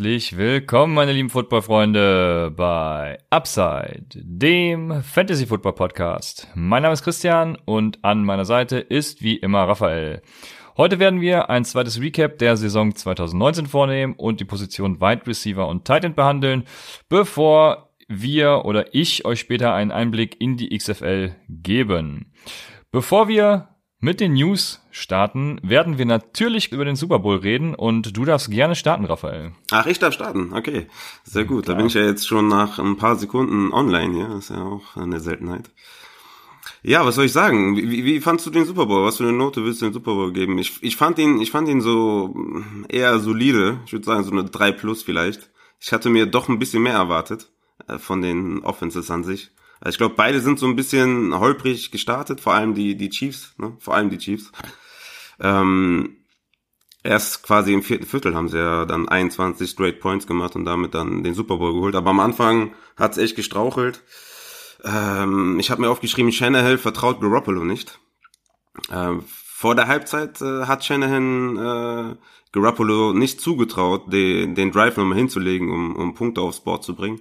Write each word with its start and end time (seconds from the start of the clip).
Herzlich 0.00 0.38
willkommen, 0.38 0.94
meine 0.94 1.12
lieben 1.12 1.28
Football-Freunde, 1.28 2.54
bei 2.56 3.18
Upside, 3.28 4.06
dem 4.14 5.02
Fantasy-Football-Podcast. 5.02 6.48
Mein 6.54 6.84
Name 6.84 6.94
ist 6.94 7.02
Christian 7.02 7.58
und 7.66 8.02
an 8.02 8.24
meiner 8.24 8.46
Seite 8.46 8.78
ist 8.78 9.22
wie 9.22 9.36
immer 9.36 9.68
Raphael. 9.68 10.22
Heute 10.78 10.98
werden 11.00 11.20
wir 11.20 11.50
ein 11.50 11.66
zweites 11.66 12.00
Recap 12.00 12.38
der 12.38 12.56
Saison 12.56 12.94
2019 12.94 13.66
vornehmen 13.66 14.14
und 14.14 14.40
die 14.40 14.46
Position 14.46 15.02
Wide 15.02 15.26
Receiver 15.26 15.68
und 15.68 15.84
Tight 15.84 16.06
End 16.06 16.16
behandeln, 16.16 16.64
bevor 17.10 17.90
wir 18.08 18.64
oder 18.64 18.94
ich 18.94 19.26
euch 19.26 19.40
später 19.40 19.74
einen 19.74 19.92
Einblick 19.92 20.40
in 20.40 20.56
die 20.56 20.74
XFL 20.74 21.36
geben. 21.50 22.32
Bevor 22.90 23.28
wir 23.28 23.68
mit 24.00 24.20
den 24.20 24.32
News 24.32 24.80
starten, 24.90 25.60
werden 25.62 25.98
wir 25.98 26.06
natürlich 26.06 26.72
über 26.72 26.84
den 26.84 26.96
Super 26.96 27.18
Bowl 27.18 27.36
reden 27.36 27.74
und 27.74 28.16
du 28.16 28.24
darfst 28.24 28.50
gerne 28.50 28.74
starten, 28.74 29.04
Raphael. 29.04 29.52
Ach, 29.70 29.86
ich 29.86 29.98
darf 29.98 30.14
starten, 30.14 30.52
okay. 30.54 30.86
Sehr 31.22 31.44
gut. 31.44 31.64
Klar. 31.64 31.76
Da 31.76 31.78
bin 31.78 31.86
ich 31.86 31.94
ja 31.94 32.02
jetzt 32.02 32.26
schon 32.26 32.48
nach 32.48 32.78
ein 32.78 32.96
paar 32.96 33.16
Sekunden 33.16 33.72
online, 33.72 34.18
ja. 34.18 34.38
Ist 34.38 34.50
ja 34.50 34.62
auch 34.62 34.96
eine 34.96 35.20
Seltenheit. 35.20 35.70
Ja, 36.82 37.04
was 37.04 37.16
soll 37.16 37.26
ich 37.26 37.32
sagen? 37.32 37.76
Wie, 37.76 38.04
wie 38.04 38.20
fandst 38.20 38.46
du 38.46 38.50
den 38.50 38.64
Super 38.64 38.86
Bowl? 38.86 39.04
Was 39.04 39.18
für 39.18 39.24
eine 39.24 39.32
Note 39.34 39.64
willst 39.64 39.82
du 39.82 39.86
den 39.86 39.92
Super 39.92 40.14
Bowl 40.14 40.32
geben? 40.32 40.56
Ich, 40.56 40.82
ich 40.82 40.96
fand 40.96 41.18
ihn, 41.18 41.40
ich 41.40 41.50
fand 41.50 41.68
ihn 41.68 41.82
so 41.82 42.34
eher 42.88 43.18
solide. 43.18 43.80
Ich 43.84 43.92
würde 43.92 44.06
sagen, 44.06 44.24
so 44.24 44.30
eine 44.30 44.44
3 44.44 44.72
plus 44.72 45.02
vielleicht. 45.02 45.50
Ich 45.78 45.92
hatte 45.92 46.08
mir 46.08 46.26
doch 46.26 46.48
ein 46.48 46.58
bisschen 46.58 46.82
mehr 46.82 46.94
erwartet 46.94 47.50
äh, 47.86 47.98
von 47.98 48.22
den 48.22 48.60
Offenses 48.64 49.10
an 49.10 49.24
sich. 49.24 49.50
Also 49.80 49.94
ich 49.94 49.98
glaube, 49.98 50.14
beide 50.14 50.40
sind 50.40 50.58
so 50.58 50.66
ein 50.66 50.76
bisschen 50.76 51.38
holprig 51.38 51.90
gestartet, 51.90 52.40
vor 52.40 52.54
allem 52.54 52.74
die, 52.74 52.96
die 52.96 53.08
Chiefs, 53.08 53.54
ne? 53.56 53.76
vor 53.78 53.94
allem 53.94 54.10
die 54.10 54.18
Chiefs. 54.18 54.52
Ähm, 55.40 56.18
erst 57.02 57.42
quasi 57.42 57.72
im 57.72 57.82
vierten 57.82 58.06
Viertel 58.06 58.34
haben 58.34 58.48
sie 58.48 58.58
ja 58.58 58.84
dann 58.84 59.08
21 59.08 59.70
Straight 59.70 60.00
Points 60.00 60.26
gemacht 60.26 60.54
und 60.54 60.66
damit 60.66 60.94
dann 60.94 61.24
den 61.24 61.34
Super 61.34 61.56
Bowl 61.56 61.72
geholt. 61.72 61.94
Aber 61.94 62.10
am 62.10 62.20
Anfang 62.20 62.74
hat's 62.96 63.16
echt 63.16 63.36
gestrauchelt. 63.36 64.02
Ähm, 64.84 65.58
ich 65.58 65.70
habe 65.70 65.80
mir 65.80 65.90
aufgeschrieben, 65.90 66.32
Shanahan 66.32 66.78
vertraut 66.78 67.20
Garoppolo 67.20 67.64
nicht. 67.64 67.98
Ähm, 68.90 69.24
vor 69.26 69.74
der 69.74 69.88
Halbzeit 69.88 70.40
äh, 70.42 70.64
hat 70.66 70.84
Shanahan 70.84 71.56
äh, 71.56 72.16
Garoppolo 72.52 73.12
nicht 73.12 73.40
zugetraut, 73.40 74.12
den, 74.12 74.54
den 74.54 74.72
Drive 74.72 74.96
nochmal 74.96 75.18
hinzulegen, 75.18 75.70
um, 75.70 75.96
um 75.96 76.14
Punkte 76.14 76.40
aufs 76.40 76.60
Board 76.60 76.84
zu 76.84 76.94
bringen. 76.94 77.20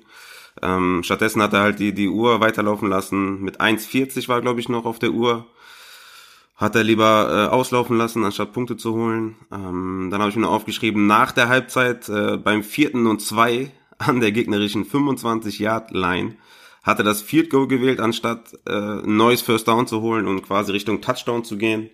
Ähm, 0.61 1.01
stattdessen 1.03 1.41
hat 1.41 1.53
er 1.53 1.61
halt 1.61 1.79
die, 1.79 1.93
die 1.93 2.09
Uhr 2.09 2.39
weiterlaufen 2.39 2.89
lassen. 2.89 3.41
Mit 3.41 3.61
1,40 3.61 4.27
war, 4.27 4.41
glaube 4.41 4.59
ich, 4.59 4.69
noch 4.69 4.85
auf 4.85 4.99
der 4.99 5.11
Uhr. 5.11 5.45
Hat 6.55 6.75
er 6.75 6.83
lieber 6.83 7.47
äh, 7.47 7.53
auslaufen 7.53 7.97
lassen, 7.97 8.25
anstatt 8.25 8.51
Punkte 8.51 8.75
zu 8.75 8.93
holen. 8.93 9.37
Ähm, 9.51 10.09
dann 10.11 10.19
habe 10.19 10.29
ich 10.29 10.35
mir 10.35 10.41
noch 10.41 10.51
aufgeschrieben, 10.51 11.07
nach 11.07 11.31
der 11.31 11.47
Halbzeit 11.47 12.09
äh, 12.09 12.37
beim 12.37 12.63
vierten 12.63 13.07
und 13.07 13.21
zwei 13.21 13.71
an 13.97 14.19
der 14.19 14.31
gegnerischen 14.31 14.85
25-Yard-Line 14.85 16.35
hat 16.83 16.99
er 16.99 17.03
das 17.03 17.21
Field 17.21 17.49
Goal 17.49 17.67
gewählt, 17.67 17.99
anstatt 17.99 18.53
äh, 18.65 18.71
ein 18.71 19.17
neues 19.17 19.41
First 19.41 19.67
Down 19.67 19.87
zu 19.87 20.01
holen 20.01 20.27
und 20.27 20.41
quasi 20.41 20.71
Richtung 20.71 21.01
Touchdown 21.01 21.43
zu 21.43 21.57
gehen. 21.57 21.89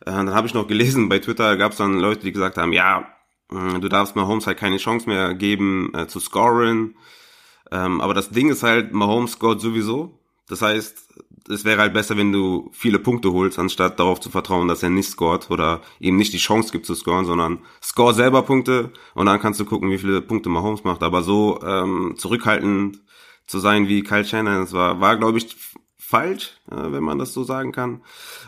Äh, 0.00 0.12
dann 0.12 0.34
habe 0.34 0.46
ich 0.46 0.54
noch 0.54 0.66
gelesen, 0.66 1.08
bei 1.08 1.18
Twitter 1.18 1.56
gab 1.56 1.72
es 1.72 1.78
dann 1.78 1.98
Leute, 1.98 2.22
die 2.22 2.32
gesagt 2.32 2.56
haben, 2.56 2.72
ja, 2.72 3.06
äh, 3.50 3.78
du 3.78 3.88
darfst 3.88 4.16
Mahomes 4.16 4.46
halt 4.46 4.58
keine 4.58 4.78
Chance 4.78 5.08
mehr 5.08 5.34
geben 5.34 5.92
äh, 5.94 6.06
zu 6.06 6.20
scoren. 6.20 6.96
Ähm, 7.70 8.00
aber 8.00 8.14
das 8.14 8.30
Ding 8.30 8.50
ist 8.50 8.62
halt, 8.62 8.92
Mahomes 8.92 9.32
scoret 9.32 9.60
sowieso. 9.60 10.18
Das 10.48 10.62
heißt, 10.62 11.08
es 11.50 11.64
wäre 11.64 11.80
halt 11.80 11.94
besser, 11.94 12.16
wenn 12.16 12.32
du 12.32 12.70
viele 12.72 12.98
Punkte 12.98 13.32
holst, 13.32 13.58
anstatt 13.58 13.98
darauf 13.98 14.20
zu 14.20 14.30
vertrauen, 14.30 14.68
dass 14.68 14.82
er 14.82 14.90
nicht 14.90 15.08
scoret 15.08 15.50
oder 15.50 15.80
ihm 15.98 16.16
nicht 16.16 16.32
die 16.32 16.38
Chance 16.38 16.72
gibt 16.72 16.86
zu 16.86 16.94
scoren, 16.94 17.24
sondern 17.24 17.60
score 17.82 18.14
selber 18.14 18.42
Punkte 18.42 18.92
und 19.14 19.26
dann 19.26 19.40
kannst 19.40 19.60
du 19.60 19.64
gucken, 19.64 19.90
wie 19.90 19.98
viele 19.98 20.20
Punkte 20.20 20.48
Mahomes 20.48 20.84
macht. 20.84 21.02
Aber 21.02 21.22
so 21.22 21.60
ähm, 21.62 22.14
zurückhaltend 22.16 23.00
zu 23.46 23.58
sein 23.58 23.88
wie 23.88 24.02
Kyle 24.02 24.24
Shanahan, 24.24 24.62
das 24.62 24.72
war, 24.72 25.00
war 25.00 25.16
glaube 25.16 25.38
ich, 25.38 25.56
falsch, 25.96 26.56
äh, 26.70 26.92
wenn 26.92 27.02
man 27.02 27.18
das 27.18 27.32
so 27.32 27.44
sagen 27.44 27.72
kann. 27.72 28.02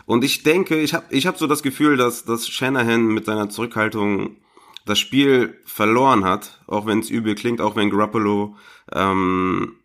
Und 0.05 0.23
ich 0.23 0.43
denke, 0.43 0.79
ich 0.79 0.93
habe 0.93 1.05
ich 1.09 1.27
hab 1.27 1.37
so 1.37 1.47
das 1.47 1.63
Gefühl, 1.63 1.97
dass, 1.97 2.25
dass 2.25 2.47
Shanahan 2.47 3.07
mit 3.07 3.25
seiner 3.25 3.49
Zurückhaltung 3.49 4.37
das 4.85 4.97
Spiel 4.99 5.59
verloren 5.65 6.23
hat, 6.23 6.61
auch 6.65 6.87
wenn 6.87 6.99
es 6.99 7.09
übel 7.09 7.35
klingt, 7.35 7.61
auch 7.61 7.75
wenn 7.75 7.91
Garoppolo 7.91 8.55
ähm, 8.93 9.75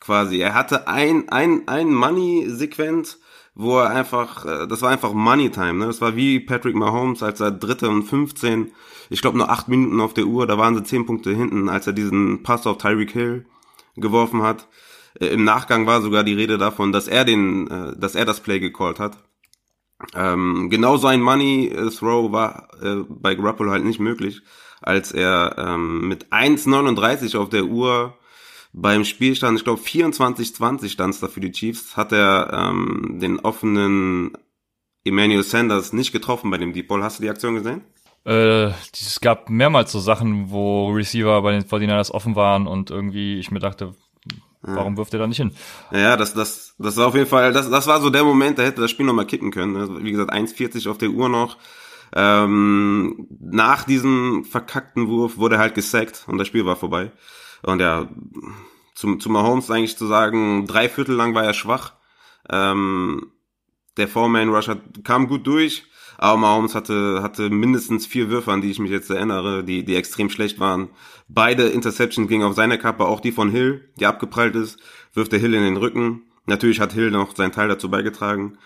quasi, 0.00 0.38
er 0.38 0.54
hatte 0.54 0.88
ein, 0.88 1.28
ein, 1.28 1.68
ein 1.68 1.92
Money-Sequenz, 1.92 3.20
wo 3.54 3.78
er 3.78 3.90
einfach, 3.90 4.44
äh, 4.46 4.66
das 4.66 4.82
war 4.82 4.90
einfach 4.90 5.12
Money 5.12 5.50
Time, 5.50 5.74
ne? 5.74 5.86
Das 5.86 6.00
war 6.00 6.16
wie 6.16 6.40
Patrick 6.40 6.74
Mahomes, 6.74 7.22
als 7.22 7.40
er 7.40 7.50
dritte 7.50 7.88
und 7.88 8.04
15, 8.04 8.72
ich 9.10 9.20
glaube 9.20 9.38
nur 9.38 9.50
acht 9.50 9.68
Minuten 9.68 10.00
auf 10.00 10.14
der 10.14 10.26
Uhr, 10.26 10.46
da 10.46 10.56
waren 10.56 10.74
sie 10.74 10.84
zehn 10.84 11.06
Punkte 11.06 11.34
hinten, 11.34 11.68
als 11.68 11.86
er 11.86 11.92
diesen 11.92 12.42
Pass 12.42 12.66
auf 12.66 12.78
Tyreek 12.78 13.10
Hill 13.10 13.46
geworfen 13.96 14.42
hat. 14.42 14.68
Äh, 15.20 15.26
Im 15.26 15.44
Nachgang 15.44 15.86
war 15.86 16.00
sogar 16.00 16.24
die 16.24 16.34
Rede 16.34 16.58
davon, 16.58 16.92
dass 16.92 17.08
er 17.08 17.24
den, 17.24 17.68
äh, 17.68 17.96
dass 17.98 18.14
er 18.14 18.24
das 18.24 18.40
Play 18.40 18.60
gecallt 18.60 18.98
hat. 18.98 19.18
Ähm, 20.14 20.70
genau 20.70 20.96
so 20.96 21.08
ein 21.08 21.20
Money 21.20 21.76
Throw 21.94 22.32
war 22.32 22.68
äh, 22.82 23.04
bei 23.06 23.34
Garoppolo 23.34 23.70
halt 23.70 23.84
nicht 23.84 24.00
möglich, 24.00 24.40
als 24.80 25.12
er 25.12 25.56
ähm, 25.58 26.08
mit 26.08 26.32
1,39 26.32 27.36
auf 27.36 27.50
der 27.50 27.64
Uhr 27.64 28.16
beim 28.72 29.04
Spielstand, 29.04 29.58
ich 29.58 29.64
glaube 29.64 29.80
24-20 29.80 30.88
stand 30.88 31.14
es 31.14 31.20
da 31.20 31.28
für 31.28 31.40
die 31.40 31.52
Chiefs, 31.52 31.96
hat 31.96 32.12
er 32.12 32.50
ähm, 32.52 33.18
den 33.20 33.40
offenen 33.40 34.32
Emmanuel 35.04 35.42
Sanders 35.42 35.92
nicht 35.92 36.12
getroffen 36.12 36.50
bei 36.50 36.58
dem 36.58 36.72
Deep 36.72 36.88
Ball. 36.88 37.02
Hast 37.02 37.18
du 37.18 37.22
die 37.22 37.30
Aktion 37.30 37.54
gesehen? 37.54 37.82
Äh, 38.24 38.72
es 38.92 39.20
gab 39.20 39.48
mehrmals 39.48 39.92
so 39.92 39.98
Sachen, 39.98 40.50
wo 40.50 40.90
Receiver 40.90 41.40
bei 41.42 41.52
den 41.52 41.64
49ers 41.64 42.10
offen 42.10 42.36
waren 42.36 42.66
und 42.66 42.90
irgendwie 42.90 43.38
ich 43.38 43.50
mir 43.50 43.60
dachte, 43.60 43.94
Warum 44.62 44.96
wirft 44.96 45.14
er 45.14 45.20
da 45.20 45.26
nicht 45.26 45.38
hin? 45.38 45.52
Ja, 45.90 46.16
das, 46.16 46.34
das, 46.34 46.74
das 46.78 46.96
war 46.96 47.06
auf 47.06 47.14
jeden 47.14 47.26
Fall, 47.26 47.52
das, 47.52 47.70
das 47.70 47.86
war 47.86 48.00
so 48.00 48.10
der 48.10 48.24
Moment, 48.24 48.58
da 48.58 48.62
hätte 48.62 48.82
das 48.82 48.90
Spiel 48.90 49.06
nochmal 49.06 49.26
kippen 49.26 49.50
können. 49.50 49.76
Also, 49.76 50.02
wie 50.02 50.10
gesagt, 50.10 50.32
1,40 50.32 50.88
auf 50.90 50.98
der 50.98 51.10
Uhr 51.10 51.28
noch. 51.28 51.56
Ähm, 52.12 53.26
nach 53.40 53.84
diesem 53.84 54.44
verkackten 54.44 55.08
Wurf 55.08 55.38
wurde 55.38 55.56
er 55.56 55.60
halt 55.60 55.74
gesackt 55.74 56.24
und 56.26 56.38
das 56.38 56.48
Spiel 56.48 56.66
war 56.66 56.76
vorbei. 56.76 57.12
Und 57.62 57.80
ja, 57.80 58.08
zum, 58.94 59.20
zum 59.20 59.32
Mahomes 59.32 59.70
eigentlich 59.70 59.96
zu 59.96 60.06
sagen, 60.06 60.66
drei 60.66 60.88
Viertel 60.88 61.14
lang 61.14 61.34
war 61.34 61.44
er 61.44 61.54
schwach. 61.54 61.94
Ähm, 62.50 63.32
der 63.96 64.08
Four-Man-Rush 64.08 64.70
kam 65.04 65.26
gut 65.26 65.46
durch, 65.46 65.84
aber 66.18 66.36
Mahomes 66.38 66.74
hatte, 66.74 67.20
hatte 67.22 67.50
mindestens 67.50 68.06
vier 68.06 68.28
Würfe, 68.28 68.52
an 68.52 68.60
die 68.60 68.70
ich 68.70 68.78
mich 68.78 68.90
jetzt 68.90 69.10
erinnere, 69.10 69.64
die, 69.64 69.84
die 69.84 69.96
extrem 69.96 70.30
schlecht 70.30 70.60
waren. 70.60 70.90
Beide 71.28 71.64
Interceptions 71.64 72.28
gingen 72.28 72.44
auf 72.44 72.54
seine 72.54 72.78
Kappe, 72.78 73.04
auch 73.04 73.20
die 73.20 73.32
von 73.32 73.50
Hill, 73.50 73.90
die 73.98 74.06
abgeprallt 74.06 74.54
ist, 74.54 74.78
wirft 75.14 75.32
der 75.32 75.38
Hill 75.38 75.54
in 75.54 75.62
den 75.62 75.76
Rücken. 75.76 76.22
Natürlich 76.46 76.80
hat 76.80 76.92
Hill 76.92 77.10
noch 77.10 77.34
seinen 77.34 77.52
Teil 77.52 77.68
dazu 77.68 77.90
beigetragen. 77.90 78.58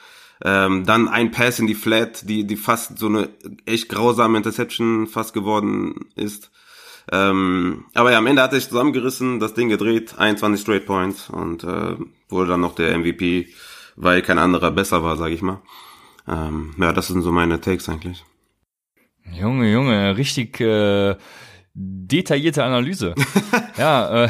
Ähm, 0.42 0.84
dann 0.84 1.08
ein 1.08 1.30
Pass 1.30 1.58
in 1.58 1.66
die 1.66 1.74
Flat, 1.74 2.28
die, 2.28 2.44
die 2.44 2.56
fast 2.56 2.98
so 2.98 3.06
eine 3.06 3.30
echt 3.66 3.88
grausame 3.88 4.36
Interception 4.36 5.06
fast 5.06 5.32
geworden 5.32 6.06
ist. 6.16 6.50
Ähm, 7.12 7.84
aber 7.94 8.12
ja, 8.12 8.18
am 8.18 8.26
Ende 8.26 8.42
hat 8.42 8.52
er 8.52 8.60
sich 8.60 8.68
zusammengerissen, 8.68 9.40
das 9.40 9.54
Ding 9.54 9.68
gedreht, 9.68 10.14
21 10.16 10.60
Straight 10.60 10.86
Points 10.86 11.28
und 11.28 11.64
äh, 11.64 11.96
wurde 12.28 12.50
dann 12.50 12.60
noch 12.60 12.74
der 12.74 12.96
MVP, 12.98 13.48
weil 13.96 14.22
kein 14.22 14.38
anderer 14.38 14.70
besser 14.70 15.04
war, 15.04 15.16
sag 15.16 15.30
ich 15.30 15.42
mal. 15.42 15.60
Ähm, 16.26 16.74
ja, 16.78 16.92
das 16.92 17.08
sind 17.08 17.22
so 17.22 17.30
meine 17.30 17.60
Takes 17.60 17.88
eigentlich. 17.88 18.24
Junge, 19.32 19.70
Junge, 19.70 20.16
richtig 20.16 20.60
äh, 20.60 21.16
detaillierte 21.74 22.64
Analyse. 22.64 23.14
ja, 23.78 24.24
äh, 24.24 24.28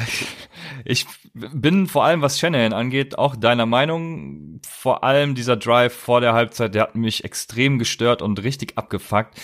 ich 0.85 1.07
bin 1.35 1.87
vor 1.87 2.05
allem, 2.05 2.23
was 2.23 2.39
Shanahan 2.39 2.73
angeht, 2.73 3.19
auch 3.19 3.37
deiner 3.37 3.67
Meinung. 3.67 4.61
Vor 4.67 5.05
allem 5.05 5.35
dieser 5.35 5.57
Drive 5.57 5.95
vor 5.95 6.21
der 6.21 6.33
Halbzeit, 6.33 6.75
der 6.75 6.83
hat 6.83 6.95
mich 6.95 7.25
extrem 7.25 7.79
gestört 7.79 8.23
und 8.23 8.43
richtig 8.43 8.79
abgefuckt. 8.79 9.41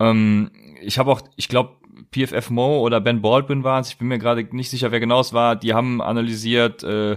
Ähm, 0.00 0.50
ich 0.80 0.98
habe 0.98 1.10
auch, 1.10 1.22
ich 1.36 1.48
glaube, 1.48 1.76
PFF 2.12 2.50
Mo 2.50 2.80
oder 2.80 3.00
Ben 3.00 3.22
Baldwin 3.22 3.64
war 3.64 3.80
es, 3.80 3.88
ich 3.88 3.98
bin 3.98 4.08
mir 4.08 4.18
gerade 4.18 4.46
nicht 4.52 4.70
sicher, 4.70 4.92
wer 4.92 5.00
genau 5.00 5.20
es 5.20 5.32
war, 5.32 5.56
die 5.56 5.74
haben 5.74 6.00
analysiert, 6.00 6.82
äh, 6.82 7.16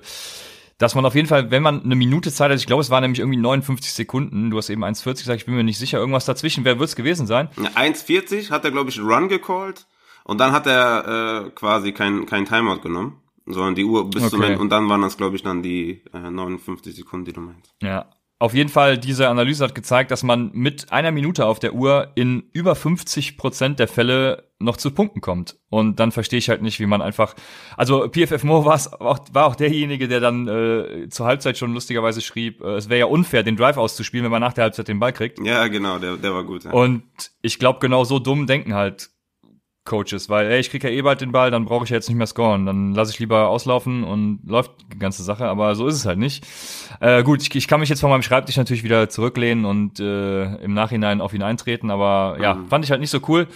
dass 0.78 0.96
man 0.96 1.06
auf 1.06 1.16
jeden 1.16 1.28
Fall, 1.28 1.50
wenn 1.50 1.64
man 1.64 1.84
eine 1.84 1.96
Minute 1.96 2.32
Zeit 2.32 2.52
hat, 2.52 2.58
ich 2.58 2.68
glaube, 2.68 2.82
es 2.82 2.90
war 2.90 3.02
nämlich 3.02 3.20
irgendwie 3.20 3.40
59 3.40 3.92
Sekunden, 3.92 4.52
du 4.52 4.58
hast 4.58 4.70
eben 4.70 4.84
1,40 4.84 5.14
gesagt, 5.14 5.40
ich 5.40 5.46
bin 5.46 5.56
mir 5.56 5.64
nicht 5.64 5.80
sicher, 5.80 5.98
irgendwas 5.98 6.26
dazwischen, 6.26 6.66
wer 6.66 6.80
wird 6.80 6.90
es 6.90 6.96
gewesen 6.96 7.26
sein? 7.26 7.50
1,40 7.58 8.52
hat 8.52 8.64
er, 8.64 8.72
glaube 8.72 8.90
ich, 8.90 9.00
einen 9.00 9.10
Run 9.10 9.28
gecallt 9.28 9.88
und 10.24 10.40
dann 10.40 10.52
hat 10.52 10.68
er 10.68 11.46
äh, 11.48 11.50
quasi 11.52 11.94
kein, 11.94 12.26
kein 12.26 12.46
Timeout 12.46 12.82
genommen, 12.82 13.20
sondern 13.46 13.76
die 13.76 13.86
Uhr 13.86 14.10
bis 14.10 14.24
okay. 14.24 14.32
zum 14.32 14.44
Ende 14.44 14.60
und 14.60 14.70
dann 14.70 14.88
waren 14.90 15.02
das, 15.02 15.18
glaube 15.18 15.36
ich, 15.36 15.44
dann 15.44 15.64
die 15.64 16.04
äh, 16.14 16.30
59 16.30 16.96
Sekunden, 16.96 17.26
die 17.26 17.34
du 17.34 17.42
meinst. 17.42 17.74
Ja, 17.82 18.06
auf 18.40 18.54
jeden 18.54 18.70
Fall, 18.70 19.00
diese 19.00 19.30
Analyse 19.30 19.64
hat 19.64 19.74
gezeigt, 19.74 20.12
dass 20.12 20.22
man 20.22 20.52
mit 20.54 20.92
einer 20.92 21.12
Minute 21.12 21.48
auf 21.48 21.58
der 21.58 21.74
Uhr 21.74 22.12
in 22.14 22.44
über 22.54 22.76
50 22.76 23.36
Prozent 23.36 23.80
der 23.80 23.88
Fälle 23.88 24.48
noch 24.60 24.78
zu 24.78 24.92
Punkten 24.92 25.22
kommt. 25.22 25.58
Und 25.70 26.00
dann 26.00 26.12
verstehe 26.12 26.38
ich 26.38 26.50
halt 26.50 26.62
nicht, 26.62 26.80
wie 26.80 26.86
man 26.86 27.02
einfach, 27.02 27.36
also 27.78 28.08
PFF 28.08 28.44
Mo 28.44 28.64
war 28.64 28.80
auch, 29.00 29.20
war 29.32 29.46
auch 29.48 29.56
derjenige, 29.56 30.08
der 30.08 30.20
dann 30.20 30.48
äh, 30.48 31.10
zur 31.10 31.26
Halbzeit 31.26 31.58
schon 31.58 31.74
lustigerweise 31.74 32.22
schrieb, 32.22 32.62
äh, 32.62 32.76
es 32.76 32.90
wäre 32.90 33.00
ja 33.00 33.06
unfair, 33.08 33.42
den 33.42 33.56
Drive 33.56 33.78
auszuspielen, 33.78 34.24
wenn 34.24 34.32
man 34.32 34.42
nach 34.42 34.54
der 34.54 34.66
Halbzeit 34.66 34.88
den 34.88 35.00
Ball 35.00 35.14
kriegt. 35.14 35.40
Ja, 35.44 35.68
genau, 35.68 35.98
der, 35.98 36.18
der 36.18 36.34
war 36.34 36.44
gut. 36.44 36.64
Ja. 36.64 36.72
Und 36.72 37.04
ich 37.42 37.58
glaube, 37.58 37.80
genau 37.80 38.04
so 38.04 38.20
dumm 38.20 38.46
denken 38.46 38.76
halt 38.76 39.10
Coaches, 39.88 40.30
weil 40.30 40.52
ey, 40.52 40.60
ich 40.60 40.70
krieg 40.70 40.84
ja 40.84 40.92
eh 40.92 41.02
bald 41.02 41.22
den 41.22 41.32
Ball, 41.32 41.50
dann 41.50 41.66
brauche 41.66 41.86
ich 41.86 41.90
ja 41.90 41.96
jetzt 41.96 42.08
nicht 42.08 42.18
mehr 42.18 42.28
scoren, 42.28 42.68
dann 42.68 42.94
lasse 42.94 43.12
ich 43.12 43.18
lieber 43.20 43.48
auslaufen 43.50 44.04
und 44.04 44.42
läuft 44.46 44.72
die 44.94 45.00
ganze 45.00 45.24
Sache, 45.24 45.46
aber 45.46 45.74
so 45.74 45.88
ist 45.88 45.96
es 45.96 46.06
halt 46.06 46.20
nicht. 46.20 46.46
Äh, 47.00 47.24
gut, 47.24 47.42
ich, 47.42 47.56
ich 47.56 47.68
kann 47.68 47.80
mich 47.80 47.90
jetzt 47.90 48.02
von 48.02 48.12
meinem 48.12 48.22
Schreibtisch 48.22 48.58
natürlich 48.58 48.84
wieder 48.84 49.10
zurücklehnen 49.10 49.66
und 49.66 50.00
äh, 50.00 50.56
im 50.58 50.74
Nachhinein 50.76 51.22
auf 51.22 51.34
ihn 51.34 51.42
eintreten, 51.42 51.90
aber 51.90 52.38
ja, 52.40 52.54
mhm. 52.54 52.68
fand 52.68 52.86
ich 52.86 52.92
halt 52.92 53.02
nicht 53.02 53.10
so 53.10 53.20
cool. 53.28 53.48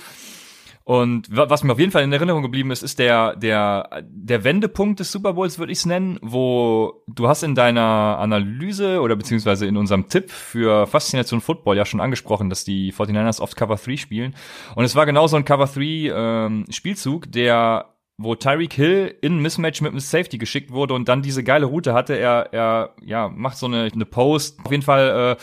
Und 0.91 1.29
was 1.31 1.63
mir 1.63 1.71
auf 1.71 1.79
jeden 1.79 1.93
Fall 1.93 2.03
in 2.03 2.11
Erinnerung 2.11 2.41
geblieben 2.41 2.69
ist, 2.69 2.83
ist 2.83 2.99
der, 2.99 3.37
der, 3.37 4.03
der 4.03 4.43
Wendepunkt 4.43 4.99
des 4.99 5.09
Super 5.09 5.35
Bowls, 5.35 5.57
würde 5.57 5.71
ich 5.71 5.77
es 5.77 5.85
nennen, 5.85 6.19
wo 6.21 7.05
du 7.07 7.29
hast 7.29 7.43
in 7.43 7.55
deiner 7.55 8.17
Analyse 8.19 8.99
oder 8.99 9.15
beziehungsweise 9.15 9.65
in 9.65 9.77
unserem 9.77 10.09
Tipp 10.09 10.29
für 10.29 10.87
Faszination 10.87 11.39
Football 11.39 11.77
ja 11.77 11.85
schon 11.85 12.01
angesprochen, 12.01 12.49
dass 12.49 12.65
die 12.65 12.91
49ers 12.91 13.39
oft 13.39 13.55
Cover 13.55 13.77
3 13.77 13.95
spielen. 13.95 14.35
Und 14.75 14.83
es 14.83 14.93
war 14.93 15.05
genau 15.05 15.27
so 15.27 15.37
ein 15.37 15.45
Cover 15.45 15.67
3 15.67 15.81
ähm, 15.81 16.65
Spielzug, 16.69 17.31
der 17.31 17.85
wo 18.17 18.35
Tyreek 18.35 18.73
Hill 18.73 19.15
in 19.21 19.39
Mismatch 19.39 19.81
mit 19.81 19.91
einem 19.91 19.99
Safety 20.01 20.37
geschickt 20.37 20.71
wurde 20.71 20.93
und 20.93 21.07
dann 21.07 21.21
diese 21.21 21.43
geile 21.43 21.67
Route 21.67 21.93
hatte. 21.93 22.15
Er, 22.17 22.49
er 22.51 22.95
ja, 23.01 23.29
macht 23.29 23.57
so 23.57 23.65
eine, 23.65 23.89
eine 23.91 24.05
Post. 24.05 24.59
Auf 24.63 24.71
jeden 24.71 24.83
Fall 24.83 25.37
äh, 25.39 25.41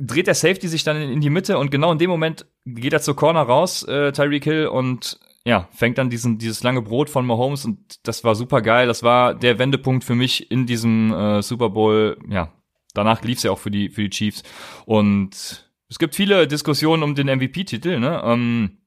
dreht 0.00 0.26
der 0.26 0.34
Safety 0.34 0.66
sich 0.66 0.82
dann 0.82 0.96
in, 0.96 1.20
die 1.20 1.30
Mitte 1.30 1.58
und 1.58 1.70
genau 1.70 1.92
in 1.92 1.98
dem 1.98 2.10
Moment 2.10 2.46
geht 2.64 2.92
er 2.92 3.02
zur 3.02 3.14
Corner 3.14 3.42
raus, 3.42 3.82
äh, 3.84 4.12
Tyreek 4.12 4.44
Hill, 4.44 4.66
und 4.66 5.20
ja, 5.44 5.68
fängt 5.72 5.98
dann 5.98 6.10
diesen, 6.10 6.38
dieses 6.38 6.62
lange 6.62 6.82
Brot 6.82 7.10
von 7.10 7.26
Mahomes 7.26 7.64
und 7.64 7.78
das 8.06 8.24
war 8.24 8.34
super 8.34 8.62
geil. 8.62 8.86
Das 8.86 9.02
war 9.02 9.34
der 9.34 9.58
Wendepunkt 9.58 10.04
für 10.04 10.14
mich 10.14 10.50
in 10.50 10.66
diesem 10.66 11.12
äh, 11.12 11.42
Super 11.42 11.70
Bowl. 11.70 12.18
Ja, 12.28 12.52
danach 12.94 13.22
lief's 13.22 13.42
ja 13.42 13.50
auch 13.50 13.58
für 13.58 13.70
die, 13.70 13.90
für 13.90 14.02
die 14.02 14.10
Chiefs. 14.10 14.42
Und 14.86 15.66
es 15.88 15.98
gibt 15.98 16.14
viele 16.14 16.46
Diskussionen 16.46 17.02
um 17.02 17.14
den 17.14 17.26
MVP-Titel, 17.26 18.00
ne? 18.00 18.22
Ähm, 18.24 18.78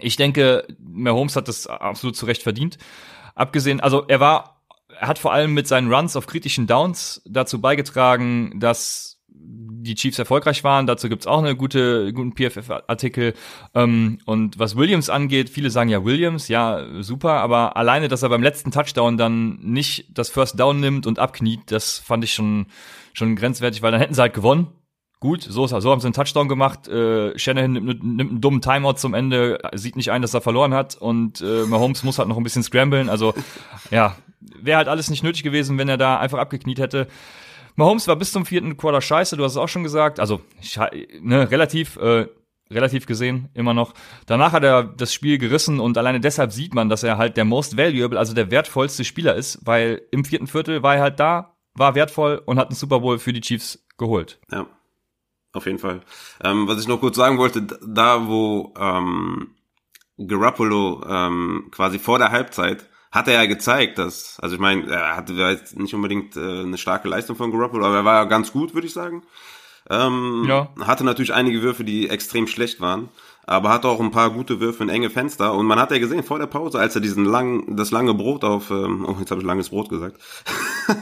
ich 0.00 0.16
denke, 0.16 0.66
Mahomes 0.78 1.34
hat 1.34 1.48
das 1.48 1.66
absolut 1.66 2.16
zu 2.16 2.26
Recht 2.26 2.42
verdient. 2.42 2.78
Abgesehen, 3.34 3.80
also 3.80 4.04
er 4.06 4.20
war, 4.20 4.62
er 4.88 5.08
hat 5.08 5.18
vor 5.18 5.32
allem 5.32 5.54
mit 5.54 5.66
seinen 5.66 5.92
Runs 5.92 6.14
auf 6.14 6.26
kritischen 6.26 6.68
Downs 6.68 7.20
dazu 7.26 7.60
beigetragen, 7.60 8.60
dass 8.60 9.17
die 9.88 9.94
Chiefs 9.94 10.18
erfolgreich 10.18 10.62
waren. 10.64 10.86
Dazu 10.86 11.08
gibt's 11.08 11.26
auch 11.26 11.38
eine 11.38 11.56
gute, 11.56 12.12
guten 12.12 12.32
PFF-Artikel. 12.34 13.34
Ähm, 13.74 14.18
und 14.26 14.58
was 14.58 14.76
Williams 14.76 15.10
angeht, 15.10 15.50
viele 15.50 15.70
sagen 15.70 15.90
ja 15.90 16.04
Williams, 16.04 16.48
ja, 16.48 16.84
super, 17.00 17.34
aber 17.34 17.76
alleine, 17.76 18.08
dass 18.08 18.22
er 18.22 18.28
beim 18.28 18.42
letzten 18.42 18.70
Touchdown 18.70 19.16
dann 19.16 19.58
nicht 19.60 20.06
das 20.16 20.28
First 20.28 20.60
Down 20.60 20.80
nimmt 20.80 21.06
und 21.06 21.18
abkniet, 21.18 21.60
das 21.66 21.98
fand 21.98 22.24
ich 22.24 22.32
schon, 22.32 22.66
schon 23.12 23.36
grenzwertig, 23.36 23.82
weil 23.82 23.92
dann 23.92 24.00
hätten 24.00 24.14
sie 24.14 24.20
halt 24.20 24.34
gewonnen. 24.34 24.68
Gut, 25.20 25.42
so, 25.42 25.64
ist, 25.64 25.70
so 25.70 25.90
haben 25.90 26.00
sie 26.00 26.06
einen 26.06 26.14
Touchdown 26.14 26.48
gemacht. 26.48 26.86
Äh, 26.86 27.36
Shanahan 27.36 27.72
nimmt, 27.72 28.04
nimmt 28.04 28.30
einen 28.30 28.40
dummen 28.40 28.60
Timeout 28.60 28.94
zum 28.94 29.14
Ende, 29.14 29.58
sieht 29.74 29.96
nicht 29.96 30.12
ein, 30.12 30.22
dass 30.22 30.32
er 30.32 30.40
verloren 30.40 30.74
hat 30.74 30.94
und 30.94 31.40
äh, 31.40 31.64
Mahomes 31.64 32.04
muss 32.04 32.20
halt 32.20 32.28
noch 32.28 32.36
ein 32.36 32.44
bisschen 32.44 32.62
scramblen. 32.62 33.08
Also 33.08 33.34
ja, 33.90 34.14
wäre 34.40 34.78
halt 34.78 34.88
alles 34.88 35.10
nicht 35.10 35.24
nötig 35.24 35.42
gewesen, 35.42 35.76
wenn 35.76 35.88
er 35.88 35.96
da 35.96 36.18
einfach 36.20 36.38
abgekniet 36.38 36.78
hätte. 36.78 37.08
Mahomes 37.78 38.08
war 38.08 38.16
bis 38.16 38.32
zum 38.32 38.44
vierten 38.44 38.76
Quarter 38.76 39.00
scheiße, 39.00 39.36
du 39.36 39.44
hast 39.44 39.52
es 39.52 39.56
auch 39.56 39.68
schon 39.68 39.84
gesagt. 39.84 40.18
Also, 40.18 40.40
ne, 41.20 41.48
relativ, 41.48 41.96
äh, 41.96 42.26
relativ 42.70 43.06
gesehen, 43.06 43.50
immer 43.54 43.72
noch. 43.72 43.94
Danach 44.26 44.50
hat 44.50 44.64
er 44.64 44.82
das 44.82 45.14
Spiel 45.14 45.38
gerissen 45.38 45.78
und 45.78 45.96
alleine 45.96 46.18
deshalb 46.18 46.50
sieht 46.50 46.74
man, 46.74 46.88
dass 46.88 47.04
er 47.04 47.18
halt 47.18 47.36
der 47.36 47.44
most 47.44 47.76
valuable, 47.76 48.18
also 48.18 48.34
der 48.34 48.50
wertvollste 48.50 49.04
Spieler 49.04 49.36
ist, 49.36 49.60
weil 49.64 50.02
im 50.10 50.24
vierten 50.24 50.48
Viertel 50.48 50.82
war 50.82 50.96
er 50.96 51.02
halt 51.02 51.20
da, 51.20 51.54
war 51.74 51.94
wertvoll 51.94 52.42
und 52.44 52.58
hat 52.58 52.66
einen 52.66 52.74
Super 52.74 52.98
Bowl 52.98 53.20
für 53.20 53.32
die 53.32 53.42
Chiefs 53.42 53.86
geholt. 53.96 54.40
Ja, 54.50 54.66
auf 55.52 55.64
jeden 55.64 55.78
Fall. 55.78 56.00
Ähm, 56.42 56.66
was 56.66 56.80
ich 56.80 56.88
noch 56.88 56.98
kurz 56.98 57.14
sagen 57.14 57.38
wollte, 57.38 57.62
da 57.62 58.26
wo 58.26 58.74
ähm, 58.76 59.54
Garoppolo 60.18 61.04
ähm, 61.08 61.68
quasi 61.70 62.00
vor 62.00 62.18
der 62.18 62.32
Halbzeit 62.32 62.88
hat 63.10 63.28
er 63.28 63.34
ja 63.34 63.46
gezeigt, 63.46 63.98
dass, 63.98 64.38
also 64.40 64.54
ich 64.54 64.60
meine, 64.60 64.90
er 64.90 65.16
hatte 65.16 65.32
jetzt 65.32 65.78
nicht 65.78 65.94
unbedingt 65.94 66.36
äh, 66.36 66.60
eine 66.60 66.78
starke 66.78 67.08
Leistung 67.08 67.36
von 67.36 67.50
Garoppolo, 67.50 67.86
aber 67.86 67.96
er 67.96 68.04
war 68.04 68.14
ja 68.16 68.24
ganz 68.24 68.52
gut, 68.52 68.74
würde 68.74 68.86
ich 68.86 68.92
sagen. 68.92 69.22
Ähm, 69.90 70.44
ja. 70.46 70.68
Hatte 70.80 71.04
natürlich 71.04 71.32
einige 71.32 71.62
Würfe, 71.62 71.84
die 71.84 72.10
extrem 72.10 72.46
schlecht 72.46 72.80
waren, 72.80 73.08
aber 73.46 73.70
hatte 73.70 73.88
auch 73.88 74.00
ein 74.00 74.10
paar 74.10 74.30
gute 74.30 74.60
Würfe 74.60 74.82
in 74.82 74.90
enge 74.90 75.08
Fenster. 75.08 75.54
Und 75.54 75.66
man 75.66 75.78
hat 75.78 75.90
ja 75.90 75.98
gesehen 75.98 76.22
vor 76.22 76.38
der 76.38 76.46
Pause, 76.46 76.78
als 76.78 76.94
er 76.94 77.00
diesen 77.00 77.24
langen, 77.24 77.76
das 77.76 77.90
lange 77.90 78.12
Brot 78.12 78.44
auf, 78.44 78.70
ähm, 78.70 79.06
oh, 79.08 79.16
jetzt 79.18 79.30
habe 79.30 79.40
ich 79.40 79.46
langes 79.46 79.70
Brot 79.70 79.88
gesagt, 79.88 80.20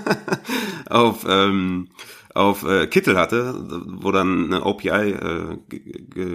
auf 0.91 1.25
ähm, 1.29 1.89
auf 2.37 2.65
äh, 2.65 2.87
Kittel 2.87 3.19
hatte, 3.19 3.55
wo 3.87 4.13
dann 4.13 4.45
eine 4.47 4.65
OPI 4.65 4.89
äh, 4.89 5.59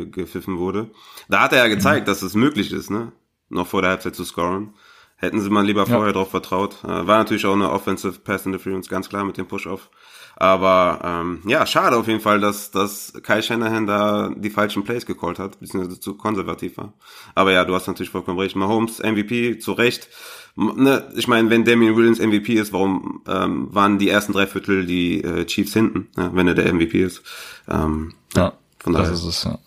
gepfiffen 0.06 0.58
wurde. 0.58 0.90
Da 1.30 1.42
hat 1.42 1.54
er 1.54 1.60
ja 1.60 1.68
gezeigt, 1.68 2.08
mhm. 2.08 2.10
dass 2.10 2.24
es 2.24 2.34
möglich 2.34 2.74
ist, 2.74 2.90
ne, 2.90 3.12
noch 3.50 3.68
vor 3.68 3.82
der 3.82 3.92
Halbzeit 3.92 4.16
zu 4.16 4.26
scoren. 4.26 4.74
Hätten 5.22 5.40
sie 5.40 5.52
mal 5.52 5.64
lieber 5.64 5.86
vorher 5.86 6.08
ja. 6.08 6.14
drauf 6.14 6.32
vertraut. 6.32 6.84
Äh, 6.84 6.88
war 6.88 7.20
natürlich 7.20 7.46
auch 7.46 7.54
eine 7.54 7.72
Offensive 7.72 8.20
Pass 8.20 8.48
Interference, 8.48 8.90
ganz 8.90 9.08
klar 9.08 9.24
mit 9.24 9.38
dem 9.38 9.48
Push-Off. 9.48 9.92
Aber 10.36 11.00
ähm, 11.04 11.44
ja, 11.46 11.68
schade 11.68 11.96
auf 11.96 12.08
jeden 12.08 12.22
Fall, 12.22 12.40
dass, 12.40 12.72
dass 12.72 13.14
Kai 13.22 13.44
Shanahan 13.44 13.86
da 13.86 14.32
die 14.36 14.50
falschen 14.50 14.84
Plays 14.84 15.06
gecallt 15.06 15.38
hat, 15.38 15.60
beziehungsweise 15.60 16.00
zu 16.00 16.16
konservativ 16.16 16.78
war. 16.78 16.94
Aber 17.36 17.52
ja, 17.52 17.64
du 17.66 17.76
hast 17.76 17.86
natürlich 17.86 18.10
vollkommen 18.10 18.40
recht. 18.40 18.56
Mahomes 18.56 18.98
MVP, 18.98 19.60
zu 19.60 19.74
Recht. 19.74 20.08
Ne, 20.56 21.08
ich 21.16 21.28
meine, 21.28 21.52
wenn 21.52 21.64
Damien 21.64 21.96
Williams 21.96 22.20
MVP 22.20 22.56
ist, 22.56 22.74
warum 22.74 23.22
ähm, 23.28 23.68
waren 23.72 24.00
die 24.00 24.10
ersten 24.10 24.34
drei 24.34 24.48
Viertel 24.48 24.88
die 24.88 25.24
äh, 25.24 25.46
Chiefs 25.46 25.74
hinten, 25.74 26.08
ja, 26.18 26.34
wenn 26.34 26.48
er 26.48 26.56
der 26.56 26.74
MVP 26.74 27.04
ist? 27.04 27.22
Ähm, 27.70 28.16
ja, 28.36 28.54
von 28.80 28.94
daher. 28.94 29.12
das 29.12 29.20
ist 29.20 29.26
es, 29.26 29.44
ja. 29.44 29.60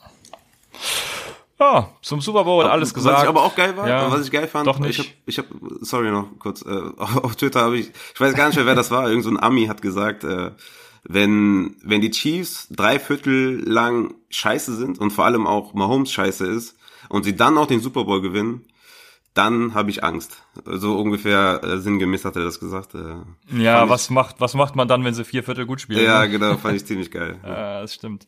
Ja, 1.59 1.91
zum 2.03 2.21
Super 2.21 2.45
Bowl 2.45 2.65
alles 2.65 2.93
gesagt. 2.93 3.19
Was 3.19 3.29
aber 3.29 3.43
auch 3.43 3.55
geil 3.55 3.77
war, 3.77 3.89
ja, 3.89 4.11
was 4.11 4.27
ich 4.27 4.33
geil 4.33 4.49
fand, 4.49 4.67
doch 4.67 4.79
nicht. 4.81 4.99
ich 4.99 5.07
habe, 5.07 5.09
ich 5.27 5.39
hab, 5.39 5.47
sorry 5.83 6.11
noch 6.11 6.27
kurz, 6.39 6.63
äh, 6.63 6.69
auf 6.97 7.37
Twitter 7.37 7.61
habe 7.61 7.79
ich, 7.79 7.91
ich 8.15 8.21
weiß 8.21 8.35
gar 8.35 8.49
nicht 8.49 8.57
mehr, 8.57 8.67
wer 8.67 8.75
das 8.75 8.91
war, 8.91 9.09
irgend 9.09 9.25
so 9.25 9.31
ein 9.31 9.41
Ami 9.41 9.67
hat 9.67 9.81
gesagt, 9.81 10.25
äh, 10.25 10.51
wenn, 11.05 11.77
wenn 11.83 12.01
die 12.01 12.11
Chiefs 12.11 12.67
drei 12.71 12.99
Viertel 12.99 13.63
lang 13.69 14.15
scheiße 14.31 14.75
sind 14.75 14.99
und 14.99 15.13
vor 15.13 15.27
allem 15.27 15.47
auch 15.47 15.75
Mahomes 15.75 16.11
scheiße 16.11 16.47
ist 16.47 16.77
und 17.09 17.25
sie 17.25 17.37
dann 17.37 17.57
auch 17.59 17.67
den 17.67 17.81
Super 17.81 18.05
Bowl 18.05 18.21
gewinnen, 18.21 18.65
dann 19.35 19.75
habe 19.75 19.91
ich 19.91 20.03
Angst. 20.03 20.43
So 20.65 20.97
ungefähr 20.97 21.61
äh, 21.63 21.79
sinngemäß 21.79 22.25
hat 22.25 22.37
er 22.37 22.45
das 22.45 22.61
gesagt. 22.61 22.95
Äh, 22.95 23.17
ja, 23.61 23.89
was 23.89 24.05
ich, 24.05 24.11
macht, 24.11 24.37
was 24.39 24.55
macht 24.55 24.77
man 24.77 24.89
dann, 24.89 25.05
wenn 25.05 25.13
sie 25.13 25.25
vier 25.25 25.43
Viertel 25.43 25.67
gut 25.67 25.81
spielen? 25.81 26.05
Ja, 26.05 26.23
ne? 26.23 26.31
genau, 26.31 26.57
fand 26.57 26.77
ich 26.77 26.87
ziemlich 26.87 27.11
geil. 27.11 27.39
ja, 27.45 27.83
das 27.83 27.95
stimmt. 27.95 28.27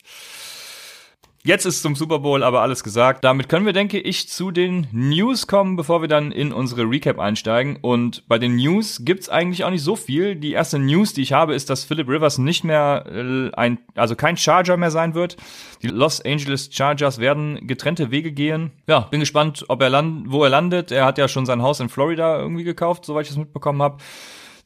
Jetzt 1.47 1.65
ist 1.65 1.81
zum 1.81 1.95
Super 1.95 2.19
Bowl 2.19 2.43
aber 2.43 2.61
alles 2.61 2.83
gesagt. 2.83 3.23
Damit 3.23 3.49
können 3.49 3.67
wir, 3.67 3.73
denke 3.73 4.01
ich, 4.01 4.29
zu 4.29 4.51
den 4.51 4.89
News 4.91 5.47
kommen, 5.47 5.77
bevor 5.77 6.01
wir 6.01 6.09
dann 6.09 6.33
in 6.33 6.53
unsere 6.53 6.83
Recap 6.91 7.21
einsteigen. 7.21 7.79
Und 7.81 8.27
bei 8.27 8.41
den 8.41 8.57
News 8.57 9.03
gibt's 9.05 9.29
eigentlich 9.29 9.63
auch 9.63 9.71
nicht 9.71 9.85
so 9.85 9.95
viel. 9.95 10.35
Die 10.35 10.51
erste 10.51 10.81
News, 10.81 11.13
die 11.13 11.23
ich 11.23 11.33
habe, 11.33 11.55
ist, 11.55 11.71
dass 11.71 11.85
Philip 11.85 12.09
Rivers 12.09 12.39
nicht 12.39 12.65
mehr 12.65 13.05
äh, 13.07 13.53
ein, 13.55 13.79
also 13.95 14.17
kein 14.17 14.37
Charger 14.37 14.77
mehr 14.77 14.91
sein 14.91 15.15
wird. 15.15 15.37
Die 15.83 15.87
Los 15.87 16.21
Angeles 16.21 16.69
Chargers 16.73 17.21
werden 17.21 17.65
getrennte 17.69 18.11
Wege 18.11 18.33
gehen. 18.33 18.73
Ja, 18.89 18.99
bin 18.99 19.21
gespannt, 19.21 19.67
ob 19.69 19.81
er 19.83 19.89
land, 19.89 20.25
wo 20.33 20.43
er 20.43 20.51
landet. 20.51 20.91
Er 20.91 21.05
hat 21.05 21.17
ja 21.17 21.29
schon 21.29 21.47
sein 21.47 21.63
Haus 21.63 21.79
in 21.79 21.89
Florida 21.89 22.41
irgendwie 22.41 22.65
gekauft, 22.65 23.05
soweit 23.05 23.23
ich 23.23 23.29
das 23.29 23.39
mitbekommen 23.39 23.83
habe. 23.83 23.99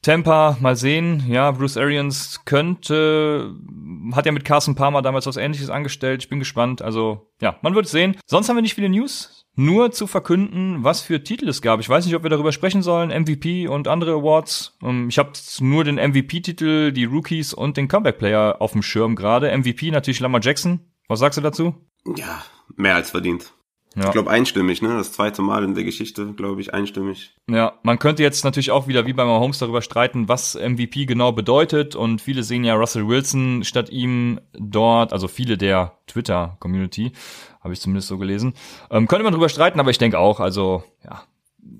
Tampa, 0.02 0.56
mal 0.60 0.76
sehen. 0.76 1.24
Ja, 1.28 1.50
Bruce 1.50 1.76
Arians 1.76 2.40
könnte, 2.46 3.54
hat 4.12 4.24
ja 4.24 4.32
mit 4.32 4.44
Carson 4.44 4.74
Palmer 4.74 5.02
damals 5.02 5.26
was 5.26 5.36
ähnliches 5.36 5.68
angestellt. 5.68 6.22
Ich 6.22 6.30
bin 6.30 6.38
gespannt. 6.38 6.80
Also, 6.80 7.30
ja, 7.40 7.58
man 7.62 7.74
wird 7.74 7.86
sehen. 7.86 8.16
Sonst 8.26 8.48
haben 8.48 8.56
wir 8.56 8.62
nicht 8.62 8.74
viele 8.74 8.88
News. 8.88 9.46
Nur 9.56 9.90
zu 9.90 10.06
verkünden, 10.06 10.84
was 10.84 11.02
für 11.02 11.22
Titel 11.22 11.48
es 11.48 11.60
gab. 11.60 11.80
Ich 11.80 11.88
weiß 11.88 12.06
nicht, 12.06 12.14
ob 12.14 12.22
wir 12.22 12.30
darüber 12.30 12.52
sprechen 12.52 12.82
sollen. 12.82 13.10
MVP 13.10 13.68
und 13.68 13.88
andere 13.88 14.12
Awards. 14.12 14.78
Ich 15.08 15.18
habe 15.18 15.32
nur 15.60 15.84
den 15.84 15.96
MVP-Titel, 15.96 16.92
die 16.92 17.04
Rookies 17.04 17.52
und 17.52 17.76
den 17.76 17.88
Comeback-Player 17.88 18.56
auf 18.60 18.72
dem 18.72 18.82
Schirm 18.82 19.16
gerade. 19.16 19.54
MVP 19.54 19.90
natürlich 19.90 20.20
Lamar 20.20 20.40
Jackson. 20.40 20.80
Was 21.08 21.18
sagst 21.18 21.36
du 21.36 21.42
dazu? 21.42 21.74
Ja, 22.16 22.42
mehr 22.76 22.94
als 22.94 23.10
verdient. 23.10 23.52
Ja. 23.96 24.04
Ich 24.06 24.12
glaube 24.12 24.30
einstimmig, 24.30 24.82
ne? 24.82 24.96
Das 24.96 25.12
zweite 25.12 25.42
Mal 25.42 25.64
in 25.64 25.74
der 25.74 25.82
Geschichte, 25.82 26.32
glaube 26.34 26.60
ich, 26.60 26.72
einstimmig. 26.72 27.34
Ja, 27.48 27.72
man 27.82 27.98
könnte 27.98 28.22
jetzt 28.22 28.44
natürlich 28.44 28.70
auch 28.70 28.86
wieder 28.86 29.06
wie 29.06 29.12
bei 29.12 29.24
Mahomes 29.24 29.58
darüber 29.58 29.82
streiten, 29.82 30.28
was 30.28 30.54
MVP 30.54 31.06
genau 31.06 31.32
bedeutet. 31.32 31.96
Und 31.96 32.20
viele 32.20 32.44
sehen 32.44 32.62
ja 32.62 32.74
Russell 32.74 33.08
Wilson 33.08 33.64
statt 33.64 33.90
ihm 33.90 34.40
dort, 34.52 35.12
also 35.12 35.26
viele 35.26 35.58
der 35.58 35.94
Twitter-Community, 36.06 37.12
habe 37.62 37.72
ich 37.72 37.80
zumindest 37.80 38.06
so 38.06 38.18
gelesen. 38.18 38.54
Ähm, 38.90 39.08
könnte 39.08 39.24
man 39.24 39.32
darüber 39.32 39.48
streiten, 39.48 39.80
aber 39.80 39.90
ich 39.90 39.98
denke 39.98 40.20
auch, 40.20 40.38
also 40.38 40.84
ja, 41.04 41.22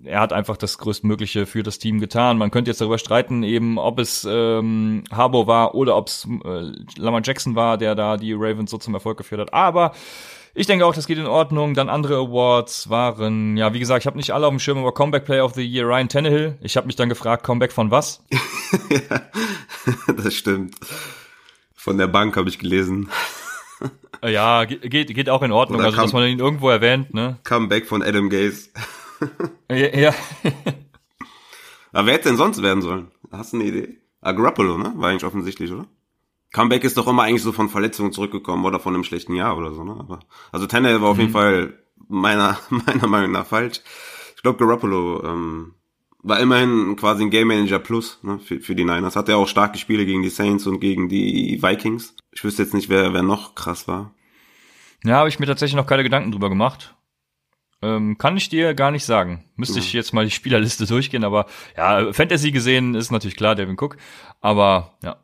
er 0.05 0.21
hat 0.21 0.33
einfach 0.33 0.57
das 0.57 0.79
Größtmögliche 0.79 1.47
für 1.47 1.63
das 1.63 1.79
Team 1.79 2.01
getan. 2.01 2.39
Man 2.39 2.51
könnte 2.51 2.71
jetzt 2.71 2.81
darüber 2.81 2.99
streiten, 2.99 3.45
eben 3.45 3.79
ob 3.79 3.99
es 3.99 4.27
ähm, 4.29 5.05
Harbour 5.13 5.47
war 5.47 5.75
oder 5.75 5.97
ob 5.97 6.09
es 6.09 6.27
äh, 6.45 6.73
Lamar 6.97 7.23
Jackson 7.25 7.55
war, 7.55 7.79
der 7.79 7.95
da 7.95 8.17
die 8.17 8.33
Ravens 8.33 8.71
so 8.71 8.79
zum 8.79 8.95
Erfolg 8.95 9.19
geführt 9.19 9.41
hat. 9.41 9.55
Aber 9.55 9.93
ich 10.55 10.67
denke 10.67 10.85
auch, 10.85 10.95
das 10.95 11.07
geht 11.07 11.19
in 11.19 11.27
Ordnung. 11.27 11.75
Dann 11.75 11.89
andere 11.89 12.17
Awards 12.17 12.91
waren, 12.91 13.57
ja, 13.57 13.73
wie 13.73 13.79
gesagt, 13.79 14.03
ich 14.03 14.07
habe 14.07 14.17
nicht 14.17 14.33
alle 14.33 14.47
auf 14.47 14.53
dem 14.53 14.59
Schirm, 14.59 14.79
aber 14.79 14.93
Comeback 14.93 15.25
Player 15.25 15.45
of 15.45 15.55
the 15.55 15.65
Year 15.65 15.87
Ryan 15.87 16.09
Tannehill. 16.09 16.59
Ich 16.61 16.77
habe 16.77 16.87
mich 16.87 16.97
dann 16.97 17.09
gefragt, 17.09 17.45
Comeback 17.45 17.73
von 17.73 17.91
was? 17.91 18.25
ja, 18.91 19.23
das 20.15 20.35
stimmt. 20.35 20.75
Von 21.75 21.99
der 21.99 22.09
Bank 22.09 22.37
habe 22.37 22.49
ich 22.49 22.59
gelesen. 22.59 23.09
Ja, 24.23 24.65
geht, 24.65 25.15
geht 25.15 25.31
auch 25.31 25.43
in 25.43 25.53
Ordnung, 25.53 25.79
Oder 25.79 25.89
also 25.89 26.03
dass 26.03 26.13
man 26.13 26.29
ihn 26.29 26.41
irgendwo 26.41 26.69
erwähnt, 26.69 27.15
ne? 27.15 27.39
Comeback 27.45 27.87
von 27.87 28.03
Adam 28.03 28.29
Gaze. 28.29 28.69
ja. 29.71 29.97
ja. 29.97 30.15
Aber 31.93 32.07
wer 32.07 32.15
hätte 32.15 32.29
denn 32.29 32.37
sonst 32.37 32.61
werden 32.63 32.83
sollen? 32.83 33.11
Hast 33.31 33.53
du 33.53 33.59
eine 33.59 33.67
Idee? 33.67 33.97
Garoppolo, 34.23 34.77
ne? 34.77 34.93
War 34.97 35.09
eigentlich 35.09 35.25
offensichtlich, 35.25 35.73
oder? 35.73 35.87
Comeback 36.53 36.85
ist 36.85 36.97
doch 36.97 37.07
immer 37.07 37.23
eigentlich 37.23 37.43
so 37.43 37.53
von 37.53 37.69
Verletzungen 37.69 38.13
zurückgekommen 38.13 38.65
oder 38.65 38.81
von 38.81 38.95
einem 38.95 39.05
schlechten 39.05 39.35
Jahr 39.35 39.57
oder 39.57 39.73
so, 39.73 39.85
ne? 39.85 39.97
Aber, 39.99 40.21
also 40.53 40.67
Tannehill 40.67 41.01
war 41.01 41.11
auf 41.11 41.17
mhm. 41.17 41.21
jeden 41.23 41.33
Fall 41.33 41.79
meiner, 42.09 42.59
meiner 42.71 43.07
Meinung 43.07 43.33
nach 43.33 43.47
falsch. 43.47 43.81
Ich 44.37 44.43
glaube, 44.43 44.59
Garoppolo 44.59 45.23
ähm, 45.25 45.75
war 46.23 46.41
immerhin 46.41 46.97
quasi 46.97 47.23
ein 47.23 47.31
Game 47.31 47.49
Manager 47.49 47.79
Plus 47.79 48.19
ne, 48.23 48.39
für, 48.39 48.61
für 48.61 48.75
die 48.75 48.85
Niners. 48.85 49.17
Hat 49.17 49.29
ja 49.29 49.37
auch 49.37 49.49
starke 49.49 49.79
Spiele 49.79 50.05
gegen 50.07 50.23
die 50.23 50.31
Saints 50.31 50.67
und 50.67 50.81
gegen 50.81 51.09
die 51.09 51.63
Vikings. 51.63 52.15
Ich 52.33 52.45
wüsste 52.45 52.63
jetzt 52.63 52.75
nicht, 52.75 52.89
wer, 52.89 53.13
wer 53.13 53.23
noch 53.23 53.55
krass 53.55 53.89
war. 53.89 54.15
Ja, 55.05 55.17
habe 55.17 55.29
ich 55.29 55.39
mir 55.39 55.47
tatsächlich 55.47 55.77
noch 55.77 55.87
keine 55.87 56.03
Gedanken 56.03 56.33
drüber 56.33 56.49
gemacht. 56.49 56.95
Ähm, 57.83 58.19
kann 58.19 58.37
ich 58.37 58.51
dir 58.51 58.75
gar 58.75 58.91
nicht 58.91 59.05
sagen. 59.05 59.45
Müsste 59.57 59.79
ja. 59.79 59.85
ich 59.85 59.93
jetzt 59.95 60.13
mal 60.13 60.25
die 60.25 60.31
Spielerliste 60.31 60.87
durchgehen, 60.89 61.25
aber 61.25 61.47
ja, 61.77 62.13
Fantasy 62.13 62.51
gesehen 62.51 62.95
ist 62.95 63.11
natürlich 63.11 63.37
klar, 63.37 63.55
Devin 63.55 63.79
Cook. 63.81 63.97
Aber 64.41 64.99
ja, 65.03 65.17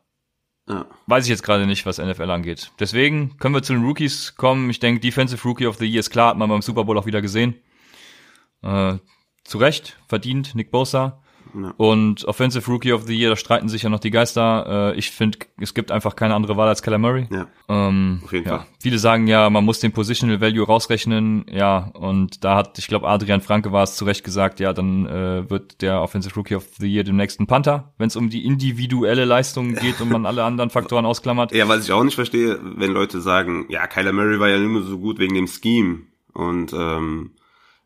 ja. 0.69 0.85
Weiß 1.05 1.23
ich 1.23 1.29
jetzt 1.29 1.43
gerade 1.43 1.65
nicht, 1.65 1.85
was 1.85 1.97
NFL 1.97 2.29
angeht. 2.29 2.71
Deswegen 2.79 3.37
können 3.37 3.55
wir 3.55 3.63
zu 3.63 3.73
den 3.73 3.85
Rookies 3.85 4.35
kommen. 4.35 4.69
Ich 4.69 4.79
denke, 4.79 4.99
Defensive 4.99 5.47
Rookie 5.47 5.65
of 5.65 5.77
the 5.77 5.85
Year 5.85 6.01
ist 6.01 6.09
klar, 6.09 6.31
hat 6.31 6.37
man 6.37 6.49
beim 6.49 6.61
Super 6.61 6.83
Bowl 6.83 6.97
auch 6.97 7.05
wieder 7.05 7.21
gesehen. 7.21 7.55
Äh, 8.63 8.97
zu 9.43 9.57
Recht, 9.57 9.97
verdient, 10.07 10.55
Nick 10.55 10.71
Bosa. 10.71 11.21
Ja. 11.53 11.73
Und 11.77 12.25
Offensive 12.25 12.69
Rookie 12.69 12.93
of 12.93 13.03
the 13.03 13.17
Year, 13.17 13.29
da 13.29 13.35
streiten 13.35 13.69
sich 13.69 13.83
ja 13.83 13.89
noch 13.89 13.99
die 13.99 14.11
Geister. 14.11 14.93
Äh, 14.93 14.97
ich 14.97 15.11
finde, 15.11 15.39
es 15.59 15.73
gibt 15.73 15.91
einfach 15.91 16.15
keine 16.15 16.35
andere 16.35 16.57
Wahl 16.57 16.67
als 16.67 16.81
Keller 16.81 16.97
Murray. 16.97 17.27
Ja. 17.31 17.47
Ähm, 17.69 18.21
Auf 18.23 18.33
jeden 18.33 18.47
ja. 18.47 18.57
Fall. 18.57 18.67
Viele 18.79 18.99
sagen 18.99 19.27
ja, 19.27 19.49
man 19.49 19.65
muss 19.65 19.79
den 19.79 19.91
Positional 19.91 20.41
Value 20.41 20.65
rausrechnen. 20.65 21.45
Ja, 21.51 21.91
und 21.93 22.43
da 22.43 22.55
hat, 22.55 22.77
ich 22.79 22.87
glaube, 22.87 23.07
Adrian 23.07 23.41
Franke 23.41 23.71
war 23.71 23.83
es 23.83 23.95
zu 23.95 24.05
Recht 24.05 24.23
gesagt, 24.23 24.59
ja, 24.59 24.73
dann 24.73 25.05
äh, 25.05 25.49
wird 25.49 25.81
der 25.81 26.01
Offensive 26.01 26.35
Rookie 26.35 26.55
of 26.55 26.65
the 26.79 26.87
Year 26.87 27.03
dem 27.03 27.17
nächsten 27.17 27.47
Panther, 27.47 27.93
wenn 27.97 28.07
es 28.07 28.15
um 28.15 28.29
die 28.29 28.45
individuelle 28.45 29.25
Leistung 29.25 29.75
geht 29.75 30.01
und 30.01 30.09
man 30.09 30.25
alle 30.25 30.43
anderen 30.43 30.69
Faktoren 30.69 31.05
ausklammert. 31.07 31.51
Ja, 31.53 31.67
was 31.67 31.85
ich 31.85 31.91
auch 31.91 32.03
nicht 32.03 32.15
verstehe, 32.15 32.59
wenn 32.61 32.91
Leute 32.91 33.21
sagen, 33.21 33.65
ja, 33.69 33.87
Kyler 33.87 34.13
Murray 34.13 34.39
war 34.39 34.49
ja 34.49 34.57
immer 34.57 34.81
so 34.81 34.99
gut 34.99 35.19
wegen 35.19 35.35
dem 35.35 35.47
Scheme. 35.47 36.01
Und 36.33 36.71
ähm, 36.73 37.31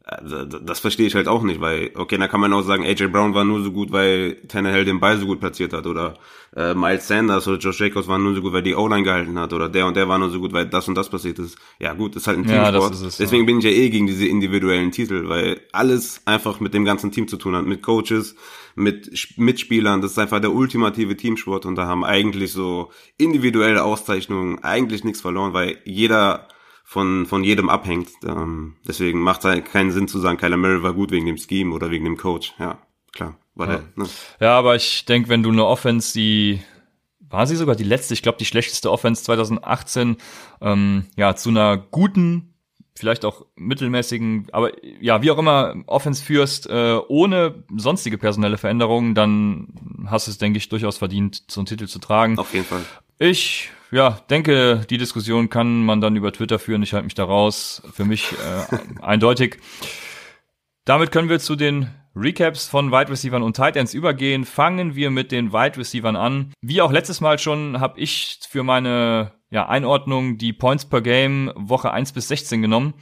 das 0.03 0.79
verstehe 0.79 1.05
ich 1.05 1.15
halt 1.15 1.27
auch 1.27 1.43
nicht, 1.43 1.62
weil, 1.62 1.91
okay, 1.93 2.17
da 2.17 2.27
kann 2.27 2.41
man 2.41 2.51
auch 2.53 2.63
sagen, 2.63 2.84
AJ 2.84 3.08
Brown 3.08 3.36
war 3.36 3.46
nur 3.46 3.62
so 3.62 3.72
gut, 3.72 3.91
weil 3.91 4.36
Tannehill 4.48 4.84
den 4.84 5.00
Ball 5.00 5.17
so 5.20 5.27
gut 5.27 5.39
platziert 5.39 5.74
hat 5.74 5.86
oder 5.86 6.15
äh, 6.55 6.74
Miles 6.74 7.08
Sanders 7.08 7.48
oder 7.48 7.60
Josh 7.60 7.79
Jacobs 7.79 8.08
waren 8.08 8.24
nur 8.24 8.34
so 8.34 8.41
gut, 8.41 8.51
weil 8.51 8.63
die 8.63 8.74
O-Line 8.74 9.03
gehalten 9.03 9.38
hat 9.38 9.53
oder 9.53 9.70
der 9.70 9.86
und 9.86 9.96
der 9.96 10.10
war 10.10 10.17
nur 10.17 10.31
so 10.31 10.39
gut, 10.39 10.53
weil 10.53 10.65
das 10.65 10.88
und 10.88 10.96
das 10.96 11.10
passiert 11.10 11.38
ist. 11.38 11.55
Ja 11.79 11.93
gut, 11.93 12.15
ist 12.15 12.25
halt 12.25 12.39
ein 12.39 12.48
Teamsport. 12.48 13.00
Ja, 13.00 13.08
es, 13.08 13.17
Deswegen 13.17 13.43
ja. 13.43 13.46
bin 13.46 13.60
ich 13.60 13.63
ja 13.63 13.70
eh 13.70 13.89
gegen 13.89 14.08
diese 14.08 14.25
individuellen 14.25 14.91
Titel, 14.91 15.29
weil 15.29 15.62
alles 15.72 16.22
einfach 16.25 16.60
mit 16.60 16.74
dem 16.74 16.84
ganzen 16.84 17.12
Team 17.12 17.27
zu 17.27 17.38
tun 17.38 17.55
hat, 17.55 17.65
mit 17.65 17.84
Coaches, 17.84 18.36
mit 18.74 19.12
Mitspielern, 19.38 20.01
das 20.01 20.12
ist 20.12 20.20
einfach 20.20 20.39
der 20.39 20.51
ultimative 20.51 21.15
Teamsport 21.15 21.67
und 21.67 21.75
da 21.75 21.86
haben 21.86 22.03
eigentlich 22.03 22.51
so 22.53 22.89
individuelle 23.17 23.84
Auszeichnungen 23.84 24.63
eigentlich 24.63 25.03
nichts 25.03 25.22
verloren, 25.22 25.53
weil 25.53 25.77
jeder 25.86 26.48
von, 26.91 27.25
von 27.25 27.45
jedem 27.45 27.69
abhängt. 27.69 28.10
Ähm, 28.25 28.75
deswegen 28.86 29.21
macht 29.21 29.39
es 29.39 29.45
halt 29.45 29.65
keinen 29.65 29.91
Sinn 29.91 30.10
zu 30.10 30.19
sagen, 30.19 30.38
Kyler 30.38 30.57
Murray 30.57 30.83
war 30.83 30.91
gut 30.91 31.12
wegen 31.12 31.25
dem 31.25 31.38
Scheme 31.38 31.74
oder 31.74 31.89
wegen 31.89 32.03
dem 32.03 32.17
Coach. 32.17 32.53
Ja, 32.60 32.79
klar. 33.13 33.38
War 33.55 33.67
ja. 33.67 33.77
Der, 33.77 33.83
ne? 33.95 34.10
ja, 34.41 34.57
aber 34.57 34.75
ich 34.75 35.05
denke, 35.05 35.29
wenn 35.29 35.41
du 35.41 35.51
eine 35.51 35.65
Offense, 35.65 36.12
die 36.12 36.60
war 37.21 37.48
sie 37.48 37.55
sogar 37.55 37.77
die 37.77 37.86
letzte, 37.86 38.13
ich 38.13 38.21
glaube 38.21 38.39
die 38.39 38.45
schlechteste 38.45 38.91
Offense 38.91 39.24
2018, 39.24 40.17
ähm, 40.60 41.05
ja, 41.15 41.33
zu 41.38 41.48
einer 41.48 41.77
guten, 41.77 42.55
vielleicht 42.98 43.24
auch 43.24 43.45
mittelmäßigen, 43.55 44.48
aber 44.51 44.71
ja, 44.83 45.21
wie 45.21 45.31
auch 45.31 45.38
immer, 45.38 45.75
Offense 45.88 46.21
führst, 46.21 46.69
äh, 46.69 47.00
ohne 47.07 47.63
sonstige 47.74 48.17
personelle 48.17 48.57
Veränderungen, 48.57 49.15
dann 49.15 50.07
hast 50.07 50.27
du 50.27 50.31
es, 50.31 50.39
denke 50.39 50.57
ich, 50.57 50.67
durchaus 50.67 50.98
verdient, 50.98 51.43
so 51.50 51.62
einen 51.62 51.67
Titel 51.67 51.88
zu 51.88 52.00
tragen. 52.00 52.38
Auf 52.38 52.53
jeden 52.53 52.65
Fall. 52.65 52.83
Ich 53.17 53.69
ja, 53.91 54.21
denke, 54.29 54.86
die 54.89 54.98
Diskussion 54.98 55.50
kann 55.50 55.83
man 55.83 56.01
dann 56.01 56.15
über 56.15 56.31
Twitter 56.31 56.60
führen. 56.60 56.83
Ich 56.83 56.93
halte 56.93 57.05
mich 57.05 57.15
da 57.15 57.25
raus. 57.25 57.81
Für 57.93 58.05
mich 58.05 58.31
äh, 58.31 58.77
eindeutig. 59.01 59.57
Damit 60.86 61.12
können 61.12 61.29
wir 61.29 61.39
zu 61.39 61.55
den 61.55 61.89
Recaps 62.15 62.67
von 62.67 62.91
Wide 62.91 63.10
Receivers 63.10 63.41
und 63.41 63.55
Tight 63.55 63.75
Ends 63.75 63.93
übergehen. 63.93 64.45
Fangen 64.45 64.95
wir 64.95 65.12
mit 65.12 65.31
den 65.31 65.53
Wide 65.53 65.77
Receivers 65.77 66.15
an. 66.15 66.53
Wie 66.62 66.81
auch 66.81 66.91
letztes 66.91 67.21
Mal 67.21 67.39
schon 67.39 67.79
habe 67.79 68.00
ich 68.00 68.39
für 68.50 68.63
meine 68.63 69.33
ja, 69.50 69.67
Einordnung 69.67 70.38
die 70.38 70.53
Points 70.53 70.86
per 70.86 71.01
Game 71.01 71.51
Woche 71.55 71.91
1 71.91 72.13
bis 72.13 72.29
16 72.29 72.62
genommen. 72.62 72.93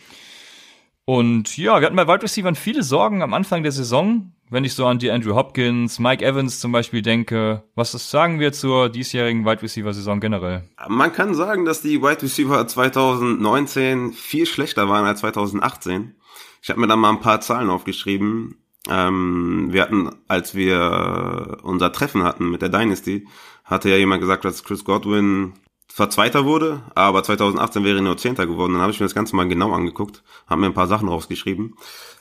Und 1.10 1.58
ja, 1.58 1.80
wir 1.80 1.86
hatten 1.88 1.96
bei 1.96 2.08
Wide 2.08 2.24
Receivers 2.24 2.60
viele 2.60 2.84
Sorgen 2.84 3.24
am 3.24 3.34
Anfang 3.34 3.64
der 3.64 3.72
Saison 3.72 4.32
wenn 4.50 4.64
ich 4.64 4.74
so 4.74 4.86
an 4.88 4.98
die 4.98 5.12
Andrew 5.12 5.36
Hopkins, 5.36 6.00
Mike 6.00 6.26
Evans 6.26 6.60
zum 6.60 6.72
Beispiel 6.72 7.02
denke, 7.02 7.64
was 7.76 7.92
sagen 8.10 8.40
wir 8.40 8.52
zur 8.52 8.90
diesjährigen 8.90 9.46
Wide 9.46 9.62
Receiver 9.62 9.94
Saison 9.94 10.20
generell? 10.20 10.64
Man 10.88 11.14
kann 11.14 11.36
sagen, 11.36 11.66
dass 11.66 11.82
die 11.82 12.02
Wide 12.02 12.24
Receiver 12.24 12.68
2019 12.68 14.14
viel 14.14 14.48
schlechter 14.48 14.90
waren 14.90 15.06
als 15.06 15.20
2018. 15.20 16.16
Ich 16.62 16.70
habe 16.70 16.80
mir 16.80 16.88
da 16.88 16.96
mal 16.96 17.12
ein 17.12 17.20
paar 17.20 17.42
Zahlen 17.42 17.70
aufgeschrieben. 17.70 18.56
Ähm, 18.90 19.68
wir 19.70 19.84
hatten, 19.84 20.10
als 20.28 20.56
wir 20.56 21.60
unser 21.62 21.92
Treffen 21.92 22.24
hatten 22.24 22.50
mit 22.50 22.64
der 22.64 22.70
Dynasty, 22.70 23.28
hatte 23.64 23.90
ja 23.90 23.98
jemand 23.98 24.22
gesagt, 24.22 24.46
dass 24.46 24.64
Chris 24.64 24.84
Godwin 24.84 25.54
zwar 26.00 26.10
Zweiter 26.10 26.46
wurde, 26.46 26.82
aber 26.96 27.22
2018 27.24 27.84
wäre 27.84 27.98
er 27.98 28.02
nur 28.02 28.16
Zehnter 28.16 28.48
geworden. 28.48 28.72
Dann 28.72 28.82
habe 28.82 28.94
ich 28.94 29.02
mir 29.02 29.06
das 29.06 29.14
Ganze 29.14 29.36
mal 29.36 29.50
genau 29.50 29.74
angeguckt, 29.74 30.24
habe 30.48 30.62
mir 30.62 30.68
ein 30.68 30.74
paar 30.74 30.88
Sachen 30.88 31.10
rausgeschrieben. 31.10 31.76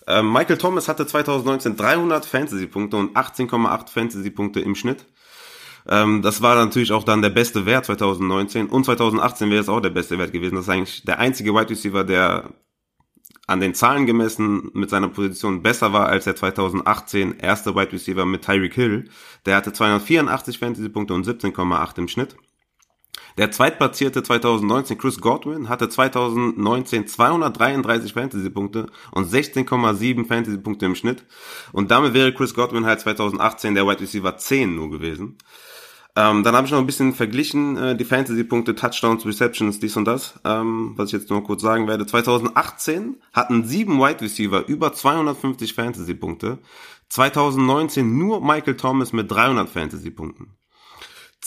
Ähm, 0.08 0.32
Michael 0.32 0.58
Thomas 0.58 0.88
hatte 0.88 1.06
2019 1.06 1.76
300 1.76 2.26
Fantasy-Punkte 2.26 2.96
und 2.96 3.16
18,8 3.16 3.88
Fantasy-Punkte 3.88 4.58
im 4.58 4.74
Schnitt. 4.74 5.06
Ähm, 5.88 6.22
das 6.22 6.42
war 6.42 6.56
natürlich 6.56 6.90
auch 6.90 7.04
dann 7.04 7.22
der 7.22 7.30
beste 7.30 7.66
Wert 7.66 7.84
2019 7.84 8.66
und 8.66 8.82
2018 8.84 9.48
wäre 9.48 9.60
es 9.60 9.68
auch 9.68 9.78
der 9.78 9.90
beste 9.90 10.18
Wert 10.18 10.32
gewesen. 10.32 10.56
Das 10.56 10.64
ist 10.64 10.70
eigentlich 10.70 11.04
der 11.04 11.20
einzige 11.20 11.54
Wide 11.54 11.70
Receiver, 11.70 12.02
der 12.02 12.50
an 13.46 13.60
den 13.60 13.74
Zahlen 13.74 14.06
gemessen 14.06 14.72
mit 14.74 14.90
seiner 14.90 15.08
Position 15.08 15.62
besser 15.62 15.92
war 15.92 16.08
als 16.08 16.24
der 16.24 16.34
2018 16.34 17.38
erste 17.38 17.76
Wide 17.76 17.92
Receiver 17.92 18.26
mit 18.26 18.44
Tyreek 18.44 18.74
Hill. 18.74 19.08
Der 19.46 19.54
hatte 19.54 19.72
284 19.72 20.58
Fantasy-Punkte 20.58 21.14
und 21.14 21.24
17,8 21.24 21.98
im 21.98 22.08
Schnitt. 22.08 22.34
Der 23.38 23.52
zweitplatzierte 23.52 24.24
2019 24.24 24.98
Chris 24.98 25.20
Godwin 25.20 25.68
hatte 25.68 25.88
2019 25.88 27.06
233 27.06 28.12
Fantasy-Punkte 28.12 28.86
und 29.12 29.32
16,7 29.32 30.26
Fantasy-Punkte 30.26 30.86
im 30.86 30.96
Schnitt. 30.96 31.24
Und 31.70 31.92
damit 31.92 32.14
wäre 32.14 32.34
Chris 32.34 32.52
Godwin 32.52 32.84
halt 32.84 32.98
2018 32.98 33.76
der 33.76 33.86
Wide 33.86 34.00
Receiver 34.00 34.36
10 34.36 34.74
nur 34.74 34.90
gewesen. 34.90 35.38
Ähm, 36.16 36.42
dann 36.42 36.56
habe 36.56 36.66
ich 36.66 36.72
noch 36.72 36.80
ein 36.80 36.86
bisschen 36.86 37.14
verglichen, 37.14 37.76
äh, 37.76 37.96
die 37.96 38.04
Fantasy-Punkte, 38.04 38.74
Touchdowns, 38.74 39.24
Receptions, 39.24 39.78
dies 39.78 39.96
und 39.96 40.06
das, 40.06 40.34
ähm, 40.44 40.94
was 40.96 41.10
ich 41.10 41.20
jetzt 41.20 41.30
nur 41.30 41.44
kurz 41.44 41.62
sagen 41.62 41.86
werde. 41.86 42.06
2018 42.06 43.18
hatten 43.32 43.62
sieben 43.62 44.00
Wide 44.00 44.20
Receiver 44.20 44.66
über 44.66 44.92
250 44.92 45.74
Fantasy-Punkte. 45.74 46.58
2019 47.10 48.18
nur 48.18 48.44
Michael 48.44 48.76
Thomas 48.76 49.12
mit 49.12 49.30
300 49.30 49.68
Fantasy-Punkten. 49.68 50.58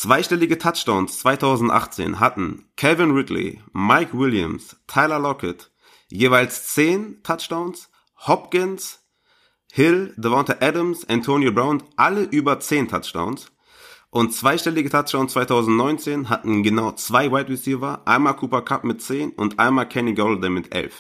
Zweistellige 0.02 0.58
Touchdowns 0.58 1.20
2018 1.20 2.20
hatten 2.20 2.66
Kevin 2.76 3.12
Ridley, 3.12 3.62
Mike 3.72 4.18
Williams, 4.18 4.76
Tyler 4.88 5.20
Lockett 5.20 5.70
jeweils 6.10 6.70
10 6.74 7.22
Touchdowns, 7.22 7.88
Hopkins, 8.26 9.06
Hill, 9.72 10.16
Devonta 10.18 10.56
Adams, 10.60 11.08
Antonio 11.08 11.52
Brown, 11.52 11.84
alle 11.98 12.24
über 12.24 12.60
10 12.60 12.88
Touchdowns. 12.88 13.52
Und 14.10 14.34
zweistellige 14.34 14.90
Touchdowns 14.90 15.34
2019 15.34 16.30
hatten 16.30 16.64
genau 16.64 16.94
zwei 16.94 17.32
Wide 17.32 17.50
Receiver, 17.50 18.02
einmal 18.06 18.36
Cooper 18.38 18.64
Cup 18.64 18.84
mit 18.84 19.04
10 19.04 19.34
und 19.34 19.60
einmal 19.60 19.88
Kenny 19.88 20.16
Golladay 20.16 20.50
mit 20.50 20.74
11. 20.74 20.96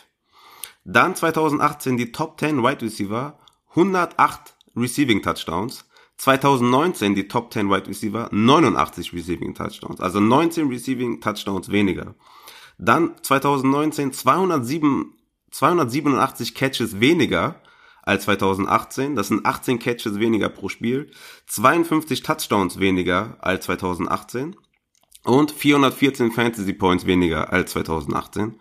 Dann 0.84 1.15
2018 1.15 1.98
die 1.98 2.12
Top 2.12 2.39
10 2.39 2.62
Wide 2.62 2.84
Receiver, 2.84 3.39
108 3.72 4.55
Receiving 4.75 5.24
Touchdowns, 5.24 5.86
2019 6.21 7.15
die 7.15 7.27
Top 7.27 7.51
10 7.51 7.71
Wide 7.71 7.87
Receiver 7.87 8.29
89 8.31 9.11
Receiving 9.11 9.55
Touchdowns, 9.55 9.99
also 9.99 10.19
19 10.19 10.67
Receiving 10.67 11.19
Touchdowns 11.19 11.71
weniger. 11.71 12.13
Dann 12.77 13.15
2019 13.23 14.13
207, 14.13 15.15
287 15.49 16.53
Catches 16.53 16.99
weniger 16.99 17.59
als 18.03 18.25
2018, 18.25 19.15
das 19.15 19.29
sind 19.29 19.47
18 19.47 19.79
Catches 19.79 20.19
weniger 20.19 20.49
pro 20.49 20.69
Spiel, 20.69 21.09
52 21.47 22.21
Touchdowns 22.21 22.79
weniger 22.79 23.37
als 23.41 23.65
2018 23.65 24.55
und 25.23 25.49
414 25.49 26.31
Fantasy 26.31 26.73
Points 26.73 27.07
weniger 27.07 27.51
als 27.51 27.71
2018. 27.71 28.59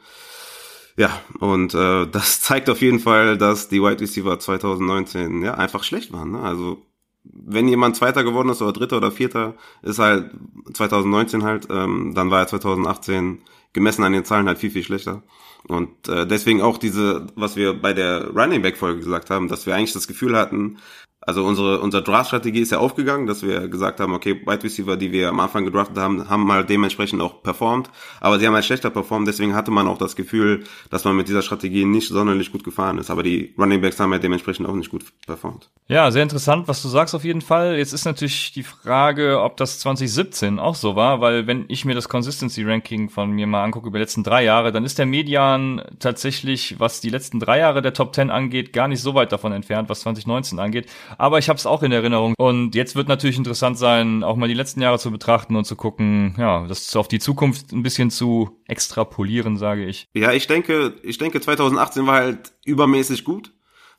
Ja, 0.97 1.11
und 1.41 1.75
äh, 1.75 2.07
das 2.07 2.41
zeigt 2.41 2.71
auf 2.71 2.81
jeden 2.81 3.01
Fall, 3.01 3.37
dass 3.37 3.69
die 3.69 3.83
Wide 3.83 4.01
Receiver 4.01 4.39
2019 4.39 5.43
ja 5.43 5.57
einfach 5.57 5.85
schlecht 5.85 6.11
waren. 6.15 6.31
Ne? 6.31 6.41
Also 6.41 6.87
wenn 7.33 7.69
jemand 7.69 7.97
Zweiter 7.97 8.25
geworden 8.25 8.49
ist 8.49 8.63
oder 8.63 8.73
Dritter 8.73 8.97
oder 8.99 9.11
Vierter, 9.11 9.55
ist 9.83 9.99
halt 9.99 10.31
2019 10.73 11.43
halt, 11.43 11.69
ähm, 11.71 12.13
dann 12.15 12.31
war 12.31 12.41
er 12.41 12.47
2018 12.49 13.43
gemessen 13.73 14.05
an 14.05 14.13
den 14.13 14.25
Zahlen 14.25 14.47
halt 14.47 14.59
viel, 14.59 14.71
viel 14.71 14.83
schlechter. 14.83 15.23
Und 15.69 16.09
äh, 16.09 16.27
deswegen 16.27 16.63
auch 16.63 16.79
diese, 16.79 17.27
was 17.35 17.57
wir 17.57 17.75
bei 17.75 17.93
der 17.93 18.31
Running 18.31 18.63
Back 18.63 18.79
Folge 18.79 19.01
gesagt 19.01 19.31
haben, 19.31 19.49
dass 19.49 19.67
wir 19.67 19.75
eigentlich 19.75 19.93
das 19.93 20.09
Gefühl 20.09 20.37
hatten, 20.37 20.79
also 21.23 21.45
unsere, 21.45 21.81
unsere 21.81 22.03
Draft-Strategie 22.03 22.61
ist 22.61 22.73
ja 22.73 22.79
aufgegangen, 22.79 23.27
dass 23.27 23.43
wir 23.43 23.69
gesagt 23.69 24.01
haben, 24.01 24.15
okay, 24.15 24.41
Wide 24.47 24.63
Receiver, 24.63 24.97
die 24.97 25.13
wir 25.13 25.29
am 25.29 25.39
Anfang 25.41 25.67
gedraftet 25.67 25.99
haben, 25.99 26.31
haben 26.31 26.47
mal 26.47 26.65
dementsprechend 26.65 27.21
auch 27.21 27.43
performt, 27.43 27.91
aber 28.21 28.39
sie 28.39 28.47
haben 28.47 28.55
halt 28.55 28.65
schlechter 28.65 28.89
performt, 28.89 29.29
deswegen 29.29 29.55
hatte 29.55 29.71
man 29.71 29.87
auch 29.87 29.99
das 29.99 30.17
Gefühl, 30.17 30.65
dass 30.89 31.05
man 31.05 31.15
mit 31.17 31.29
dieser 31.29 31.43
Strategie 31.43 31.85
nicht 31.85 32.09
sonderlich 32.09 32.51
gut 32.53 32.65
gefahren 32.65 32.97
ist, 32.97 33.11
aber 33.11 33.23
die 33.23 33.55
Running 33.59 33.83
Backs 33.83 34.01
haben 34.01 34.13
ja 34.13 34.19
dementsprechend 34.19 34.67
auch 34.67 34.75
nicht 34.75 34.91
gut 34.91 35.05
performt. 35.27 35.69
Ja, 35.89 36.11
sehr 36.11 36.23
interessant, 36.23 36.69
was 36.69 36.81
du 36.81 36.89
sagst 36.89 37.15
auf 37.15 37.25
jeden 37.25 37.43
Fall. 37.43 37.77
Jetzt 37.77 37.93
ist 37.93 38.07
natürlich 38.07 38.53
die 38.53 38.63
Frage, 38.63 39.43
ob 39.43 39.59
das 39.59 39.79
2017 39.81 40.59
auch 40.59 40.75
so 40.75 40.97
war, 40.97 41.21
weil 41.21 41.47
wenn 41.47 41.67
ich 41.69 41.85
mir 41.85 41.95
das 41.95 42.09
Consistency 42.09 42.63
Ranking 42.65 43.11
von 43.11 43.31
mir 43.31 43.47
mal 43.47 43.63
angucke 43.63 43.89
über 43.89 43.99
die 43.99 44.05
letzten 44.05 44.25
drei 44.25 44.45
Jahre, 44.45 44.73
dann 44.73 44.87
ist 44.87 44.99
der 44.99 45.07
Median 45.07 45.83
tatsächlich, 45.99 46.81
was 46.81 47.03
die 47.03 47.11
letzten 47.11 47.41
drei 47.41 47.59
Jahre 47.59 47.83
der 47.83 47.93
Top 47.93 48.15
10 48.15 48.31
angeht, 48.31 48.73
gar 48.73 48.89
nicht 48.89 49.03
so 49.03 49.15
weit 49.15 49.33
davon 49.33 49.53
entfernt, 49.53 49.91
was 49.91 50.01
2019 50.01 50.59
angeht 50.59 50.87
aber 51.19 51.39
ich 51.39 51.49
habe 51.49 51.57
es 51.57 51.67
auch 51.67 51.83
in 51.83 51.93
Erinnerung. 51.93 52.35
Und 52.39 52.75
jetzt 52.75 52.97
wird 52.97 53.09
natürlich 53.09 53.37
interessant 53.37 53.79
sein, 53.79 54.23
auch 54.23 54.37
mal 54.37 54.49
die 54.49 54.55
letzten 54.55 54.81
Jahre 54.81 54.99
zu 54.99 55.11
betrachten 55.11 55.57
und 55.57 55.65
zu 55.65 55.77
gucken, 55.77 56.35
ja, 56.39 56.67
das 56.67 56.95
auf 56.97 57.09
die 57.09 57.19
Zukunft 57.19 57.73
ein 57.73 57.83
bisschen 57.83 58.11
zu 58.11 58.61
extrapolieren, 58.67 59.57
sage 59.57 59.85
ich. 59.87 60.09
Ja, 60.15 60.33
ich 60.33 60.47
denke, 60.47 60.95
ich 61.03 61.19
denke 61.19 61.41
2018 61.41 62.07
war 62.07 62.15
halt 62.15 62.53
übermäßig 62.65 63.25
gut. 63.25 63.53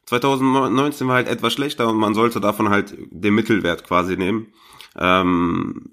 2019 0.05 1.07
war 1.07 1.15
halt 1.15 1.27
etwas 1.27 1.53
schlechter 1.53 1.87
und 1.87 1.97
man 1.97 2.13
sollte 2.13 2.41
davon 2.41 2.69
halt 2.69 2.95
den 3.11 3.35
Mittelwert 3.35 3.83
quasi 3.83 4.17
nehmen. 4.17 4.47
Ähm, 4.97 5.89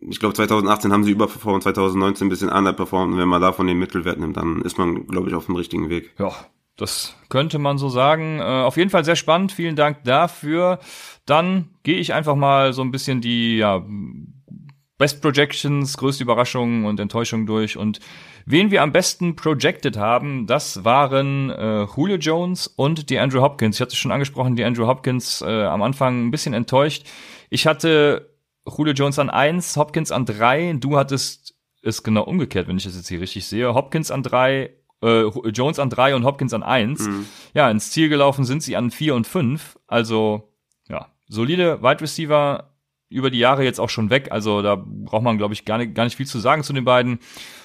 ich 0.00 0.20
glaube 0.20 0.34
2018 0.34 0.92
haben 0.92 1.04
sie 1.04 1.12
überperformt, 1.12 1.62
2019 1.62 2.26
ein 2.26 2.30
bisschen 2.30 2.50
underperformt 2.50 3.14
und 3.14 3.18
wenn 3.18 3.28
man 3.28 3.40
davon 3.40 3.66
den 3.66 3.78
Mittelwert 3.78 4.18
nimmt, 4.18 4.36
dann 4.36 4.60
ist 4.62 4.78
man, 4.78 5.06
glaube 5.06 5.28
ich, 5.28 5.34
auf 5.34 5.46
dem 5.46 5.56
richtigen 5.56 5.88
Weg. 5.88 6.14
Ja, 6.18 6.32
das 6.76 7.14
könnte 7.28 7.58
man 7.58 7.78
so 7.78 7.88
sagen. 7.88 8.40
Äh, 8.40 8.42
auf 8.42 8.76
jeden 8.76 8.90
Fall 8.90 9.04
sehr 9.04 9.16
spannend. 9.16 9.52
Vielen 9.52 9.76
Dank 9.76 10.04
dafür. 10.04 10.78
Dann 11.26 11.70
gehe 11.82 11.98
ich 11.98 12.14
einfach 12.14 12.34
mal 12.34 12.72
so 12.72 12.82
ein 12.82 12.90
bisschen 12.90 13.20
die 13.20 13.58
ja, 13.58 13.84
Best 14.98 15.20
Projections, 15.20 15.96
größte 15.96 16.22
Überraschungen 16.22 16.84
und 16.84 17.00
Enttäuschungen 17.00 17.46
durch. 17.46 17.76
Und 17.76 17.98
wen 18.46 18.70
wir 18.70 18.82
am 18.82 18.92
besten 18.92 19.36
projected 19.36 19.96
haben, 19.96 20.46
das 20.46 20.84
waren 20.84 21.50
äh, 21.50 21.86
Julio 21.96 22.16
Jones 22.16 22.68
und 22.68 23.10
die 23.10 23.18
Andrew 23.18 23.42
Hopkins. 23.42 23.76
Ich 23.76 23.80
hatte 23.80 23.96
schon 23.96 24.12
angesprochen, 24.12 24.56
die 24.56 24.64
Andrew 24.64 24.86
Hopkins 24.86 25.42
äh, 25.42 25.64
am 25.64 25.82
Anfang 25.82 26.26
ein 26.26 26.30
bisschen 26.30 26.54
enttäuscht. 26.54 27.04
Ich 27.50 27.66
hatte 27.66 28.32
Julio 28.64 28.94
Jones 28.94 29.18
an 29.18 29.28
eins, 29.28 29.76
Hopkins 29.76 30.12
an 30.12 30.24
drei. 30.24 30.74
Du 30.78 30.96
hattest 30.96 31.54
es 31.82 32.02
genau 32.02 32.22
umgekehrt, 32.22 32.68
wenn 32.68 32.76
ich 32.76 32.84
das 32.84 32.94
jetzt 32.94 33.08
hier 33.08 33.20
richtig 33.20 33.46
sehe. 33.46 33.74
Hopkins 33.74 34.10
an 34.10 34.22
drei, 34.22 34.70
äh, 35.02 35.24
Jones 35.50 35.78
an 35.78 35.90
drei 35.90 36.14
und 36.14 36.24
Hopkins 36.24 36.54
an 36.54 36.62
eins. 36.62 37.06
Mhm. 37.06 37.26
Ja, 37.54 37.70
ins 37.70 37.90
Ziel 37.90 38.08
gelaufen 38.08 38.44
sind 38.44 38.62
sie 38.62 38.76
an 38.76 38.90
vier 38.90 39.14
und 39.14 39.26
fünf. 39.26 39.78
Also, 39.86 40.52
ja, 40.88 41.08
solide 41.28 41.82
Wide 41.82 42.00
Receiver 42.00 42.72
über 43.08 43.30
die 43.30 43.38
Jahre 43.38 43.64
jetzt 43.64 43.78
auch 43.78 43.90
schon 43.90 44.10
weg. 44.10 44.28
Also 44.30 44.62
da 44.62 44.76
braucht 44.76 45.22
man, 45.22 45.38
glaube 45.38 45.54
ich, 45.54 45.64
gar 45.64 45.78
nicht, 45.78 45.94
gar 45.94 46.04
nicht 46.04 46.16
viel 46.16 46.26
zu 46.26 46.38
sagen 46.38 46.62
zu 46.62 46.72
den 46.72 46.84
beiden. 46.84 47.18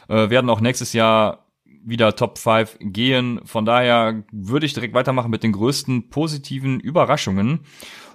Äh, 0.09 0.29
werden 0.29 0.49
auch 0.49 0.59
nächstes 0.59 0.93
Jahr 0.93 1.47
wieder 1.63 2.15
Top 2.15 2.37
5 2.37 2.77
gehen. 2.81 3.39
Von 3.45 3.65
daher 3.65 4.23
würde 4.31 4.65
ich 4.65 4.73
direkt 4.73 4.93
weitermachen 4.93 5.31
mit 5.31 5.43
den 5.43 5.53
größten 5.53 6.09
positiven 6.09 6.79
Überraschungen. 6.81 7.61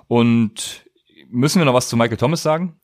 Und 0.08 0.84
müssen 1.30 1.58
wir 1.58 1.64
noch 1.64 1.74
was 1.74 1.88
zu 1.88 1.96
Michael 1.96 2.18
Thomas 2.18 2.42
sagen? 2.42 2.78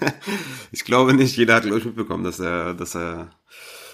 ich 0.72 0.84
glaube 0.84 1.12
nicht. 1.12 1.36
Jeder 1.36 1.56
hat, 1.56 1.64
glaube 1.64 1.78
ich, 1.78 1.84
mitbekommen, 1.84 2.24
dass 2.24 2.40
er, 2.40 2.72
dass 2.72 2.96
er 2.96 3.30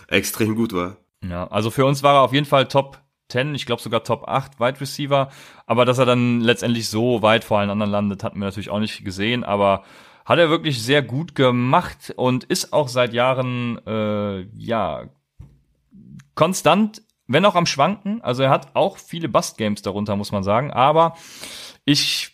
extrem 0.07 0.55
gut 0.55 0.73
war. 0.73 1.02
Ja, 1.29 1.47
also 1.49 1.71
für 1.71 1.87
uns 1.87 2.03
war 2.03 2.17
er 2.17 2.21
auf 2.23 2.33
jeden 2.33 2.47
Fall 2.47 2.69
Top 2.69 2.99
10, 3.29 3.55
ich 3.55 3.67
glaube 3.67 3.81
sogar 3.81 4.05
Top 4.05 4.29
8 4.29 4.61
Wide 4.61 4.81
Receiver, 4.81 5.31
aber 5.67 5.85
dass 5.85 5.99
er 5.99 6.07
dann 6.07 6.41
letztendlich 6.41 6.89
so 6.89 7.23
weit 7.23 7.45
vor 7.45 7.59
allen 7.59 7.71
anderen 7.71 7.93
landet, 7.93 8.25
hatten 8.25 8.39
wir 8.39 8.45
natürlich 8.45 8.71
auch 8.71 8.81
nicht 8.81 9.05
gesehen, 9.05 9.45
aber 9.45 9.85
hat 10.25 10.39
er 10.39 10.51
wirklich 10.51 10.83
sehr 10.83 11.03
gut 11.03 11.35
gemacht 11.35 12.13
und 12.17 12.45
ist 12.45 12.73
auch 12.73 12.89
seit 12.89 13.13
Jahren 13.13 13.79
äh, 13.87 14.43
ja 14.57 15.05
konstant, 16.35 17.03
wenn 17.27 17.45
auch 17.45 17.55
am 17.55 17.67
Schwanken. 17.67 18.23
Also 18.23 18.43
er 18.43 18.51
hat 18.51 18.75
auch 18.75 18.99
viele 18.99 19.29
Bust 19.29 19.59
Games 19.59 19.83
darunter, 19.83 20.17
muss 20.17 20.33
man 20.33 20.43
sagen. 20.43 20.71
Aber 20.71 21.17
ich 21.85 22.32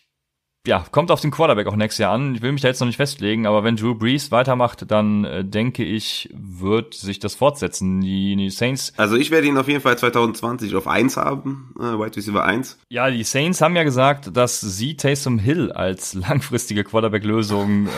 ja, 0.69 0.85
kommt 0.91 1.09
auf 1.09 1.19
den 1.19 1.31
Quarterback 1.31 1.65
auch 1.65 1.75
nächstes 1.75 1.97
Jahr 1.97 2.13
an. 2.13 2.35
Ich 2.35 2.43
will 2.43 2.51
mich 2.51 2.61
da 2.61 2.67
jetzt 2.67 2.79
noch 2.79 2.85
nicht 2.85 2.97
festlegen, 2.97 3.47
aber 3.47 3.63
wenn 3.63 3.75
Drew 3.75 3.95
Brees 3.95 4.31
weitermacht, 4.31 4.89
dann 4.91 5.25
äh, 5.25 5.43
denke 5.43 5.83
ich, 5.83 6.29
wird 6.31 6.93
sich 6.93 7.17
das 7.17 7.33
fortsetzen. 7.33 8.01
Die, 8.01 8.35
die, 8.35 8.51
Saints. 8.51 8.93
Also 8.95 9.15
ich 9.15 9.31
werde 9.31 9.47
ihn 9.47 9.57
auf 9.57 9.67
jeden 9.67 9.81
Fall 9.81 9.97
2020 9.97 10.75
auf 10.75 10.87
1 10.87 11.17
haben, 11.17 11.73
äh, 11.79 11.81
Wide 11.81 12.15
Receiver 12.15 12.45
1. 12.45 12.77
Ja, 12.89 13.09
die 13.09 13.23
Saints 13.23 13.61
haben 13.61 13.75
ja 13.75 13.81
gesagt, 13.81 14.37
dass 14.37 14.61
sie 14.61 14.95
Taysom 14.95 15.39
Hill 15.39 15.71
als 15.71 16.13
langfristige 16.13 16.83
Quarterback-Lösung 16.83 17.87
äh, 17.87 17.89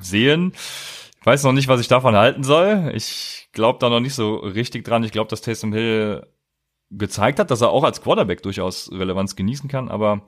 sehen. 0.00 0.52
Ich 1.20 1.26
weiß 1.26 1.42
noch 1.42 1.52
nicht, 1.52 1.66
was 1.66 1.80
ich 1.80 1.88
davon 1.88 2.14
halten 2.14 2.44
soll. 2.44 2.92
Ich 2.94 3.48
glaube 3.50 3.80
da 3.80 3.90
noch 3.90 4.00
nicht 4.00 4.14
so 4.14 4.36
richtig 4.36 4.84
dran. 4.84 5.02
Ich 5.02 5.10
glaube, 5.10 5.28
dass 5.28 5.40
Taysom 5.40 5.72
Hill 5.72 6.24
gezeigt 6.96 7.38
hat, 7.38 7.50
dass 7.50 7.60
er 7.60 7.70
auch 7.70 7.84
als 7.84 8.02
Quarterback 8.02 8.42
durchaus 8.42 8.90
Relevanz 8.92 9.36
genießen 9.36 9.68
kann. 9.68 9.88
Aber 9.88 10.22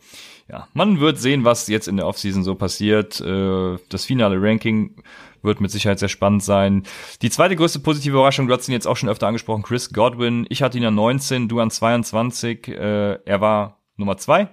ja, 0.49 0.69
man 0.73 1.01
wird 1.01 1.19
sehen, 1.19 1.45
was 1.45 1.69
jetzt 1.69 1.89
in 1.89 1.97
der 1.97 2.07
Offseason 2.07 2.43
so 2.43 2.55
passiert. 2.55 3.21
Äh, 3.21 3.77
das 3.89 4.05
finale 4.05 4.41
Ranking 4.41 5.03
wird 5.43 5.61
mit 5.61 5.71
Sicherheit 5.71 5.99
sehr 5.99 6.09
spannend 6.09 6.43
sein. 6.43 6.85
Die 7.23 7.31
zweite 7.31 7.57
größte 7.57 7.81
positive 7.81 8.15
Überraschung, 8.15 8.47
du 8.47 8.55
hast 8.55 8.69
ihn 8.69 8.73
jetzt 8.73 8.87
auch 8.87 8.97
schon 8.97 9.09
öfter 9.09 9.27
angesprochen, 9.27 9.63
Chris 9.63 9.93
Godwin. 9.93 10.47
Ich 10.49 10.63
hatte 10.63 10.79
ihn 10.79 10.85
an 10.87 10.95
19, 10.95 11.49
du 11.49 11.61
an 11.61 11.71
22. 11.71 12.69
Äh, 12.69 13.19
er 13.25 13.41
war 13.41 13.83
Nummer 13.97 14.17
zwei. 14.17 14.49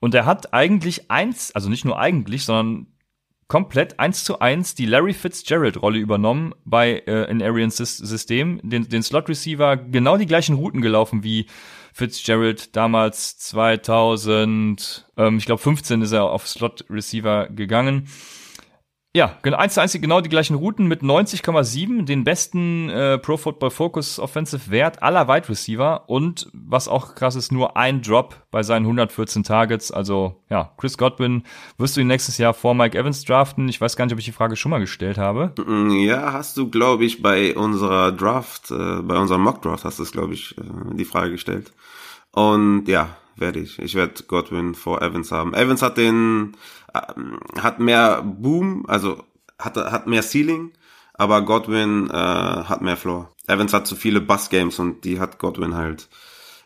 Und 0.00 0.14
er 0.14 0.26
hat 0.26 0.52
eigentlich 0.52 1.10
eins, 1.10 1.54
also 1.54 1.70
nicht 1.70 1.84
nur 1.84 1.98
eigentlich, 1.98 2.44
sondern 2.44 2.88
komplett 3.48 3.98
eins 4.00 4.24
zu 4.24 4.38
eins 4.40 4.74
die 4.74 4.86
Larry 4.86 5.12
Fitzgerald 5.12 5.80
Rolle 5.80 5.98
übernommen 5.98 6.54
bei 6.64 7.02
äh, 7.06 7.30
in 7.30 7.42
Arians 7.42 7.76
System, 7.76 8.60
den, 8.62 8.88
den 8.88 9.02
Slot 9.02 9.28
Receiver 9.28 9.76
genau 9.76 10.16
die 10.16 10.26
gleichen 10.26 10.56
Routen 10.56 10.80
gelaufen 10.80 11.22
wie 11.22 11.46
Fitzgerald 11.92 12.74
damals 12.74 13.38
2000, 13.38 15.06
ähm, 15.16 15.38
ich 15.38 15.46
glaube 15.46 15.62
15 15.62 16.02
ist 16.02 16.12
er 16.12 16.24
auf 16.24 16.48
Slot 16.48 16.84
Receiver 16.90 17.48
gegangen. 17.48 18.08
Ja, 19.16 19.38
genau, 19.42 19.58
eins 19.58 19.74
zu 19.74 19.80
eins 19.80 19.92
genau 19.92 20.20
die 20.20 20.28
gleichen 20.28 20.56
Routen 20.56 20.88
mit 20.88 21.02
90,7, 21.02 22.04
den 22.04 22.24
besten 22.24 22.88
äh, 22.88 23.16
Pro 23.16 23.36
Football 23.36 23.70
Focus 23.70 24.18
Offensive 24.18 24.72
Wert 24.72 25.04
aller 25.04 25.28
Wide 25.28 25.48
Receiver 25.48 26.08
und 26.08 26.48
was 26.52 26.88
auch 26.88 27.14
krass 27.14 27.36
ist, 27.36 27.52
nur 27.52 27.76
ein 27.76 28.02
Drop 28.02 28.34
bei 28.50 28.64
seinen 28.64 28.86
114 28.86 29.44
Targets. 29.44 29.92
Also 29.92 30.42
ja, 30.50 30.72
Chris 30.78 30.98
Godwin, 30.98 31.44
wirst 31.78 31.96
du 31.96 32.00
ihn 32.00 32.08
nächstes 32.08 32.38
Jahr 32.38 32.54
vor 32.54 32.74
Mike 32.74 32.98
Evans 32.98 33.24
draften? 33.24 33.68
Ich 33.68 33.80
weiß 33.80 33.94
gar 33.94 34.04
nicht, 34.04 34.14
ob 34.14 34.18
ich 34.18 34.24
die 34.24 34.32
Frage 34.32 34.56
schon 34.56 34.70
mal 34.70 34.80
gestellt 34.80 35.16
habe. 35.16 35.54
Mm, 35.64 35.90
ja, 35.90 36.32
hast 36.32 36.56
du, 36.56 36.68
glaube 36.68 37.04
ich, 37.04 37.22
bei 37.22 37.54
unserer 37.56 38.10
Draft, 38.10 38.72
äh, 38.72 39.00
bei 39.00 39.16
unserem 39.16 39.42
Mock 39.42 39.62
Draft 39.62 39.84
hast 39.84 40.00
du 40.00 40.02
es, 40.02 40.10
glaube 40.10 40.34
ich, 40.34 40.58
äh, 40.58 40.62
die 40.96 41.04
Frage 41.04 41.30
gestellt. 41.30 41.72
Und 42.32 42.88
ja, 42.88 43.10
werde 43.36 43.60
ich. 43.60 43.78
Ich 43.78 43.94
werde 43.94 44.24
Godwin 44.26 44.74
vor 44.74 45.02
Evans 45.02 45.32
haben. 45.32 45.54
Evans 45.54 45.82
hat 45.82 45.98
den 45.98 46.56
ähm, 46.94 47.38
hat 47.60 47.80
mehr 47.80 48.22
Boom, 48.22 48.84
also 48.86 49.22
hat, 49.58 49.76
hat 49.76 50.06
mehr 50.06 50.22
Ceiling, 50.22 50.72
aber 51.12 51.42
Godwin 51.42 52.08
äh, 52.10 52.14
hat 52.14 52.82
mehr 52.82 52.96
Floor. 52.96 53.30
Evans 53.46 53.72
hat 53.72 53.86
zu 53.86 53.96
viele 53.96 54.20
Bus-Games 54.20 54.78
und 54.78 55.04
die 55.04 55.20
hat 55.20 55.38
Godwin 55.38 55.74
halt 55.74 56.08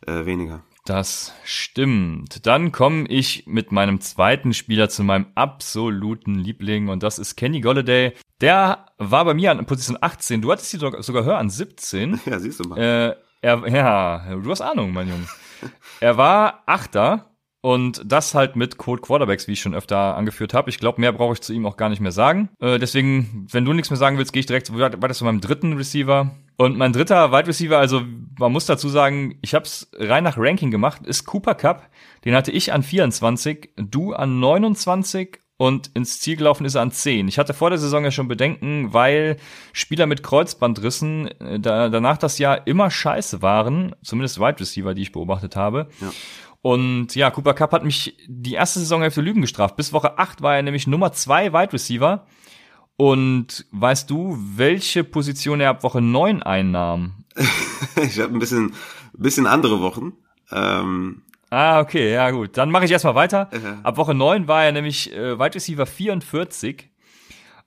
äh, 0.06 0.24
weniger. 0.26 0.62
Das 0.88 1.34
stimmt. 1.44 2.46
Dann 2.46 2.72
komme 2.72 3.06
ich 3.08 3.46
mit 3.46 3.72
meinem 3.72 4.00
zweiten 4.00 4.54
Spieler 4.54 4.88
zu 4.88 5.04
meinem 5.04 5.26
absoluten 5.34 6.36
Liebling 6.36 6.88
und 6.88 7.02
das 7.02 7.18
ist 7.18 7.36
Kenny 7.36 7.60
Golladay. 7.60 8.14
Der 8.40 8.86
war 8.96 9.24
bei 9.26 9.34
mir 9.34 9.50
an 9.50 9.66
Position 9.66 9.98
18. 10.00 10.40
Du 10.40 10.50
hattest 10.50 10.70
sie 10.70 10.78
sogar 10.78 11.24
höher 11.24 11.36
an 11.36 11.50
17. 11.50 12.20
Ja, 12.26 12.38
siehst 12.38 12.60
du 12.60 12.68
mal. 12.68 12.78
Äh, 12.78 13.16
er, 13.42 13.68
ja, 13.68 14.34
du 14.36 14.50
hast 14.50 14.62
Ahnung, 14.62 14.92
mein 14.94 15.08
Junge. 15.08 15.26
er 16.00 16.16
war 16.16 16.62
Achter 16.64 17.28
und 17.60 18.02
das 18.04 18.34
halt 18.34 18.56
mit 18.56 18.78
Code 18.78 19.02
Quarterbacks, 19.02 19.48
wie 19.48 19.52
ich 19.52 19.60
schon 19.60 19.74
öfter 19.74 20.16
angeführt 20.16 20.54
habe. 20.54 20.70
Ich 20.70 20.78
glaube, 20.78 21.00
mehr 21.00 21.12
brauche 21.12 21.34
ich 21.34 21.40
zu 21.40 21.52
ihm 21.52 21.66
auch 21.66 21.76
gar 21.76 21.88
nicht 21.88 22.00
mehr 22.00 22.12
sagen. 22.12 22.50
Äh, 22.60 22.78
deswegen, 22.78 23.46
wenn 23.50 23.64
du 23.64 23.72
nichts 23.72 23.90
mehr 23.90 23.96
sagen 23.96 24.18
willst, 24.18 24.32
gehe 24.32 24.40
ich 24.40 24.46
direkt 24.46 24.72
weiter 24.72 25.14
zu 25.14 25.24
meinem 25.24 25.40
dritten 25.40 25.72
Receiver. 25.74 26.30
Und 26.56 26.76
mein 26.76 26.92
dritter 26.92 27.32
Wide 27.32 27.48
Receiver, 27.48 27.78
also 27.78 28.02
man 28.38 28.52
muss 28.52 28.66
dazu 28.66 28.88
sagen, 28.88 29.38
ich 29.42 29.54
habe 29.54 29.64
es 29.64 29.90
rein 29.94 30.24
nach 30.24 30.36
Ranking 30.38 30.70
gemacht, 30.70 31.06
ist 31.06 31.24
Cooper 31.24 31.54
Cup. 31.54 31.88
Den 32.24 32.34
hatte 32.34 32.50
ich 32.52 32.72
an 32.72 32.82
24, 32.82 33.70
du 33.76 34.12
an 34.12 34.40
29 34.40 35.38
und 35.58 35.90
ins 35.94 36.20
Ziel 36.20 36.36
gelaufen 36.36 36.64
ist 36.64 36.76
er 36.76 36.82
an 36.82 36.92
10. 36.92 37.26
Ich 37.26 37.38
hatte 37.38 37.52
vor 37.52 37.70
der 37.70 37.80
Saison 37.80 38.04
ja 38.04 38.12
schon 38.12 38.28
Bedenken, 38.28 38.94
weil 38.94 39.36
Spieler 39.72 40.06
mit 40.06 40.22
Kreuzbandrissen 40.22 41.26
äh, 41.40 41.60
da, 41.60 41.88
danach 41.88 42.16
das 42.16 42.38
Jahr 42.38 42.66
immer 42.66 42.90
scheiße 42.90 43.42
waren, 43.42 43.94
zumindest 44.02 44.38
Wide 44.38 44.60
Receiver, 44.60 44.94
die 44.94 45.02
ich 45.02 45.12
beobachtet 45.12 45.56
habe. 45.56 45.88
Ja. 46.00 46.12
Und 46.60 47.14
ja, 47.14 47.30
Cooper 47.30 47.54
Cup 47.54 47.72
hat 47.72 47.84
mich 47.84 48.16
die 48.26 48.54
erste 48.54 48.80
Saisonhälfte 48.80 49.20
Lügen 49.20 49.40
gestraft. 49.40 49.76
Bis 49.76 49.92
Woche 49.92 50.18
8 50.18 50.42
war 50.42 50.56
er 50.56 50.62
nämlich 50.62 50.86
Nummer 50.86 51.12
2 51.12 51.52
Wide 51.52 51.72
Receiver. 51.72 52.26
Und 52.96 53.66
weißt 53.70 54.10
du, 54.10 54.36
welche 54.56 55.04
Position 55.04 55.60
er 55.60 55.70
ab 55.70 55.84
Woche 55.84 56.00
9 56.00 56.42
einnahm? 56.42 57.24
ich 58.02 58.18
habe 58.18 58.34
ein 58.34 58.40
bisschen, 58.40 58.74
bisschen 59.12 59.46
andere 59.46 59.80
Wochen. 59.80 60.14
Ähm, 60.50 61.22
ah, 61.50 61.78
okay, 61.78 62.12
ja 62.12 62.30
gut. 62.32 62.56
Dann 62.56 62.72
mache 62.72 62.86
ich 62.86 62.90
erstmal 62.90 63.14
weiter. 63.14 63.50
Ab 63.84 63.96
Woche 63.96 64.14
9 64.14 64.48
war 64.48 64.64
er 64.64 64.72
nämlich 64.72 65.12
äh, 65.14 65.38
Wide 65.38 65.54
Receiver 65.54 65.86
44. 65.86 66.90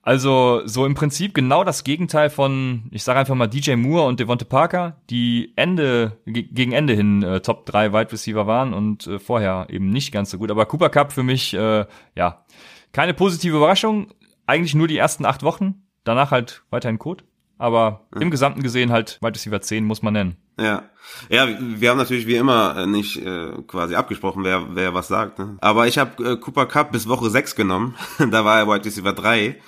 Also 0.02 0.62
so 0.64 0.84
im 0.84 0.94
Prinzip 0.94 1.32
genau 1.32 1.62
das 1.62 1.84
Gegenteil 1.84 2.28
von, 2.28 2.88
ich 2.90 3.04
sage 3.04 3.20
einfach 3.20 3.36
mal 3.36 3.46
DJ 3.46 3.76
Moore 3.76 4.08
und 4.08 4.18
Devonte 4.18 4.44
Parker, 4.44 5.00
die 5.10 5.52
Ende 5.54 6.18
gegen 6.26 6.72
Ende 6.72 6.94
hin 6.94 7.22
äh, 7.22 7.40
Top 7.40 7.66
3 7.66 7.92
Wide 7.92 8.10
Receiver 8.10 8.48
waren 8.48 8.74
und 8.74 9.06
äh, 9.06 9.20
vorher 9.20 9.68
eben 9.70 9.90
nicht 9.90 10.10
ganz 10.10 10.30
so 10.32 10.38
gut. 10.38 10.50
Aber 10.50 10.66
Cooper 10.66 10.88
Cup 10.88 11.12
für 11.12 11.22
mich, 11.22 11.54
äh, 11.54 11.86
ja, 12.16 12.44
keine 12.92 13.14
positive 13.14 13.56
Überraschung. 13.56 14.08
Eigentlich 14.44 14.74
nur 14.74 14.88
die 14.88 14.98
ersten 14.98 15.24
acht 15.24 15.44
Wochen. 15.44 15.86
Danach 16.02 16.32
halt 16.32 16.64
weiterhin 16.70 16.98
Code. 16.98 17.22
Aber 17.56 18.08
mhm. 18.12 18.22
im 18.22 18.30
Gesamten 18.32 18.62
gesehen 18.64 18.90
halt 18.90 19.18
Wide 19.22 19.36
Receiver 19.36 19.60
10 19.60 19.84
muss 19.84 20.02
man 20.02 20.14
nennen. 20.14 20.36
Ja. 20.58 20.82
Ja, 21.28 21.46
wir 21.60 21.90
haben 21.90 21.98
natürlich 21.98 22.26
wie 22.26 22.34
immer 22.34 22.86
nicht 22.86 23.18
äh, 23.18 23.52
quasi 23.68 23.94
abgesprochen, 23.94 24.42
wer, 24.42 24.74
wer 24.74 24.94
was 24.94 25.06
sagt. 25.06 25.38
Ne? 25.38 25.58
Aber 25.60 25.86
ich 25.86 25.98
habe 25.98 26.24
äh, 26.24 26.36
Cooper 26.36 26.66
Cup 26.66 26.90
bis 26.90 27.08
Woche 27.08 27.30
6 27.30 27.54
genommen. 27.54 27.94
da 28.18 28.44
war 28.44 28.58
er 28.58 28.66
Wide 28.66 28.84
Receiver 28.84 29.12
3. 29.12 29.60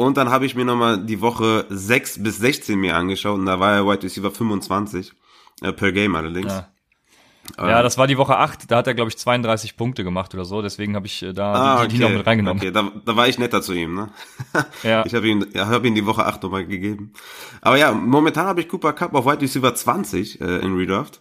Und 0.00 0.16
dann 0.16 0.30
habe 0.30 0.46
ich 0.46 0.54
mir 0.54 0.64
nochmal 0.64 0.96
die 0.96 1.20
Woche 1.20 1.66
6 1.68 2.22
bis 2.22 2.38
16 2.38 2.80
mir 2.80 2.96
angeschaut 2.96 3.38
und 3.38 3.44
da 3.44 3.60
war 3.60 3.74
er 3.74 3.86
Wide 3.86 4.02
Receiver 4.02 4.30
25. 4.30 5.12
Äh, 5.60 5.72
per 5.74 5.92
Game 5.92 6.14
allerdings. 6.14 6.50
Ja. 6.50 6.68
Ja, 7.58 7.82
das 7.82 7.98
war 7.98 8.06
die 8.06 8.16
Woche 8.16 8.38
8, 8.38 8.70
da 8.70 8.78
hat 8.78 8.86
er, 8.86 8.94
glaube 8.94 9.10
ich, 9.10 9.18
32 9.18 9.76
Punkte 9.76 10.04
gemacht 10.04 10.32
oder 10.32 10.44
so, 10.44 10.62
deswegen 10.62 10.94
habe 10.94 11.06
ich 11.06 11.22
äh, 11.22 11.34
da 11.34 11.52
ah, 11.52 11.76
die, 11.80 11.84
okay. 11.84 11.96
die 11.96 11.98
noch 11.98 12.10
mit 12.10 12.26
reingenommen. 12.26 12.62
Okay, 12.62 12.70
da, 12.70 12.90
da 13.04 13.16
war 13.16 13.28
ich 13.28 13.38
netter 13.38 13.60
zu 13.60 13.74
ihm, 13.74 13.94
ne? 13.94 14.08
ja. 14.84 15.04
Ich 15.04 15.14
habe 15.14 15.28
ihm, 15.28 15.44
ja, 15.52 15.66
hab 15.66 15.84
ihm 15.84 15.94
die 15.94 16.06
Woche 16.06 16.24
8 16.24 16.42
nochmal 16.44 16.64
gegeben. 16.64 17.12
Aber 17.60 17.76
ja, 17.76 17.92
momentan 17.92 18.46
habe 18.46 18.62
ich 18.62 18.68
Cooper 18.68 18.94
Cup 18.94 19.14
auf 19.14 19.26
Wide 19.26 19.42
Receiver 19.42 19.74
20 19.74 20.40
äh, 20.40 20.44
in 20.60 20.76
Redraft. 20.76 21.20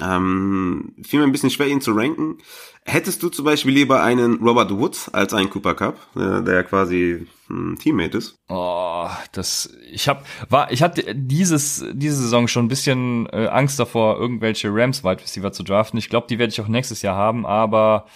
Ähm, 0.00 0.94
fiel 1.02 1.20
mir 1.20 1.26
ein 1.26 1.32
bisschen 1.32 1.50
schwer, 1.50 1.66
ihn 1.66 1.80
zu 1.80 1.92
ranken. 1.92 2.38
Hättest 2.86 3.22
du 3.22 3.30
zum 3.30 3.46
Beispiel 3.46 3.72
lieber 3.72 4.02
einen 4.02 4.42
Robert 4.42 4.70
Woods 4.70 5.08
als 5.08 5.32
einen 5.32 5.48
Cooper 5.48 5.74
Cup, 5.74 5.96
äh, 6.16 6.42
der 6.42 6.64
quasi 6.64 7.26
ein 7.48 7.76
Teammate 7.78 8.18
ist? 8.18 8.36
Oh, 8.48 9.08
das, 9.32 9.74
ich 9.90 10.06
hab, 10.06 10.26
war, 10.50 10.70
ich 10.70 10.82
hatte 10.82 11.14
dieses, 11.14 11.84
diese 11.92 12.16
Saison 12.16 12.46
schon 12.46 12.66
ein 12.66 12.68
bisschen 12.68 13.26
äh, 13.32 13.46
Angst 13.46 13.78
davor, 13.78 14.18
irgendwelche 14.18 14.68
Rams 14.70 15.02
Wide 15.02 15.22
Receiver 15.22 15.50
zu 15.50 15.62
draften. 15.62 15.98
Ich 15.98 16.10
glaube, 16.10 16.26
die 16.28 16.38
werde 16.38 16.52
ich 16.52 16.60
auch 16.60 16.68
nächstes 16.68 17.00
Jahr 17.00 17.16
haben, 17.16 17.46
aber 17.46 18.06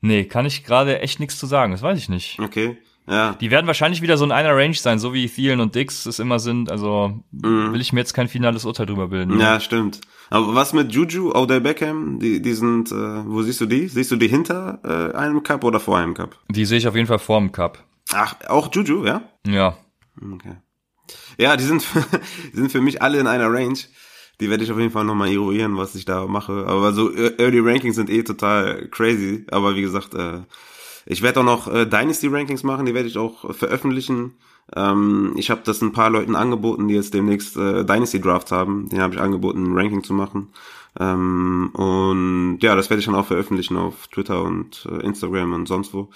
nee, 0.00 0.24
kann 0.24 0.44
ich 0.44 0.64
gerade 0.64 1.00
echt 1.00 1.20
nichts 1.20 1.38
zu 1.38 1.46
sagen. 1.46 1.70
Das 1.70 1.82
weiß 1.82 1.96
ich 1.96 2.08
nicht. 2.08 2.40
Okay. 2.40 2.76
Ja. 3.06 3.34
Die 3.34 3.50
werden 3.50 3.66
wahrscheinlich 3.66 4.00
wieder 4.00 4.16
so 4.16 4.24
in 4.24 4.32
einer 4.32 4.56
Range 4.56 4.74
sein, 4.74 4.98
so 4.98 5.12
wie 5.12 5.28
Thielen 5.28 5.60
und 5.60 5.74
Dix 5.74 6.06
es 6.06 6.18
immer 6.18 6.38
sind. 6.38 6.70
Also 6.70 7.20
mm. 7.32 7.72
will 7.72 7.80
ich 7.80 7.92
mir 7.92 8.00
jetzt 8.00 8.14
kein 8.14 8.28
finales 8.28 8.64
Urteil 8.64 8.86
drüber 8.86 9.08
bilden. 9.08 9.38
Ja, 9.38 9.60
stimmt. 9.60 10.00
Aber 10.30 10.54
was 10.54 10.72
mit 10.72 10.92
Juju, 10.92 11.32
Odell 11.32 11.60
Beckham? 11.60 12.18
Die, 12.18 12.40
die 12.40 12.54
sind, 12.54 12.90
äh, 12.90 12.94
wo 12.94 13.42
siehst 13.42 13.60
du 13.60 13.66
die? 13.66 13.88
Siehst 13.88 14.10
du 14.10 14.16
die 14.16 14.28
hinter 14.28 14.80
äh, 14.84 15.16
einem 15.16 15.42
Cup 15.42 15.64
oder 15.64 15.80
vor 15.80 15.98
einem 15.98 16.14
Cup? 16.14 16.38
Die 16.48 16.64
sehe 16.64 16.78
ich 16.78 16.88
auf 16.88 16.94
jeden 16.94 17.06
Fall 17.06 17.18
vor 17.18 17.38
dem 17.40 17.52
Cup. 17.52 17.84
Ach, 18.12 18.36
auch 18.48 18.72
Juju, 18.72 19.04
ja? 19.04 19.22
Ja. 19.46 19.76
Okay. 20.16 20.56
Ja, 21.36 21.56
die 21.56 21.64
sind, 21.64 21.84
die 22.52 22.56
sind 22.56 22.72
für 22.72 22.80
mich 22.80 23.02
alle 23.02 23.18
in 23.20 23.26
einer 23.26 23.52
Range. 23.52 23.78
Die 24.40 24.50
werde 24.50 24.64
ich 24.64 24.72
auf 24.72 24.78
jeden 24.78 24.90
Fall 24.90 25.04
nochmal 25.04 25.30
eruieren, 25.30 25.76
was 25.76 25.94
ich 25.94 26.06
da 26.06 26.26
mache. 26.26 26.64
Aber 26.66 26.92
so 26.92 27.14
Early 27.14 27.60
Rankings 27.60 27.96
sind 27.96 28.10
eh 28.10 28.22
total 28.22 28.88
crazy. 28.88 29.46
Aber 29.50 29.76
wie 29.76 29.82
gesagt, 29.82 30.14
äh, 30.14 30.40
ich 31.06 31.22
werde 31.22 31.40
auch 31.40 31.44
noch 31.44 31.68
äh, 31.68 31.86
Dynasty 31.86 32.28
Rankings 32.28 32.62
machen, 32.62 32.86
die 32.86 32.94
werde 32.94 33.08
ich 33.08 33.18
auch 33.18 33.54
veröffentlichen. 33.54 34.34
Ähm, 34.74 35.34
ich 35.36 35.50
habe 35.50 35.62
das 35.64 35.82
ein 35.82 35.92
paar 35.92 36.10
Leuten 36.10 36.36
angeboten, 36.36 36.88
die 36.88 36.94
jetzt 36.94 37.14
demnächst 37.14 37.56
äh, 37.56 37.84
Dynasty 37.84 38.20
Drafts 38.20 38.52
haben. 38.52 38.88
Den 38.88 39.00
habe 39.00 39.14
ich 39.14 39.20
angeboten, 39.20 39.64
ein 39.64 39.76
Ranking 39.76 40.02
zu 40.02 40.14
machen. 40.14 40.48
Ähm, 40.98 41.70
und 41.74 42.58
ja, 42.62 42.74
das 42.74 42.88
werde 42.88 43.00
ich 43.00 43.06
dann 43.06 43.14
auch 43.14 43.26
veröffentlichen 43.26 43.76
auf 43.76 44.06
Twitter 44.08 44.42
und 44.42 44.86
äh, 44.90 45.04
Instagram 45.04 45.52
und 45.52 45.66
sonst 45.66 45.92
wo. 45.92 46.10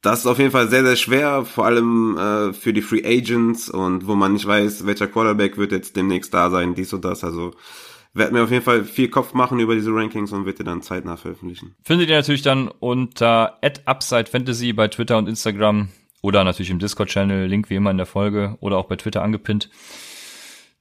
Das 0.00 0.20
ist 0.20 0.26
auf 0.26 0.38
jeden 0.38 0.52
Fall 0.52 0.68
sehr, 0.68 0.84
sehr 0.84 0.96
schwer, 0.96 1.44
vor 1.44 1.66
allem 1.66 2.16
äh, 2.16 2.52
für 2.52 2.72
die 2.72 2.82
Free 2.82 3.04
Agents 3.04 3.68
und 3.68 4.06
wo 4.06 4.14
man 4.14 4.32
nicht 4.32 4.46
weiß, 4.46 4.86
welcher 4.86 5.08
Quarterback 5.08 5.56
wird 5.58 5.72
jetzt 5.72 5.96
demnächst 5.96 6.32
da 6.32 6.50
sein, 6.50 6.74
dies 6.74 6.92
und 6.92 7.04
das. 7.04 7.24
Also 7.24 7.52
werde 8.14 8.32
mir 8.32 8.42
auf 8.42 8.50
jeden 8.50 8.64
Fall 8.64 8.84
viel 8.84 9.08
Kopf 9.08 9.34
machen 9.34 9.60
über 9.60 9.74
diese 9.74 9.92
Rankings 9.92 10.32
und 10.32 10.46
werde 10.46 10.64
dann 10.64 10.82
zeitnah 10.82 11.16
veröffentlichen. 11.16 11.74
Findet 11.82 12.08
ihr 12.10 12.16
natürlich 12.16 12.42
dann 12.42 12.68
unter 12.68 13.58
@upsidefantasy 13.62 14.72
bei 14.72 14.88
Twitter 14.88 15.18
und 15.18 15.28
Instagram 15.28 15.88
oder 16.22 16.44
natürlich 16.44 16.70
im 16.70 16.78
Discord-Channel, 16.78 17.46
Link 17.46 17.70
wie 17.70 17.76
immer 17.76 17.90
in 17.90 17.96
der 17.96 18.06
Folge 18.06 18.56
oder 18.60 18.76
auch 18.78 18.86
bei 18.86 18.96
Twitter 18.96 19.22
angepinnt. 19.22 19.70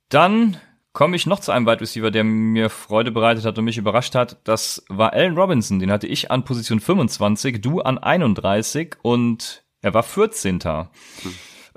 Dann 0.10 0.58
komme 0.94 1.16
ich 1.16 1.28
noch 1.28 1.40
zu 1.40 1.52
einem 1.52 1.68
Wide 1.68 1.82
Receiver, 1.82 2.10
der 2.10 2.24
mir 2.24 2.70
Freude 2.70 3.12
bereitet 3.12 3.46
hat 3.46 3.58
und 3.60 3.66
mich 3.66 3.78
überrascht 3.78 4.16
hat. 4.16 4.38
Das 4.46 4.84
war 4.90 5.14
Allen 5.14 5.38
Robinson. 5.38 5.80
Den 5.80 5.92
hatte 5.92 6.08
ich 6.08 6.32
an 6.32 6.44
Position 6.44 6.80
25, 6.80 7.62
du 7.62 7.82
an 7.82 8.00
31 8.00 8.96
und 9.04 9.64
er 9.82 9.94
war 9.94 10.02
14. 10.02 10.60
Hm. 10.64 10.88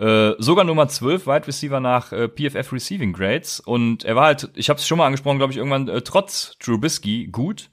Äh, 0.01 0.35
sogar 0.39 0.65
Nummer 0.65 0.89
12 0.89 1.27
Wide 1.27 1.47
Receiver 1.47 1.79
nach 1.79 2.11
äh, 2.11 2.29
PFF 2.29 2.73
Receiving 2.73 3.13
Grades. 3.13 3.61
Und 3.61 4.03
er 4.05 4.17
war 4.17 4.25
halt, 4.25 4.51
ich 4.55 4.71
habe 4.71 4.79
es 4.79 4.87
schon 4.87 4.97
mal 4.97 5.05
angesprochen, 5.05 5.37
glaube 5.37 5.53
ich, 5.53 5.59
irgendwann 5.59 5.89
äh, 5.89 6.01
trotz 6.01 6.57
Trubisky 6.59 7.27
gut. 7.27 7.69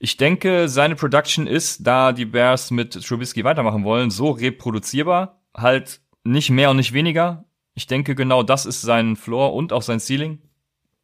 Ich 0.00 0.16
denke, 0.16 0.68
seine 0.68 0.96
Production 0.96 1.46
ist, 1.46 1.86
da 1.86 2.10
die 2.10 2.24
Bears 2.24 2.72
mit 2.72 3.06
Trubisky 3.06 3.44
weitermachen 3.44 3.84
wollen, 3.84 4.10
so 4.10 4.32
reproduzierbar. 4.32 5.40
Halt 5.56 6.00
nicht 6.24 6.50
mehr 6.50 6.70
und 6.70 6.78
nicht 6.78 6.94
weniger. 6.94 7.44
Ich 7.74 7.86
denke, 7.86 8.16
genau 8.16 8.42
das 8.42 8.66
ist 8.66 8.82
sein 8.82 9.14
Floor 9.14 9.54
und 9.54 9.72
auch 9.72 9.82
sein 9.82 10.00
Ceiling. 10.00 10.40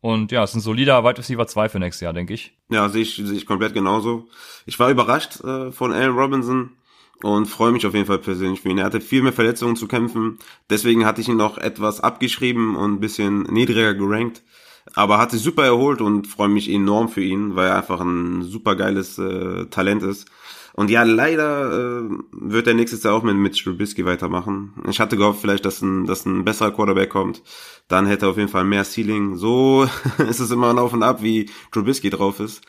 Und 0.00 0.32
ja, 0.32 0.42
es 0.42 0.50
ist 0.50 0.56
ein 0.56 0.60
solider 0.60 1.04
Wide 1.04 1.18
Receiver 1.18 1.46
2 1.46 1.68
für 1.68 1.78
nächstes 1.78 2.00
Jahr, 2.00 2.12
denke 2.12 2.34
ich. 2.34 2.56
Ja, 2.68 2.88
sehe 2.88 3.02
ich, 3.02 3.14
sehe 3.14 3.36
ich 3.36 3.46
komplett 3.46 3.74
genauso. 3.74 4.28
Ich 4.66 4.78
war 4.80 4.90
überrascht 4.90 5.40
äh, 5.44 5.70
von 5.70 5.92
Allen 5.92 6.16
Robinson 6.16 6.70
und 7.22 7.46
freue 7.46 7.72
mich 7.72 7.86
auf 7.86 7.94
jeden 7.94 8.06
Fall 8.06 8.18
persönlich 8.18 8.60
für 8.60 8.68
ihn. 8.68 8.78
Er 8.78 8.84
hatte 8.84 9.00
viel 9.00 9.22
mehr 9.22 9.32
Verletzungen 9.32 9.76
zu 9.76 9.88
kämpfen, 9.88 10.38
deswegen 10.70 11.04
hatte 11.04 11.20
ich 11.20 11.28
ihn 11.28 11.36
noch 11.36 11.58
etwas 11.58 12.00
abgeschrieben 12.00 12.76
und 12.76 12.94
ein 12.94 13.00
bisschen 13.00 13.42
niedriger 13.42 13.94
gerankt. 13.94 14.42
Aber 14.94 15.18
hat 15.18 15.32
sich 15.32 15.42
super 15.42 15.64
erholt 15.64 16.00
und 16.00 16.26
freue 16.26 16.48
mich 16.48 16.70
enorm 16.70 17.08
für 17.10 17.22
ihn, 17.22 17.56
weil 17.56 17.68
er 17.68 17.76
einfach 17.76 18.00
ein 18.00 18.42
super 18.42 18.74
geiles 18.74 19.18
äh, 19.18 19.66
Talent 19.66 20.02
ist. 20.02 20.30
Und 20.78 20.90
ja, 20.90 21.02
leider 21.02 21.72
äh, 21.72 22.08
wird 22.30 22.68
er 22.68 22.74
nächstes 22.74 23.02
Jahr 23.02 23.14
auch 23.14 23.22
mit 23.22 23.36
Mitch 23.36 23.64
Trubisky 23.64 24.04
weitermachen. 24.04 24.74
Ich 24.88 25.00
hatte 25.00 25.16
gehofft 25.16 25.40
vielleicht, 25.40 25.64
dass 25.64 25.82
ein, 25.82 26.06
dass 26.06 26.24
ein 26.24 26.44
besserer 26.44 26.70
Quarterback 26.70 27.10
kommt. 27.10 27.42
Dann 27.88 28.06
hätte 28.06 28.26
er 28.26 28.30
auf 28.30 28.36
jeden 28.36 28.48
Fall 28.48 28.64
mehr 28.64 28.84
Ceiling. 28.84 29.36
So 29.36 29.88
ist 30.28 30.40
es 30.40 30.50
immer 30.50 30.80
auf 30.80 30.92
und 30.92 31.02
ab, 31.02 31.22
wie 31.22 31.50
Trubisky 31.72 32.10
drauf 32.10 32.38
ist. 32.40 32.64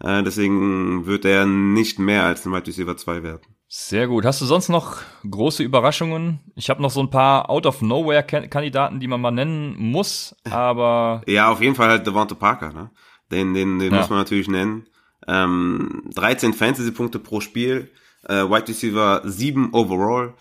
Äh, 0.00 0.24
deswegen 0.24 1.06
wird 1.06 1.24
er 1.24 1.46
nicht 1.46 1.98
mehr 1.98 2.24
als 2.24 2.44
ein 2.44 2.52
Wide 2.52 2.66
Receiver 2.66 2.96
2 2.96 3.22
werden. 3.22 3.46
Sehr 3.74 4.06
gut. 4.06 4.26
Hast 4.26 4.38
du 4.42 4.44
sonst 4.44 4.68
noch 4.68 4.98
große 5.26 5.62
Überraschungen? 5.62 6.40
Ich 6.54 6.68
habe 6.68 6.82
noch 6.82 6.90
so 6.90 7.00
ein 7.00 7.08
paar 7.08 7.48
Out-of-Nowhere-Kandidaten, 7.48 9.00
die 9.00 9.08
man 9.08 9.22
mal 9.22 9.30
nennen 9.30 9.76
muss, 9.78 10.36
aber... 10.44 11.22
Ja, 11.26 11.50
auf 11.50 11.62
jeden 11.62 11.74
Fall 11.74 11.88
halt 11.88 12.06
Devonta 12.06 12.34
Parker, 12.34 12.74
ne? 12.74 12.90
Den, 13.30 13.54
den, 13.54 13.78
den 13.78 13.90
ja. 13.90 13.98
muss 13.98 14.10
man 14.10 14.18
natürlich 14.18 14.46
nennen. 14.46 14.88
Ähm, 15.26 16.02
13 16.14 16.52
Fantasy-Punkte 16.52 17.18
pro 17.18 17.40
Spiel, 17.40 17.90
äh, 18.28 18.44
Wide 18.44 18.68
Receiver 18.68 19.22
7 19.24 19.72
overall. 19.72 20.34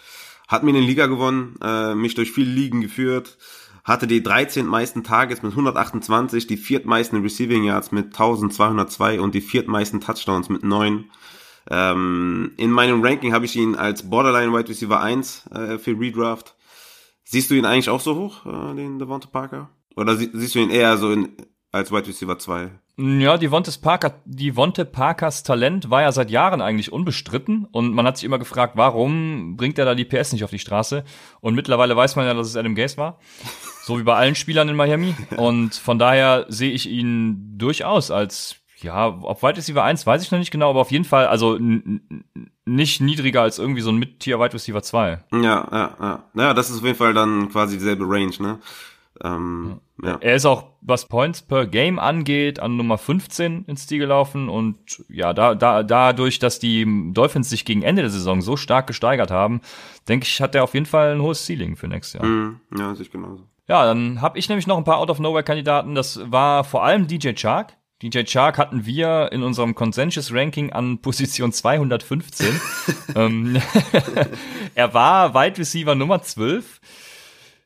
Hat 0.49 0.63
mir 0.63 0.71
in 0.71 0.75
den 0.75 0.83
Liga 0.83 1.05
gewonnen, 1.05 1.55
äh, 1.63 1.95
mich 1.95 2.15
durch 2.15 2.33
viele 2.33 2.51
Ligen 2.51 2.81
geführt, 2.81 3.37
hatte 3.85 4.07
die 4.07 4.21
13 4.21 4.65
meisten 4.65 5.05
Targets 5.05 5.41
mit 5.41 5.51
128, 5.53 6.47
die 6.47 6.57
viertmeisten 6.57 7.21
Receiving 7.21 7.63
Yards 7.63 7.93
mit 7.93 8.07
1202 8.07 9.21
und 9.21 9.33
die 9.35 9.41
viertmeisten 9.41 10.01
Touchdowns 10.01 10.49
mit 10.49 10.65
9. 10.65 11.05
Ähm, 11.69 12.53
in 12.57 12.71
meinem 12.71 13.03
Ranking 13.03 13.33
habe 13.33 13.45
ich 13.45 13.55
ihn 13.55 13.75
als 13.75 14.09
Borderline 14.09 14.51
Wide 14.51 14.69
Receiver 14.69 14.99
1 14.99 15.47
äh, 15.47 15.77
für 15.77 15.99
Redraft. 15.99 16.55
Siehst 17.23 17.51
du 17.51 17.55
ihn 17.55 17.65
eigentlich 17.65 17.89
auch 17.89 18.01
so 18.01 18.15
hoch, 18.15 18.45
äh, 18.45 18.75
den 18.75 18.99
Devonta 18.99 19.27
Parker? 19.27 19.69
Oder 19.95 20.15
sie, 20.15 20.29
siehst 20.33 20.55
du 20.55 20.59
ihn 20.59 20.69
eher 20.69 20.97
so 20.97 21.11
in, 21.11 21.35
als 21.71 21.91
Wide 21.91 22.07
Receiver 22.07 22.37
2? 22.37 22.71
Ja, 22.97 23.37
die 23.37 23.49
Vonte 23.49 23.71
Parker, 23.81 24.21
die 24.25 24.53
Vonte 24.55 24.85
Parkers 24.85 25.43
Talent 25.43 25.89
war 25.89 26.01
ja 26.01 26.11
seit 26.11 26.29
Jahren 26.29 26.61
eigentlich 26.61 26.91
unbestritten 26.91 27.65
und 27.71 27.93
man 27.93 28.05
hat 28.05 28.17
sich 28.17 28.25
immer 28.25 28.37
gefragt, 28.37 28.73
warum 28.75 29.55
bringt 29.55 29.79
er 29.79 29.85
da 29.85 29.95
die 29.95 30.05
PS 30.05 30.33
nicht 30.33 30.43
auf 30.43 30.51
die 30.51 30.59
Straße? 30.59 31.03
Und 31.39 31.55
mittlerweile 31.55 31.95
weiß 31.95 32.15
man 32.15 32.25
ja, 32.25 32.33
dass 32.33 32.47
es 32.47 32.57
Adam 32.57 32.75
Gase 32.75 32.97
war. 32.97 33.19
So 33.83 33.97
wie 33.97 34.03
bei 34.03 34.15
allen 34.15 34.35
Spielern 34.35 34.69
in 34.69 34.75
Miami. 34.75 35.15
Und 35.37 35.73
von 35.73 35.97
daher 35.97 36.45
sehe 36.49 36.71
ich 36.71 36.87
ihn 36.87 37.57
durchaus 37.57 38.11
als 38.11 38.60
ja, 38.81 39.07
ob 39.07 39.43
Wide 39.43 39.57
Receiver 39.57 39.83
1 39.83 40.05
weiß 40.05 40.23
ich 40.23 40.31
noch 40.31 40.39
nicht 40.39 40.51
genau, 40.51 40.69
aber 40.69 40.81
auf 40.81 40.91
jeden 40.91 41.05
Fall, 41.05 41.27
also 41.27 41.57
nicht 42.65 43.01
niedriger 43.01 43.41
als 43.41 43.59
irgendwie 43.59 43.81
so 43.81 43.91
ein 43.91 43.97
Mid-Tier 43.97 44.39
Wide 44.39 44.53
Receiver 44.53 44.81
2. 44.81 45.19
Ja, 45.31 45.39
ja, 45.41 45.97
ja. 45.99 46.23
Naja, 46.33 46.53
das 46.53 46.69
ist 46.69 46.79
auf 46.79 46.85
jeden 46.85 46.97
Fall 46.97 47.13
dann 47.13 47.49
quasi 47.49 47.77
dieselbe 47.77 48.05
Range, 48.07 48.33
ne? 48.39 48.59
Ähm, 49.23 49.67
ja. 49.67 49.81
Ja. 50.03 50.17
Er 50.19 50.35
ist 50.35 50.45
auch, 50.45 50.65
was 50.81 51.07
Points 51.07 51.43
per 51.43 51.67
Game 51.67 51.99
angeht, 51.99 52.59
an 52.59 52.75
Nummer 52.75 52.97
15 52.97 53.65
ins 53.65 53.85
Ziel 53.85 53.99
gelaufen 53.99 54.49
und 54.49 55.03
ja, 55.09 55.33
da, 55.33 55.53
da, 55.53 55.83
dadurch, 55.83 56.39
dass 56.39 56.57
die 56.57 57.11
Dolphins 57.13 57.49
sich 57.49 57.65
gegen 57.65 57.83
Ende 57.83 58.01
der 58.01 58.09
Saison 58.09 58.41
so 58.41 58.57
stark 58.57 58.87
gesteigert 58.87 59.29
haben, 59.29 59.61
denke 60.07 60.25
ich, 60.25 60.41
hat 60.41 60.55
er 60.55 60.63
auf 60.63 60.73
jeden 60.73 60.87
Fall 60.87 61.13
ein 61.13 61.21
hohes 61.21 61.45
Ceiling 61.45 61.75
für 61.75 61.87
nächstes 61.87 62.19
Jahr. 62.19 62.25
Mm, 62.25 62.61
ja, 62.75 62.95
sich 62.95 63.11
genauso. 63.11 63.43
Ja, 63.67 63.85
dann 63.85 64.21
habe 64.21 64.39
ich 64.39 64.49
nämlich 64.49 64.65
noch 64.65 64.77
ein 64.77 64.83
paar 64.83 64.97
Out-of-Nowhere-Kandidaten. 64.97 65.93
Das 65.93 66.19
war 66.31 66.63
vor 66.63 66.83
allem 66.83 67.07
DJ 67.07 67.33
Chark. 67.35 67.77
DJ 68.01 68.23
Chark 68.23 68.57
hatten 68.57 68.85
wir 68.85 69.29
in 69.31 69.43
unserem 69.43 69.75
Consensus 69.75 70.33
Ranking 70.33 70.71
an 70.71 70.97
Position 71.01 71.51
215. 71.51 72.59
ähm, 73.15 73.61
er 74.75 74.93
war 74.93 75.33
Wide 75.33 75.57
Receiver 75.57 75.95
Nummer 75.95 76.21
12. 76.21 76.81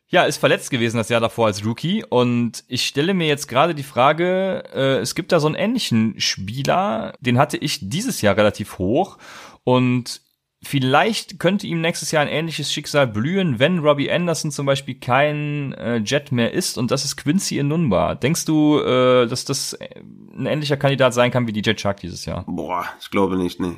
Ja, 0.08 0.24
ist 0.24 0.38
verletzt 0.38 0.70
gewesen 0.70 0.98
das 0.98 1.10
Jahr 1.10 1.20
davor 1.20 1.48
als 1.48 1.66
Rookie 1.66 2.06
und 2.08 2.64
ich 2.68 2.86
stelle 2.86 3.14
mir 3.14 3.28
jetzt 3.28 3.48
gerade 3.48 3.74
die 3.74 3.84
Frage, 3.84 4.64
äh, 4.74 5.00
es 5.00 5.16
gibt 5.16 5.32
da 5.32 5.40
so 5.40 5.48
einen 5.48 5.56
ähnlichen 5.56 6.20
Spieler, 6.20 7.14
den 7.20 7.40
hatte 7.40 7.58
ich 7.58 7.80
dieses 7.90 8.22
Jahr 8.22 8.38
relativ 8.38 8.78
hoch 8.78 9.18
und 9.64 10.22
Vielleicht 10.68 11.40
könnte 11.40 11.68
ihm 11.68 11.80
nächstes 11.80 12.10
Jahr 12.10 12.24
ein 12.24 12.28
ähnliches 12.28 12.74
Schicksal 12.74 13.06
blühen, 13.06 13.60
wenn 13.60 13.78
Robbie 13.78 14.12
Anderson 14.12 14.50
zum 14.50 14.66
Beispiel 14.66 14.96
kein 14.96 15.74
äh, 15.74 15.98
Jet 15.98 16.32
mehr 16.32 16.54
ist 16.54 16.80
und 16.80 16.90
das 16.90 17.06
ist 17.06 17.18
Quincy 17.18 17.60
Inunba. 17.60 18.16
Denkst 18.16 18.46
du, 18.46 18.80
äh, 18.80 19.28
dass 19.28 19.46
das 19.46 19.78
ein 19.80 20.48
ähnlicher 20.48 20.76
Kandidat 20.76 21.14
sein 21.14 21.30
kann 21.30 21.46
wie 21.46 21.54
DJ 21.54 21.74
Chuck 21.74 21.98
dieses 21.98 22.26
Jahr? 22.26 22.46
Boah, 22.48 22.84
ich 23.00 23.12
glaube 23.12 23.38
nicht, 23.38 23.60
nee. 23.60 23.76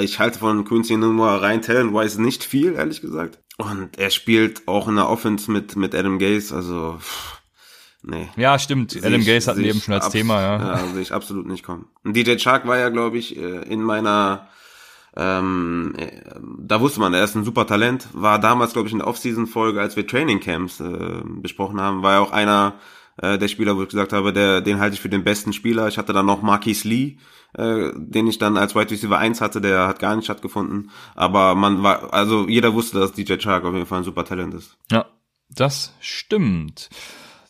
Ich 0.00 0.18
halte 0.18 0.40
von 0.40 0.64
Quincy 0.64 0.94
Inunba 0.94 1.36
rein 1.36 1.62
talent-wise 1.62 2.20
nicht 2.20 2.42
viel, 2.42 2.74
ehrlich 2.74 3.00
gesagt. 3.00 3.38
Und 3.56 3.96
er 3.96 4.10
spielt 4.10 4.66
auch 4.66 4.88
in 4.88 4.96
der 4.96 5.08
Offense 5.08 5.48
mit, 5.48 5.76
mit 5.76 5.94
Adam 5.94 6.18
Gaze, 6.18 6.52
also 6.56 6.96
pff, 6.98 7.40
nee. 8.02 8.26
Ja, 8.36 8.58
stimmt. 8.58 8.96
Adam 8.96 9.20
ich, 9.20 9.28
Gaze 9.28 9.48
hatten 9.48 9.60
wir 9.60 9.70
eben 9.70 9.80
schon 9.80 9.94
als 9.94 10.08
Thema, 10.08 10.40
ja. 10.42 10.58
Ja, 10.58 10.86
sehe 10.88 11.02
ich 11.02 11.12
absolut 11.12 11.46
nicht 11.46 11.62
kommen. 11.62 11.86
Und 12.02 12.16
DJ 12.16 12.34
Chuck 12.34 12.66
war 12.66 12.78
ja, 12.78 12.88
glaube 12.88 13.16
ich, 13.16 13.36
äh, 13.36 13.62
in 13.68 13.80
meiner 13.80 14.48
ähm, 15.16 15.94
äh, 15.96 16.10
da 16.58 16.80
wusste 16.80 17.00
man, 17.00 17.14
er 17.14 17.24
ist 17.24 17.34
ein 17.34 17.44
super 17.44 17.66
Talent. 17.66 18.08
War 18.12 18.38
damals, 18.38 18.74
glaube 18.74 18.88
ich, 18.88 18.92
in 18.92 18.98
der 18.98 19.08
Off-Season-Folge, 19.08 19.80
als 19.80 19.96
wir 19.96 20.06
Training 20.06 20.40
Camps 20.40 20.80
äh, 20.80 21.22
besprochen 21.24 21.80
haben, 21.80 22.02
war 22.02 22.14
er 22.14 22.20
auch 22.20 22.32
einer 22.32 22.74
äh, 23.18 23.38
der 23.38 23.48
Spieler, 23.48 23.76
wo 23.76 23.82
ich 23.82 23.88
gesagt 23.88 24.12
habe, 24.12 24.32
der, 24.32 24.60
den 24.60 24.78
halte 24.78 24.94
ich 24.94 25.00
für 25.00 25.08
den 25.08 25.24
besten 25.24 25.52
Spieler. 25.52 25.88
Ich 25.88 25.96
hatte 25.96 26.12
dann 26.12 26.26
noch 26.26 26.42
Marquis 26.42 26.84
Lee, 26.84 27.16
äh, 27.54 27.92
den 27.96 28.26
ich 28.26 28.38
dann 28.38 28.58
als 28.58 28.74
Wide 28.74 28.90
Receiver 28.90 29.16
1 29.16 29.40
hatte, 29.40 29.60
der 29.60 29.86
hat 29.86 29.98
gar 29.98 30.14
nicht 30.16 30.26
stattgefunden. 30.26 30.90
Aber 31.14 31.54
man 31.54 31.82
war, 31.82 32.12
also 32.12 32.46
jeder 32.46 32.74
wusste, 32.74 33.00
dass 33.00 33.12
DJ 33.12 33.36
Chark 33.38 33.64
auf 33.64 33.74
jeden 33.74 33.86
Fall 33.86 33.98
ein 33.98 34.04
super 34.04 34.24
Talent 34.24 34.54
ist. 34.54 34.76
Ja, 34.90 35.06
das 35.48 35.94
stimmt. 36.00 36.90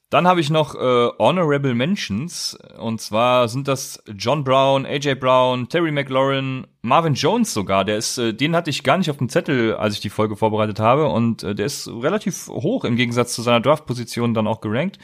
Dann 0.09 0.29
habe 0.29 0.41
ich 0.41 0.51
noch 0.51 0.77
äh, 0.77 1.09
Honorable 1.19 1.75
Mentions. 1.75 2.57
Und 2.79 3.01
zwar 3.01 3.49
sind 3.49 3.67
das 3.67 4.03
John 4.17 4.45
Brown, 4.45 4.87
AJ 4.87 5.17
Brown, 5.17 5.69
Terry 5.69 5.91
McLaurin, 5.91 6.67
Marvin 6.83 7.15
Jones 7.15 7.53
sogar. 7.53 7.85
Der 7.85 7.97
ist, 7.97 8.17
äh, 8.19 8.33
den 8.33 8.55
hatte 8.55 8.71
ich 8.71 8.85
gar 8.85 8.99
nicht 8.99 9.11
auf 9.11 9.17
dem 9.17 9.29
Zettel, 9.29 9.75
als 9.75 9.95
ich 9.95 10.01
die 10.01 10.11
Folge 10.11 10.37
vorbereitet 10.37 10.79
habe. 10.79 11.09
Und 11.09 11.43
äh, 11.43 11.57
der 11.57 11.67
ist 11.67 11.89
relativ 11.89 12.47
hoch 12.47 12.85
im 12.85 12.95
Gegensatz 12.95 13.35
zu 13.35 13.43
seiner 13.43 13.61
Draft-Position 13.61 14.33
dann 14.33 14.47
auch 14.47 14.61
gerankt, 14.61 14.99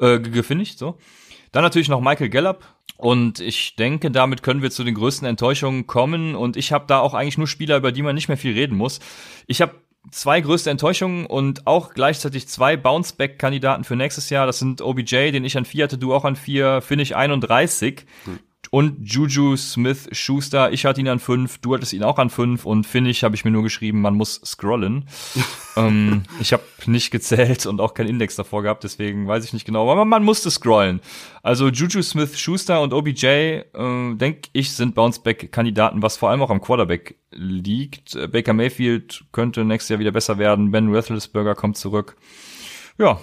äh, 0.00 0.18
gefinisht. 0.18 0.78
So. 0.78 0.98
Dann 1.52 1.62
natürlich 1.62 1.88
noch 1.88 2.00
Michael 2.00 2.30
Gallup. 2.30 2.66
Und 2.96 3.38
ich 3.40 3.76
denke, 3.76 4.10
damit 4.10 4.42
können 4.42 4.62
wir 4.62 4.70
zu 4.72 4.82
den 4.82 4.94
größten 4.94 5.28
Enttäuschungen 5.28 5.86
kommen. 5.86 6.34
Und 6.34 6.56
ich 6.56 6.72
habe 6.72 6.86
da 6.88 6.98
auch 6.98 7.14
eigentlich 7.14 7.38
nur 7.38 7.46
Spieler, 7.46 7.76
über 7.76 7.92
die 7.92 8.02
man 8.02 8.16
nicht 8.16 8.28
mehr 8.28 8.36
viel 8.36 8.52
reden 8.52 8.76
muss. 8.76 8.98
Ich 9.46 9.62
habe 9.62 9.74
zwei 10.10 10.40
größte 10.40 10.70
Enttäuschungen 10.70 11.26
und 11.26 11.66
auch 11.66 11.94
gleichzeitig 11.94 12.48
zwei 12.48 12.76
Bounceback-Kandidaten 12.76 13.84
für 13.84 13.96
nächstes 13.96 14.30
Jahr. 14.30 14.46
Das 14.46 14.58
sind 14.58 14.80
OBJ, 14.80 15.30
den 15.32 15.44
ich 15.44 15.56
an 15.56 15.64
vier 15.64 15.84
hatte, 15.84 15.98
du 15.98 16.14
auch 16.14 16.24
an 16.24 16.36
vier, 16.36 16.80
Finish 16.80 17.12
31. 17.12 18.06
Hm 18.24 18.38
und 18.70 18.98
Juju 19.02 19.56
Smith 19.56 20.08
Schuster. 20.12 20.72
Ich 20.72 20.84
hatte 20.84 21.00
ihn 21.00 21.08
an 21.08 21.18
fünf, 21.18 21.58
du 21.58 21.74
hattest 21.74 21.92
ihn 21.92 22.04
auch 22.04 22.18
an 22.18 22.30
fünf 22.30 22.64
und 22.64 22.86
Finnish 22.86 23.24
habe 23.24 23.34
ich 23.34 23.44
mir 23.44 23.50
nur 23.50 23.64
geschrieben, 23.64 24.00
man 24.00 24.14
muss 24.14 24.40
scrollen. 24.44 25.06
ähm, 25.76 26.22
ich 26.40 26.52
habe 26.52 26.62
nicht 26.86 27.10
gezählt 27.10 27.66
und 27.66 27.80
auch 27.80 27.94
keinen 27.94 28.08
Index 28.08 28.36
davor 28.36 28.62
gehabt, 28.62 28.84
deswegen 28.84 29.26
weiß 29.26 29.44
ich 29.44 29.52
nicht 29.52 29.66
genau, 29.66 29.90
aber 29.90 30.04
man 30.04 30.22
musste 30.22 30.50
scrollen. 30.50 31.00
Also 31.42 31.68
Juju 31.68 32.02
Smith 32.02 32.38
Schuster 32.38 32.80
und 32.80 32.92
OBJ, 32.92 33.26
äh, 33.26 33.64
denke 34.14 34.48
ich, 34.52 34.72
sind 34.72 34.94
Bounceback-Kandidaten, 34.94 36.02
was 36.02 36.16
vor 36.16 36.30
allem 36.30 36.42
auch 36.42 36.50
am 36.50 36.60
Quarterback 36.60 37.16
liegt. 37.32 38.16
Baker 38.30 38.52
Mayfield 38.52 39.24
könnte 39.32 39.64
nächstes 39.64 39.90
Jahr 39.90 39.98
wieder 39.98 40.12
besser 40.12 40.38
werden. 40.38 40.70
Ben 40.70 40.94
Roethlisberger 40.94 41.54
kommt 41.54 41.76
zurück. 41.76 42.16
Ja, 42.98 43.20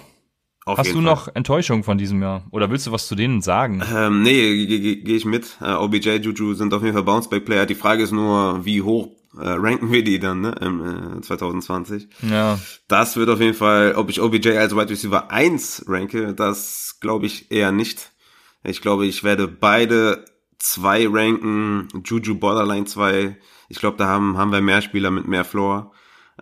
auf 0.68 0.78
Hast 0.78 0.90
du 0.90 0.94
Fall. 0.94 1.02
noch 1.02 1.28
Enttäuschung 1.34 1.82
von 1.82 1.98
diesem 1.98 2.20
Jahr? 2.22 2.44
Oder 2.50 2.70
willst 2.70 2.86
du 2.86 2.92
was 2.92 3.08
zu 3.08 3.14
denen 3.14 3.40
sagen? 3.40 3.82
Ähm, 3.94 4.22
nee, 4.22 4.66
gehe 4.66 4.96
geh, 4.96 5.16
ich 5.16 5.24
mit. 5.24 5.56
Äh, 5.60 5.72
OBJ, 5.72 6.16
Juju 6.16 6.54
sind 6.54 6.74
auf 6.74 6.82
jeden 6.82 6.94
Fall 6.94 7.04
Bounceback-Player. 7.04 7.66
Die 7.66 7.74
Frage 7.74 8.02
ist 8.02 8.12
nur, 8.12 8.64
wie 8.64 8.82
hoch 8.82 9.08
äh, 9.36 9.48
ranken 9.48 9.90
wir 9.92 10.04
die 10.04 10.18
dann 10.18 10.42
ne, 10.42 10.54
im 10.60 11.18
äh, 11.18 11.20
2020? 11.20 12.08
Ja. 12.28 12.58
Das 12.86 13.16
wird 13.16 13.30
auf 13.30 13.40
jeden 13.40 13.54
Fall, 13.54 13.94
ob 13.94 14.10
ich 14.10 14.20
OBJ 14.20 14.50
als 14.50 14.74
Wide 14.74 14.90
Receiver 14.90 15.30
1 15.30 15.84
ranke, 15.88 16.34
das 16.34 16.96
glaube 17.00 17.26
ich 17.26 17.50
eher 17.50 17.72
nicht. 17.72 18.12
Ich 18.64 18.82
glaube, 18.82 19.06
ich 19.06 19.24
werde 19.24 19.48
beide 19.48 20.24
zwei 20.58 21.06
ranken, 21.08 21.88
Juju 22.04 22.34
Borderline 22.34 22.84
2. 22.84 23.36
Ich 23.68 23.78
glaube, 23.78 23.96
da 23.96 24.06
haben, 24.06 24.36
haben 24.36 24.52
wir 24.52 24.60
mehr 24.60 24.82
Spieler 24.82 25.10
mit 25.10 25.28
mehr 25.28 25.44
Floor. 25.44 25.92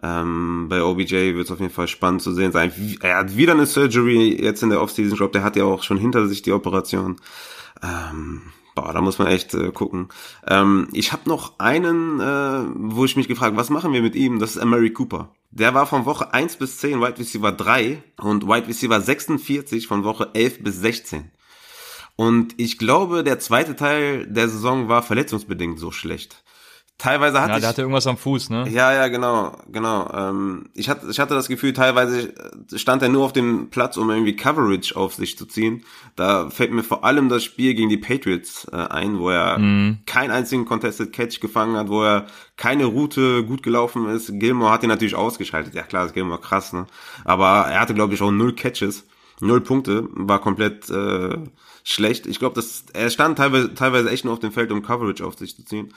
Ähm, 0.02 0.66
bei 0.68 0.82
OBJ 0.82 1.34
wird 1.34 1.46
es 1.46 1.50
auf 1.50 1.60
jeden 1.60 1.72
Fall 1.72 1.88
spannend 1.88 2.22
zu 2.22 2.32
sehen 2.32 2.52
sein. 2.52 2.72
Er 3.00 3.18
hat 3.18 3.36
wieder 3.36 3.52
eine 3.52 3.66
Surgery 3.66 4.42
jetzt 4.42 4.62
in 4.62 4.70
der 4.70 4.82
Offseason. 4.82 5.12
Ich 5.12 5.18
glaube, 5.18 5.32
der 5.32 5.44
hat 5.44 5.56
ja 5.56 5.64
auch 5.64 5.82
schon 5.82 5.98
hinter 5.98 6.26
sich 6.26 6.42
die 6.42 6.52
Operation. 6.52 7.16
Ähm, 7.82 8.42
boah, 8.74 8.92
da 8.92 9.00
muss 9.00 9.18
man 9.18 9.28
echt 9.28 9.54
äh, 9.54 9.72
gucken. 9.72 10.08
Ähm, 10.46 10.88
ich 10.92 11.12
habe 11.12 11.28
noch 11.28 11.58
einen, 11.58 12.20
äh, 12.20 12.64
wo 12.74 13.04
ich 13.04 13.16
mich 13.16 13.28
gefragt, 13.28 13.56
was 13.56 13.70
machen 13.70 13.92
wir 13.92 14.02
mit 14.02 14.14
ihm? 14.14 14.38
Das 14.38 14.56
ist 14.56 14.62
Emery 14.62 14.92
Cooper. 14.92 15.30
Der 15.50 15.74
war 15.74 15.86
von 15.86 16.04
Woche 16.04 16.34
1 16.34 16.56
bis 16.56 16.78
10 16.78 17.00
Wide 17.00 17.18
Receiver 17.18 17.52
3 17.52 18.02
und 18.18 18.46
Wide 18.46 18.68
Receiver 18.68 19.00
46 19.00 19.86
von 19.86 20.04
Woche 20.04 20.30
11 20.34 20.62
bis 20.62 20.80
16. 20.80 21.30
Und 22.16 22.54
ich 22.58 22.78
glaube, 22.78 23.24
der 23.24 23.38
zweite 23.38 23.76
Teil 23.76 24.26
der 24.26 24.48
Saison 24.48 24.88
war 24.88 25.02
verletzungsbedingt 25.02 25.78
so 25.78 25.90
schlecht. 25.90 26.42
Teilweise 26.98 27.42
hatte 27.42 27.50
ja, 27.50 27.56
ich, 27.56 27.60
der 27.60 27.68
hatte 27.68 27.82
irgendwas 27.82 28.06
am 28.06 28.16
Fuß, 28.16 28.48
ne? 28.48 28.66
Ja, 28.70 28.90
ja, 28.94 29.08
genau, 29.08 29.52
genau. 29.70 30.10
Ähm, 30.14 30.70
ich 30.72 30.88
hatte, 30.88 31.06
ich 31.10 31.20
hatte 31.20 31.34
das 31.34 31.46
Gefühl, 31.46 31.74
teilweise 31.74 32.32
stand 32.74 33.02
er 33.02 33.10
nur 33.10 33.22
auf 33.22 33.34
dem 33.34 33.68
Platz, 33.68 33.98
um 33.98 34.08
irgendwie 34.08 34.34
Coverage 34.34 34.96
auf 34.96 35.14
sich 35.14 35.36
zu 35.36 35.44
ziehen. 35.44 35.84
Da 36.16 36.48
fällt 36.48 36.72
mir 36.72 36.82
vor 36.82 37.04
allem 37.04 37.28
das 37.28 37.44
Spiel 37.44 37.74
gegen 37.74 37.90
die 37.90 37.98
Patriots 37.98 38.66
äh, 38.72 38.76
ein, 38.76 39.18
wo 39.18 39.28
er 39.28 39.58
mhm. 39.58 39.98
keinen 40.06 40.30
einzigen 40.30 40.64
Contested 40.64 41.12
Catch 41.12 41.40
gefangen 41.40 41.76
hat, 41.76 41.90
wo 41.90 42.02
er 42.02 42.26
keine 42.56 42.86
Route 42.86 43.44
gut 43.44 43.62
gelaufen 43.62 44.08
ist. 44.08 44.30
Gilmore 44.32 44.72
hat 44.72 44.82
ihn 44.82 44.88
natürlich 44.88 45.16
ausgeschaltet. 45.16 45.74
Ja 45.74 45.82
klar, 45.82 46.06
ist 46.06 46.14
Gilmore 46.14 46.40
krass, 46.40 46.72
ne? 46.72 46.86
Aber 47.26 47.66
er 47.68 47.80
hatte, 47.80 47.92
glaube 47.92 48.14
ich, 48.14 48.22
auch 48.22 48.30
null 48.30 48.54
Catches, 48.54 49.04
null 49.40 49.60
Punkte, 49.60 50.08
war 50.12 50.40
komplett 50.40 50.88
äh, 50.88 51.36
schlecht. 51.84 52.26
Ich 52.26 52.38
glaube, 52.38 52.54
dass 52.54 52.84
er 52.94 53.10
stand 53.10 53.36
teilweise, 53.36 53.74
teilweise 53.74 54.10
echt 54.10 54.24
nur 54.24 54.32
auf 54.32 54.40
dem 54.40 54.52
Feld, 54.52 54.72
um 54.72 54.82
Coverage 54.82 55.26
auf 55.26 55.36
sich 55.36 55.54
zu 55.54 55.62
ziehen. 55.62 55.92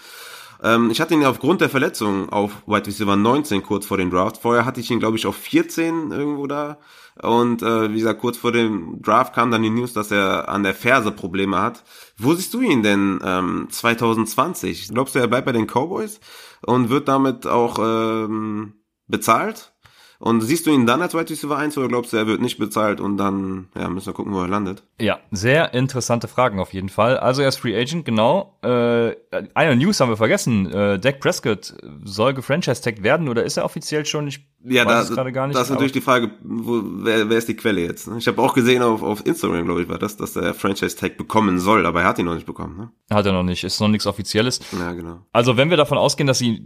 Ähm, 0.61 0.89
ich 0.91 0.99
hatte 0.99 1.13
ihn 1.13 1.21
ja 1.21 1.29
aufgrund 1.29 1.61
der 1.61 1.69
Verletzung 1.69 2.29
auf 2.29 2.63
Wide 2.67 2.87
Receiver 2.87 3.15
19 3.15 3.63
kurz 3.63 3.85
vor 3.85 3.97
dem 3.97 4.09
Draft. 4.09 4.37
Vorher 4.37 4.65
hatte 4.65 4.79
ich 4.79 4.91
ihn, 4.91 4.99
glaube 4.99 5.17
ich, 5.17 5.25
auf 5.25 5.35
14 5.35 6.11
irgendwo 6.11 6.47
da. 6.47 6.79
Und 7.21 7.61
äh, 7.61 7.91
wie 7.91 7.97
gesagt, 7.97 8.21
kurz 8.21 8.37
vor 8.37 8.51
dem 8.51 9.01
Draft 9.01 9.33
kam 9.33 9.51
dann 9.51 9.61
die 9.61 9.69
News, 9.69 9.93
dass 9.93 10.11
er 10.11 10.49
an 10.49 10.63
der 10.63 10.73
Ferse 10.73 11.11
Probleme 11.11 11.61
hat. 11.61 11.83
Wo 12.17 12.33
siehst 12.33 12.53
du 12.53 12.61
ihn 12.61 12.83
denn 12.83 13.19
ähm, 13.23 13.67
2020? 13.69 14.89
Glaubst 14.89 15.15
du, 15.15 15.19
er 15.19 15.27
bleibt 15.27 15.45
bei 15.45 15.51
den 15.51 15.67
Cowboys 15.67 16.19
und 16.61 16.89
wird 16.89 17.07
damit 17.07 17.45
auch 17.45 17.79
ähm, 17.79 18.73
bezahlt? 19.07 19.73
Und 20.21 20.41
siehst 20.41 20.67
du 20.67 20.71
ihn 20.71 20.85
dann 20.85 21.01
als 21.01 21.13
Wide 21.13 21.29
Receiver 21.29 21.57
1 21.57 21.77
oder 21.77 21.87
glaubst 21.87 22.11
du, 22.11 22.17
er 22.17 22.27
wird 22.27 22.41
nicht 22.41 22.57
bezahlt 22.57 22.99
und 22.99 23.15
dann 23.15 23.69
ja, 23.73 23.89
müssen 23.89 24.07
wir 24.07 24.13
gucken, 24.13 24.33
wo 24.33 24.41
er 24.41 24.49
landet? 24.49 24.83
Ja, 24.99 25.19
sehr 25.31 25.73
interessante 25.73 26.27
Fragen 26.27 26.59
auf 26.59 26.73
jeden 26.73 26.89
Fall. 26.89 27.17
Also 27.17 27.41
er 27.41 27.47
ist 27.47 27.55
Free 27.55 27.79
Agent, 27.79 28.03
genau. 28.03 28.57
Äh, 28.61 29.15
eine 29.53 29.77
News 29.77 30.01
haben 30.01 30.09
wir 30.09 30.17
vergessen. 30.17 30.69
Äh, 30.73 30.99
Dak 30.99 31.21
Prescott 31.21 31.73
soll 32.03 32.33
gefranchise-tagged 32.33 33.01
werden 33.01 33.29
oder 33.29 33.45
ist 33.45 33.55
er 33.55 33.63
offiziell 33.63 34.05
schon? 34.05 34.27
Ich 34.27 34.45
ja, 34.65 34.85
weiß 34.85 34.93
da, 34.93 35.01
es 35.03 35.09
gerade 35.11 35.31
gar 35.31 35.47
nicht. 35.47 35.55
Das 35.55 35.67
ist 35.67 35.69
natürlich 35.69 35.93
die 35.93 36.01
Frage, 36.01 36.31
wo, 36.43 36.81
wer, 36.83 37.29
wer 37.29 37.37
ist 37.37 37.47
die 37.47 37.55
Quelle 37.55 37.79
jetzt? 37.79 38.09
Ne? 38.09 38.17
Ich 38.17 38.27
habe 38.27 38.41
auch 38.41 38.53
gesehen 38.53 38.83
auf, 38.83 39.01
auf 39.01 39.25
Instagram, 39.25 39.63
glaube 39.63 39.83
ich, 39.83 39.87
war 39.87 39.99
das, 39.99 40.17
dass 40.17 40.35
er 40.35 40.53
Franchise-Tag 40.53 41.15
bekommen 41.15 41.59
soll, 41.59 41.85
aber 41.85 42.01
er 42.01 42.07
hat 42.09 42.19
ihn 42.19 42.25
noch 42.25 42.35
nicht 42.35 42.45
bekommen. 42.45 42.75
Ne? 42.77 42.91
Hat 43.09 43.25
er 43.25 43.31
noch 43.31 43.43
nicht, 43.43 43.63
ist 43.63 43.79
noch 43.79 43.87
nichts 43.87 44.05
Offizielles. 44.05 44.59
Ja, 44.77 44.91
genau. 44.91 45.25
Also 45.31 45.55
wenn 45.55 45.69
wir 45.69 45.77
davon 45.77 45.97
ausgehen, 45.97 46.27
dass 46.27 46.39
sie 46.39 46.61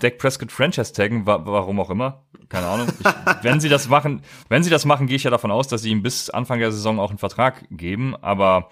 Dak 0.00 0.18
Prescott 0.18 0.52
Franchise 0.52 0.92
taggen, 0.92 1.26
wa 1.26 1.40
warum 1.44 1.80
auch 1.80 1.90
immer, 1.90 2.24
keine 2.48 2.66
Ahnung. 2.66 2.88
Ich, 2.98 3.06
wenn 3.42 3.60
sie 3.60 3.68
das 3.68 3.88
machen, 3.88 4.22
wenn 4.48 4.62
sie 4.62 4.70
das 4.70 4.84
machen, 4.84 5.06
gehe 5.06 5.16
ich 5.16 5.24
ja 5.24 5.30
davon 5.30 5.50
aus, 5.50 5.68
dass 5.68 5.82
sie 5.82 5.90
ihm 5.90 6.02
bis 6.02 6.30
Anfang 6.30 6.58
der 6.58 6.72
Saison 6.72 7.00
auch 7.00 7.10
einen 7.10 7.18
Vertrag 7.18 7.64
geben, 7.70 8.14
aber 8.16 8.70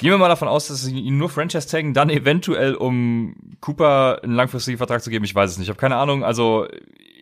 Gehen 0.00 0.12
wir 0.12 0.18
mal 0.18 0.28
davon 0.28 0.46
aus, 0.46 0.68
dass 0.68 0.82
sie 0.82 0.96
ihn 0.96 1.18
nur 1.18 1.28
Franchise 1.28 1.66
taggen, 1.66 1.92
dann 1.92 2.08
eventuell, 2.08 2.76
um 2.76 3.34
Cooper 3.60 4.20
einen 4.22 4.34
langfristigen 4.34 4.78
Vertrag 4.78 5.02
zu 5.02 5.10
geben. 5.10 5.24
Ich 5.24 5.34
weiß 5.34 5.50
es 5.50 5.58
nicht. 5.58 5.66
Ich 5.66 5.70
habe 5.70 5.80
keine 5.80 5.96
Ahnung. 5.96 6.22
Also 6.22 6.68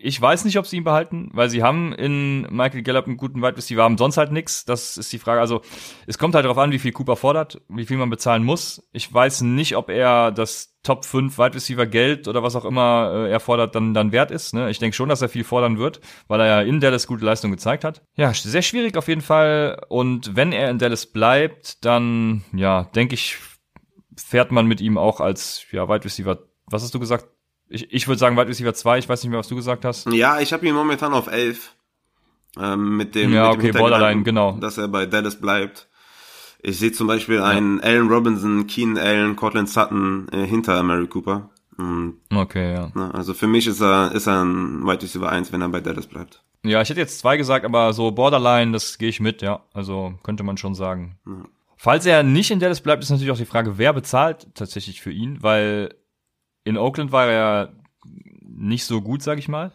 ich 0.02 0.20
weiß 0.20 0.44
nicht, 0.44 0.58
ob 0.58 0.66
sie 0.66 0.76
ihn 0.76 0.84
behalten, 0.84 1.30
weil 1.32 1.48
sie 1.48 1.62
haben 1.62 1.92
in 1.92 2.42
Michael 2.50 2.82
Gallup 2.82 3.06
einen 3.06 3.16
guten 3.16 3.42
Wide 3.42 3.56
Receiver, 3.56 3.82
haben 3.82 3.98
sonst 3.98 4.16
halt 4.16 4.32
nix. 4.32 4.64
Das 4.64 4.96
ist 4.96 5.12
die 5.12 5.18
Frage. 5.18 5.40
Also 5.40 5.62
es 6.06 6.18
kommt 6.18 6.34
halt 6.34 6.44
darauf 6.44 6.58
an, 6.58 6.72
wie 6.72 6.78
viel 6.78 6.92
Cooper 6.92 7.16
fordert, 7.16 7.60
wie 7.68 7.86
viel 7.86 7.96
man 7.96 8.10
bezahlen 8.10 8.44
muss. 8.44 8.82
Ich 8.92 9.12
weiß 9.12 9.42
nicht, 9.42 9.76
ob 9.76 9.90
er 9.90 10.32
das 10.32 10.76
Top 10.82 11.04
5 11.04 11.36
Wide 11.38 11.54
Receiver 11.54 11.86
Geld 11.86 12.28
oder 12.28 12.42
was 12.42 12.54
auch 12.54 12.64
immer 12.64 13.10
äh, 13.12 13.30
er 13.30 13.40
fordert, 13.40 13.74
dann, 13.74 13.92
dann 13.92 14.12
wert 14.12 14.30
ist. 14.30 14.54
Ne? 14.54 14.70
Ich 14.70 14.78
denke 14.78 14.94
schon, 14.94 15.08
dass 15.08 15.22
er 15.22 15.28
viel 15.28 15.44
fordern 15.44 15.78
wird, 15.78 16.00
weil 16.28 16.40
er 16.40 16.46
ja 16.46 16.60
in 16.60 16.78
Dallas 16.80 17.06
gute 17.06 17.24
Leistung 17.24 17.50
gezeigt 17.50 17.82
hat. 17.82 18.02
Ja, 18.14 18.32
sehr 18.32 18.62
schwierig 18.62 18.96
auf 18.96 19.08
jeden 19.08 19.22
Fall. 19.22 19.84
Und 19.88 20.36
wenn 20.36 20.52
er 20.52 20.70
in 20.70 20.78
Dallas 20.78 21.06
bleibt, 21.06 21.84
dann, 21.84 22.44
ja, 22.52 22.84
denke 22.94 23.14
ich, 23.14 23.36
fährt 24.16 24.52
man 24.52 24.66
mit 24.66 24.80
ihm 24.80 24.96
auch 24.96 25.20
als 25.20 25.66
ja, 25.72 25.88
Wide 25.88 26.04
Receiver. 26.04 26.38
Was 26.66 26.82
hast 26.82 26.94
du 26.94 27.00
gesagt? 27.00 27.26
Ich, 27.68 27.92
ich 27.92 28.08
würde 28.08 28.18
sagen 28.18 28.36
Wide 28.36 28.48
Receiver 28.48 28.74
2, 28.74 28.98
ich 28.98 29.08
weiß 29.08 29.22
nicht 29.22 29.30
mehr, 29.30 29.38
was 29.38 29.48
du 29.48 29.56
gesagt 29.56 29.84
hast. 29.84 30.10
Ja, 30.12 30.40
ich 30.40 30.52
habe 30.52 30.66
ihn 30.66 30.74
momentan 30.74 31.12
auf 31.12 31.26
11. 31.26 31.74
Ähm, 32.58 32.96
mit 32.96 33.14
dem, 33.14 33.32
ja, 33.32 33.50
mit 33.50 33.58
okay, 33.58 33.72
Borderline, 33.72 34.22
genau. 34.22 34.52
Dass 34.52 34.78
er 34.78 34.88
bei 34.88 35.06
Dallas 35.06 35.40
bleibt. 35.40 35.88
Ich 36.62 36.78
sehe 36.78 36.92
zum 36.92 37.06
Beispiel 37.06 37.40
einen 37.40 37.80
Allen 37.80 38.08
Robinson, 38.08 38.66
Keenan 38.66 38.98
Allen, 38.98 39.36
Cortland 39.36 39.68
Sutton 39.68 40.28
äh, 40.32 40.46
hinter 40.46 40.82
Mary 40.82 41.06
Cooper. 41.06 41.50
Und, 41.76 42.20
okay, 42.34 42.72
ja. 42.72 42.90
Na, 42.94 43.10
also 43.10 43.34
für 43.34 43.46
mich 43.46 43.66
ist 43.66 43.80
er, 43.80 44.12
ist 44.12 44.26
er 44.26 44.42
ein 44.42 44.82
Wide 44.86 45.02
Receiver 45.02 45.30
1, 45.30 45.52
wenn 45.52 45.60
er 45.60 45.68
bei 45.68 45.80
Dallas 45.80 46.06
bleibt. 46.06 46.42
Ja, 46.64 46.80
ich 46.80 46.88
hätte 46.88 47.00
jetzt 47.00 47.18
zwei 47.18 47.36
gesagt, 47.36 47.64
aber 47.64 47.92
so 47.92 48.10
Borderline, 48.10 48.72
das 48.72 48.98
gehe 48.98 49.10
ich 49.10 49.20
mit, 49.20 49.42
ja. 49.42 49.60
Also 49.74 50.14
könnte 50.22 50.42
man 50.42 50.56
schon 50.56 50.74
sagen. 50.74 51.18
Ja. 51.26 51.44
Falls 51.76 52.06
er 52.06 52.22
nicht 52.22 52.50
in 52.50 52.58
Dallas 52.58 52.80
bleibt, 52.80 53.02
ist 53.02 53.10
natürlich 53.10 53.30
auch 53.30 53.36
die 53.36 53.44
Frage, 53.44 53.76
wer 53.76 53.92
bezahlt 53.92 54.48
tatsächlich 54.54 55.02
für 55.02 55.12
ihn, 55.12 55.42
weil 55.42 55.94
in 56.66 56.76
Oakland 56.76 57.12
war 57.12 57.28
er 57.28 57.72
nicht 58.42 58.84
so 58.84 59.00
gut, 59.00 59.22
sag 59.22 59.38
ich 59.38 59.48
mal. 59.48 59.72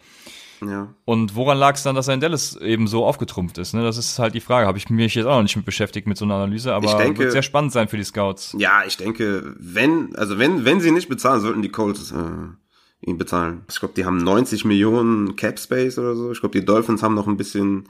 Ja. 0.64 0.94
Und 1.06 1.36
woran 1.36 1.58
lag 1.58 1.76
es 1.76 1.84
dann, 1.84 1.96
dass 1.96 2.08
er 2.08 2.14
in 2.14 2.20
Dallas 2.20 2.56
eben 2.58 2.86
so 2.86 3.06
aufgetrumpft 3.06 3.58
ist? 3.58 3.74
Ne? 3.74 3.82
Das 3.82 3.98
ist 3.98 4.20
halt 4.20 4.36
die 4.36 4.42
Frage. 4.42 4.68
Habe 4.68 4.78
ich 4.78 4.90
mich 4.90 5.16
jetzt 5.16 5.26
auch 5.26 5.38
noch 5.38 5.42
nicht 5.42 5.56
mit 5.56 5.66
beschäftigt 5.66 6.06
mit 6.06 6.18
so 6.18 6.26
einer 6.26 6.36
Analyse, 6.36 6.74
aber 6.74 6.98
denke, 6.98 7.20
wird 7.20 7.32
sehr 7.32 7.42
spannend 7.42 7.72
sein 7.72 7.88
für 7.88 7.98
die 7.98 8.04
Scouts. 8.04 8.56
Ja, 8.60 8.84
ich 8.86 8.98
denke, 8.98 9.56
wenn, 9.58 10.16
also 10.18 10.38
wenn, 10.38 10.66
wenn 10.66 10.82
sie 10.82 10.92
nicht 10.92 11.10
bezahlen, 11.10 11.42
sollten 11.42 11.62
die 11.62 11.70
Colts 11.70 12.12
äh, 12.12 13.08
ihn 13.10 13.18
bezahlen. 13.18 13.64
Ich 13.70 13.80
glaube, 13.80 13.96
die 13.96 14.06
haben 14.06 14.18
90 14.18 14.66
Millionen 14.66 15.36
Cap 15.36 15.58
Space 15.58 15.98
oder 15.98 16.16
so. 16.16 16.32
Ich 16.32 16.42
glaube, 16.42 16.60
die 16.60 16.66
Dolphins 16.66 17.02
haben 17.02 17.16
noch 17.16 17.28
ein 17.28 17.38
bisschen, 17.38 17.90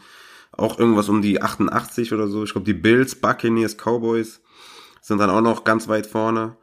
auch 0.52 0.80
irgendwas 0.80 1.10
um 1.10 1.22
die 1.22 1.42
88 1.42 2.14
oder 2.14 2.28
so. 2.28 2.44
Ich 2.44 2.52
glaube, 2.52 2.66
die 2.66 2.74
Bills, 2.74 3.16
Buccaneers, 3.16 3.76
Cowboys 3.76 4.42
sind 5.02 5.18
dann 5.18 5.32
auch 5.32 5.42
noch 5.42 5.64
ganz 5.64 5.88
weit 5.88 6.06
vorne 6.06 6.56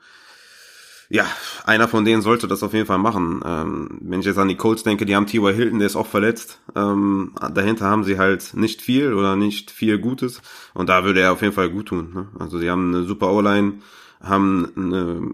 ja, 1.11 1.27
einer 1.65 1.89
von 1.89 2.05
denen 2.05 2.21
sollte 2.21 2.49
das 2.49 2.63
auf 2.63 2.75
jeden 2.75 2.87
Fall 2.87 2.99
machen. 2.99 3.41
Ähm, 3.45 3.99
wenn 4.03 4.21
ich 4.21 4.27
jetzt 4.27 4.39
an 4.39 4.49
die 4.49 4.57
Colts 4.57 4.83
denke, 4.83 5.07
die 5.07 5.17
haben 5.17 5.27
T.Y. 5.27 5.55
Hilton, 5.55 5.79
der 5.79 5.87
ist 5.87 5.97
auch 5.97 6.07
verletzt. 6.07 6.61
Ähm, 6.77 7.33
dahinter 7.55 7.87
haben 7.87 8.05
sie 8.05 8.19
halt 8.19 8.53
nicht 8.55 8.83
viel 8.83 9.15
oder 9.15 9.35
nicht 9.35 9.71
viel 9.71 9.99
Gutes. 9.99 10.43
Und 10.75 10.89
da 10.89 11.05
würde 11.05 11.21
er 11.21 11.33
auf 11.33 11.41
jeden 11.41 11.55
Fall 11.55 11.71
gut 11.71 11.87
tun. 11.87 12.13
Ne? 12.15 12.29
Also 12.39 12.61
die 12.61 12.69
haben 12.69 12.95
eine 12.95 13.05
super 13.05 13.33
O-Line, 13.33 13.79
haben 14.21 14.71
eine, 14.77 15.31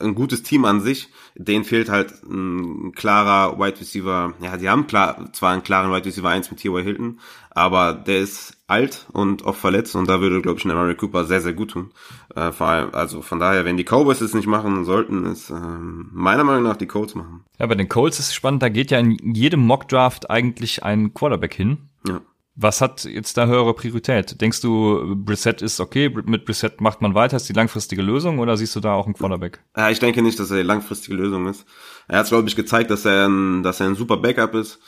ein 0.00 0.14
gutes 0.14 0.42
Team 0.42 0.64
an 0.64 0.80
sich. 0.80 1.10
Denen 1.34 1.64
fehlt 1.64 1.90
halt 1.90 2.22
ein 2.24 2.92
klarer 2.92 3.58
Wide 3.58 3.80
Receiver. 3.80 4.32
Ja, 4.40 4.56
die 4.56 4.70
haben 4.70 4.86
klar, 4.86 5.30
zwar 5.34 5.52
einen 5.52 5.62
klaren 5.62 5.92
Wide 5.92 6.06
Receiver 6.06 6.28
1 6.30 6.50
mit 6.50 6.60
T.Y. 6.60 6.82
Hilton, 6.82 7.20
aber 7.50 7.92
der 7.92 8.20
ist 8.20 8.56
alt 8.66 9.06
und 9.12 9.42
oft 9.42 9.60
verletzt 9.60 9.96
und 9.96 10.08
da 10.08 10.20
würde, 10.20 10.42
glaube 10.42 10.58
ich, 10.58 10.64
ein 10.64 10.74
Mary 10.74 10.94
Cooper 10.94 11.24
sehr, 11.24 11.40
sehr 11.40 11.54
gut 11.54 11.70
tun. 11.72 11.90
Äh, 12.34 12.52
vor 12.52 12.66
allem, 12.66 12.94
also 12.94 13.22
von 13.22 13.38
daher, 13.38 13.64
wenn 13.64 13.76
die 13.76 13.84
Cowboys 13.84 14.20
es 14.20 14.34
nicht 14.34 14.46
machen, 14.46 14.84
sollten 14.84 15.24
es 15.26 15.50
ähm, 15.50 16.10
meiner 16.12 16.44
Meinung 16.44 16.62
nach 16.62 16.76
die 16.76 16.86
Colts 16.86 17.14
machen. 17.14 17.44
Ja, 17.58 17.66
bei 17.66 17.74
den 17.74 17.88
Colts 17.88 18.18
ist 18.18 18.26
es 18.26 18.34
spannend, 18.34 18.62
da 18.62 18.68
geht 18.68 18.90
ja 18.90 18.98
in 18.98 19.34
jedem 19.34 19.60
Mockdraft 19.60 20.30
eigentlich 20.30 20.82
ein 20.82 21.14
Quarterback 21.14 21.54
hin. 21.54 21.78
Ja. 22.06 22.20
Was 22.60 22.80
hat 22.80 23.04
jetzt 23.04 23.36
da 23.36 23.46
höhere 23.46 23.72
Priorität? 23.72 24.40
Denkst 24.40 24.60
du, 24.62 25.14
Brissett 25.16 25.62
ist 25.62 25.78
okay, 25.78 26.12
mit 26.24 26.44
Brissett 26.44 26.80
macht 26.80 27.00
man 27.00 27.14
weiter, 27.14 27.36
ist 27.36 27.48
die 27.48 27.52
langfristige 27.52 28.02
Lösung 28.02 28.40
oder 28.40 28.56
siehst 28.56 28.74
du 28.74 28.80
da 28.80 28.94
auch 28.94 29.06
einen 29.06 29.14
Quarterback? 29.14 29.60
Ja, 29.76 29.90
ich 29.90 30.00
denke 30.00 30.22
nicht, 30.22 30.40
dass 30.40 30.50
er 30.50 30.56
die 30.56 30.64
langfristige 30.64 31.16
Lösung 31.16 31.46
ist. 31.46 31.64
Er 32.08 32.18
hat, 32.18 32.26
glaube 32.26 32.48
ich, 32.48 32.56
gezeigt, 32.56 32.90
dass 32.90 33.04
er, 33.04 33.28
ein, 33.28 33.62
dass 33.62 33.78
er 33.78 33.86
ein 33.86 33.94
super 33.94 34.16
Backup 34.16 34.54
ist. 34.54 34.80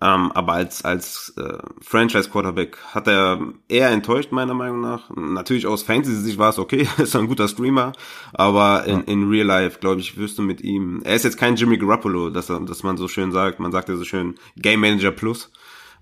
Ähm, 0.00 0.30
aber 0.32 0.52
als, 0.52 0.84
als 0.84 1.34
äh, 1.36 1.58
Franchise-Quarterback 1.80 2.78
hat 2.94 3.08
er 3.08 3.40
eher 3.68 3.90
enttäuscht, 3.90 4.30
meiner 4.30 4.54
Meinung 4.54 4.80
nach. 4.80 5.10
Natürlich 5.16 5.66
aus 5.66 5.82
Fantasy-Sicht 5.82 6.38
war 6.38 6.50
es 6.50 6.58
okay, 6.58 6.86
ist 6.98 7.16
ein 7.16 7.26
guter 7.26 7.48
Streamer, 7.48 7.92
aber 8.32 8.84
in, 8.84 9.02
in 9.04 9.28
Real 9.28 9.46
Life, 9.46 9.80
glaube 9.80 10.00
ich, 10.00 10.16
wirst 10.16 10.38
du 10.38 10.42
mit 10.42 10.60
ihm, 10.60 11.00
er 11.04 11.16
ist 11.16 11.24
jetzt 11.24 11.38
kein 11.38 11.56
Jimmy 11.56 11.78
Garoppolo, 11.78 12.30
dass, 12.30 12.48
er, 12.48 12.60
dass 12.60 12.84
man 12.84 12.96
so 12.96 13.08
schön 13.08 13.32
sagt, 13.32 13.58
man 13.58 13.72
sagt 13.72 13.88
ja 13.88 13.96
so 13.96 14.04
schön 14.04 14.36
Game 14.56 14.80
Manager 14.80 15.10
Plus. 15.10 15.50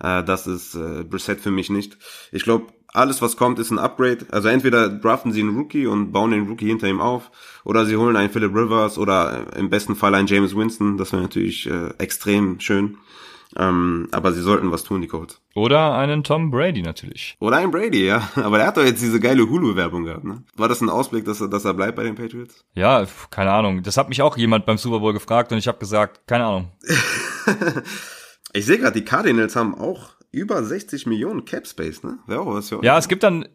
Äh, 0.01 0.23
das 0.25 0.47
ist 0.47 0.75
äh, 0.75 1.03
Brissett 1.05 1.41
für 1.41 1.51
mich 1.51 1.71
nicht. 1.71 1.97
Ich 2.33 2.45
glaube, 2.45 2.67
alles, 2.93 3.21
was 3.21 3.37
kommt, 3.37 3.59
ist 3.59 3.71
ein 3.71 3.79
Upgrade. 3.79 4.27
Also 4.31 4.49
entweder 4.49 4.89
draften 4.89 5.33
sie 5.33 5.41
einen 5.41 5.57
Rookie 5.57 5.87
und 5.87 6.13
bauen 6.13 6.31
den 6.31 6.49
Rookie 6.49 6.67
hinter 6.67 6.89
ihm 6.89 7.01
auf, 7.01 7.31
oder 7.65 7.85
sie 7.85 7.97
holen 7.97 8.17
einen 8.17 8.31
Philip 8.31 8.55
Rivers 8.55 8.99
oder 8.99 9.55
im 9.57 9.69
besten 9.69 9.97
Fall 9.97 10.15
einen 10.15 10.29
James 10.29 10.57
Winston. 10.57 10.97
Das 10.97 11.13
wäre 11.13 11.23
natürlich 11.23 11.69
äh, 11.69 11.91
extrem 11.99 12.61
schön. 12.61 12.99
Ähm, 13.59 14.09
aber 14.13 14.33
sie 14.33 14.43
sollten 14.43 14.71
was 14.71 14.85
tun, 14.85 15.01
die 15.01 15.07
Colts. 15.07 15.41
Oder 15.55 15.97
einen 15.97 16.23
Tom 16.25 16.51
Brady 16.51 16.83
natürlich. 16.83 17.37
Oder 17.41 17.57
einen 17.57 17.71
Brady, 17.71 18.07
ja. 18.07 18.29
Aber 18.37 18.59
der 18.59 18.67
hat 18.67 18.77
doch 18.77 18.85
jetzt 18.85 19.01
diese 19.01 19.19
geile 19.19 19.49
Hulu-Werbung 19.49 20.05
gehabt, 20.05 20.25
ne? 20.25 20.43
War 20.57 20.69
das 20.69 20.83
ein 20.83 20.91
Ausblick, 20.91 21.25
dass 21.25 21.41
er, 21.41 21.49
dass 21.49 21.65
er 21.65 21.73
bleibt 21.73 21.97
bei 21.97 22.03
den 22.03 22.17
Patriots? 22.17 22.65
Ja, 22.75 23.07
keine 23.31 23.53
Ahnung. 23.53 23.83
Das 23.83 23.97
hat 23.97 24.09
mich 24.11 24.21
auch 24.21 24.37
jemand 24.37 24.67
beim 24.67 24.77
Super 24.77 25.01
Bowl 25.01 25.15
gefragt 25.15 25.53
und 25.53 25.59
ich 25.59 25.69
habe 25.69 25.79
gesagt, 25.79 26.27
keine 26.27 26.45
Ahnung. 26.45 26.73
ich 28.53 28.67
sehe 28.67 28.79
gerade, 28.79 28.99
die 28.99 29.05
Cardinals 29.05 29.57
haben 29.57 29.75
auch 29.75 30.11
über 30.33 30.63
60 30.63 31.07
Millionen 31.07 31.47
Cap 31.47 31.67
Space, 31.67 32.03
ne? 32.03 32.19
Wäre 32.27 32.41
auch 32.41 32.55
was 32.55 32.69
für 32.69 32.79
euch. 32.79 32.85
Ja, 32.85 32.99
es 32.99 33.09
gibt 33.09 33.23
dann 33.23 33.47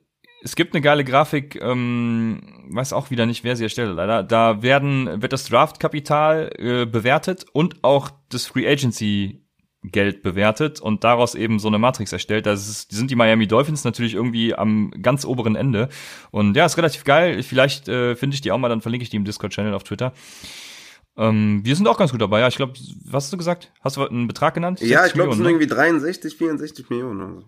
es 0.44 0.56
gibt 0.56 0.74
eine 0.74 0.82
geile 0.82 1.04
Grafik, 1.04 1.62
ähm, 1.62 2.42
weiß 2.70 2.94
auch 2.94 3.12
wieder 3.12 3.28
nicht, 3.28 3.44
wer 3.44 3.56
sie 3.56 3.64
erstellt 3.64 3.96
leider. 3.96 4.24
Da 4.24 4.64
werden, 4.64 5.22
wird 5.22 5.34
das 5.34 5.46
Draftkapital 5.46 6.52
äh, 6.58 6.86
bewertet 6.86 7.46
und 7.54 7.84
auch 7.84 8.10
das 8.30 8.48
Free 8.48 8.68
Agency 8.68 9.41
Geld 9.84 10.22
bewertet 10.22 10.80
und 10.80 11.04
daraus 11.04 11.34
eben 11.34 11.58
so 11.58 11.68
eine 11.68 11.80
Matrix 11.80 12.14
erstellt. 12.14 12.46
Die 12.46 12.56
sind 12.56 13.10
die 13.10 13.16
Miami 13.16 13.48
Dolphins 13.48 13.84
natürlich 13.84 14.14
irgendwie 14.14 14.54
am 14.54 14.92
ganz 15.02 15.26
oberen 15.26 15.56
Ende. 15.56 15.90
Und 16.30 16.56
ja, 16.56 16.66
ist 16.66 16.78
relativ 16.78 17.04
geil. 17.04 17.42
Vielleicht 17.42 17.88
äh, 17.88 18.16
finde 18.16 18.36
ich 18.36 18.42
die 18.42 18.52
auch 18.52 18.60
mal, 18.60 18.70
dann 18.70 18.82
verlinke 18.82 19.04
ich 19.04 19.10
die 19.10 19.18
im 19.18 19.26
Discord-Channel 19.26 19.74
auf 19.74 19.84
Twitter. 19.84 20.14
Ähm, 21.18 21.62
wir 21.64 21.76
sind 21.76 21.88
auch 21.88 21.98
ganz 21.98 22.12
gut 22.12 22.22
dabei. 22.22 22.42
Ja, 22.42 22.48
ich 22.48 22.56
glaube, 22.56 22.74
was 23.06 23.26
hast 23.26 23.34
du 23.34 23.38
gesagt? 23.38 23.72
Hast 23.82 23.98
du 23.98 24.08
einen 24.08 24.28
Betrag 24.28 24.54
genannt? 24.54 24.82
Ja, 24.82 25.06
ich 25.06 25.14
glaube, 25.14 25.32
es 25.32 25.38
sind 25.38 25.46
ne? 25.46 25.52
irgendwie 25.52 25.68
63, 25.68 26.36
64 26.36 26.90
Millionen. 26.90 27.22
Also. 27.22 27.44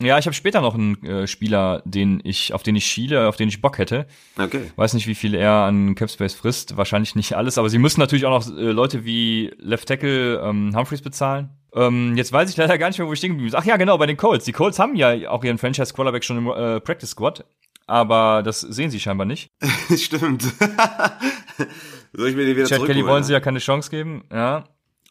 Ja, 0.00 0.18
ich 0.18 0.26
habe 0.26 0.34
später 0.34 0.60
noch 0.60 0.74
einen 0.74 1.02
äh, 1.04 1.26
Spieler, 1.26 1.82
den 1.84 2.20
ich, 2.22 2.54
auf 2.54 2.62
den 2.62 2.76
ich 2.76 2.86
schiele, 2.86 3.26
auf 3.28 3.36
den 3.36 3.48
ich 3.48 3.60
Bock 3.60 3.78
hätte. 3.78 4.06
Okay. 4.38 4.70
Weiß 4.76 4.94
nicht, 4.94 5.08
wie 5.08 5.16
viel 5.16 5.34
er 5.34 5.52
an 5.52 5.96
Capspace 5.96 6.34
frisst. 6.34 6.76
Wahrscheinlich 6.76 7.16
nicht 7.16 7.36
alles, 7.36 7.58
aber 7.58 7.68
sie 7.68 7.78
müssen 7.78 7.98
natürlich 7.98 8.24
auch 8.24 8.46
noch 8.46 8.56
äh, 8.56 8.70
Leute 8.70 9.04
wie 9.04 9.52
Left 9.58 9.88
Tackle 9.88 10.40
ähm, 10.40 10.72
Humphreys 10.76 11.02
bezahlen. 11.02 11.50
Ähm, 11.74 12.16
jetzt 12.16 12.32
weiß 12.32 12.48
ich 12.50 12.56
leider 12.56 12.78
gar 12.78 12.88
nicht 12.88 12.98
mehr, 12.98 13.06
wo 13.06 13.12
ich 13.12 13.18
stehen 13.18 13.32
geblieben 13.32 13.50
bin. 13.50 13.60
Ach 13.60 13.64
ja, 13.64 13.76
genau, 13.76 13.98
bei 13.98 14.06
den 14.06 14.16
Colts. 14.16 14.44
Die 14.44 14.52
Colts 14.52 14.78
haben 14.78 14.96
ja 14.96 15.30
auch 15.30 15.44
ihren 15.44 15.58
Franchise 15.58 15.92
Quarterback 15.92 16.24
schon 16.24 16.38
im 16.38 16.48
äh, 16.48 16.80
Practice 16.80 17.10
Squad, 17.10 17.44
aber 17.86 18.42
das 18.42 18.60
sehen 18.60 18.90
sie 18.90 19.00
scheinbar 19.00 19.26
nicht. 19.26 19.50
Stimmt. 19.96 20.42
Soll 22.12 22.28
ich 22.28 22.36
mir 22.36 22.46
die 22.46 22.56
wieder 22.56 22.66
Chad 22.66 22.86
Kelly 22.86 23.04
wollen 23.04 23.22
sie 23.22 23.32
ja 23.32 23.40
keine 23.40 23.58
Chance 23.58 23.90
geben, 23.90 24.24
ja. 24.32 24.64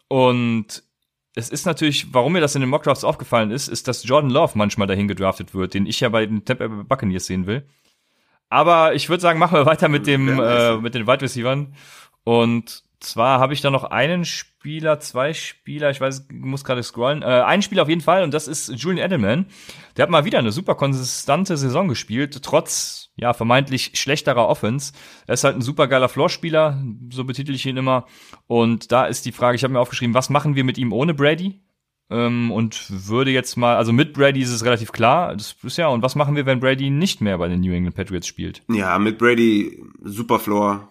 Und 0.07 0.83
es 1.35 1.49
ist 1.49 1.65
natürlich, 1.65 2.13
warum 2.13 2.33
mir 2.33 2.41
das 2.41 2.55
in 2.55 2.61
den 2.61 2.69
Mockdrafts 2.69 3.03
aufgefallen 3.03 3.51
ist, 3.51 3.67
ist, 3.67 3.87
dass 3.87 4.03
Jordan 4.03 4.31
Love 4.31 4.53
manchmal 4.55 4.87
dahin 4.87 5.07
gedraftet 5.07 5.53
wird, 5.53 5.75
den 5.75 5.85
ich 5.85 5.99
ja 5.99 6.09
bei 6.09 6.25
den 6.25 6.43
Tampa 6.43 6.67
Bay 6.67 6.83
Buccaneers 6.83 7.27
sehen 7.27 7.45
will. 7.45 7.67
Aber 8.49 8.95
ich 8.95 9.09
würde 9.09 9.21
sagen, 9.21 9.37
machen 9.37 9.57
wir 9.57 9.65
weiter 9.65 9.89
mit 9.89 10.07
dem 10.07 10.39
äh, 10.39 10.77
mit 10.77 10.95
den 10.95 11.05
Wide 11.05 11.21
Receivers 11.21 11.67
und 12.23 12.83
zwar 12.99 13.39
habe 13.39 13.53
ich 13.53 13.61
da 13.61 13.69
noch 13.69 13.83
einen 13.83 14.25
Spieler, 14.25 14.99
zwei 14.99 15.33
Spieler, 15.33 15.91
ich 15.91 16.01
weiß, 16.01 16.27
muss 16.31 16.63
gerade 16.63 16.83
scrollen, 16.83 17.21
äh, 17.21 17.25
einen 17.25 17.61
Spieler 17.61 17.83
auf 17.83 17.89
jeden 17.89 18.01
Fall 18.01 18.23
und 18.23 18.33
das 18.33 18.47
ist 18.47 18.69
Julian 18.69 19.05
Edelman. 19.05 19.45
Der 19.95 20.03
hat 20.03 20.09
mal 20.09 20.25
wieder 20.25 20.39
eine 20.39 20.51
super 20.51 20.75
konstante 20.75 21.57
Saison 21.57 21.87
gespielt, 21.87 22.41
trotz 22.43 23.09
ja 23.15 23.33
vermeintlich 23.33 23.91
schlechterer 23.95 24.47
Offense. 24.47 24.93
Er 25.27 25.35
ist 25.35 25.43
halt 25.43 25.55
ein 25.55 25.61
super 25.61 25.87
geiler 25.87 26.09
Floorspieler, 26.09 26.83
so 27.11 27.23
betitel 27.23 27.53
ich 27.53 27.65
ihn 27.65 27.77
immer. 27.77 28.05
Und 28.47 28.91
da 28.91 29.05
ist 29.05 29.25
die 29.25 29.31
Frage, 29.31 29.55
ich 29.55 29.63
habe 29.63 29.73
mir 29.73 29.79
aufgeschrieben, 29.79 30.13
was 30.13 30.29
machen 30.29 30.55
wir 30.55 30.63
mit 30.63 30.77
ihm 30.77 30.93
ohne 30.93 31.13
Brady? 31.13 31.61
Ähm, 32.09 32.51
und 32.51 32.85
würde 32.89 33.31
jetzt 33.31 33.57
mal, 33.57 33.75
also 33.75 33.91
mit 33.91 34.13
Brady 34.13 34.41
ist 34.41 34.51
es 34.51 34.63
relativ 34.63 34.91
klar, 34.91 35.35
das 35.35 35.55
ist 35.61 35.77
ja, 35.77 35.87
und 35.87 36.01
was 36.01 36.15
machen 36.15 36.35
wir, 36.35 36.45
wenn 36.45 36.61
Brady 36.61 36.89
nicht 36.89 37.21
mehr 37.21 37.37
bei 37.37 37.49
den 37.49 37.59
New 37.59 37.73
England 37.73 37.95
Patriots 37.95 38.27
spielt? 38.27 38.63
Ja, 38.69 38.97
mit 38.97 39.17
Brady 39.17 39.83
super 40.03 40.39
Floor, 40.39 40.87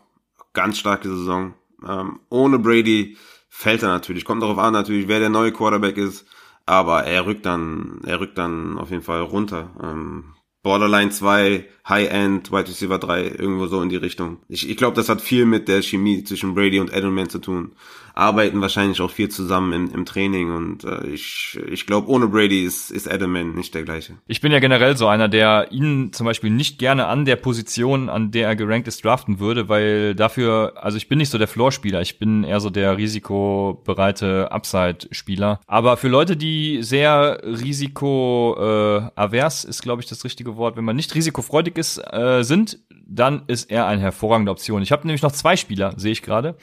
ganz 0.52 0.78
starke 0.78 1.09
Saison 1.09 1.54
ähm, 1.86 2.20
ohne 2.28 2.58
Brady 2.58 3.16
fällt 3.48 3.82
er 3.82 3.88
natürlich. 3.88 4.24
Kommt 4.24 4.42
darauf 4.42 4.58
an, 4.58 4.72
natürlich, 4.72 5.08
wer 5.08 5.18
der 5.18 5.30
neue 5.30 5.52
Quarterback 5.52 5.96
ist. 5.96 6.26
Aber 6.66 7.04
er 7.04 7.26
rückt 7.26 7.46
dann, 7.46 8.00
er 8.04 8.20
rückt 8.20 8.38
dann 8.38 8.76
auf 8.76 8.90
jeden 8.90 9.02
Fall 9.02 9.20
runter. 9.20 9.70
Ähm, 9.82 10.34
Borderline 10.62 11.10
2, 11.10 11.64
High-End, 11.88 12.50
Wide 12.50 12.68
Receiver 12.68 12.98
3, 12.98 13.28
irgendwo 13.38 13.68
so 13.68 13.80
in 13.82 13.88
die 13.88 13.94
Richtung. 13.94 14.38
Ich, 14.48 14.68
ich 14.68 14.76
glaube, 14.76 14.96
das 14.96 15.08
hat 15.08 15.20
viel 15.20 15.46
mit 15.46 15.68
der 15.68 15.80
Chemie 15.80 16.24
zwischen 16.24 16.56
Brady 16.56 16.80
und 16.80 16.92
Edelman 16.92 17.28
zu 17.28 17.38
tun. 17.38 17.76
Arbeiten 18.16 18.60
wahrscheinlich 18.62 19.02
auch 19.02 19.10
viel 19.10 19.28
zusammen 19.28 19.74
im, 19.74 19.94
im 19.94 20.06
Training 20.06 20.50
und 20.50 20.84
äh, 20.84 21.06
ich, 21.06 21.60
ich 21.70 21.84
glaube, 21.86 22.08
ohne 22.08 22.28
Brady 22.28 22.64
ist, 22.64 22.90
ist 22.90 23.06
Edelman 23.06 23.54
nicht 23.54 23.74
der 23.74 23.84
gleiche. 23.84 24.14
Ich 24.26 24.40
bin 24.40 24.52
ja 24.52 24.58
generell 24.58 24.96
so 24.96 25.06
einer, 25.06 25.28
der 25.28 25.70
ihn 25.70 26.14
zum 26.14 26.24
Beispiel 26.24 26.48
nicht 26.48 26.78
gerne 26.78 27.08
an 27.08 27.26
der 27.26 27.36
Position, 27.36 28.08
an 28.08 28.30
der 28.30 28.48
er 28.48 28.56
gerankt 28.56 28.88
ist, 28.88 29.04
draften 29.04 29.38
würde, 29.38 29.68
weil 29.68 30.14
dafür, 30.14 30.72
also 30.76 30.96
ich 30.96 31.08
bin 31.08 31.18
nicht 31.18 31.28
so 31.28 31.36
der 31.36 31.46
Floor-Spieler, 31.46 32.00
ich 32.00 32.18
bin 32.18 32.42
eher 32.42 32.60
so 32.60 32.70
der 32.70 32.96
risikobereite 32.96 34.50
Upside-Spieler. 34.50 35.60
Aber 35.66 35.98
für 35.98 36.08
Leute, 36.08 36.38
die 36.38 36.82
sehr 36.82 37.42
risiko-avers 37.44 39.64
äh, 39.64 39.68
ist, 39.68 39.82
glaube 39.82 40.00
ich, 40.00 40.08
das 40.08 40.24
richtige 40.24 40.56
Wort, 40.56 40.78
wenn 40.78 40.84
man 40.84 40.96
nicht 40.96 41.14
risikofreudig 41.14 41.76
ist, 41.76 41.98
äh, 41.98 42.42
sind, 42.42 42.78
dann 43.06 43.42
ist 43.46 43.70
er 43.70 43.86
eine 43.86 44.00
hervorragende 44.00 44.50
Option. 44.50 44.80
Ich 44.80 44.90
habe 44.90 45.06
nämlich 45.06 45.22
noch 45.22 45.32
zwei 45.32 45.56
Spieler, 45.56 45.92
sehe 45.96 46.12
ich 46.12 46.22
gerade. 46.22 46.56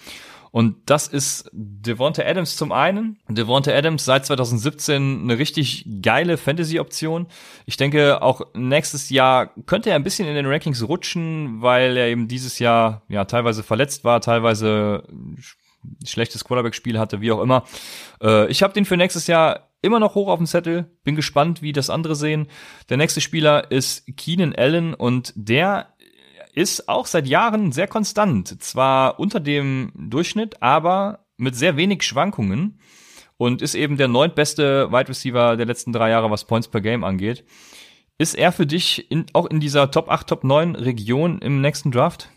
Und 0.54 0.76
das 0.86 1.08
ist 1.08 1.50
Devonta 1.52 2.22
Adams 2.22 2.56
zum 2.58 2.72
einen. 2.72 3.18
Devonta 3.28 3.72
Adams 3.72 4.06
seit 4.06 4.24
2017 4.28 5.22
eine 5.24 5.40
richtig 5.40 5.84
geile 6.04 6.38
Fantasy-Option. 6.38 7.26
Ich 7.66 7.76
denke, 7.76 8.22
auch 8.22 8.42
nächstes 8.54 9.10
Jahr 9.10 9.48
könnte 9.66 9.90
er 9.90 9.96
ein 9.96 10.04
bisschen 10.04 10.28
in 10.28 10.36
den 10.36 10.46
Rankings 10.46 10.88
rutschen, 10.88 11.64
weil 11.64 11.98
er 11.98 12.08
eben 12.08 12.28
dieses 12.28 12.60
Jahr 12.60 13.02
ja 13.10 13.26
teilweise 13.26 13.64
verletzt 13.64 14.04
war, 14.04 14.22
teilweise 14.22 15.08
schlechtes 16.06 16.44
Quarterback-Spiel 16.46 17.00
hatte, 17.00 17.20
wie 17.20 17.32
auch 17.32 17.42
immer. 17.42 17.64
Äh, 18.22 18.46
ich 18.52 18.62
habe 18.62 18.74
den 18.74 18.86
für 18.86 18.96
nächstes 18.96 19.26
Jahr 19.26 19.72
immer 19.82 20.00
noch 20.00 20.14
hoch 20.14 20.30
auf 20.30 20.38
dem 20.38 20.46
Zettel. 20.46 20.86
Bin 21.04 21.16
gespannt, 21.16 21.64
wie 21.64 21.74
das 21.74 21.90
andere 21.90 22.16
sehen. 22.16 22.48
Der 22.90 22.98
nächste 22.98 23.22
Spieler 23.22 23.72
ist 23.72 24.06
Keenan 24.18 24.54
Allen 24.56 24.94
und 24.94 25.34
der 25.36 25.93
ist 26.54 26.88
auch 26.88 27.06
seit 27.08 27.28
Jahren 27.28 27.72
sehr 27.72 27.88
konstant. 27.88 28.62
Zwar 28.62 29.20
unter 29.20 29.40
dem 29.40 29.92
Durchschnitt, 29.96 30.62
aber 30.62 31.26
mit 31.38 31.56
sehr 31.56 31.78
wenig 31.78 32.04
Schwankungen 32.04 32.80
und 33.38 33.62
ist 33.62 33.76
eben 33.76 33.98
der 33.98 34.08
neuntbeste 34.08 34.92
Wide 34.92 35.10
Receiver 35.10 35.58
der 35.58 35.66
letzten 35.66 35.92
drei 35.92 36.10
Jahre, 36.10 36.32
was 36.32 36.46
Points 36.46 36.68
per 36.68 36.82
Game 36.82 37.04
angeht. 37.04 37.44
Ist 38.18 38.36
er 38.36 38.52
für 38.52 38.68
dich 38.68 39.10
in, 39.12 39.26
auch 39.34 39.48
in 39.48 39.60
dieser 39.60 39.90
Top 39.90 40.10
8, 40.10 40.28
Top 40.28 40.44
9 40.44 40.76
Region 40.76 41.40
im 41.40 41.62
nächsten 41.62 41.92
Draft? 41.92 42.30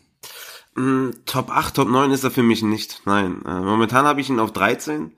Mm, 0.75 1.11
Top 1.27 1.51
8, 1.51 1.77
Top 1.77 1.89
9 1.89 2.11
ist 2.11 2.25
er 2.25 2.31
für 2.31 2.43
mich 2.43 2.63
nicht. 2.63 3.03
Nein. 3.05 3.43
Äh, 3.45 3.61
momentan 3.61 4.07
habe 4.07 4.21
ich 4.21 4.31
ihn 4.31 4.41
auf 4.41 4.53
13. 4.53 5.13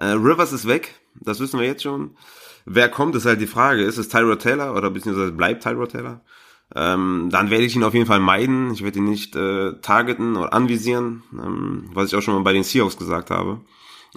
Äh, 0.00 0.06
Rivers 0.06 0.52
ist 0.52 0.66
weg. 0.66 1.00
Das 1.14 1.38
wissen 1.38 1.60
wir 1.60 1.66
jetzt 1.66 1.82
schon. 1.84 2.16
Wer 2.64 2.88
kommt, 2.88 3.14
ist 3.14 3.26
halt 3.26 3.40
die 3.40 3.46
Frage. 3.46 3.82
Ist 3.82 3.98
es 3.98 4.08
Tyrod 4.08 4.42
Taylor 4.42 4.74
oder 4.74 4.90
beziehungsweise 4.90 5.32
bleibt 5.32 5.62
Tyrod 5.62 5.92
Taylor? 5.92 6.20
Ähm, 6.74 7.28
dann 7.30 7.50
werde 7.50 7.64
ich 7.64 7.76
ihn 7.76 7.84
auf 7.84 7.94
jeden 7.94 8.06
Fall 8.06 8.20
meiden. 8.20 8.72
Ich 8.72 8.82
werde 8.82 8.98
ihn 8.98 9.08
nicht 9.08 9.36
äh, 9.36 9.74
targeten 9.80 10.36
oder 10.36 10.52
anvisieren, 10.52 11.22
ähm, 11.32 11.90
was 11.92 12.08
ich 12.08 12.16
auch 12.16 12.22
schon 12.22 12.34
mal 12.34 12.42
bei 12.42 12.52
den 12.52 12.64
Seahawks 12.64 12.96
gesagt 12.96 13.30
habe. 13.30 13.60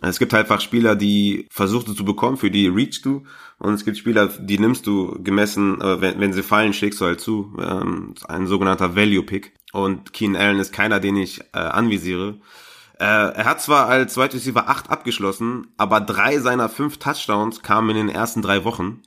Es 0.02 0.20
gibt 0.20 0.34
halt 0.34 0.46
einfach 0.46 0.62
Spieler, 0.62 0.96
die 0.96 1.48
versuchst 1.50 1.88
du 1.88 1.94
zu 1.94 2.04
bekommen, 2.04 2.38
für 2.38 2.52
die 2.52 2.68
reach 2.68 3.02
du. 3.02 3.24
Und 3.58 3.74
es 3.74 3.86
gibt 3.86 3.98
Spieler, 3.98 4.28
die 4.28 4.60
nimmst 4.60 4.86
du 4.88 5.22
gemessen, 5.24 5.80
äh, 5.82 6.02
wenn, 6.02 6.20
wenn 6.20 6.34
sie 6.34 6.44
fallen, 6.44 6.74
schickst 6.74 7.00
du 7.00 7.06
halt 7.06 7.22
zu. 7.22 7.56
Ähm, 7.60 8.14
ein 8.28 8.48
sogenannter 8.48 8.96
Value-Pick. 8.96 9.54
Und 9.72 10.14
Keen 10.14 10.36
Allen 10.36 10.60
ist 10.60 10.74
keiner, 10.74 11.00
den 11.00 11.18
ich 11.18 11.42
äh, 11.54 11.60
anvisiere. 11.60 12.40
Äh, 13.00 13.06
er 13.06 13.46
hat 13.46 13.62
zwar 13.62 13.88
als 13.88 14.18
Wide 14.18 14.34
Receiver 14.34 14.70
8 14.70 14.90
abgeschlossen, 14.90 15.68
aber 15.78 16.00
drei 16.00 16.40
seiner 16.40 16.70
fünf 16.70 16.98
Touchdowns 16.98 17.62
kamen 17.62 17.90
in 17.92 18.08
den 18.08 18.10
ersten 18.10 18.42
drei 18.42 18.64
Wochen. 18.64 19.02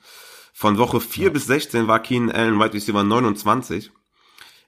Von 0.59 0.77
Woche 0.77 1.01
4 1.01 1.27
ja. 1.27 1.31
bis 1.31 1.47
16 1.47 1.87
war 1.87 2.03
Keenan 2.03 2.35
Allen 2.35 2.59
Wide 2.59 2.75
Receiver 2.75 3.05
29. 3.05 3.93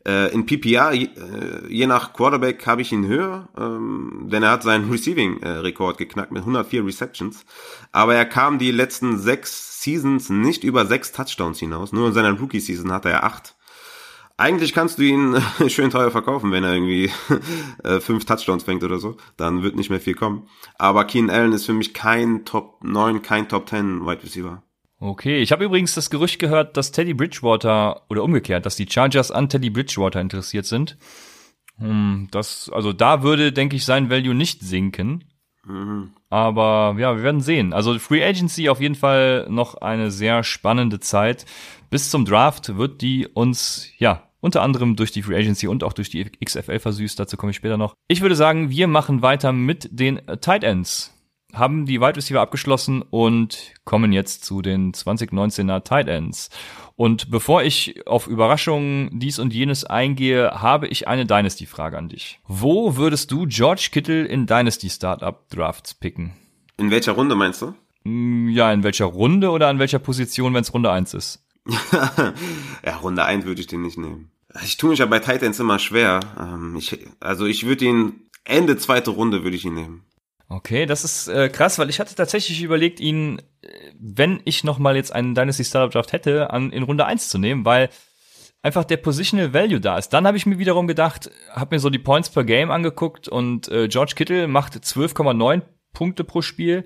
Äh, 0.07 0.33
in 0.33 0.47
PPR, 0.47 0.93
je, 0.93 1.07
äh, 1.07 1.67
je 1.69 1.89
nach 1.89 2.13
Quarterback, 2.13 2.65
habe 2.65 2.83
ich 2.83 2.93
ihn 2.93 3.09
höher, 3.09 3.49
ähm, 3.59 4.29
denn 4.31 4.45
er 4.45 4.53
hat 4.53 4.63
seinen 4.63 4.89
Receiving-Rekord 4.89 5.99
geknackt 5.99 6.31
mit 6.31 6.43
104 6.43 6.87
Receptions. 6.87 7.45
Aber 7.91 8.15
er 8.15 8.25
kam 8.25 8.61
die 8.61 8.71
letzten 8.71 9.19
sechs 9.19 9.83
Seasons 9.83 10.31
nicht 10.31 10.63
über 10.63 10.87
sechs 10.87 11.11
Touchdowns 11.11 11.59
hinaus. 11.59 11.91
Nur 11.91 12.07
in 12.07 12.15
seiner 12.15 12.39
Rookie-Season 12.39 12.93
hatte 12.93 13.11
er 13.11 13.25
acht. 13.25 13.57
Eigentlich 14.37 14.73
kannst 14.73 14.99
du 14.99 15.03
ihn 15.03 15.43
schön 15.67 15.91
teuer 15.91 16.13
verkaufen, 16.13 16.53
wenn 16.53 16.63
er 16.63 16.73
irgendwie 16.73 17.11
äh, 17.83 17.99
fünf 17.99 18.27
Touchdowns 18.27 18.63
fängt 18.63 18.85
oder 18.85 19.01
so. 19.01 19.17
Dann 19.37 19.65
wird 19.65 19.75
nicht 19.75 19.91
mehr 19.91 19.99
viel 19.99 20.15
kommen. 20.15 20.47
Aber 20.79 21.05
Keenan 21.05 21.35
Allen 21.35 21.53
ist 21.53 21.67
für 21.67 21.75
mich 21.75 21.95
kein 21.95 22.45
Top 22.45 22.79
9, 22.85 23.23
kein 23.23 23.49
Top 23.49 23.69
10 23.69 24.07
Wide 24.07 24.23
Receiver. 24.23 24.63
Okay, 25.03 25.41
ich 25.41 25.51
habe 25.51 25.65
übrigens 25.65 25.95
das 25.95 26.11
Gerücht 26.11 26.39
gehört, 26.39 26.77
dass 26.77 26.93
Teddy 26.93 27.15
Bridgewater 27.15 28.03
oder 28.11 28.23
umgekehrt, 28.23 28.67
dass 28.67 28.77
die 28.77 28.87
Chargers 28.89 29.31
an 29.31 29.49
Teddy 29.49 29.71
Bridgewater 29.71 30.21
interessiert 30.21 30.67
sind. 30.67 30.99
Hm, 31.79 32.29
das, 32.31 32.71
also 32.73 32.93
da 32.93 33.23
würde, 33.23 33.51
denke 33.51 33.77
ich, 33.77 33.87
sein 33.87 34.11
Value 34.11 34.35
nicht 34.35 34.61
sinken. 34.61 35.25
Mhm. 35.65 36.11
Aber 36.29 36.97
ja, 36.99 37.17
wir 37.17 37.23
werden 37.23 37.41
sehen. 37.41 37.73
Also 37.73 37.99
Free 37.99 38.23
Agency 38.23 38.69
auf 38.69 38.81
jeden 38.83 38.95
Fall 38.95 39.47
noch 39.49 39.77
eine 39.77 40.11
sehr 40.11 40.45
spannende 40.45 41.01
Zeit. 41.01 41.47
Bis 41.89 42.11
zum 42.11 42.27
Draft 42.27 42.77
wird 42.77 43.01
die 43.01 43.27
uns, 43.27 43.89
ja, 43.97 44.29
unter 44.41 44.61
anderem 44.61 44.97
durch 44.97 45.13
die 45.13 45.23
Free 45.23 45.37
Agency 45.37 45.67
und 45.67 45.83
auch 45.83 45.95
durch 45.95 46.11
die 46.11 46.31
XFL 46.45 46.79
versüßt. 46.79 47.19
Dazu 47.19 47.39
komme 47.39 47.51
ich 47.51 47.57
später 47.57 47.79
noch. 47.79 47.95
Ich 48.07 48.21
würde 48.21 48.37
sagen, 48.37 48.69
wir 48.69 48.87
machen 48.87 49.23
weiter 49.23 49.53
mit 49.53 49.89
den 49.91 50.21
Tight 50.43 50.63
Ends 50.63 51.15
haben 51.55 51.87
die 51.87 52.01
Wide 52.01 52.17
Receiver 52.17 52.41
abgeschlossen 52.41 53.03
und 53.03 53.75
kommen 53.85 54.13
jetzt 54.13 54.45
zu 54.45 54.63
den 54.63 54.93
2019er 54.93 55.83
Tight 55.83 56.09
Ends. 56.09 56.51
Und 56.97 57.31
bevor 57.31 57.63
ich 57.63 58.07
auf 58.07 58.27
Überraschungen 58.27 59.19
dies 59.19 59.39
und 59.39 59.55
jenes 59.55 59.85
eingehe, 59.85 60.51
habe 60.61 60.87
ich 60.87 61.09
eine 61.09 61.25
Dynasty-Frage 61.27 61.97
an 61.97 62.09
dich. 62.09 62.41
Wo 62.47 62.97
würdest 62.97 63.31
du 63.31 63.47
George 63.47 63.89
Kittle 63.91 64.25
in 64.25 64.47
Dynasty 64.47 64.91
Startup 64.91 65.49
Drafts 65.49 65.95
picken? 65.95 66.33
In 66.77 66.91
welcher 66.91 67.13
Runde 67.13 67.35
meinst 67.35 67.63
du? 67.63 67.75
Mm, 68.05 68.49
ja, 68.49 68.73
in 68.73 68.83
welcher 68.83 69.07
Runde 69.07 69.51
oder 69.51 69.69
an 69.69 69.79
welcher 69.79 69.99
Position, 69.99 70.55
wenn 70.55 70.63
es 70.63 70.75
Runde 70.75 70.91
1 70.91 71.15
ist? 71.15 71.45
ja, 72.85 72.97
Runde 72.97 73.25
1 73.25 73.45
würde 73.45 73.61
ich 73.61 73.67
den 73.67 73.83
nicht 73.83 73.99
nehmen. 73.99 74.31
Ich 74.65 74.77
tue 74.77 74.91
mich 74.91 74.99
ja 74.99 75.07
bei 75.07 75.21
Titans 75.21 75.61
immer 75.61 75.79
schwer. 75.79 76.21
Ähm, 76.39 76.75
ich, 76.77 76.99
also 77.21 77.47
ich 77.47 77.67
würde 77.67 77.85
ihn 77.85 78.31
Ende 78.45 78.77
zweite 78.77 79.11
Runde 79.11 79.45
würde 79.45 79.57
ich 79.57 79.65
ihn 79.65 79.75
nehmen. 79.75 80.05
Okay, 80.53 80.85
das 80.85 81.05
ist 81.05 81.29
äh, 81.29 81.49
krass, 81.49 81.79
weil 81.79 81.91
ich 81.91 82.01
hatte 82.01 82.17
tatsächlich 82.17 82.61
überlegt, 82.61 82.99
ihn, 82.99 83.39
äh, 83.63 83.69
wenn 84.01 84.41
ich 84.45 84.65
noch 84.65 84.81
mal 84.81 84.97
jetzt 84.97 85.15
einen 85.15 85.37
Dynasty 85.37 85.65
Startup 85.65 85.93
Draft 85.93 86.13
hätte, 86.13 86.51
an 86.51 86.73
in 86.73 86.83
Runde 86.83 87.07
1 87.07 87.29
zu 87.29 87.39
nehmen, 87.39 87.65
weil 87.65 87.89
einfach 88.61 88.83
der 88.83 88.97
Positional 88.97 89.55
Value 89.55 89.81
da 89.81 89.97
ist. 89.97 90.09
Dann 90.09 90.27
habe 90.27 90.37
ich 90.37 90.47
mir 90.47 90.59
wiederum 90.59 90.89
gedacht, 90.89 91.31
habe 91.53 91.77
mir 91.77 91.79
so 91.79 91.89
die 91.89 92.01
Points 92.01 92.31
per 92.31 92.43
Game 92.43 92.73
angeguckt 92.73 93.29
und 93.29 93.69
äh, 93.69 93.87
George 93.87 94.15
Kittle 94.17 94.49
macht 94.49 94.75
12,9 94.75 95.63
Punkte 95.93 96.25
pro 96.25 96.43
Spiel, 96.43 96.85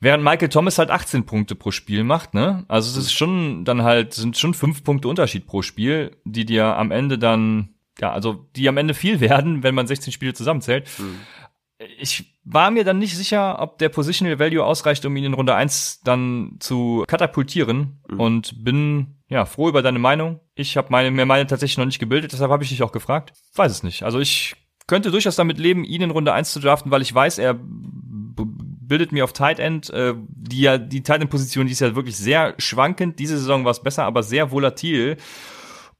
während 0.00 0.24
Michael 0.24 0.48
Thomas 0.48 0.78
halt 0.78 0.90
18 0.90 1.24
Punkte 1.24 1.54
pro 1.54 1.70
Spiel 1.70 2.02
macht, 2.02 2.34
ne? 2.34 2.64
Also 2.66 2.90
es 2.90 3.06
ist 3.06 3.12
schon 3.12 3.64
dann 3.64 3.84
halt 3.84 4.12
sind 4.12 4.36
schon 4.36 4.54
fünf 4.54 4.82
Punkte 4.82 5.06
Unterschied 5.06 5.46
pro 5.46 5.62
Spiel, 5.62 6.16
die 6.24 6.44
dir 6.44 6.76
am 6.76 6.90
Ende 6.90 7.16
dann 7.16 7.76
ja, 8.00 8.12
also 8.12 8.48
die 8.56 8.68
am 8.68 8.76
Ende 8.76 8.92
viel 8.92 9.20
werden, 9.20 9.62
wenn 9.62 9.76
man 9.76 9.86
16 9.86 10.12
Spiele 10.12 10.34
zusammenzählt. 10.34 10.88
Mhm 10.98 11.20
ich 11.98 12.35
war 12.48 12.70
mir 12.70 12.84
dann 12.84 12.98
nicht 12.98 13.16
sicher, 13.16 13.60
ob 13.60 13.78
der 13.78 13.88
Positional 13.88 14.38
Value 14.38 14.64
ausreicht, 14.64 15.04
um 15.04 15.16
ihn 15.16 15.24
in 15.24 15.34
Runde 15.34 15.54
1 15.54 16.02
dann 16.04 16.56
zu 16.60 17.04
katapultieren 17.08 18.00
mhm. 18.08 18.20
und 18.20 18.64
bin 18.64 19.16
ja 19.28 19.44
froh 19.44 19.68
über 19.68 19.82
deine 19.82 19.98
Meinung. 19.98 20.38
Ich 20.54 20.76
habe 20.76 20.88
meine, 20.90 21.10
mir 21.10 21.26
meine 21.26 21.48
tatsächlich 21.48 21.78
noch 21.78 21.86
nicht 21.86 21.98
gebildet, 21.98 22.32
deshalb 22.32 22.52
habe 22.52 22.62
ich 22.62 22.70
dich 22.70 22.84
auch 22.84 22.92
gefragt. 22.92 23.32
Weiß 23.56 23.72
es 23.72 23.82
nicht. 23.82 24.04
Also 24.04 24.20
ich 24.20 24.54
könnte 24.86 25.10
durchaus 25.10 25.34
damit 25.34 25.58
leben, 25.58 25.82
ihn 25.82 26.02
in 26.02 26.12
Runde 26.12 26.32
1 26.32 26.52
zu 26.52 26.60
draften, 26.60 26.92
weil 26.92 27.02
ich 27.02 27.12
weiß, 27.12 27.38
er 27.38 27.58
bildet 27.58 29.10
mir 29.10 29.24
auf 29.24 29.32
Tight 29.32 29.58
End, 29.58 29.90
äh, 29.90 30.14
die 30.28 30.60
ja 30.60 30.78
die 30.78 31.02
Tight 31.02 31.20
End 31.20 31.30
Position, 31.30 31.66
die 31.66 31.72
ist 31.72 31.80
ja 31.80 31.96
wirklich 31.96 32.16
sehr 32.16 32.54
schwankend. 32.58 33.18
Diese 33.18 33.36
Saison 33.36 33.64
war 33.64 33.72
es 33.72 33.82
besser, 33.82 34.04
aber 34.04 34.22
sehr 34.22 34.52
volatil. 34.52 35.16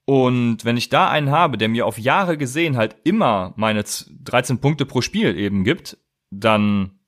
Und 0.05 0.65
wenn 0.65 0.77
ich 0.77 0.91
da 0.91 1.11
einen 1.11 1.33
habe, 1.33 1.59
der 1.59 1.69
mir 1.69 1.85
auf 1.85 1.99
Jahre 1.99 2.39
gesehen 2.39 2.77
halt 2.77 2.95
immer 3.03 3.53
meine 3.57 3.83
13 3.83 4.61
Punkte 4.61 4.87
pro 4.87 5.01
Spiel 5.01 5.37
eben 5.37 5.65
gibt, 5.65 5.99
dann 6.31 6.99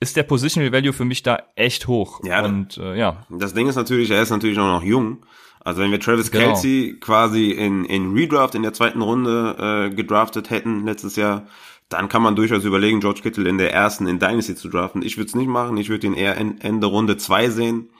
ist 0.00 0.16
der 0.16 0.22
Positional 0.22 0.72
Value 0.72 0.92
für 0.92 1.04
mich 1.04 1.22
da 1.22 1.42
echt 1.56 1.88
hoch. 1.88 2.20
Ja, 2.24 2.44
und 2.44 2.78
äh, 2.78 2.96
ja. 2.96 3.26
Das 3.30 3.54
Ding 3.54 3.68
ist 3.68 3.76
natürlich, 3.76 4.10
er 4.10 4.22
ist 4.22 4.30
natürlich 4.30 4.58
auch 4.58 4.66
noch 4.66 4.82
jung. 4.82 5.24
Also 5.60 5.82
wenn 5.82 5.90
wir 5.90 6.00
Travis 6.00 6.30
genau. 6.30 6.46
Kelsey 6.46 6.96
quasi 7.00 7.50
in, 7.50 7.84
in 7.84 8.12
Redraft 8.12 8.54
in 8.54 8.62
der 8.62 8.72
zweiten 8.72 9.02
Runde 9.02 9.90
äh, 9.90 9.94
gedraftet 9.94 10.50
hätten 10.50 10.86
letztes 10.86 11.16
Jahr, 11.16 11.46
dann 11.88 12.08
kann 12.08 12.22
man 12.22 12.36
durchaus 12.36 12.64
überlegen, 12.64 13.00
George 13.00 13.20
Kittle 13.22 13.48
in 13.48 13.58
der 13.58 13.72
ersten 13.72 14.06
in 14.06 14.18
Dynasty 14.18 14.54
zu 14.54 14.68
draften. 14.68 15.02
Ich 15.02 15.16
würde 15.16 15.28
es 15.28 15.34
nicht 15.34 15.48
machen, 15.48 15.76
ich 15.78 15.88
würde 15.88 16.06
ihn 16.06 16.14
eher 16.14 16.36
Ende 16.36 16.86
Runde 16.86 17.16
zwei 17.16 17.48
sehen. 17.48 17.90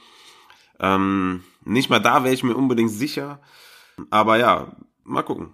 Ähm, 0.78 1.42
nicht 1.64 1.90
mal 1.90 1.98
da 1.98 2.22
wäre 2.22 2.34
ich 2.34 2.44
mir 2.44 2.54
unbedingt 2.54 2.90
sicher. 2.90 3.40
Aber 4.11 4.38
ja, 4.38 4.76
mal 5.04 5.22
gucken. 5.22 5.52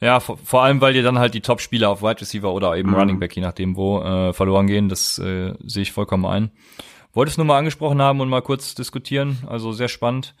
Ja, 0.00 0.18
vor, 0.20 0.38
vor 0.38 0.62
allem, 0.62 0.80
weil 0.80 0.94
dir 0.94 1.02
dann 1.02 1.18
halt 1.18 1.34
die 1.34 1.42
Top-Spieler 1.42 1.90
auf 1.90 2.02
Wide 2.02 2.20
Receiver 2.20 2.52
oder 2.52 2.76
eben 2.76 2.90
mhm. 2.90 2.96
Running 2.96 3.20
Back, 3.20 3.36
je 3.36 3.42
nachdem 3.42 3.76
wo, 3.76 4.00
äh, 4.00 4.32
verloren 4.32 4.66
gehen. 4.66 4.88
Das 4.88 5.18
äh, 5.18 5.54
sehe 5.64 5.82
ich 5.82 5.92
vollkommen 5.92 6.24
ein. 6.24 6.50
Wolltest 7.12 7.36
du 7.36 7.40
nur 7.40 7.46
mal 7.46 7.58
angesprochen 7.58 8.00
haben 8.00 8.20
und 8.20 8.28
mal 8.28 8.40
kurz 8.40 8.74
diskutieren. 8.74 9.38
Also 9.46 9.72
sehr 9.72 9.88
spannend. 9.88 10.34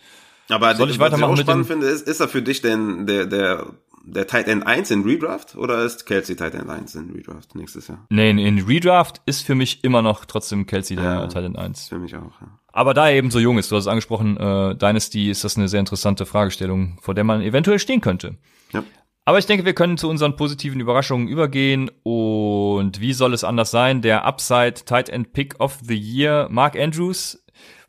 Aber 0.48 0.74
Soll 0.74 0.90
ich 0.90 0.98
weitermachen 0.98 1.32
was 1.32 1.40
ich 1.40 1.44
auch 1.44 1.48
spannend 1.48 1.66
finde, 1.66 1.86
ist, 1.86 2.08
ist 2.08 2.20
er 2.20 2.28
für 2.28 2.42
dich 2.42 2.60
denn 2.60 3.06
der, 3.06 3.26
der, 3.26 3.66
der 4.04 4.26
Tight 4.26 4.48
End 4.48 4.66
1 4.66 4.90
in 4.90 5.02
Redraft 5.02 5.56
oder 5.56 5.84
ist 5.84 6.06
Kelsey 6.06 6.36
Tight 6.36 6.54
End 6.54 6.68
1 6.68 6.94
in 6.94 7.10
Redraft 7.10 7.54
nächstes 7.54 7.88
Jahr? 7.88 8.06
Nee, 8.08 8.30
in, 8.30 8.58
Redraft 8.66 9.20
ist 9.26 9.44
für 9.44 9.54
mich 9.54 9.84
immer 9.84 10.02
noch 10.02 10.24
trotzdem 10.24 10.66
Kelsey 10.66 10.96
der 10.96 11.04
Ja. 11.04 11.26
Titan 11.26 11.56
1. 11.56 11.88
Für 11.88 11.98
mich 11.98 12.16
auch, 12.16 12.40
ja. 12.40 12.58
Aber 12.72 12.94
da 12.94 13.08
er 13.08 13.16
eben 13.16 13.30
so 13.30 13.38
jung 13.40 13.58
ist, 13.58 13.70
du 13.70 13.76
hast 13.76 13.84
es 13.84 13.88
angesprochen, 13.88 14.36
äh, 14.36 14.76
Dynasty 14.76 15.30
ist 15.30 15.44
das 15.44 15.56
eine 15.56 15.68
sehr 15.68 15.80
interessante 15.80 16.24
Fragestellung, 16.24 16.98
vor 17.00 17.14
der 17.14 17.24
man 17.24 17.42
eventuell 17.42 17.78
stehen 17.78 18.00
könnte. 18.00 18.36
Ja. 18.72 18.84
Aber 19.30 19.38
ich 19.38 19.46
denke, 19.46 19.64
wir 19.64 19.74
können 19.74 19.96
zu 19.96 20.10
unseren 20.10 20.34
positiven 20.34 20.80
Überraschungen 20.80 21.28
übergehen. 21.28 21.88
Und 22.02 23.00
wie 23.00 23.12
soll 23.12 23.32
es 23.32 23.44
anders 23.44 23.70
sein? 23.70 24.02
Der 24.02 24.24
Upside 24.24 24.74
Tight 24.84 25.08
End 25.08 25.32
Pick 25.32 25.60
of 25.60 25.78
the 25.84 25.94
Year, 25.96 26.48
Mark 26.50 26.76
Andrews. 26.76 27.40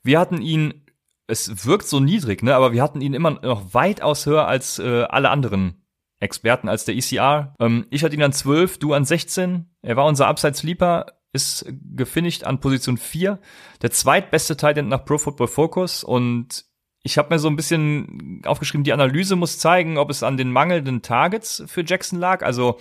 Wir 0.03 0.19
hatten 0.19 0.39
ihn, 0.43 0.85
es 1.25 1.65
wirkt 1.65 1.87
so 1.87 1.99
niedrig, 1.99 2.43
ne? 2.43 2.53
Aber 2.53 2.73
wir 2.73 2.83
hatten 2.83 3.01
ihn 3.01 3.15
immer 3.15 3.31
noch 3.31 3.73
weitaus 3.73 4.27
höher 4.27 4.47
als 4.47 4.77
äh, 4.77 5.01
alle 5.09 5.31
anderen 5.31 5.83
Experten, 6.19 6.69
als 6.69 6.85
der 6.85 6.95
ECR. 6.95 7.55
Ähm, 7.59 7.87
ich 7.89 8.03
hatte 8.03 8.13
ihn 8.13 8.21
an 8.21 8.33
12, 8.33 8.77
du 8.77 8.93
an 8.93 9.03
16. 9.03 9.65
Er 9.81 9.95
war 9.95 10.05
unser 10.05 10.27
Upside 10.27 10.53
Sleeper, 10.53 11.07
ist 11.33 11.65
gefinisht 11.95 12.43
an 12.43 12.59
Position 12.59 12.97
4. 12.97 13.39
Der 13.81 13.89
zweitbeste 13.89 14.57
Tight 14.57 14.77
End 14.77 14.89
nach 14.89 15.05
Pro 15.05 15.17
Football 15.17 15.47
Focus 15.47 16.03
und 16.03 16.65
ich 17.03 17.17
habe 17.17 17.33
mir 17.33 17.39
so 17.39 17.47
ein 17.47 17.55
bisschen 17.55 18.41
aufgeschrieben, 18.45 18.83
die 18.83 18.93
Analyse 18.93 19.35
muss 19.35 19.57
zeigen, 19.57 19.97
ob 19.97 20.11
es 20.11 20.21
an 20.21 20.37
den 20.37 20.51
mangelnden 20.51 21.01
Targets 21.01 21.63
für 21.65 21.83
Jackson 21.83 22.19
lag. 22.19 22.43
Also 22.43 22.79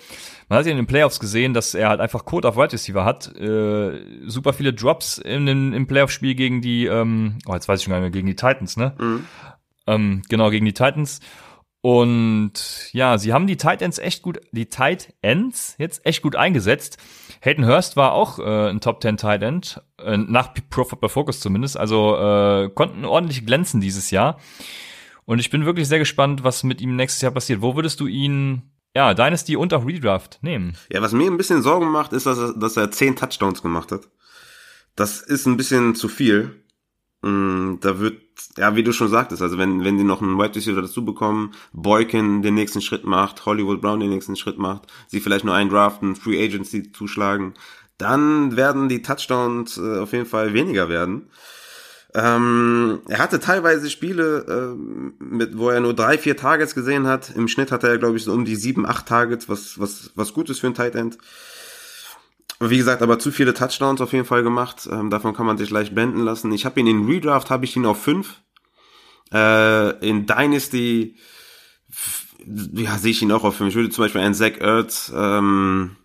man 0.48 0.58
hat 0.58 0.66
ja 0.66 0.72
in 0.72 0.76
den 0.76 0.86
Playoffs 0.86 1.20
gesehen, 1.20 1.54
dass 1.54 1.74
er 1.74 1.88
halt 1.88 2.00
einfach 2.00 2.26
Code 2.26 2.46
auf 2.46 2.56
Wide 2.56 2.72
Receiver 2.72 3.04
hat. 3.04 3.34
Äh, 3.36 4.00
super 4.26 4.52
viele 4.52 4.74
Drops 4.74 5.16
in 5.16 5.46
den, 5.46 5.72
im 5.72 5.86
Playoff-Spiel 5.86 6.34
gegen 6.34 6.60
die, 6.60 6.84
ähm, 6.84 7.38
oh, 7.46 7.54
jetzt 7.54 7.66
weiß 7.66 7.80
ich 7.80 7.84
schon 7.84 7.92
gar 7.92 8.00
nicht 8.00 8.04
mehr, 8.04 8.10
gegen 8.10 8.26
die 8.26 8.36
Titans, 8.36 8.76
ne? 8.76 8.94
Mhm. 8.98 9.24
Ähm, 9.86 10.22
genau, 10.28 10.50
gegen 10.50 10.66
die 10.66 10.74
Titans. 10.74 11.20
Und 11.82 12.92
ja, 12.92 13.16
sie 13.16 13.32
haben 13.32 13.46
die 13.46 13.56
Tight 13.56 13.80
Ends 13.80 13.98
echt 13.98 14.22
gut, 14.22 14.40
die 14.52 14.66
Tight 14.66 15.14
Ends 15.22 15.76
jetzt 15.78 16.04
echt 16.04 16.22
gut 16.22 16.36
eingesetzt. 16.36 16.98
Hayden 17.40 17.66
Hurst 17.66 17.96
war 17.96 18.12
auch 18.12 18.38
äh, 18.38 18.68
ein 18.68 18.80
Top 18.80 19.00
10 19.00 19.16
Tight 19.16 19.42
End, 19.42 19.80
äh, 19.98 20.18
nach 20.18 20.52
Pro 20.68 20.84
Football 20.84 21.08
Focus 21.08 21.40
zumindest, 21.40 21.78
also 21.78 22.16
äh, 22.16 22.70
konnten 22.74 23.06
ordentlich 23.06 23.46
glänzen 23.46 23.80
dieses 23.80 24.10
Jahr. 24.10 24.38
Und 25.24 25.38
ich 25.38 25.48
bin 25.48 25.64
wirklich 25.64 25.88
sehr 25.88 25.98
gespannt, 25.98 26.44
was 26.44 26.64
mit 26.64 26.82
ihm 26.82 26.96
nächstes 26.96 27.22
Jahr 27.22 27.32
passiert. 27.32 27.62
Wo 27.62 27.76
würdest 27.76 28.00
du 28.00 28.06
ihn, 28.06 28.62
ja, 28.94 29.14
Dynasty 29.14 29.56
und 29.56 29.72
auch 29.72 29.86
Redraft 29.86 30.38
nehmen? 30.42 30.76
Ja, 30.90 31.00
was 31.00 31.12
mir 31.12 31.30
ein 31.30 31.36
bisschen 31.38 31.62
Sorgen 31.62 31.88
macht, 31.90 32.12
ist, 32.12 32.26
dass 32.26 32.38
er, 32.38 32.52
dass 32.52 32.76
er 32.76 32.90
10 32.90 33.16
Touchdowns 33.16 33.62
gemacht 33.62 33.90
hat. 33.90 34.08
Das 34.96 35.22
ist 35.22 35.46
ein 35.46 35.56
bisschen 35.56 35.94
zu 35.94 36.08
viel. 36.08 36.62
Mm, 37.22 37.76
Da 37.80 37.98
wird, 38.00 38.20
ja, 38.56 38.74
wie 38.76 38.82
du 38.82 38.92
schon 38.92 39.08
sagtest, 39.08 39.42
also 39.42 39.58
wenn, 39.58 39.84
wenn 39.84 39.98
die 39.98 40.04
noch 40.04 40.22
einen 40.22 40.38
Wide 40.38 40.54
Receiver 40.54 40.80
dazu 40.82 41.04
bekommen, 41.04 41.52
Boykin 41.72 42.42
den 42.42 42.54
nächsten 42.54 42.80
Schritt 42.80 43.04
macht, 43.04 43.44
Hollywood 43.46 43.80
Brown 43.82 44.00
den 44.00 44.10
nächsten 44.10 44.36
Schritt 44.36 44.58
macht, 44.58 44.84
sie 45.08 45.20
vielleicht 45.20 45.44
nur 45.44 45.54
einen 45.54 45.70
draften, 45.70 46.16
Free 46.16 46.42
Agency 46.42 46.92
zuschlagen, 46.92 47.54
dann 47.98 48.56
werden 48.56 48.88
die 48.88 49.02
Touchdowns 49.02 49.76
äh, 49.78 49.98
auf 49.98 50.12
jeden 50.12 50.26
Fall 50.26 50.54
weniger 50.54 50.88
werden. 50.88 51.28
Ähm, 52.14 53.00
er 53.08 53.18
hatte 53.18 53.38
teilweise 53.38 53.88
Spiele, 53.88 54.44
ähm, 54.48 55.14
mit, 55.20 55.56
wo 55.56 55.68
er 55.70 55.80
nur 55.80 55.94
drei, 55.94 56.18
vier 56.18 56.36
Targets 56.36 56.74
gesehen 56.74 57.06
hat. 57.06 57.30
Im 57.36 57.46
Schnitt 57.46 57.70
hatte 57.70 57.86
er, 57.88 57.98
glaube 57.98 58.16
ich, 58.16 58.24
so 58.24 58.32
um 58.32 58.44
die 58.44 58.56
sieben, 58.56 58.84
acht 58.84 59.06
Targets, 59.06 59.48
was, 59.48 59.78
was, 59.78 60.10
was 60.16 60.32
gut 60.32 60.50
ist 60.50 60.60
für 60.60 60.66
ein 60.66 60.74
Tight 60.74 60.96
End. 60.96 61.18
Wie 62.62 62.76
gesagt, 62.76 63.00
aber 63.00 63.18
zu 63.18 63.32
viele 63.32 63.54
Touchdowns 63.54 64.02
auf 64.02 64.12
jeden 64.12 64.26
Fall 64.26 64.42
gemacht. 64.42 64.86
Ähm, 64.90 65.08
davon 65.08 65.34
kann 65.34 65.46
man 65.46 65.56
sich 65.56 65.70
leicht 65.70 65.94
blenden 65.94 66.20
lassen. 66.20 66.52
Ich 66.52 66.66
habe 66.66 66.78
ihn 66.78 66.86
in 66.86 67.06
Redraft, 67.06 67.48
habe 67.48 67.64
ich 67.64 67.74
ihn 67.74 67.86
auf 67.86 68.02
fünf. 68.02 68.42
Äh, 69.32 70.06
in 70.06 70.26
Dynasty, 70.26 71.16
ja, 72.74 72.98
sehe 72.98 73.12
ich 73.12 73.22
ihn 73.22 73.32
auch 73.32 73.44
auf 73.44 73.56
fünf. 73.56 73.70
Ich 73.70 73.76
würde 73.76 73.88
zum 73.88 74.04
Beispiel 74.04 74.20
einen 74.20 74.34
Zach 74.34 74.58
Ertz, 74.58 75.10
ähm, 75.14 75.96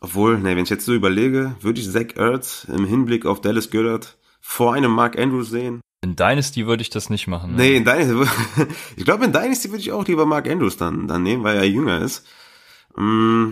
obwohl, 0.00 0.38
nee, 0.38 0.54
wenn 0.54 0.64
ich 0.64 0.70
jetzt 0.70 0.84
so 0.84 0.94
überlege, 0.94 1.56
würde 1.60 1.80
ich 1.80 1.90
Zach 1.90 2.14
Ertz 2.14 2.66
im 2.72 2.84
Hinblick 2.84 3.26
auf 3.26 3.40
Dallas 3.40 3.70
Goddard 3.70 4.16
vor 4.40 4.74
einem 4.74 4.92
Mark 4.92 5.18
Andrews 5.18 5.50
sehen. 5.50 5.80
In 6.02 6.14
Dynasty 6.14 6.68
würde 6.68 6.82
ich 6.82 6.90
das 6.90 7.10
nicht 7.10 7.26
machen. 7.26 7.52
ne? 7.52 7.62
Nee, 7.62 7.76
in 7.76 7.84
Dynasty, 7.84 8.30
ich 8.96 9.04
glaube, 9.04 9.24
in 9.24 9.32
Dynasty 9.32 9.70
würde 9.70 9.80
ich 9.80 9.90
auch 9.90 10.06
lieber 10.06 10.26
Mark 10.26 10.48
Andrews 10.48 10.76
dann, 10.76 11.08
dann 11.08 11.24
nehmen, 11.24 11.42
weil 11.42 11.56
er 11.56 11.64
jünger 11.64 12.00
ist. 12.02 12.24
Mm, 12.96 13.50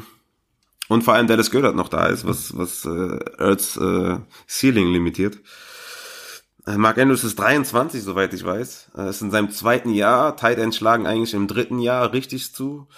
Und 0.89 1.03
vor 1.03 1.15
allem 1.15 1.27
Dallas 1.27 1.51
Goddard 1.51 1.77
noch 1.77 1.89
da 1.89 2.07
ist, 2.07 2.27
was, 2.27 2.57
was 2.57 2.85
äh, 2.85 3.19
Ertz 3.39 3.77
äh, 3.77 4.19
Ceiling 4.47 4.93
limitiert. 4.93 5.39
Äh, 6.67 6.77
Mark 6.77 6.99
Andrews 6.99 7.25
ist 7.25 7.39
23, 7.39 8.03
soweit 8.03 8.33
ich 8.35 8.45
weiß. 8.45 8.91
Er 8.95 9.09
ist 9.09 9.23
in 9.23 9.31
seinem 9.31 9.51
zweiten 9.51 9.91
Jahr. 9.91 10.37
Tight 10.37 10.59
Ends 10.59 10.77
schlagen 10.77 11.07
eigentlich 11.07 11.35
im 11.35 11.47
dritten 11.47 11.79
Jahr 11.79 12.13
richtig 12.13 12.53
zu. 12.53 12.89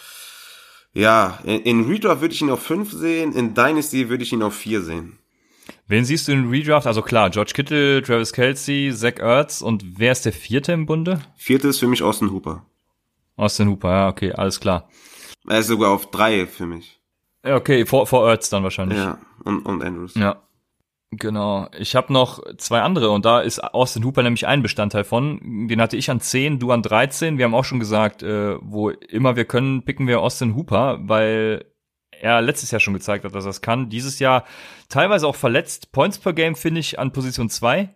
Ja, 0.92 1.40
in, 1.44 1.60
in 1.62 1.84
Redraft 1.84 2.22
würde 2.22 2.34
ich 2.34 2.40
ihn 2.40 2.50
auf 2.50 2.62
5 2.62 2.90
sehen, 2.92 3.32
in 3.34 3.54
Dynasty 3.54 4.08
würde 4.08 4.24
ich 4.24 4.32
ihn 4.32 4.42
auf 4.42 4.54
4 4.54 4.82
sehen. 4.82 5.18
Wen 5.88 6.04
siehst 6.04 6.26
du 6.26 6.32
in 6.32 6.48
Redraft? 6.48 6.86
Also 6.86 7.02
klar, 7.02 7.30
George 7.30 7.52
Kittle, 7.54 8.02
Travis 8.02 8.32
Kelsey, 8.32 8.92
Zach 8.94 9.18
Ertz 9.18 9.60
und 9.60 9.98
wer 9.98 10.12
ist 10.12 10.24
der 10.24 10.32
vierte 10.32 10.72
im 10.72 10.86
Bunde? 10.86 11.20
Vierte 11.36 11.68
ist 11.68 11.80
für 11.80 11.86
mich 11.86 12.02
Austin 12.02 12.32
Hooper. 12.32 12.64
Austin 13.36 13.68
Hooper, 13.68 13.90
ja, 13.90 14.08
okay, 14.08 14.32
alles 14.32 14.58
klar. 14.58 14.88
Er 15.46 15.58
ist 15.58 15.66
sogar 15.66 15.90
auf 15.90 16.10
3 16.10 16.46
für 16.46 16.66
mich. 16.66 16.95
Okay, 17.46 17.86
vor, 17.86 18.06
vor 18.06 18.28
Ertz 18.28 18.50
dann 18.50 18.62
wahrscheinlich. 18.62 18.98
Ja, 18.98 19.18
und, 19.44 19.64
und 19.66 19.82
Andrews. 19.82 20.14
Ja. 20.14 20.42
Genau. 21.12 21.68
Ich 21.78 21.94
habe 21.94 22.12
noch 22.12 22.42
zwei 22.58 22.80
andere 22.80 23.10
und 23.10 23.24
da 23.24 23.40
ist 23.40 23.62
Austin 23.62 24.04
Hooper 24.04 24.24
nämlich 24.24 24.46
ein 24.46 24.62
Bestandteil 24.62 25.04
von. 25.04 25.68
Den 25.68 25.80
hatte 25.80 25.96
ich 25.96 26.10
an 26.10 26.20
10, 26.20 26.58
du 26.58 26.72
an 26.72 26.82
13. 26.82 27.38
Wir 27.38 27.44
haben 27.44 27.54
auch 27.54 27.64
schon 27.64 27.78
gesagt, 27.78 28.22
äh, 28.22 28.56
wo 28.60 28.90
immer 28.90 29.36
wir 29.36 29.44
können, 29.44 29.84
picken 29.84 30.08
wir 30.08 30.20
Austin 30.20 30.56
Hooper, 30.56 30.98
weil 31.02 31.64
er 32.10 32.42
letztes 32.42 32.70
Jahr 32.70 32.80
schon 32.80 32.94
gezeigt 32.94 33.24
hat, 33.24 33.34
dass 33.34 33.44
er 33.44 33.50
es 33.50 33.60
kann. 33.60 33.88
Dieses 33.88 34.18
Jahr 34.18 34.44
teilweise 34.88 35.26
auch 35.26 35.36
verletzt. 35.36 35.92
Points 35.92 36.18
per 36.18 36.32
Game 36.32 36.56
finde 36.56 36.80
ich 36.80 36.98
an 36.98 37.12
Position 37.12 37.48
2, 37.48 37.88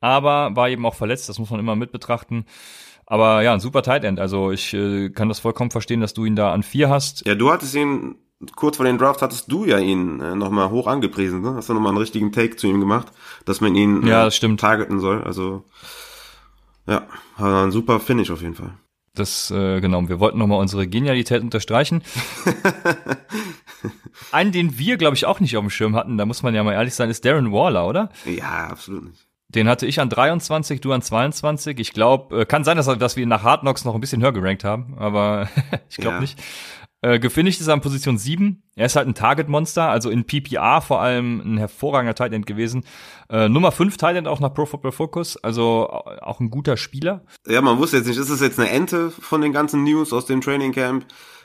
aber 0.00 0.56
war 0.56 0.68
eben 0.68 0.86
auch 0.86 0.94
verletzt, 0.94 1.28
das 1.28 1.38
muss 1.38 1.50
man 1.50 1.60
immer 1.60 1.76
mit 1.76 1.92
betrachten. 1.92 2.46
Aber 3.06 3.42
ja, 3.42 3.52
ein 3.52 3.60
super 3.60 3.82
Tight 3.82 4.04
End. 4.04 4.18
Also 4.18 4.50
ich 4.50 4.72
äh, 4.72 5.10
kann 5.10 5.28
das 5.28 5.40
vollkommen 5.40 5.70
verstehen, 5.70 6.00
dass 6.00 6.14
du 6.14 6.24
ihn 6.24 6.36
da 6.36 6.52
an 6.52 6.62
4 6.62 6.88
hast. 6.88 7.26
Ja, 7.26 7.34
du 7.34 7.52
hattest 7.52 7.74
ihn, 7.74 8.16
kurz 8.56 8.76
vor 8.76 8.86
den 8.86 8.98
Draft 8.98 9.22
hattest 9.22 9.50
du 9.50 9.64
ja 9.64 9.78
ihn 9.78 10.20
äh, 10.20 10.34
nochmal 10.34 10.70
hoch 10.70 10.86
angepriesen, 10.86 11.40
ne? 11.42 11.54
Hast 11.54 11.68
du 11.68 11.74
nochmal 11.74 11.90
einen 11.90 11.98
richtigen 11.98 12.32
Take 12.32 12.56
zu 12.56 12.66
ihm 12.66 12.80
gemacht, 12.80 13.08
dass 13.44 13.60
man 13.60 13.74
ihn 13.74 14.06
Ja, 14.06 14.22
äh, 14.22 14.24
das 14.26 14.36
stimmt. 14.36 14.60
targeten 14.60 15.00
soll. 15.00 15.22
Also, 15.24 15.64
ja, 16.86 17.02
ein 17.38 17.70
super 17.70 18.00
Finish 18.00 18.30
auf 18.30 18.42
jeden 18.42 18.54
Fall. 18.54 18.74
Das, 19.14 19.50
äh, 19.52 19.80
genau, 19.80 20.08
wir 20.08 20.18
wollten 20.18 20.38
nochmal 20.38 20.58
unsere 20.60 20.88
Genialität 20.88 21.40
unterstreichen. 21.42 22.02
Einen, 24.32 24.52
den 24.52 24.78
wir, 24.78 24.96
glaube 24.96 25.14
ich, 25.16 25.26
auch 25.26 25.40
nicht 25.40 25.56
auf 25.56 25.62
dem 25.62 25.70
Schirm 25.70 25.94
hatten, 25.94 26.18
da 26.18 26.26
muss 26.26 26.42
man 26.42 26.54
ja 26.54 26.62
mal 26.64 26.72
ehrlich 26.72 26.94
sein, 26.94 27.10
ist 27.10 27.24
Darren 27.24 27.52
Waller, 27.52 27.86
oder? 27.86 28.10
Ja, 28.24 28.68
absolut 28.68 29.04
nicht. 29.04 29.26
Den 29.48 29.68
hatte 29.68 29.86
ich 29.86 30.00
an 30.00 30.08
23, 30.08 30.80
du 30.80 30.92
an 30.92 31.02
22. 31.02 31.78
Ich 31.78 31.92
glaube, 31.92 32.40
äh, 32.40 32.44
kann 32.44 32.64
sein, 32.64 32.76
dass, 32.76 32.86
dass 32.86 33.14
wir 33.16 33.22
ihn 33.22 33.28
nach 33.28 33.44
Hard 33.44 33.60
Knocks 33.60 33.84
noch 33.84 33.94
ein 33.94 34.00
bisschen 34.00 34.22
höher 34.22 34.32
gerankt 34.32 34.64
haben, 34.64 34.94
aber 34.98 35.48
ich 35.88 35.96
glaube 35.98 36.16
Ja. 36.16 36.20
nicht. 36.20 36.42
Äh, 37.04 37.18
gefinisht 37.18 37.60
ist 37.60 37.66
er 37.66 37.74
an 37.74 37.82
Position 37.82 38.16
7. 38.16 38.62
Er 38.76 38.86
ist 38.86 38.96
halt 38.96 39.06
ein 39.06 39.14
Target-Monster, 39.14 39.90
also 39.90 40.08
in 40.08 40.24
PPR 40.24 40.80
vor 40.80 41.02
allem 41.02 41.38
ein 41.44 41.58
hervorragender 41.58 42.14
Tight 42.14 42.46
gewesen. 42.46 42.82
Äh, 43.28 43.50
Nummer 43.50 43.72
5 43.72 43.98
Tight 43.98 44.26
auch 44.26 44.40
nach 44.40 44.54
Pro 44.54 44.64
Football 44.64 44.92
Focus, 44.92 45.36
also 45.36 45.90
au- 45.90 46.16
auch 46.22 46.40
ein 46.40 46.48
guter 46.48 46.78
Spieler. 46.78 47.22
Ja, 47.46 47.60
man 47.60 47.76
wusste 47.78 47.98
jetzt 47.98 48.06
nicht, 48.06 48.16
ist 48.18 48.30
das 48.30 48.40
jetzt 48.40 48.58
eine 48.58 48.70
Ente 48.70 49.10
von 49.10 49.42
den 49.42 49.52
ganzen 49.52 49.84
News 49.84 50.14
aus 50.14 50.24
dem 50.24 50.40
Training 50.40 50.72
Camp? 50.72 51.04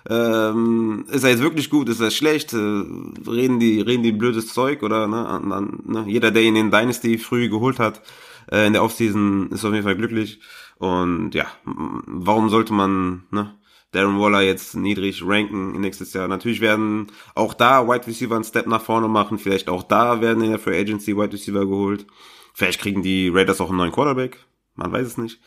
Ähm, 0.10 1.04
ist 1.12 1.26
er 1.26 1.32
jetzt 1.32 1.42
wirklich 1.44 1.70
gut? 1.70 1.90
Ist 1.90 2.00
er 2.00 2.12
schlecht? 2.12 2.54
Äh, 2.54 2.58
reden 2.58 3.60
die, 3.60 3.82
reden 3.82 4.04
die 4.04 4.14
blödes 4.14 4.54
Zeug 4.54 4.82
oder 4.82 5.08
ne? 5.08 5.28
An, 5.28 5.52
an, 5.52 5.80
ne? 5.86 6.06
Jeder, 6.08 6.32
der 6.32 6.44
ihn 6.44 6.56
in 6.56 6.72
Dynasty 6.72 7.18
früh 7.18 7.50
geholt 7.50 7.80
hat 7.80 8.02
äh, 8.50 8.66
in 8.66 8.72
der 8.74 8.84
Offseason, 8.84 9.50
ist 9.52 9.66
auf 9.66 9.74
jeden 9.74 9.84
Fall 9.84 9.98
glücklich. 9.98 10.40
Und 10.78 11.36
ja, 11.36 11.48
warum 11.66 12.48
sollte 12.48 12.72
man 12.74 13.24
ne? 13.32 13.56
Darren 13.92 14.20
Waller 14.20 14.42
jetzt 14.42 14.76
niedrig 14.76 15.24
ranken 15.26 15.80
nächstes 15.80 16.14
Jahr? 16.14 16.28
Natürlich 16.28 16.62
werden 16.62 17.08
auch 17.36 17.54
da 17.54 17.88
Wide 17.88 18.06
Receiver 18.06 18.36
einen 18.36 18.44
Step 18.44 18.68
nach 18.68 18.82
vorne 18.82 19.08
machen. 19.08 19.40
Vielleicht 19.40 19.70
auch 19.70 19.84
da 19.84 20.22
werden 20.22 20.44
in 20.44 20.52
der 20.52 20.60
Free 20.60 20.80
Agency 20.80 21.16
Wide 21.16 21.34
Receiver 21.34 21.66
geholt. 21.66 22.06
Vielleicht 22.54 22.82
kriegen 22.82 23.02
die 23.02 23.30
Raiders 23.30 23.62
auch 23.62 23.70
einen 23.70 23.78
neuen 23.78 23.92
Quarterback. 23.92 24.38
Man 24.76 24.92
weiß 24.92 25.08
es 25.08 25.18
nicht. 25.18 25.40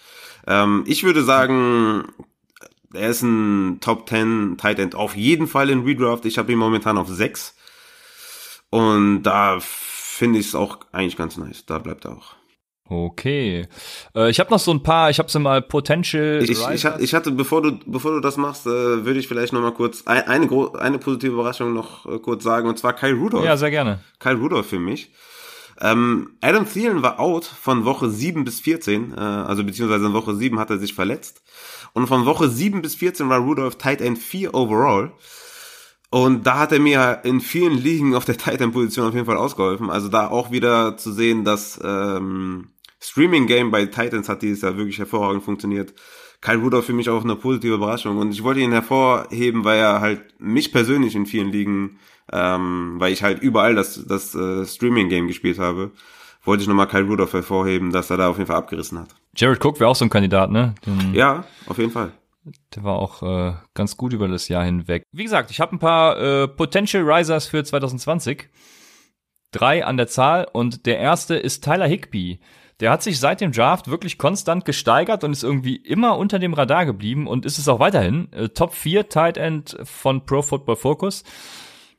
Ähm, 0.47 0.85
ich 0.87 1.05
würde 1.05 1.23
sagen, 1.23 2.05
er 2.93 3.11
ist 3.11 3.23
ein 3.23 3.79
Top 3.81 4.09
10 4.09 4.57
Tight 4.59 4.79
End 4.79 4.95
auf 4.95 5.17
jeden 5.17 5.47
Fall 5.47 5.71
in 5.71 5.85
Redraft. 5.85 6.25
Ich 6.25 6.39
habe 6.39 6.53
ihn 6.53 6.59
momentan 6.59 6.99
auf 6.99 7.09
6. 7.09 7.55
Und 8.71 9.23
da 9.23 9.59
finde 9.61 10.39
ich 10.39 10.49
es 10.49 10.55
auch 10.55 10.79
eigentlich 10.93 11.17
ganz 11.17 11.37
nice. 11.37 11.65
Da 11.67 11.79
bleibt 11.79 12.05
er 12.05 12.17
auch. 12.17 12.42
Okay. 12.93 13.67
Äh, 14.15 14.31
ich 14.31 14.39
habe 14.39 14.51
noch 14.51 14.59
so 14.59 14.71
ein 14.71 14.83
paar, 14.83 15.09
ich 15.11 15.19
habe 15.19 15.31
so 15.31 15.39
mal 15.41 15.63
Potential. 15.63 16.41
Ich, 16.43 16.51
ich, 16.51 16.59
ich, 16.75 16.85
hat- 16.85 17.01
ich 17.01 17.15
hatte, 17.15 17.31
bevor 17.33 17.63
du, 17.63 17.79
bevor 17.87 18.13
du 18.13 18.21
das 18.21 18.37
machst, 18.37 18.67
äh, 18.67 18.71
würde 19.05 19.19
ich 19.19 19.29
vielleicht 19.29 19.53
noch 19.53 19.61
mal 19.63 19.73
kurz 19.73 20.03
ein, 20.07 20.23
eine, 20.29 20.49
eine 20.79 20.99
positive 20.99 21.33
Überraschung 21.33 21.73
noch 21.73 22.07
äh, 22.07 22.19
kurz 22.19 22.45
sagen, 22.45 22.69
und 22.69 22.79
zwar 22.79 22.93
Kyle 22.93 23.15
Rudolph. 23.15 23.45
ja, 23.45 23.57
sehr 23.57 23.71
gerne. 23.71 24.01
Kyle 24.19 24.37
Rudolph 24.37 24.67
für 24.67 24.79
mich. 24.81 25.11
Ähm, 25.81 26.33
Adam 26.43 26.69
Thielen 26.71 27.03
war 27.03 27.19
out 27.19 27.45
von 27.45 27.85
Woche 27.85 28.09
7 28.11 28.45
bis 28.45 28.61
14, 28.61 29.15
äh, 29.17 29.19
also 29.21 29.65
beziehungsweise 29.65 30.07
in 30.07 30.13
Woche 30.13 30.35
7 30.35 30.59
hat 30.59 30.71
er 30.71 30.79
sich 30.79 30.95
verletzt. 30.95 31.43
Und 31.95 32.07
von 32.07 32.27
Woche 32.27 32.49
7 32.49 32.83
bis 32.83 32.95
14 32.95 33.29
war 33.29 33.39
Rudolph 33.41 33.77
Tight 33.77 34.01
End 34.01 34.19
4 34.19 34.55
overall. 34.55 35.13
Und 36.11 36.47
da 36.47 36.59
hat 36.59 36.73
er 36.73 36.79
mir 36.79 37.21
in 37.25 37.41
vielen 37.41 37.73
Ligen 37.79 38.15
auf 38.15 38.27
der 38.27 38.37
Tight 38.37 38.61
End 38.61 38.75
Position 38.75 39.09
auf 39.09 39.15
jeden 39.15 39.25
Fall 39.27 39.39
ausgeholfen. 39.39 39.89
Also 39.91 40.09
da 40.09 40.29
auch 40.29 40.51
wieder 40.51 40.97
zu 40.99 41.11
sehen, 41.11 41.43
dass 41.45 41.81
ähm, 41.83 42.69
Streaming 43.03 43.47
Game 43.49 43.73
bei 43.73 43.87
Titans 43.87 44.29
hat 44.29 44.43
dieses 44.43 44.63
Jahr 44.63 44.77
wirklich 44.77 44.99
hervorragend 44.99 45.43
funktioniert. 45.43 45.93
Kyle 46.41 46.59
Rudolph 46.59 46.87
für 46.87 46.93
mich 46.93 47.09
auch 47.09 47.25
eine 47.25 47.35
positive 47.35 47.75
Überraschung. 47.75 48.17
Und 48.19 48.31
ich 48.31 48.45
wollte 48.45 48.61
ihn 48.61 48.73
hervorheben, 48.73 49.65
weil 49.65 49.79
er 49.79 50.01
halt 50.01 50.21
mich 50.39 50.73
persönlich 50.73 51.17
in 51.17 51.27
vielen 51.27 51.51
Ligen, 51.51 51.99
ähm, 52.33 52.95
weil 52.99 53.13
ich 53.13 53.23
halt 53.23 53.43
überall 53.43 53.75
das, 53.75 54.05
das 54.07 54.35
äh, 54.35 54.65
Streaming-Game 54.65 55.27
gespielt 55.27 55.59
habe, 55.59 55.91
wollte 56.45 56.63
ich 56.63 56.69
nochmal 56.69 56.87
Kyle 56.87 57.05
Rudolph 57.05 57.33
hervorheben, 57.33 57.93
dass 57.93 58.09
er 58.11 58.19
da 58.19 58.29
auf 58.29 58.39
jeden 58.39 58.47
Fall 58.47 58.57
abgerissen 58.57 58.99
hat. 58.99 59.09
Jared 59.37 59.65
Cook 59.65 59.81
wäre 59.81 59.91
auch 59.91 59.97
so 59.97 60.05
ein 60.05 60.11
Kandidat, 60.11 60.51
ne? 60.51 60.75
Den, 60.87 61.13
ja, 61.13 61.45
auf 61.67 61.79
jeden 61.79 61.91
Fall. 61.91 62.13
Der 62.75 62.85
war 62.85 62.97
auch 62.97 63.23
äh, 63.23 63.55
ganz 63.75 63.97
gut 63.97 64.13
über 64.13 64.29
das 64.29 64.49
Jahr 64.49 64.65
hinweg. 64.65 65.05
Wie 65.13 65.25
gesagt, 65.25 65.51
ich 65.51 65.61
habe 65.61 65.75
ein 65.75 65.79
paar 65.79 66.19
äh, 66.19 66.49
Potential 66.49 67.03
Risers 67.05 67.47
für 67.47 67.63
2020. 67.65 68.49
Drei 69.53 69.85
an 69.85 69.97
der 69.97 70.07
Zahl 70.07 70.49
und 70.53 70.87
der 70.87 70.99
erste 70.99 71.37
ist 71.37 71.63
Tyler 71.65 71.87
Higby. 71.87 72.41
Der 72.83 72.91
hat 72.91 73.05
sich 73.05 73.21
seit 73.21 73.41
dem 73.41 73.53
Draft 73.53 73.87
wirklich 73.87 74.19
konstant 74.19 74.65
gesteigert 74.65 75.23
und 75.23 75.31
ist 75.31 75.45
irgendwie 75.45 75.77
immer 75.77 76.19
unter 76.19 76.41
dem 76.41 76.53
Radar 76.53 76.85
geblieben 76.85 77.29
und 77.29 77.47
ist 77.47 77.59
es 77.59 77.69
auch 77.69 77.79
weiterhin. 77.79 78.31
Äh, 78.33 78.49
Top 78.49 78.75
4 78.75 79.09
Tight 79.09 79.37
End 79.37 79.79
von 79.85 80.27
Pro 80.27 80.43
Football 80.43 80.75
Focus. 80.75 81.23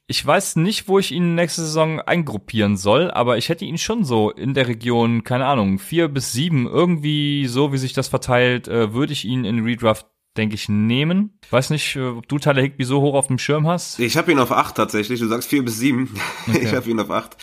Ich 0.08 0.26
weiß 0.26 0.58
nicht, 0.58 0.90
wo 0.90 1.00
ich 1.00 1.14
ihn 1.14 1.36
nächste 1.36 1.62
Saison 1.62 2.02
eingruppieren 2.02 2.76
soll, 2.76 3.10
aber 3.12 3.38
ich 3.38 3.48
hätte 3.48 3.64
ihn 3.64 3.78
schon 3.78 4.04
so 4.04 4.30
in 4.30 4.54
der 4.54 4.68
Region, 4.68 5.24
keine 5.24 5.46
Ahnung, 5.46 5.80
vier 5.80 6.10
bis 6.10 6.34
sieben, 6.34 6.68
irgendwie 6.68 7.48
so, 7.48 7.72
wie 7.72 7.78
sich 7.78 7.94
das 7.94 8.10
verteilt, 8.10 8.68
äh, 8.68 8.94
würde 8.94 9.14
ich 9.14 9.24
ihn 9.24 9.46
in 9.46 9.64
Redraft 9.64 10.08
denke 10.36 10.56
ich, 10.56 10.68
nehmen. 10.68 11.40
Weiß 11.50 11.70
nicht, 11.70 11.96
äh, 11.96 12.08
ob 12.08 12.28
du 12.28 12.40
Tyler 12.40 12.62
Higby 12.62 12.84
so 12.84 13.02
hoch 13.02 13.14
auf 13.14 13.28
dem 13.28 13.38
Schirm 13.38 13.68
hast. 13.68 14.00
Ich 14.00 14.18
habe 14.18 14.32
ihn 14.32 14.40
auf 14.40 14.52
acht 14.52 14.76
tatsächlich. 14.76 15.20
Du 15.20 15.28
sagst 15.28 15.50
vier 15.50 15.64
bis 15.64 15.78
sieben. 15.78 16.14
Okay. 16.48 16.66
Ich 16.66 16.74
habe 16.74 16.90
ihn 16.90 17.00
auf 17.00 17.10
acht. 17.10 17.38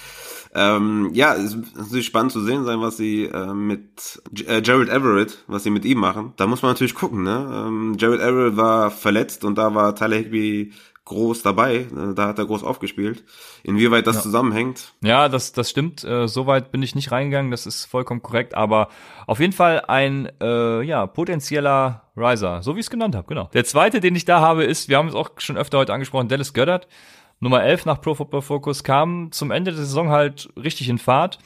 Ähm, 0.52 1.10
ja, 1.12 1.34
es 1.34 1.54
ist 1.54 1.76
natürlich 1.76 2.06
spannend 2.06 2.32
zu 2.32 2.40
sehen 2.40 2.64
sein, 2.64 2.80
was 2.80 2.96
sie 2.96 3.24
äh, 3.24 3.54
mit 3.54 4.20
äh, 4.46 4.60
Jared 4.64 4.88
Everett, 4.88 5.44
was 5.46 5.62
sie 5.62 5.70
mit 5.70 5.84
ihm 5.84 5.98
machen. 5.98 6.32
Da 6.36 6.46
muss 6.46 6.62
man 6.62 6.72
natürlich 6.72 6.94
gucken, 6.94 7.22
ne? 7.22 7.66
Ähm, 7.68 7.96
Jared 7.98 8.20
Everett 8.20 8.56
war 8.56 8.90
verletzt 8.90 9.44
und 9.44 9.56
da 9.56 9.74
war 9.74 9.94
Tyler 9.94 10.16
Higby 10.16 10.72
groß 11.10 11.42
dabei. 11.42 11.76
Äh, 11.76 12.14
da 12.14 12.28
hat 12.28 12.38
er 12.38 12.46
groß 12.46 12.64
aufgespielt. 12.64 13.24
Inwieweit 13.62 14.06
das 14.06 14.16
ja. 14.16 14.22
zusammenhängt? 14.22 14.92
Ja, 15.02 15.28
das, 15.28 15.52
das 15.52 15.68
stimmt. 15.68 16.04
Äh, 16.04 16.28
Soweit 16.28 16.72
bin 16.72 16.82
ich 16.82 16.94
nicht 16.94 17.12
reingegangen. 17.12 17.50
Das 17.50 17.66
ist 17.66 17.84
vollkommen 17.84 18.22
korrekt. 18.22 18.54
Aber 18.54 18.88
auf 19.26 19.40
jeden 19.40 19.52
Fall 19.52 19.82
ein 19.86 20.30
äh, 20.40 20.82
ja 20.82 21.06
potenzieller 21.06 22.10
Riser, 22.16 22.62
so 22.62 22.74
wie 22.74 22.80
ich 22.80 22.86
es 22.86 22.90
genannt 22.90 23.14
habe. 23.14 23.26
Genau. 23.26 23.50
Der 23.52 23.64
zweite, 23.64 24.00
den 24.00 24.14
ich 24.14 24.24
da 24.24 24.40
habe, 24.40 24.64
ist, 24.64 24.88
wir 24.88 24.98
haben 24.98 25.08
es 25.08 25.14
auch 25.14 25.30
schon 25.38 25.56
öfter 25.56 25.78
heute 25.78 25.92
angesprochen, 25.92 26.28
Dallas 26.28 26.54
Goddard. 26.54 26.86
Nummer 27.40 27.62
11 27.62 27.86
nach 27.86 28.00
Pro 28.02 28.14
Football 28.14 28.42
Focus, 28.42 28.84
kam 28.84 29.32
zum 29.32 29.50
Ende 29.50 29.72
der 29.72 29.80
Saison 29.80 30.10
halt 30.10 30.50
richtig 30.62 30.90
in 30.90 30.98
Fahrt. 30.98 31.38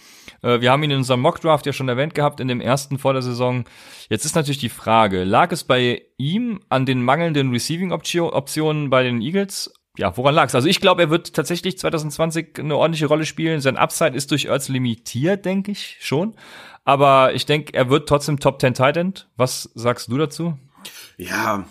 Äh, 0.42 0.60
wir 0.60 0.72
haben 0.72 0.82
ihn 0.82 0.90
in 0.90 0.98
unserem 0.98 1.20
Mock 1.20 1.40
Draft 1.40 1.66
ja 1.66 1.72
schon 1.72 1.88
erwähnt 1.88 2.14
gehabt, 2.14 2.40
in 2.40 2.48
dem 2.48 2.60
ersten 2.60 2.98
vor 2.98 3.12
der 3.12 3.22
Saison. 3.22 3.64
Jetzt 4.08 4.24
ist 4.24 4.34
natürlich 4.34 4.58
die 4.58 4.68
Frage, 4.68 5.22
lag 5.22 5.52
es 5.52 5.62
bei 5.62 6.02
ihm 6.16 6.60
an 6.68 6.84
den 6.84 7.02
mangelnden 7.04 7.52
Receiving-Optionen 7.52 8.90
bei 8.90 9.04
den 9.04 9.22
Eagles? 9.22 9.72
Ja, 9.96 10.16
woran 10.16 10.34
lag 10.34 10.46
es? 10.46 10.56
Also 10.56 10.66
ich 10.66 10.80
glaube, 10.80 11.02
er 11.02 11.10
wird 11.10 11.34
tatsächlich 11.34 11.78
2020 11.78 12.58
eine 12.58 12.76
ordentliche 12.76 13.06
Rolle 13.06 13.24
spielen. 13.24 13.60
Sein 13.60 13.76
Upside 13.76 14.16
ist 14.16 14.32
durch 14.32 14.46
Ertz 14.46 14.68
limitiert, 14.68 15.44
denke 15.44 15.70
ich 15.70 15.98
schon. 16.00 16.34
Aber 16.84 17.32
ich 17.34 17.46
denke, 17.46 17.72
er 17.72 17.88
wird 17.88 18.08
trotzdem 18.08 18.40
Top 18.40 18.60
10 18.60 18.74
Tight 18.74 18.96
End. 18.96 19.28
Was 19.36 19.70
sagst 19.74 20.10
du 20.10 20.18
dazu? 20.18 20.58
Ja, 21.16 21.64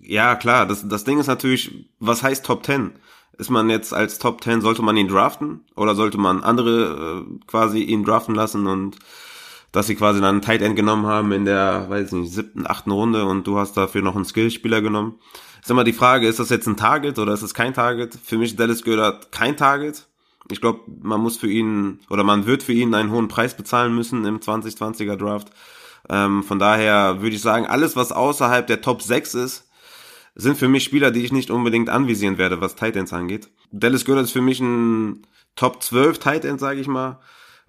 ja, 0.00 0.34
klar. 0.36 0.66
Das, 0.66 0.86
das 0.86 1.04
Ding 1.04 1.18
ist 1.18 1.26
natürlich, 1.26 1.88
was 1.98 2.22
heißt 2.22 2.44
Top 2.44 2.64
10? 2.66 2.92
Ist 3.40 3.50
man 3.50 3.70
jetzt 3.70 3.94
als 3.94 4.18
Top 4.18 4.44
10, 4.44 4.60
sollte 4.60 4.82
man 4.82 4.96
ihn 4.96 5.08
draften 5.08 5.64
oder 5.74 5.94
sollte 5.94 6.18
man 6.18 6.44
andere 6.44 7.24
äh, 7.26 7.46
quasi 7.46 7.80
ihn 7.80 8.04
draften 8.04 8.34
lassen 8.34 8.66
und 8.66 8.98
dass 9.72 9.86
sie 9.86 9.94
quasi 9.94 10.20
dann 10.20 10.28
einen 10.28 10.42
Tight 10.42 10.62
End 10.62 10.76
genommen 10.76 11.06
haben 11.06 11.32
in 11.32 11.44
der, 11.44 11.88
weiß 11.88 12.12
nicht, 12.12 12.32
siebten, 12.32 12.66
achten 12.66 12.90
Runde 12.90 13.24
und 13.24 13.46
du 13.46 13.58
hast 13.58 13.76
dafür 13.76 14.02
noch 14.02 14.14
einen 14.14 14.24
Skillspieler 14.24 14.82
genommen. 14.82 15.18
Ist 15.62 15.70
immer 15.70 15.84
die 15.84 15.92
Frage, 15.92 16.28
ist 16.28 16.38
das 16.38 16.50
jetzt 16.50 16.66
ein 16.66 16.76
Target 16.76 17.18
oder 17.18 17.32
ist 17.32 17.42
es 17.42 17.54
kein 17.54 17.72
Target? 17.72 18.14
Für 18.22 18.36
mich 18.36 18.56
Dallas 18.56 18.82
Goddard 18.82 19.32
kein 19.32 19.56
Target. 19.56 20.06
Ich 20.50 20.60
glaube, 20.60 20.80
man 21.02 21.20
muss 21.20 21.36
für 21.36 21.50
ihn 21.50 22.00
oder 22.10 22.24
man 22.24 22.46
wird 22.46 22.62
für 22.62 22.72
ihn 22.72 22.94
einen 22.94 23.10
hohen 23.10 23.28
Preis 23.28 23.56
bezahlen 23.56 23.94
müssen 23.94 24.24
im 24.24 24.40
2020er 24.40 25.16
Draft. 25.16 25.48
Ähm, 26.08 26.42
von 26.42 26.58
daher 26.58 27.22
würde 27.22 27.36
ich 27.36 27.42
sagen, 27.42 27.66
alles 27.66 27.94
was 27.96 28.10
außerhalb 28.10 28.66
der 28.66 28.80
Top 28.80 29.02
6 29.02 29.34
ist, 29.34 29.69
sind 30.40 30.56
für 30.56 30.68
mich 30.68 30.84
Spieler, 30.84 31.10
die 31.10 31.24
ich 31.24 31.32
nicht 31.32 31.50
unbedingt 31.50 31.88
anvisieren 31.88 32.38
werde, 32.38 32.60
was 32.60 32.76
Tight 32.76 32.96
angeht. 33.12 33.48
Dallas 33.72 34.04
Goddard 34.04 34.24
ist 34.24 34.32
für 34.32 34.40
mich 34.40 34.60
ein 34.60 35.26
Top 35.56 35.82
12 35.82 36.18
Tight 36.18 36.60
sage 36.60 36.80
ich 36.80 36.86
mal. 36.86 37.20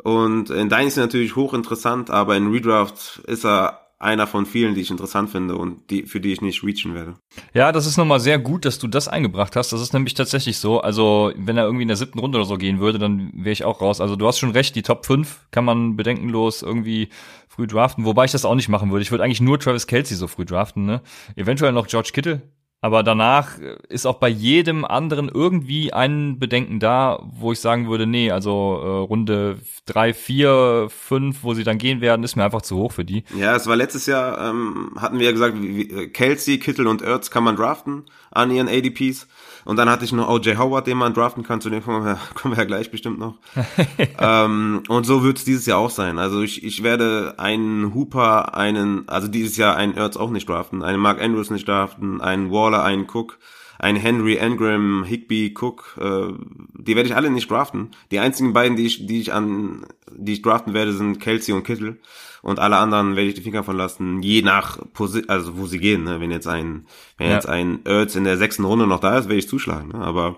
Und 0.03 0.49
in 0.49 0.69
Dynasty 0.69 0.99
natürlich 0.99 1.35
hochinteressant, 1.35 2.09
aber 2.09 2.35
in 2.35 2.51
Redraft 2.51 3.21
ist 3.27 3.45
er 3.45 3.81
einer 4.01 4.25
von 4.25 4.47
vielen, 4.47 4.73
die 4.73 4.81
ich 4.81 4.89
interessant 4.89 5.29
finde 5.29 5.55
und 5.55 5.91
die, 5.91 6.03
für 6.03 6.19
die 6.19 6.33
ich 6.33 6.41
nicht 6.41 6.63
reachen 6.63 6.95
werde. 6.95 7.13
Ja, 7.53 7.71
das 7.71 7.85
ist 7.85 7.97
nochmal 7.97 8.19
sehr 8.19 8.39
gut, 8.39 8.65
dass 8.65 8.79
du 8.79 8.87
das 8.87 9.07
eingebracht 9.07 9.55
hast. 9.55 9.71
Das 9.73 9.81
ist 9.81 9.93
nämlich 9.93 10.15
tatsächlich 10.15 10.57
so. 10.57 10.81
Also, 10.81 11.31
wenn 11.35 11.57
er 11.57 11.65
irgendwie 11.65 11.83
in 11.83 11.87
der 11.87 11.97
siebten 11.97 12.17
Runde 12.17 12.39
oder 12.39 12.45
so 12.45 12.57
gehen 12.57 12.79
würde, 12.79 12.97
dann 12.97 13.31
wäre 13.35 13.51
ich 13.51 13.63
auch 13.63 13.79
raus. 13.79 14.01
Also, 14.01 14.15
du 14.15 14.27
hast 14.27 14.39
schon 14.39 14.51
recht, 14.51 14.75
die 14.75 14.81
Top 14.81 15.05
5 15.05 15.47
kann 15.51 15.65
man 15.65 15.95
bedenkenlos 15.97 16.63
irgendwie 16.63 17.09
früh 17.47 17.67
draften, 17.67 18.05
wobei 18.05 18.25
ich 18.25 18.31
das 18.31 18.43
auch 18.43 18.55
nicht 18.55 18.69
machen 18.69 18.89
würde. 18.91 19.03
Ich 19.03 19.11
würde 19.11 19.23
eigentlich 19.23 19.41
nur 19.41 19.59
Travis 19.59 19.85
Kelsey 19.85 20.17
so 20.17 20.27
früh 20.27 20.45
draften, 20.45 20.85
ne? 20.85 21.01
Eventuell 21.35 21.71
noch 21.71 21.85
George 21.85 22.09
Kittle, 22.11 22.41
aber 22.81 23.03
danach 23.03 23.59
ist 23.89 24.07
auch 24.07 24.15
bei 24.15 24.27
jedem 24.27 24.85
anderen 24.85 25.29
irgendwie 25.29 25.93
ein 25.93 26.39
Bedenken 26.39 26.79
da, 26.79 27.19
wo 27.21 27.51
ich 27.51 27.59
sagen 27.59 27.87
würde, 27.87 28.07
nee, 28.07 28.31
also 28.31 28.79
äh, 28.81 28.87
Runde 29.07 29.59
drei, 29.85 30.15
vier, 30.15 30.87
fünf, 30.89 31.43
wo 31.43 31.53
sie 31.53 31.63
dann 31.63 31.77
gehen 31.77 32.01
werden, 32.01 32.23
ist 32.23 32.35
mir 32.35 32.43
einfach 32.43 32.63
zu 32.63 32.77
hoch 32.77 32.91
für 32.91 33.05
die. 33.05 33.23
Ja, 33.37 33.55
es 33.55 33.67
war 33.67 33.75
letztes 33.75 34.07
Jahr, 34.07 34.49
ähm, 34.49 34.95
hatten 34.97 35.19
wir 35.19 35.27
ja 35.27 35.31
gesagt, 35.31 35.55
wie, 35.61 36.09
Kelsey, 36.09 36.57
Kittel 36.57 36.87
und 36.87 37.03
Ertz 37.03 37.29
kann 37.29 37.43
man 37.43 37.55
draften 37.55 38.05
an 38.31 38.49
ihren 38.49 38.67
ADPs. 38.67 39.27
Und 39.65 39.77
dann 39.77 39.89
hatte 39.89 40.05
ich 40.05 40.11
noch 40.11 40.29
OJ 40.29 40.55
Howard, 40.57 40.87
den 40.87 40.97
man 40.97 41.13
draften 41.13 41.43
kann, 41.43 41.61
zu 41.61 41.69
dem 41.69 41.83
kommen 41.83 42.05
wir, 42.05 42.19
kommen 42.33 42.55
wir 42.55 42.59
ja 42.59 42.65
gleich 42.65 42.91
bestimmt 42.91 43.19
noch. 43.19 43.35
ähm, 44.19 44.83
und 44.87 45.05
so 45.05 45.23
wird 45.23 45.37
es 45.37 45.45
dieses 45.45 45.65
Jahr 45.65 45.79
auch 45.79 45.89
sein. 45.89 46.19
Also 46.19 46.41
ich, 46.41 46.63
ich 46.63 46.83
werde 46.83 47.35
einen 47.37 47.93
Hooper, 47.93 48.55
einen, 48.55 49.07
also 49.07 49.27
dieses 49.27 49.57
Jahr 49.57 49.75
einen 49.75 49.95
Ertz 49.95 50.17
auch 50.17 50.29
nicht 50.29 50.47
draften, 50.47 50.83
einen 50.83 50.99
Mark 50.99 51.21
Andrews 51.21 51.49
nicht 51.49 51.67
draften, 51.67 52.21
einen 52.21 52.51
Waller, 52.51 52.83
einen 52.83 53.07
Cook, 53.11 53.39
einen 53.79 53.97
Henry, 53.97 54.35
Engram, 54.35 55.03
Higby, 55.03 55.55
Cook, 55.59 55.97
äh, 55.99 56.33
die 56.73 56.95
werde 56.95 57.09
ich 57.09 57.15
alle 57.15 57.31
nicht 57.31 57.49
draften. 57.49 57.91
Die 58.11 58.19
einzigen 58.19 58.53
beiden, 58.53 58.77
die 58.77 58.85
ich, 58.85 59.07
die 59.07 59.21
ich 59.21 59.33
an, 59.33 59.85
die 60.15 60.33
ich 60.33 60.41
draften 60.41 60.73
werde, 60.73 60.93
sind 60.93 61.19
Kelsey 61.19 61.53
und 61.53 61.63
Kittel 61.63 61.99
und 62.41 62.59
alle 62.59 62.77
anderen 62.77 63.15
werde 63.15 63.29
ich 63.29 63.35
die 63.35 63.41
Finger 63.41 63.63
von 63.63 63.77
lassen, 63.77 64.21
je 64.21 64.41
nach 64.41 64.79
Posi 64.93 65.23
also 65.27 65.57
wo 65.57 65.65
sie 65.65 65.79
gehen. 65.79 66.03
Ne? 66.03 66.19
Wenn 66.19 66.31
jetzt 66.31 66.47
ein, 66.47 66.87
wenn 67.17 67.27
ja. 67.27 67.35
jetzt 67.35 67.47
ein 67.47 67.81
Ertz 67.85 68.15
in 68.15 68.23
der 68.23 68.37
sechsten 68.37 68.65
Runde 68.65 68.87
noch 68.87 68.99
da 68.99 69.17
ist, 69.17 69.25
werde 69.25 69.39
ich 69.39 69.47
zuschlagen. 69.47 69.89
Ne? 69.89 69.99
Aber 69.99 70.37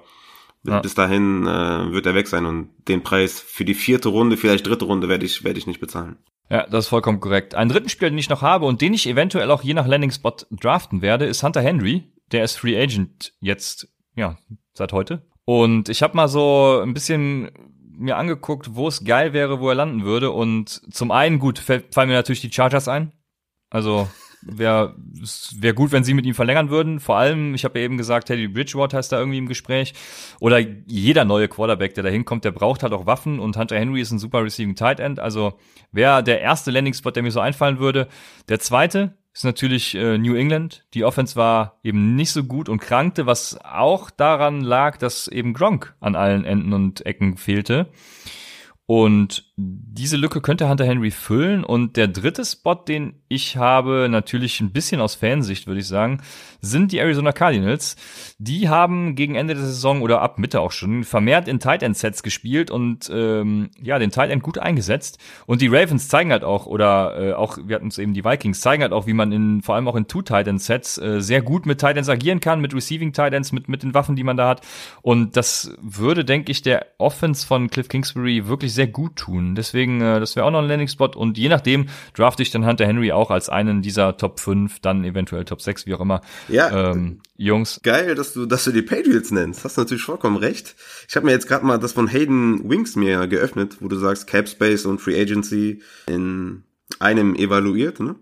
ja. 0.64 0.80
bis 0.80 0.95
dahin 0.95 1.47
äh, 1.47 1.91
wird 1.91 2.06
er 2.06 2.16
weg 2.16 2.28
sein 2.28 2.45
und 2.45 2.70
den 2.88 3.04
Preis 3.04 3.39
für 3.39 3.66
die 3.66 3.74
vierte 3.74 4.10
Runde, 4.10 4.38
vielleicht 4.38 4.68
dritte 4.68 4.86
Runde 4.86 5.10
werde 5.10 5.26
ich, 5.26 5.43
werde 5.43 5.60
ich 5.60 5.68
nicht 5.68 5.80
bezahlen. 5.80 6.18
Ja, 6.49 6.68
das 6.68 6.86
ist 6.86 6.89
vollkommen 6.89 7.20
korrekt. 7.20 7.56
Einen 7.56 7.72
dritten 7.72 7.89
Spieler, 7.89 8.10
den 8.10 8.20
ich 8.20 8.30
noch 8.30 8.41
habe 8.41 8.66
und 8.66 8.82
den 8.82 8.93
ich 8.93 9.08
eventuell 9.08 9.49
auch 9.49 9.64
je 9.64 9.74
nach 9.74 9.88
Landing-Spot 9.88 10.36
draften 10.51 11.01
werde, 11.01 11.26
ist 11.26 11.41
Hunter 11.41 11.62
Henry. 11.62 12.12
Der 12.32 12.43
ist 12.43 12.58
Free 12.58 12.80
Agent 12.80 13.34
jetzt, 13.39 13.88
ja, 14.16 14.38
seit 14.74 14.91
heute. 14.91 15.26
Und 15.45 15.89
ich 15.89 16.04
habe 16.04 16.16
mal 16.16 16.28
so 16.28 16.80
ein 16.82 16.93
bisschen 16.93 17.49
mir 17.98 18.18
angeguckt, 18.18 18.76
wo 18.76 18.88
es 18.88 19.04
geil 19.04 19.34
wäre, 19.34 19.60
wo 19.60 19.70
er 19.70 19.76
landen 19.76 20.04
würde. 20.04 20.32
Und 20.32 20.82
zum 20.94 21.12
einen, 21.12 21.39
gut, 21.39 21.60
fallen 21.60 21.84
mir 21.96 22.16
natürlich 22.16 22.41
die 22.41 22.52
Chargers 22.52 22.88
ein. 22.88 23.12
Also 23.70 24.08
wäre 24.46 24.96
wär 25.58 25.74
gut, 25.74 25.91
wenn 25.91 26.04
sie 26.04 26.14
mit 26.14 26.26
ihm 26.26 26.34
verlängern 26.34 26.70
würden. 26.70 27.00
Vor 27.00 27.18
allem, 27.18 27.56
ich 27.56 27.64
habe 27.64 27.80
ja 27.80 27.86
eben 27.86 27.98
gesagt, 27.98 28.28
Teddy 28.28 28.48
Bridgewater 28.48 29.00
ist 29.00 29.12
da 29.12 29.20
irgendwie 29.20 29.38
im 29.38 29.48
Gespräch. 29.48 29.94
Oder 30.39 30.60
jeder 30.60 31.26
neue 31.26 31.48
Quarterback, 31.48 31.94
der 31.94 32.04
da 32.04 32.10
hinkommt, 32.10 32.46
der 32.46 32.52
braucht 32.52 32.84
halt 32.84 32.94
auch 32.94 33.06
Waffen. 33.06 33.39
Und 33.39 33.58
Hunter 33.58 33.78
Henry 33.78 34.02
ist 34.02 34.12
ein 34.12 34.20
super 34.20 34.44
Receiving 34.44 34.76
Tight 34.76 35.00
End. 35.00 35.20
Also 35.20 35.54
wäre 35.91 36.24
der 36.24 36.41
erste 36.41 36.72
Landing-Spot, 36.72 37.12
der 37.12 37.24
mir 37.24 37.32
so 37.32 37.39
einfallen 37.39 37.80
würde. 37.80 38.08
Der 38.50 38.60
zweite 38.60 39.18
ist 39.34 39.44
natürlich 39.44 39.96
äh, 39.96 40.18
New 40.18 40.36
England. 40.36 40.86
Die 40.94 41.04
Offense 41.04 41.36
war 41.36 41.80
eben 41.84 42.16
nicht 42.16 42.32
so 42.32 42.44
gut 42.44 42.70
und 42.70 42.80
krankte, 42.80 43.26
was 43.26 43.58
auch 43.64 44.12
daran 44.12 44.62
lag, 44.62 44.98
dass 44.98 45.28
eben 45.28 45.54
Gronk 45.54 45.96
an 46.00 46.16
allen 46.16 46.46
Enden 46.46 46.74
und 46.74 47.06
Ecken 47.06 47.38
fehlte. 47.38 47.88
Und 48.86 49.46
diese 49.56 50.18
Lücke 50.18 50.42
könnte 50.42 50.68
Hunter 50.68 50.86
Henry 50.86 51.12
füllen. 51.12 51.64
Und 51.64 51.96
der 51.96 52.10
dritte 52.10 52.44
Spot, 52.44 52.76
den 52.76 53.22
ich 53.30 53.56
habe, 53.56 54.08
natürlich 54.10 54.60
ein 54.60 54.72
bisschen 54.72 55.00
aus 55.00 55.16
Fansicht, 55.16 55.68
würde 55.68 55.80
ich 55.80 55.88
sagen, 55.88 56.22
sind 56.60 56.92
die 56.92 56.98
Arizona 56.98 57.32
Cardinals. 57.32 57.96
Die 58.40 58.68
haben 58.68 59.16
gegen 59.16 59.36
Ende 59.36 59.54
der 59.54 59.64
Saison 59.64 60.02
oder 60.02 60.22
ab 60.22 60.38
Mitte 60.38 60.60
auch 60.60 60.72
schon 60.72 61.06
vermehrt 61.06 61.48
in 61.48 61.60
Tight 61.60 61.82
End 61.82 61.96
Sets 61.96 62.24
gespielt 62.24 62.72
und 62.72 63.10
ähm, 63.14 63.70
ja, 63.82 64.00
den 64.00 64.12
Tight 64.12 64.32
End 64.32 64.44
gut 64.44 64.58
eingesetzt. 64.58 65.18
Und 65.46 65.62
die 65.62 65.68
Ravens 65.68 66.10
zeigen 66.10 66.32
halt 66.32 66.44
auch, 66.44 66.66
oder 66.66 67.16
äh, 67.18 67.34
auch, 67.34 67.58
wir 67.64 67.78
hatten 67.78 67.88
es 67.88 67.98
eben 67.98 68.14
die 68.14 68.26
Vikings, 68.26 68.60
zeigen 68.60 68.84
halt 68.84 68.92
auch, 68.94 69.08
wie 69.08 69.14
man 69.14 69.32
in 69.32 69.62
vor 69.62 69.76
allem 69.76 69.88
auch 69.88 69.96
in 69.96 70.08
Two 70.08 70.24
Tight 70.24 70.48
End 70.48 70.62
Sets 70.62 70.98
äh, 70.98 71.22
sehr 71.22 71.42
gut 71.42 71.66
mit 71.66 71.80
Tight 71.80 71.96
Ends 71.96 72.10
agieren 72.10 72.42
kann, 72.42 72.60
mit 72.60 72.74
Receiving 72.74 73.14
Tight 73.14 73.34
Ends, 73.34 73.54
mit, 73.54 73.70
mit 73.70 73.84
den 73.84 73.94
Waffen, 73.94 74.18
die 74.18 74.24
man 74.24 74.36
da 74.36 74.50
hat. 74.50 74.62
Und 75.02 75.38
das 75.38 75.72
würde, 75.82 76.26
denke 76.26 76.52
ich, 76.52 76.62
der 76.62 76.86
Offense 76.98 77.48
von 77.48 77.70
Cliff 77.70 77.88
Kingsbury 77.88 78.48
wirklich 78.48 78.73
sehr 78.74 78.88
gut 78.88 79.16
tun. 79.16 79.56
Deswegen, 79.56 80.02
äh, 80.02 80.20
das 80.20 80.36
wäre 80.36 80.46
auch 80.46 80.52
noch 80.52 80.60
ein 80.60 80.68
Landing-Spot. 80.68 81.12
Und 81.16 81.38
je 81.38 81.50
nachdem 81.50 81.88
drafte 82.14 82.44
ich 82.44 82.52
dann 82.52 82.66
Hunter 82.66 82.86
Henry 82.86 83.12
auch 83.12 83.32
als 83.32 83.50
einen 83.50 83.82
dieser 83.82 84.18
Top 84.18 84.40
5, 84.40 84.80
dann 84.80 85.04
eventuell 85.04 85.46
Top 85.46 85.62
6, 85.62 85.86
wie 85.86 85.94
auch 85.94 86.02
immer. 86.02 86.22
Ja. 86.48 86.92
Ähm, 86.92 87.22
Jungs. 87.36 87.80
Geil, 87.84 88.16
dass 88.16 88.34
du, 88.34 88.46
dass 88.46 88.64
du 88.64 88.72
die 88.72 88.82
Patriots 88.82 89.32
nennst. 89.32 89.64
Hast 89.64 89.78
natürlich 89.78 90.04
vollkommen 90.04 90.38
recht. 90.38 90.76
Ich 91.08 91.16
habe 91.16 91.26
mir 91.26 91.32
jetzt 91.32 91.48
gerade 91.48 91.66
mal 91.66 91.78
das 91.78 91.94
von 91.94 92.08
Hayden 92.08 92.70
Wings 92.70 92.96
mir 92.96 93.28
geöffnet, 93.28 93.78
wo 93.80 93.88
du 93.88 93.98
sagst, 93.98 94.28
Cap 94.28 94.48
Space 94.48 94.86
und 94.86 95.00
Free 95.00 95.20
Agency 95.20 95.82
in 96.08 96.64
einem 97.00 97.36
evaluiert. 97.36 98.00
Ne? 98.00 98.16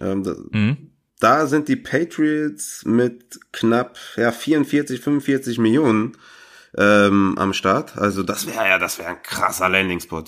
Ähm, 0.00 0.22
da, 0.22 0.36
mhm. 0.50 0.76
da 1.20 1.46
sind 1.46 1.68
die 1.68 1.76
Patriots 1.76 2.84
mit 2.84 3.38
knapp 3.52 3.98
ja, 4.16 4.32
44, 4.32 5.00
45 5.00 5.58
Millionen 5.58 6.16
ähm, 6.76 7.36
am 7.38 7.52
Start. 7.52 7.96
Also 7.96 8.22
das 8.22 8.46
wäre 8.46 8.68
ja, 8.68 8.78
das 8.78 8.98
wäre 8.98 9.10
ein 9.10 9.22
krasser 9.22 9.68
Landing-Spot. 9.68 10.24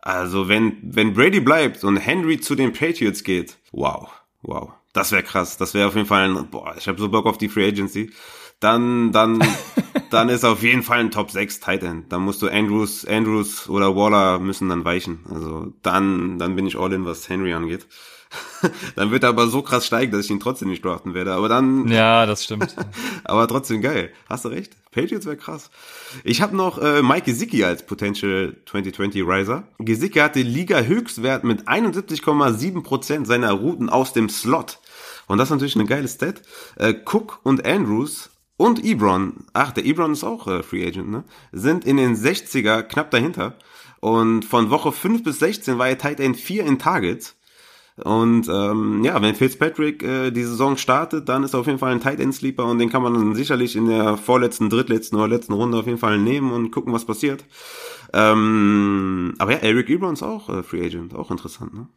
Also 0.00 0.48
wenn, 0.48 0.78
wenn 0.82 1.14
Brady 1.14 1.40
bleibt 1.40 1.84
und 1.84 1.96
Henry 1.96 2.40
zu 2.40 2.54
den 2.54 2.72
Patriots 2.72 3.24
geht, 3.24 3.58
wow, 3.72 4.08
wow. 4.42 4.72
Das 4.92 5.12
wäre 5.12 5.22
krass. 5.22 5.56
Das 5.58 5.74
wäre 5.74 5.88
auf 5.88 5.94
jeden 5.94 6.06
Fall 6.06 6.24
ein, 6.28 6.50
boah, 6.50 6.74
ich 6.76 6.88
habe 6.88 6.98
so 6.98 7.08
Bock 7.08 7.26
auf 7.26 7.38
die 7.38 7.48
Free 7.48 7.68
Agency. 7.68 8.10
Dann, 8.60 9.12
dann, 9.12 9.38
dann 10.10 10.28
ist 10.28 10.44
auf 10.44 10.62
jeden 10.62 10.82
Fall 10.82 11.00
ein 11.00 11.10
Top 11.10 11.30
6 11.30 11.60
Tight 11.60 11.82
End. 11.82 12.12
Dann 12.12 12.22
musst 12.22 12.42
du 12.42 12.48
Andrews, 12.48 13.04
Andrews 13.04 13.68
oder 13.68 13.94
Waller 13.94 14.38
müssen 14.38 14.68
dann 14.68 14.84
weichen. 14.84 15.24
Also 15.30 15.72
dann, 15.82 16.38
dann 16.38 16.56
bin 16.56 16.66
ich 16.66 16.78
all 16.78 16.92
in, 16.92 17.04
was 17.04 17.28
Henry 17.28 17.52
angeht. 17.52 17.86
dann 18.96 19.10
wird 19.10 19.22
er 19.22 19.30
aber 19.30 19.48
so 19.48 19.62
krass 19.62 19.86
steigen, 19.86 20.12
dass 20.12 20.26
ich 20.26 20.30
ihn 20.30 20.40
trotzdem 20.40 20.68
nicht 20.68 20.84
draften 20.84 21.14
werde. 21.14 21.32
Aber 21.32 21.48
dann. 21.48 21.88
Ja, 21.98 22.26
das 22.26 22.44
stimmt. 22.44 22.74
aber 23.24 23.48
trotzdem 23.48 23.80
geil. 23.80 24.12
Hast 24.28 24.44
du 24.44 24.48
recht? 24.50 24.76
Patriots 24.92 25.26
wäre 25.26 25.36
krass. 25.36 25.70
Ich 26.24 26.42
habe 26.42 26.56
noch 26.56 26.78
äh, 26.78 27.02
Mike 27.02 27.26
Gesicki 27.26 27.64
als 27.64 27.84
Potential 27.84 28.56
2020 28.66 29.22
Riser. 29.22 29.64
Gesicki 29.78 30.18
hat 30.18 30.36
den 30.36 30.46
Liga-Höchstwert 30.46 31.44
mit 31.44 31.68
71,7% 31.68 33.26
seiner 33.26 33.52
Routen 33.52 33.88
aus 33.88 34.12
dem 34.12 34.28
Slot. 34.28 34.78
Und 35.26 35.38
das 35.38 35.48
ist 35.48 35.52
natürlich 35.52 35.76
eine 35.76 35.86
geile 35.86 36.08
Stat. 36.08 36.42
Äh, 36.76 36.94
Cook 37.04 37.40
und 37.42 37.66
Andrews 37.66 38.30
und 38.56 38.84
Ebron, 38.84 39.44
ach, 39.52 39.72
der 39.72 39.86
Ebron 39.86 40.12
ist 40.12 40.24
auch 40.24 40.48
äh, 40.48 40.64
Free 40.64 40.84
Agent, 40.84 41.10
ne? 41.10 41.22
Sind 41.52 41.84
in 41.84 41.96
den 41.96 42.16
60er 42.16 42.82
knapp 42.82 43.12
dahinter. 43.12 43.56
Und 44.00 44.44
von 44.44 44.70
Woche 44.70 44.90
5 44.90 45.22
bis 45.22 45.38
16 45.38 45.78
war 45.78 45.88
er 45.88 45.98
Tight 45.98 46.18
End 46.18 46.36
4 46.36 46.64
in 46.66 46.78
Targets. 46.78 47.36
Und 48.04 48.48
ähm, 48.48 49.02
ja, 49.04 49.20
wenn 49.20 49.34
Fitzpatrick 49.34 50.02
äh, 50.02 50.30
die 50.30 50.44
Saison 50.44 50.76
startet, 50.76 51.28
dann 51.28 51.42
ist 51.42 51.54
er 51.54 51.60
auf 51.60 51.66
jeden 51.66 51.78
Fall 51.78 51.92
ein 51.92 52.00
Tight 52.00 52.20
End 52.20 52.34
Sleeper 52.34 52.64
und 52.64 52.78
den 52.78 52.90
kann 52.90 53.02
man 53.02 53.14
dann 53.14 53.34
sicherlich 53.34 53.74
in 53.76 53.88
der 53.88 54.16
vorletzten, 54.16 54.70
drittletzten 54.70 55.18
oder 55.18 55.28
letzten 55.28 55.52
Runde 55.52 55.78
auf 55.78 55.86
jeden 55.86 55.98
Fall 55.98 56.18
nehmen 56.18 56.52
und 56.52 56.70
gucken, 56.70 56.92
was 56.92 57.04
passiert. 57.04 57.44
Ähm, 58.12 59.34
aber 59.38 59.52
ja, 59.52 59.58
Eric 59.58 59.90
Ebron 59.90 60.14
ist 60.14 60.22
auch 60.22 60.48
äh, 60.48 60.62
Free 60.62 60.84
Agent, 60.84 61.14
auch 61.14 61.30
interessant, 61.30 61.74
ne? 61.74 61.88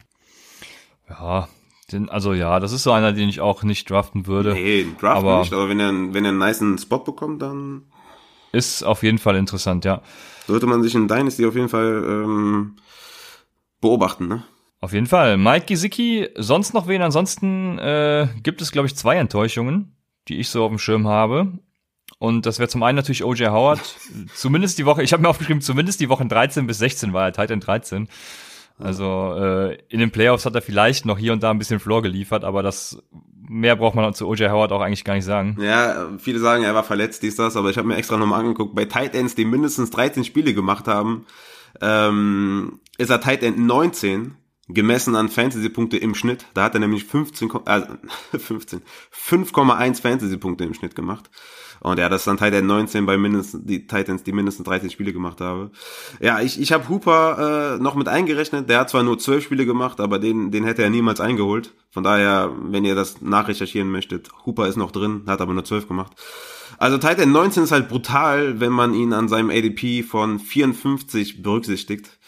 Ja, 1.10 1.48
den, 1.92 2.10
also 2.10 2.34
ja, 2.34 2.60
das 2.60 2.72
ist 2.72 2.84
so 2.84 2.92
einer, 2.92 3.14
den 3.14 3.30
ich 3.30 3.42
auch 3.42 3.64
nicht 3.64 3.90
draften 3.90 4.28
würde. 4.28 4.54
Nee, 4.54 4.86
draften 5.00 5.28
aber 5.28 5.40
nicht, 5.40 5.54
aber 5.54 5.70
wenn 5.70 5.80
er, 5.80 5.92
wenn 6.14 6.26
er 6.26 6.30
einen 6.30 6.40
niceen 6.40 6.78
Spot 6.78 7.00
bekommt, 7.00 7.42
dann. 7.42 7.84
Ist 8.54 8.84
auf 8.84 9.04
jeden 9.04 9.18
Fall 9.18 9.36
interessant, 9.36 9.86
ja. 9.86 10.02
Sollte 10.48 10.68
man 10.68 10.84
sich 10.84 10.96
in 10.96 11.08
Dynasty 11.08 11.46
auf 11.46 11.56
jeden 11.56 11.70
Fall 11.70 12.04
ähm, 12.06 12.76
beobachten, 13.80 14.28
ne? 14.28 14.44
Auf 14.82 14.94
jeden 14.94 15.06
Fall. 15.06 15.38
Mike 15.38 15.68
Gesicki, 15.68 16.30
sonst 16.36 16.74
noch 16.74 16.88
wen? 16.88 17.04
Ansonsten 17.04 17.78
äh, 17.78 18.28
gibt 18.42 18.62
es, 18.62 18.72
glaube 18.72 18.88
ich, 18.88 18.96
zwei 18.96 19.18
Enttäuschungen, 19.18 19.96
die 20.28 20.40
ich 20.40 20.50
so 20.50 20.64
auf 20.64 20.70
dem 20.70 20.80
Schirm 20.80 21.08
habe. 21.08 21.60
Und 22.18 22.48
das 22.48 22.58
wäre 22.58 22.68
zum 22.68 22.82
einen 22.82 22.96
natürlich 22.96 23.24
O.J. 23.24 23.52
Howard. 23.52 23.80
zumindest 24.34 24.80
die 24.80 24.86
Woche, 24.88 25.04
ich 25.04 25.14
habe 25.14 25.22
mir 25.22 25.30
aufgeschrieben, 25.30 25.62
zumindest 25.62 26.00
die 26.00 26.10
Wochen 26.10 26.30
13 26.30 26.66
bis 26.66 26.80
16 26.80 27.14
war 27.14 27.26
er 27.26 27.32
Titan 27.32 27.60
13. 27.60 28.10
Also 28.80 29.36
äh, 29.38 29.78
in 29.90 30.00
den 30.00 30.10
Playoffs 30.10 30.48
hat 30.48 30.56
er 30.56 30.64
vielleicht 30.64 31.06
noch 31.06 31.20
hier 31.20 31.34
und 31.34 31.44
da 31.44 31.52
ein 31.52 31.60
bisschen 31.60 31.80
Floor 31.80 32.02
geliefert, 32.02 32.44
aber 32.44 32.64
das 32.64 33.04
mehr 33.48 33.76
braucht 33.76 33.94
man 33.94 34.14
zu 34.16 34.28
O.J. 34.28 34.50
Howard 34.50 34.72
auch 34.72 34.82
eigentlich 34.82 35.04
gar 35.04 35.14
nicht 35.14 35.26
sagen. 35.26 35.58
Ja, 35.62 36.10
viele 36.18 36.40
sagen, 36.40 36.64
er 36.64 36.74
war 36.74 36.84
verletzt, 36.84 37.22
dies, 37.22 37.36
das, 37.36 37.56
aber 37.56 37.70
ich 37.70 37.78
habe 37.78 37.88
mir 37.88 37.98
extra 37.98 38.18
nochmal 38.18 38.40
angeguckt, 38.40 38.74
bei 38.74 38.86
Tight 38.86 39.14
Ends, 39.14 39.36
die 39.36 39.46
mindestens 39.46 39.92
13 39.92 40.24
Spiele 40.24 40.56
gemacht 40.56 40.88
haben, 40.88 41.28
ähm, 41.82 42.80
ist 42.98 43.12
er 43.12 43.22
Tight 43.22 43.44
End 43.44 43.60
19, 43.60 44.36
gemessen 44.74 45.16
an 45.16 45.30
Fantasy-Punkte 45.30 45.98
im 45.98 46.16
Schnitt. 46.16 46.46
Da 46.54 46.64
hat 46.64 46.74
er 46.74 46.80
nämlich 46.80 47.06
15, 47.06 47.50
äh, 47.66 47.82
15, 48.38 48.82
5,1 49.14 50.02
Fantasy-Punkte 50.02 50.64
im 50.64 50.74
Schnitt 50.74 50.96
gemacht. 50.96 51.30
Und 51.82 51.98
ja, 51.98 52.10
das 52.10 52.22
ist 52.22 52.28
dann 52.28 52.38
Tight 52.38 52.54
End 52.54 52.68
19 52.68 53.08
bei 53.08 53.18
mindestens 53.18 53.66
die 53.66 53.88
Titans, 53.88 54.22
die 54.22 54.34
mindestens 54.34 54.68
13 54.68 54.92
Spiele 54.92 55.14
gemacht 55.14 55.42
habe. 55.42 55.72
Ja, 56.20 56.40
ich, 56.40 56.62
ich 56.62 56.72
habe 56.72 56.88
Hooper 56.90 57.78
äh, 57.78 57.82
noch 57.82 57.96
mit 57.96 58.08
eingerechnet. 58.08 58.70
Der 58.70 58.82
hat 58.82 58.92
zwar 58.92 59.02
nur 59.02 59.18
12 59.18 59.44
Spiele 59.44 59.66
gemacht, 59.66 60.00
aber 60.00 60.20
den, 60.20 60.52
den 60.52 60.64
hätte 60.64 60.84
er 60.84 60.92
niemals 60.92 61.20
eingeholt. 61.20 61.74
Von 61.90 62.04
daher, 62.04 62.52
wenn 62.66 62.86
ihr 62.86 62.94
das 62.94 63.22
nachrecherchieren 63.22 63.90
möchtet, 63.90 64.30
Hooper 64.46 64.68
ist 64.68 64.78
noch 64.78 64.92
drin, 64.92 65.24
hat 65.26 65.42
aber 65.42 65.54
nur 65.54 65.66
12 65.66 65.88
gemacht. 65.88 66.12
Also 66.78 67.00
Tight 67.00 67.18
End 67.18 67.34
19 67.34 67.64
ist 67.64 67.72
halt 67.72 67.90
brutal, 67.90 68.60
wenn 68.60 68.72
man 68.72 68.94
ihn 68.94 69.12
an 69.12 69.28
seinem 69.28 69.50
ADP 69.50 70.04
von 70.04 70.38
54 70.38 71.42
berücksichtigt. 71.42 72.20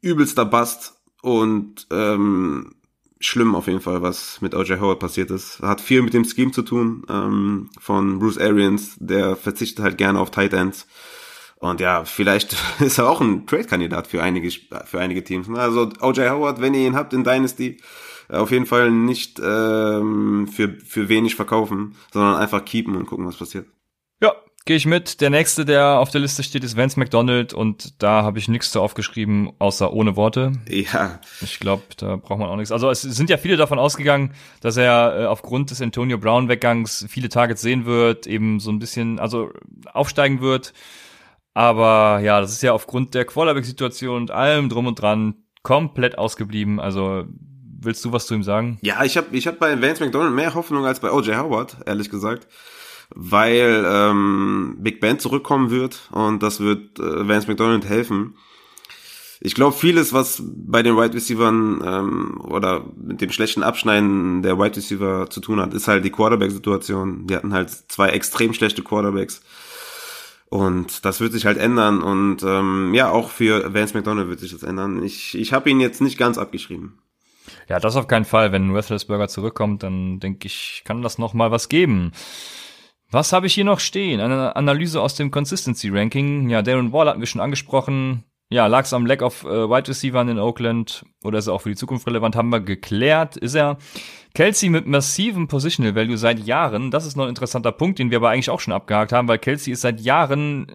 Übelster 0.00 0.44
Bust 0.44 0.95
und 1.22 1.86
ähm, 1.90 2.74
schlimm 3.20 3.54
auf 3.54 3.66
jeden 3.66 3.80
Fall, 3.80 4.02
was 4.02 4.40
mit 4.40 4.54
O.J. 4.54 4.80
Howard 4.80 5.00
passiert 5.00 5.30
ist. 5.30 5.60
Hat 5.60 5.80
viel 5.80 6.02
mit 6.02 6.14
dem 6.14 6.24
Scheme 6.24 6.52
zu 6.52 6.62
tun 6.62 7.04
ähm, 7.08 7.70
von 7.80 8.18
Bruce 8.18 8.38
Arians, 8.38 8.96
der 8.98 9.36
verzichtet 9.36 9.84
halt 9.84 9.98
gerne 9.98 10.20
auf 10.20 10.30
Tight 10.30 10.52
Ends. 10.52 10.86
Und 11.58 11.80
ja, 11.80 12.04
vielleicht 12.04 12.56
ist 12.80 12.98
er 12.98 13.08
auch 13.08 13.20
ein 13.20 13.46
Trade-Kandidat 13.46 14.06
für 14.06 14.22
einige, 14.22 14.50
für 14.84 15.00
einige 15.00 15.24
Teams. 15.24 15.48
Also 15.50 15.90
O.J. 16.00 16.30
Howard, 16.30 16.60
wenn 16.60 16.74
ihr 16.74 16.86
ihn 16.86 16.96
habt 16.96 17.12
in 17.12 17.24
Dynasty, 17.24 17.78
auf 18.28 18.50
jeden 18.50 18.66
Fall 18.66 18.90
nicht 18.90 19.40
ähm, 19.42 20.48
für, 20.48 20.76
für 20.84 21.08
wenig 21.08 21.36
verkaufen, 21.36 21.94
sondern 22.12 22.36
einfach 22.36 22.64
keepen 22.64 22.96
und 22.96 23.06
gucken, 23.06 23.26
was 23.26 23.36
passiert. 23.36 23.66
Gehe 24.66 24.76
ich 24.76 24.84
mit. 24.84 25.20
Der 25.20 25.30
nächste, 25.30 25.64
der 25.64 26.00
auf 26.00 26.10
der 26.10 26.20
Liste 26.20 26.42
steht, 26.42 26.64
ist 26.64 26.76
Vance 26.76 26.98
McDonald 26.98 27.54
und 27.54 28.02
da 28.02 28.24
habe 28.24 28.40
ich 28.40 28.48
nichts 28.48 28.72
zu 28.72 28.80
aufgeschrieben, 28.80 29.52
außer 29.60 29.92
ohne 29.92 30.16
Worte. 30.16 30.54
Ja. 30.68 31.20
Ich 31.40 31.60
glaube, 31.60 31.84
da 31.96 32.16
braucht 32.16 32.40
man 32.40 32.48
auch 32.48 32.56
nichts. 32.56 32.72
Also 32.72 32.90
es 32.90 33.02
sind 33.02 33.30
ja 33.30 33.36
viele 33.36 33.56
davon 33.56 33.78
ausgegangen, 33.78 34.34
dass 34.60 34.76
er 34.76 35.20
äh, 35.20 35.26
aufgrund 35.26 35.70
des 35.70 35.80
Antonio 35.80 36.18
Brown 36.18 36.48
Weggangs 36.48 37.06
viele 37.08 37.28
Targets 37.28 37.62
sehen 37.62 37.86
wird, 37.86 38.26
eben 38.26 38.58
so 38.58 38.72
ein 38.72 38.80
bisschen, 38.80 39.20
also 39.20 39.52
aufsteigen 39.92 40.40
wird. 40.40 40.72
Aber 41.54 42.18
ja, 42.18 42.40
das 42.40 42.50
ist 42.50 42.64
ja 42.64 42.72
aufgrund 42.72 43.14
der 43.14 43.24
Quarterback-Situation 43.24 44.16
und 44.16 44.30
allem 44.32 44.68
drum 44.68 44.88
und 44.88 45.00
dran 45.00 45.44
komplett 45.62 46.18
ausgeblieben. 46.18 46.80
Also 46.80 47.22
willst 47.80 48.04
du 48.04 48.10
was 48.10 48.26
zu 48.26 48.34
ihm 48.34 48.42
sagen? 48.42 48.78
Ja, 48.82 49.04
ich 49.04 49.16
habe 49.16 49.28
ich 49.30 49.46
hab 49.46 49.60
bei 49.60 49.80
Vance 49.80 50.02
McDonald 50.02 50.34
mehr 50.34 50.54
Hoffnung 50.54 50.86
als 50.86 50.98
bei 50.98 51.12
OJ 51.12 51.36
Howard, 51.36 51.76
ehrlich 51.86 52.10
gesagt 52.10 52.48
weil 53.14 53.84
ähm, 53.86 54.76
Big 54.80 55.00
Ben 55.00 55.18
zurückkommen 55.18 55.70
wird 55.70 56.08
und 56.12 56.42
das 56.42 56.60
wird 56.60 56.98
äh, 56.98 57.28
Vance 57.28 57.48
McDonald 57.48 57.84
helfen. 57.84 58.36
Ich 59.40 59.54
glaube, 59.54 59.76
vieles, 59.76 60.12
was 60.12 60.42
bei 60.44 60.82
den 60.82 60.96
Wide 60.96 61.14
Receivers 61.14 61.50
ähm, 61.50 62.40
oder 62.40 62.86
mit 62.96 63.20
dem 63.20 63.30
schlechten 63.30 63.62
Abschneiden 63.62 64.42
der 64.42 64.58
Wide 64.58 64.76
Receiver 64.76 65.28
zu 65.28 65.40
tun 65.40 65.60
hat, 65.60 65.74
ist 65.74 65.88
halt 65.88 66.04
die 66.04 66.10
Quarterback-Situation. 66.10 67.26
Die 67.26 67.36
hatten 67.36 67.52
halt 67.52 67.70
zwei 67.70 68.08
extrem 68.08 68.54
schlechte 68.54 68.82
Quarterbacks. 68.82 69.42
Und 70.48 71.04
das 71.04 71.20
wird 71.20 71.32
sich 71.32 71.44
halt 71.44 71.58
ändern. 71.58 72.02
Und 72.02 72.42
ähm, 72.44 72.94
ja, 72.94 73.10
auch 73.10 73.30
für 73.30 73.74
Vance 73.74 73.94
McDonald 73.94 74.28
wird 74.28 74.40
sich 74.40 74.52
das 74.52 74.62
ändern. 74.62 75.02
Ich, 75.02 75.36
ich 75.36 75.52
habe 75.52 75.68
ihn 75.68 75.80
jetzt 75.80 76.00
nicht 76.00 76.18
ganz 76.18 76.38
abgeschrieben. 76.38 76.98
Ja, 77.68 77.78
das 77.78 77.96
auf 77.96 78.06
keinen 78.06 78.24
Fall. 78.24 78.52
Wenn 78.52 78.70
Roethlisberger 78.70 79.28
zurückkommt, 79.28 79.82
dann 79.82 80.18
denke 80.20 80.46
ich, 80.46 80.82
kann 80.84 81.02
das 81.02 81.18
noch 81.18 81.34
mal 81.34 81.50
was 81.50 81.68
geben. 81.68 82.12
Was 83.10 83.32
habe 83.32 83.46
ich 83.46 83.54
hier 83.54 83.64
noch 83.64 83.80
stehen? 83.80 84.20
Eine 84.20 84.56
Analyse 84.56 85.00
aus 85.00 85.14
dem 85.14 85.30
Consistency 85.30 85.88
Ranking. 85.90 86.48
Ja, 86.50 86.62
Darren 86.62 86.92
Wall 86.92 87.08
hatten 87.08 87.20
wir 87.20 87.26
schon 87.26 87.40
angesprochen. 87.40 88.24
Ja, 88.48 88.66
lag 88.66 88.84
es 88.84 88.92
am 88.92 89.06
Lack 89.06 89.22
of 89.22 89.44
äh, 89.44 89.68
Wide 89.68 89.88
Receivers 89.88 90.28
in 90.28 90.38
Oakland 90.38 91.04
oder 91.24 91.38
ist 91.38 91.48
er 91.48 91.52
auch 91.52 91.62
für 91.62 91.68
die 91.68 91.76
Zukunft 91.76 92.06
relevant? 92.06 92.36
Haben 92.36 92.50
wir 92.50 92.60
geklärt. 92.60 93.36
Ist 93.36 93.54
er 93.54 93.78
Kelsey 94.34 94.68
mit 94.68 94.86
massivem 94.86 95.48
Positional 95.48 95.96
Value 95.96 96.16
seit 96.16 96.38
Jahren? 96.38 96.92
Das 96.92 97.06
ist 97.06 97.16
noch 97.16 97.24
ein 97.24 97.30
interessanter 97.30 97.72
Punkt, 97.72 97.98
den 97.98 98.10
wir 98.10 98.18
aber 98.18 98.30
eigentlich 98.30 98.50
auch 98.50 98.60
schon 98.60 98.72
abgehakt 98.72 99.12
haben, 99.12 99.26
weil 99.26 99.38
Kelsey 99.38 99.72
ist 99.72 99.80
seit 99.80 100.00
Jahren 100.00 100.70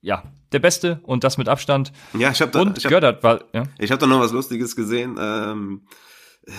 ja, 0.00 0.22
der 0.52 0.60
Beste 0.60 1.00
und 1.02 1.24
das 1.24 1.38
mit 1.38 1.48
Abstand. 1.48 1.92
Ja, 2.16 2.30
ich 2.30 2.40
habe 2.40 2.52
da, 2.52 2.60
und 2.60 2.78
ich 2.78 2.84
hab, 2.84 2.90
Gördert 2.90 3.22
war, 3.22 3.44
ja. 3.52 3.64
Ich 3.78 3.90
habe 3.90 4.00
da 4.00 4.06
noch 4.06 4.20
was 4.20 4.32
Lustiges 4.32 4.76
gesehen. 4.76 5.16
Ähm, 5.20 5.82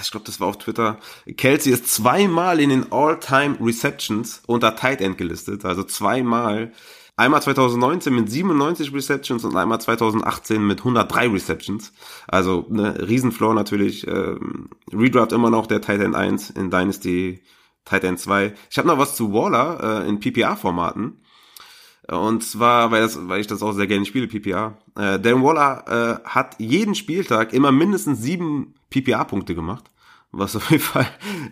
ich 0.02 0.12
glaube, 0.12 0.26
das 0.26 0.40
war 0.40 0.48
auf 0.48 0.58
Twitter. 0.58 0.98
Kelsey 1.38 1.74
ist 1.74 1.88
zweimal 1.88 2.60
in 2.60 2.70
den 2.70 2.92
All-Time 2.92 3.58
Receptions 3.62 4.42
unter 4.46 4.76
Tight 4.76 5.02
End 5.02 5.18
gelistet, 5.18 5.66
also 5.66 5.84
zweimal. 5.84 6.72
Einmal 7.16 7.42
2019 7.42 8.16
mit 8.16 8.30
97 8.30 8.94
Receptions 8.94 9.44
und 9.44 9.58
einmal 9.58 9.82
2018 9.82 10.66
mit 10.66 10.80
103 10.80 11.28
Receptions. 11.28 11.92
Also 12.28 12.66
ne, 12.70 12.96
Riesenfloor 13.10 13.54
natürlich. 13.54 14.08
Ähm, 14.08 14.70
Redraft 14.94 15.34
immer 15.34 15.50
noch 15.50 15.68
der 15.68 15.82
Tight 15.82 16.00
End 16.00 16.16
1 16.16 16.52
in 16.52 16.72
Dynasty 16.72 17.42
Tight 17.84 18.06
End 18.06 18.20
2. 18.20 18.54
Ich 18.70 18.78
habe 18.78 18.88
noch 18.88 18.98
was 18.98 19.18
zu 19.18 19.34
Waller 19.34 20.06
äh, 20.06 20.08
in 20.08 20.22
PPR-Formaten. 20.22 21.20
Und 22.08 22.44
zwar, 22.44 22.90
weil, 22.92 23.02
das, 23.02 23.28
weil 23.28 23.42
ich 23.42 23.48
das 23.48 23.62
auch 23.62 23.74
sehr 23.74 23.88
gerne 23.88 24.06
spiele, 24.06 24.28
PPA. 24.28 24.78
Äh, 24.96 25.20
Dan 25.20 25.44
Waller 25.44 26.22
äh, 26.24 26.28
hat 26.28 26.56
jeden 26.58 26.96
Spieltag 26.96 27.52
immer 27.52 27.74
mindestens 27.74 28.22
sieben 28.22 28.76
PPA-Punkte 28.90 29.56
gemacht. 29.56 29.86
Was 30.32 30.56
auf 30.56 30.70
jeden 30.70 30.84
Fall 30.84 31.08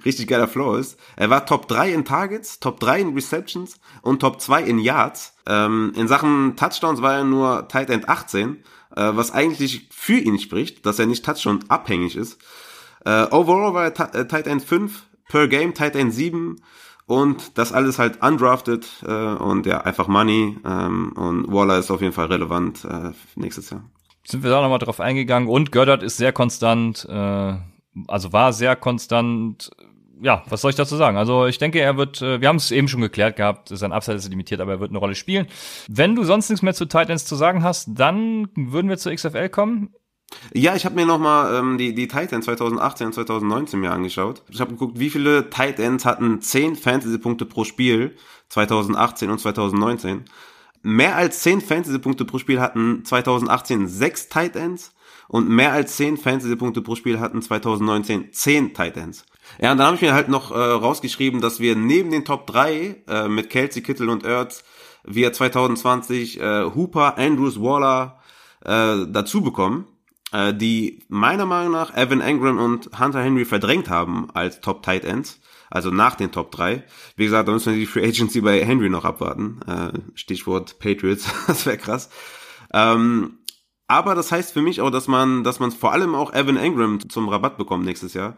richtig 0.06 0.28
geiler 0.28 0.48
Flow 0.48 0.76
ist. 0.76 1.00
Er 1.16 1.30
war 1.30 1.46
Top 1.46 1.68
3 1.68 1.94
in 1.94 2.06
Targets, 2.06 2.60
Top 2.60 2.80
3 2.80 3.02
in 3.02 3.14
Receptions 3.14 3.80
und 4.02 4.20
Top 4.20 4.40
2 4.40 4.64
in 4.64 4.80
Yards. 4.80 5.34
Ähm, 5.48 5.94
in 5.96 6.08
Sachen 6.08 6.56
Touchdowns 6.56 7.02
war 7.02 7.16
er 7.16 7.24
nur 7.24 7.68
Tight 7.68 7.90
End 7.90 8.08
18, 8.08 8.58
äh, 8.96 9.12
was 9.14 9.32
eigentlich 9.32 9.90
für 9.92 10.18
ihn 10.18 10.38
spricht, 10.38 10.86
dass 10.86 11.00
er 11.00 11.08
nicht 11.08 11.26
Touchdown 11.26 11.60
abhängig 11.70 12.16
ist. 12.16 12.40
Äh, 13.06 13.26
overall 13.32 13.74
war 13.74 13.86
er 13.86 14.16
äh, 14.16 14.28
Tight 14.28 14.48
End 14.48 14.64
5, 14.64 15.04
per 15.28 15.48
Game 15.48 15.74
Tight 15.74 15.96
End 15.96 16.14
7 16.14 16.62
und 17.08 17.58
das 17.58 17.72
alles 17.72 18.00
halt 18.00 18.22
undrafted 18.22 18.86
äh, 19.08 19.12
und 19.12 19.66
ja, 19.66 19.82
einfach 19.82 20.08
Money. 20.08 20.58
Ähm, 20.66 21.14
und 21.14 21.52
Waller 21.52 21.80
ist 21.80 21.90
auf 21.90 22.02
jeden 22.02 22.14
Fall 22.14 22.28
relevant 22.28 22.86
äh, 22.86 23.12
nächstes 23.36 23.70
Jahr. 23.70 23.84
Sind 24.30 24.43
wir 24.43 24.49
da 24.49 24.61
nochmal 24.61 24.80
drauf 24.80 24.99
eingegangen 24.99 25.47
und 25.47 25.71
Gördert 25.71 26.03
ist 26.03 26.17
sehr 26.17 26.34
konstant, 26.34 27.07
äh, 27.09 27.53
also 28.07 28.34
war 28.34 28.51
sehr 28.51 28.75
konstant. 28.75 29.71
Ja, 30.21 30.43
was 30.49 30.59
soll 30.59 30.71
ich 30.71 30.75
dazu 30.75 30.97
sagen? 30.97 31.15
Also 31.15 31.45
ich 31.45 31.59
denke, 31.59 31.80
er 31.80 31.95
wird, 31.95 32.21
äh, 32.21 32.41
wir 32.41 32.49
haben 32.49 32.57
es 32.57 32.71
eben 32.71 32.89
schon 32.89 32.99
geklärt 32.99 33.38
gehabt, 33.38 33.69
sein 33.69 33.93
Upside 33.93 34.17
ist 34.17 34.28
limitiert, 34.30 34.59
aber 34.59 34.73
er 34.73 34.80
wird 34.82 34.89
eine 34.89 34.99
Rolle 34.99 35.15
spielen. 35.15 35.47
Wenn 35.88 36.13
du 36.13 36.25
sonst 36.25 36.49
nichts 36.49 36.61
mehr 36.61 36.73
zu 36.73 36.88
Titans 36.88 37.23
zu 37.23 37.38
sagen 37.38 37.63
hast, 37.63 37.88
dann 37.93 38.49
würden 38.53 38.89
wir 38.89 38.97
zur 38.97 39.13
XFL 39.13 39.47
kommen. 39.47 39.93
Ja, 40.53 40.75
ich 40.75 40.84
habe 40.84 40.95
mir 40.95 41.05
nochmal 41.05 41.55
ähm, 41.55 41.78
die, 41.78 41.95
die 41.95 42.09
Tight 42.09 42.34
Ends 42.34 42.47
2018 42.47 43.07
und 43.07 43.13
2019 43.13 43.80
mir 43.80 43.93
angeschaut. 43.93 44.43
Ich 44.49 44.59
habe 44.59 44.71
geguckt, 44.71 44.99
wie 44.99 45.09
viele 45.09 45.49
Tight 45.49 45.80
Ends 45.80 46.03
hatten 46.03 46.41
10 46.41 46.75
Fantasy-Punkte 46.75 47.45
pro 47.45 47.63
Spiel 47.63 48.17
2018 48.49 49.30
und 49.30 49.39
2019. 49.39 50.25
Mehr 50.90 51.18
als 51.18 51.42
10 51.42 51.60
Fantasy-Punkte 51.60 52.24
pro 52.24 52.38
Spiel 52.38 52.62
hatten 52.62 53.04
2018 53.04 53.90
6 53.90 54.30
Tight 54.30 54.56
Ends 54.56 54.96
und 55.28 55.50
mehr 55.50 55.74
als 55.74 55.98
10 55.98 56.16
Fantasy-Punkte 56.16 56.82
pro 56.82 56.96
Spiel 56.96 57.20
hatten 57.20 57.42
2019 57.42 58.32
10 58.32 58.74
Tight 58.74 58.96
Ends. 58.96 59.26
Ja, 59.60 59.74
und 59.74 59.80
dann 59.80 59.88
habe 59.88 59.98
ich 59.98 60.02
mir 60.02 60.14
halt 60.14 60.30
noch 60.30 60.52
äh, 60.52 60.56
rausgeschrieben, 60.56 61.42
dass 61.42 61.60
wir 61.60 61.76
neben 61.76 62.12
den 62.12 62.24
Top 62.24 62.48
3 62.48 63.04
äh, 63.06 63.28
mit 63.28 63.50
Kelsey, 63.50 63.82
Kittel 63.82 64.08
und 64.08 64.24
Ertz 64.24 64.64
wir 65.04 65.34
2020 65.34 66.40
äh, 66.40 66.64
Hooper, 66.74 67.18
Andrews, 67.18 67.62
Waller 67.62 68.22
äh, 68.64 69.06
dazu 69.10 69.42
bekommen 69.42 69.88
äh, 70.32 70.54
die 70.54 71.04
meiner 71.10 71.46
Meinung 71.46 71.74
nach 71.74 71.98
Evan 71.98 72.22
Engram 72.22 72.60
und 72.60 72.98
Hunter 72.98 73.22
Henry 73.22 73.44
verdrängt 73.44 73.90
haben 73.90 74.30
als 74.34 74.62
Top 74.62 74.84
Tight 74.84 75.04
Ends, 75.04 75.42
also 75.70 75.91
nach 75.91 76.15
den 76.15 76.32
Top 76.32 76.51
3. 76.51 76.84
Wie 77.15 77.26
gesagt, 77.26 77.47
da 77.47 77.51
müssen 77.51 77.74
wir 77.74 77.80
die 77.80 77.86
Free 77.86 78.07
Agency 78.07 78.41
bei 78.41 78.63
Henry 78.63 78.89
noch 78.89 79.05
abwarten. 79.05 79.59
Äh, 79.68 79.99
Stichwort 80.15 80.80
Patriots, 80.80 81.30
das 81.47 81.65
wäre 81.65 81.78
krass. 81.78 82.09
Ähm, 82.74 83.39
aber 83.88 84.15
das 84.15 84.32
heißt 84.32 84.51
für 84.51 84.61
mich 84.61 84.82
auch, 84.82 84.89
dass 84.89 85.07
man, 85.07 85.43
dass 85.43 85.59
man 85.59 85.72
vor 85.72 85.93
allem 85.93 86.13
auch 86.13 86.34
Evan 86.34 86.57
Engram 86.57 87.09
zum 87.09 87.30
Rabatt 87.30 87.57
bekommt 87.57 87.86
nächstes 87.86 88.13
Jahr. 88.13 88.38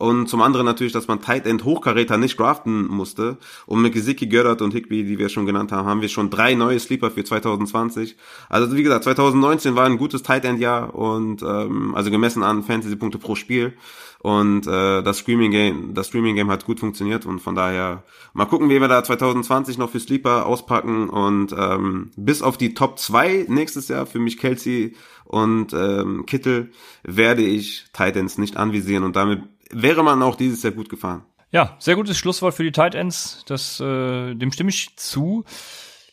Und 0.00 0.28
zum 0.28 0.40
anderen 0.40 0.64
natürlich, 0.64 0.94
dass 0.94 1.08
man 1.08 1.20
Tight 1.20 1.46
End 1.46 1.62
Hochkaräter 1.64 2.16
nicht 2.16 2.40
draften 2.40 2.86
musste. 2.86 3.36
Und 3.66 3.82
mit 3.82 3.92
Gesicki, 3.92 4.28
Gördert 4.28 4.62
und 4.62 4.72
Higby, 4.72 5.04
die 5.04 5.18
wir 5.18 5.28
schon 5.28 5.44
genannt 5.44 5.72
haben, 5.72 5.86
haben 5.86 6.00
wir 6.00 6.08
schon 6.08 6.30
drei 6.30 6.54
neue 6.54 6.80
Sleeper 6.80 7.10
für 7.10 7.22
2020. 7.22 8.16
Also 8.48 8.74
wie 8.74 8.82
gesagt, 8.82 9.04
2019 9.04 9.74
war 9.76 9.84
ein 9.84 9.98
gutes 9.98 10.22
Tight 10.22 10.46
End 10.46 10.58
Jahr 10.58 10.94
und 10.94 11.42
ähm, 11.42 11.94
also 11.94 12.10
gemessen 12.10 12.42
an 12.42 12.62
Fantasy 12.62 12.96
Punkte 12.96 13.18
pro 13.18 13.34
Spiel. 13.34 13.74
Und 14.22 14.66
äh, 14.66 15.02
das 15.02 15.20
Streaming 15.20 15.50
Game, 15.50 15.94
das 15.94 16.08
Streaming 16.08 16.36
Game 16.36 16.50
hat 16.50 16.66
gut 16.66 16.78
funktioniert 16.78 17.24
und 17.24 17.40
von 17.40 17.54
daher 17.54 18.04
mal 18.34 18.44
gucken, 18.44 18.68
wie 18.68 18.78
wir 18.78 18.86
da 18.86 19.02
2020 19.02 19.78
noch 19.78 19.88
für 19.88 19.98
Sleeper 19.98 20.44
auspacken 20.44 21.08
und 21.08 21.52
ähm, 21.56 22.10
bis 22.16 22.42
auf 22.42 22.58
die 22.58 22.74
Top 22.74 22.98
2 22.98 23.46
nächstes 23.48 23.88
Jahr 23.88 24.04
für 24.04 24.18
mich 24.18 24.36
Kelsey 24.36 24.94
und 25.24 25.72
ähm, 25.72 26.26
Kittel 26.26 26.70
werde 27.02 27.42
ich 27.42 27.86
Titans 27.94 28.36
nicht 28.36 28.58
anvisieren 28.58 29.04
und 29.04 29.16
damit 29.16 29.42
wäre 29.70 30.04
man 30.04 30.22
auch 30.22 30.36
dieses 30.36 30.62
Jahr 30.62 30.74
gut 30.74 30.90
gefahren. 30.90 31.24
Ja, 31.50 31.76
sehr 31.78 31.96
gutes 31.96 32.18
Schlusswort 32.18 32.54
für 32.54 32.62
die 32.62 32.72
Tight 32.72 32.94
Ends. 32.94 33.42
Das, 33.46 33.80
äh, 33.80 34.34
dem 34.34 34.52
stimme 34.52 34.70
ich 34.70 34.96
zu. 34.96 35.44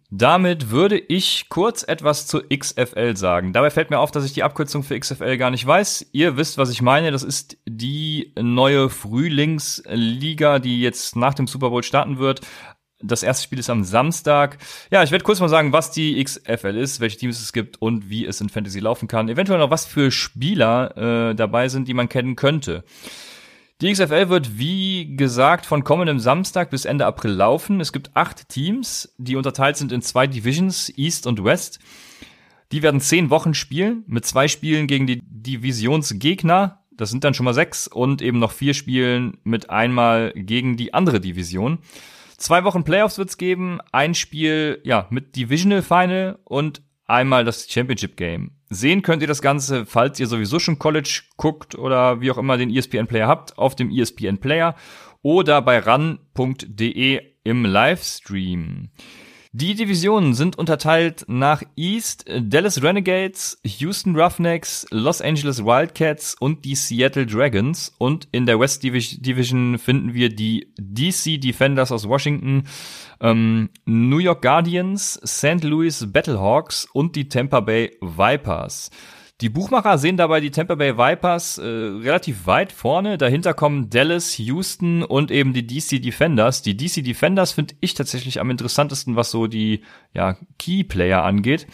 Damit 0.10 0.70
würde 0.70 0.98
ich 0.98 1.50
kurz 1.50 1.84
etwas 1.84 2.28
zur 2.28 2.46
XFL 2.48 3.18
sagen. 3.18 3.52
Dabei 3.52 3.70
fällt 3.70 3.90
mir 3.90 4.00
auf, 4.00 4.12
dass 4.12 4.24
ich 4.24 4.32
die 4.32 4.44
Abkürzung 4.44 4.84
für 4.84 4.98
XFL 4.98 5.38
gar 5.38 5.52
nicht 5.52 5.68
weiß. 5.68 6.08
Ihr 6.14 6.38
wisst, 6.38 6.58
was 6.58 6.70
ich 6.70 6.82
meine. 6.82 7.12
Das 7.12 7.24
ist 7.24 7.58
die 7.68 8.34
neue 8.40 8.90
Frühlingsliga, 8.90 10.60
die 10.60 10.82
jetzt 10.82 11.18
nach 11.18 11.34
dem 11.34 11.48
Super 11.48 11.72
Bowl 11.72 11.84
starten 11.84 12.20
wird. 12.20 12.40
Das 13.00 13.22
erste 13.22 13.44
Spiel 13.44 13.60
ist 13.60 13.70
am 13.70 13.84
Samstag. 13.84 14.58
Ja, 14.92 15.04
ich 15.04 15.12
werde 15.12 15.26
kurz 15.26 15.42
mal 15.42 15.50
sagen, 15.50 15.74
was 15.74 15.92
die 15.92 16.24
XFL 16.24 16.78
ist, 16.78 17.02
welche 17.02 17.18
Teams 17.18 17.42
es 17.42 17.52
gibt 17.52 17.82
und 17.82 18.10
wie 18.10 18.26
es 18.26 18.40
in 18.40 18.48
Fantasy 18.48 18.80
laufen 18.80 19.10
kann. 19.10 19.28
Eventuell 19.28 19.60
noch 19.60 19.70
was 19.70 19.86
für 19.86 20.10
Spieler 20.10 21.30
äh, 21.32 21.36
dabei 21.36 21.68
sind, 21.68 21.90
die 21.90 21.94
man 21.94 22.08
kennen 22.08 22.38
könnte. 22.38 22.86
Die 23.80 23.92
XFL 23.92 24.30
wird, 24.30 24.58
wie 24.58 25.16
gesagt, 25.16 25.68
von 25.68 25.84
kommendem 25.84 26.18
Samstag 26.18 26.72
bis 26.72 26.86
Ende 26.86 27.06
April 27.06 27.34
laufen. 27.34 27.80
Es 27.80 27.94
gibt 27.94 28.10
acht 28.16 28.50
Teams, 28.50 29.14
die 29.20 29.36
unterteilt 29.36 29.78
sind 29.78 29.92
in 29.92 30.02
zwei 30.02 30.26
Divisions, 30.26 30.92
East 30.98 31.28
und 31.28 31.44
West. 31.44 31.78
Die 32.72 32.82
werden 32.82 33.00
zehn 33.00 33.30
Wochen 33.30 33.54
spielen, 33.54 34.04
mit 34.08 34.26
zwei 34.26 34.48
Spielen 34.48 34.88
gegen 34.88 35.06
die 35.06 35.22
Divisionsgegner. 35.24 36.82
Das 36.90 37.12
sind 37.12 37.24
dann 37.24 37.36
schon 37.36 37.44
mal 37.44 37.54
sechs 37.54 37.88
und 37.88 38.24
eben 38.24 38.40
noch 38.40 38.52
vier 38.52 38.74
Spielen 38.74 39.38
mit 39.44 39.70
einmal 39.70 40.34
gegen 40.36 40.76
die 40.76 40.96
andere 40.96 41.22
Division. 41.22 41.78
Zwei 42.38 42.64
Wochen 42.64 42.84
Playoffs 42.84 43.20
wird's 43.20 43.38
geben, 43.38 43.80
ein 43.92 44.16
Spiel, 44.16 44.82
ja, 44.86 45.06
mit 45.12 45.36
Divisional 45.36 45.84
Final 45.84 46.40
und 46.46 46.82
einmal 47.08 47.46
das 47.46 47.70
Championship 47.70 48.18
Game. 48.18 48.52
Sehen 48.70 49.02
könnt 49.02 49.22
ihr 49.22 49.28
das 49.28 49.42
Ganze, 49.42 49.86
falls 49.86 50.20
ihr 50.20 50.28
sowieso 50.28 50.60
schon 50.60 50.78
College 50.78 51.22
guckt 51.38 51.76
oder 51.76 52.22
wie 52.22 52.32
auch 52.32 52.38
immer 52.38 52.58
den 52.58 52.70
ESPN 52.70 53.08
Player 53.08 53.28
habt, 53.28 53.58
auf 53.58 53.76
dem 53.76 53.90
ESPN 53.90 54.40
Player 54.40 54.76
oder 55.22 55.62
bei 55.62 55.80
ran.de 55.80 57.22
im 57.44 57.66
Livestream. 57.66 58.90
Die 59.60 59.74
Divisionen 59.74 60.36
sind 60.36 60.56
unterteilt 60.56 61.26
nach 61.28 61.64
East, 61.76 62.26
Dallas 62.28 62.84
Renegades, 62.84 63.60
Houston 63.64 64.16
Roughnecks, 64.16 64.86
Los 64.92 65.20
Angeles 65.20 65.66
Wildcats 65.66 66.36
und 66.40 66.64
die 66.64 66.76
Seattle 66.76 67.26
Dragons. 67.26 67.92
Und 67.98 68.28
in 68.32 68.46
der 68.46 68.60
West 68.60 68.84
Division 68.84 69.80
finden 69.80 70.14
wir 70.14 70.30
die 70.30 70.72
DC 70.78 71.42
Defenders 71.42 71.92
aus 71.92 72.08
Washington, 72.08 72.66
ähm, 73.20 73.70
New 73.86 74.20
York 74.20 74.44
Guardians, 74.44 75.20
St. 75.26 75.64
Louis 75.64 76.06
Battlehawks 76.12 76.88
und 76.94 77.16
die 77.16 77.28
Tampa 77.28 77.62
Bay 77.62 77.98
Vipers. 78.00 78.92
Die 79.40 79.50
Buchmacher 79.50 80.00
sehen 80.00 80.18
dabei 80.18 80.40
die 80.40 80.50
Tampa 80.50 80.74
Bay 80.74 80.98
Vipers 80.98 81.60
äh, 81.60 81.64
relativ 81.64 82.48
weit 82.48 82.72
vorne. 82.72 83.20
Dahinter 83.20 83.54
kommen 83.54 83.92
Dallas, 83.92 84.40
Houston 84.40 85.04
und 85.04 85.30
eben 85.30 85.54
die 85.54 85.68
DC 85.68 86.02
Defenders. 86.02 86.64
Die 86.64 86.76
DC 86.76 87.04
Defenders 87.04 87.52
finde 87.52 87.76
ich 87.80 87.94
tatsächlich 87.94 88.40
am 88.40 88.50
interessantesten, 88.50 89.16
was 89.16 89.30
so 89.30 89.46
die 89.46 89.84
ja, 90.12 90.38
Key 90.58 90.84
Player 90.84 91.24
angeht. 91.24 91.68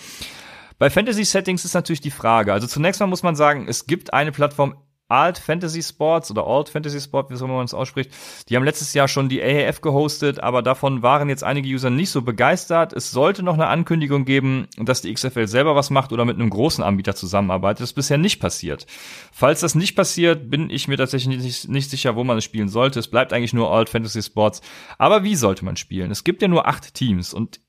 Bei 0.78 0.90
Fantasy 0.90 1.24
Settings 1.24 1.64
ist 1.64 1.74
natürlich 1.74 2.02
die 2.02 2.12
Frage. 2.12 2.52
Also 2.52 2.68
zunächst 2.68 3.00
mal 3.00 3.08
muss 3.08 3.24
man 3.24 3.38
sagen, 3.38 3.68
es 3.70 3.86
gibt 3.86 4.14
eine 4.14 4.34
Plattform 4.34 4.76
Alt 5.14 5.38
Fantasy 5.38 5.84
Sports 5.84 6.32
oder 6.32 6.48
Alt 6.48 6.70
Fantasy 6.70 7.00
Sport, 7.00 7.30
wie 7.30 7.36
auch 7.36 7.48
man 7.48 7.66
es 7.66 7.76
ausspricht, 7.76 8.12
die 8.50 8.56
haben 8.56 8.64
letztes 8.64 8.96
Jahr 8.96 9.08
schon 9.08 9.30
die 9.30 9.44
AAF 9.44 9.82
gehostet, 9.82 10.40
aber 10.40 10.64
davon 10.64 11.04
waren 11.04 11.30
jetzt 11.30 11.44
einige 11.44 11.70
User 11.70 11.92
nicht 11.92 12.10
so 12.10 12.24
begeistert. 12.24 12.94
Es 12.94 13.12
sollte 13.12 13.44
noch 13.44 13.54
eine 13.54 13.68
Ankündigung 13.68 14.26
geben, 14.26 14.68
dass 14.78 15.04
die 15.04 15.14
XFL 15.14 15.46
selber 15.46 15.76
was 15.76 15.92
macht 15.92 16.14
oder 16.14 16.26
mit 16.26 16.38
einem 16.38 16.50
großen 16.50 16.84
Anbieter 16.84 17.14
zusammenarbeitet. 17.14 17.82
Das 17.82 17.92
ist 17.92 17.96
bisher 17.96 18.18
nicht 18.18 18.40
passiert. 18.40 18.88
Falls 19.32 19.60
das 19.60 19.76
nicht 19.76 19.96
passiert, 19.96 20.50
bin 20.50 20.72
ich 20.72 20.88
mir 20.88 20.98
tatsächlich 20.98 21.38
nicht, 21.38 21.70
nicht 21.70 21.92
sicher, 21.92 22.16
wo 22.16 22.24
man 22.24 22.40
es 22.40 22.44
spielen 22.44 22.70
sollte. 22.70 23.00
Es 23.00 23.08
bleibt 23.08 23.34
eigentlich 23.34 23.54
nur 23.54 23.72
Alt 23.72 23.90
Fantasy 23.90 24.24
Sports. 24.24 24.62
Aber 24.98 25.24
wie 25.24 25.36
sollte 25.36 25.64
man 25.64 25.78
spielen? 25.78 26.10
Es 26.10 26.24
gibt 26.24 26.42
ja 26.42 26.48
nur 26.48 26.68
acht 26.68 26.96
Teams 26.96 27.36
und 27.36 27.60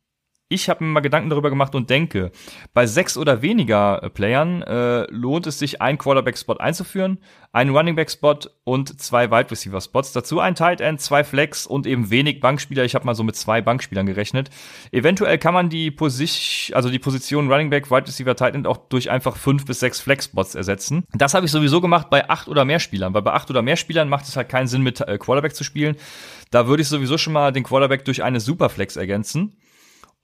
ich 0.48 0.68
habe 0.68 0.84
mir 0.84 0.90
mal 0.90 1.00
Gedanken 1.00 1.30
darüber 1.30 1.48
gemacht 1.48 1.74
und 1.74 1.88
denke, 1.88 2.30
bei 2.74 2.86
sechs 2.86 3.16
oder 3.16 3.40
weniger 3.40 4.02
äh, 4.02 4.10
Playern 4.10 4.62
äh, 4.62 5.10
lohnt 5.10 5.46
es 5.46 5.58
sich, 5.58 5.80
einen 5.80 5.96
Quarterback-Spot 5.96 6.58
einzuführen, 6.58 7.18
einen 7.52 7.74
Running 7.74 7.96
Back-Spot 7.96 8.38
und 8.64 9.00
zwei 9.00 9.30
Wide 9.30 9.50
Receiver-Spots. 9.50 10.12
Dazu 10.12 10.40
ein 10.40 10.54
Tight 10.54 10.82
End, 10.82 11.00
zwei 11.00 11.24
Flex 11.24 11.66
und 11.66 11.86
eben 11.86 12.10
wenig 12.10 12.40
Bankspieler. 12.40 12.84
Ich 12.84 12.94
habe 12.94 13.06
mal 13.06 13.14
so 13.14 13.24
mit 13.24 13.36
zwei 13.36 13.62
Bankspielern 13.62 14.04
gerechnet. 14.04 14.50
Eventuell 14.92 15.38
kann 15.38 15.54
man 15.54 15.70
die 15.70 15.90
Position, 15.90 16.76
also 16.76 16.90
die 16.90 16.98
Position 16.98 17.50
Running 17.50 17.70
Back, 17.70 17.90
Wide 17.90 18.06
Receiver, 18.06 18.36
Tight 18.36 18.54
End 18.54 18.66
auch 18.66 18.76
durch 18.76 19.10
einfach 19.10 19.36
fünf 19.36 19.64
bis 19.64 19.80
sechs 19.80 20.00
Flex-Spots 20.00 20.54
ersetzen. 20.54 21.04
Das 21.14 21.32
habe 21.32 21.46
ich 21.46 21.52
sowieso 21.52 21.80
gemacht 21.80 22.10
bei 22.10 22.28
acht 22.28 22.48
oder 22.48 22.66
mehr 22.66 22.80
Spielern, 22.80 23.14
weil 23.14 23.22
bei 23.22 23.32
acht 23.32 23.48
oder 23.48 23.62
mehr 23.62 23.76
Spielern 23.76 24.10
macht 24.10 24.26
es 24.26 24.36
halt 24.36 24.50
keinen 24.50 24.66
Sinn, 24.66 24.82
mit 24.82 25.00
äh, 25.00 25.16
Quarterback 25.16 25.54
zu 25.54 25.64
spielen. 25.64 25.96
Da 26.50 26.66
würde 26.66 26.82
ich 26.82 26.88
sowieso 26.88 27.16
schon 27.16 27.32
mal 27.32 27.50
den 27.50 27.64
Quarterback 27.64 28.04
durch 28.04 28.22
eine 28.22 28.40
Superflex 28.40 28.96
ergänzen 28.96 29.56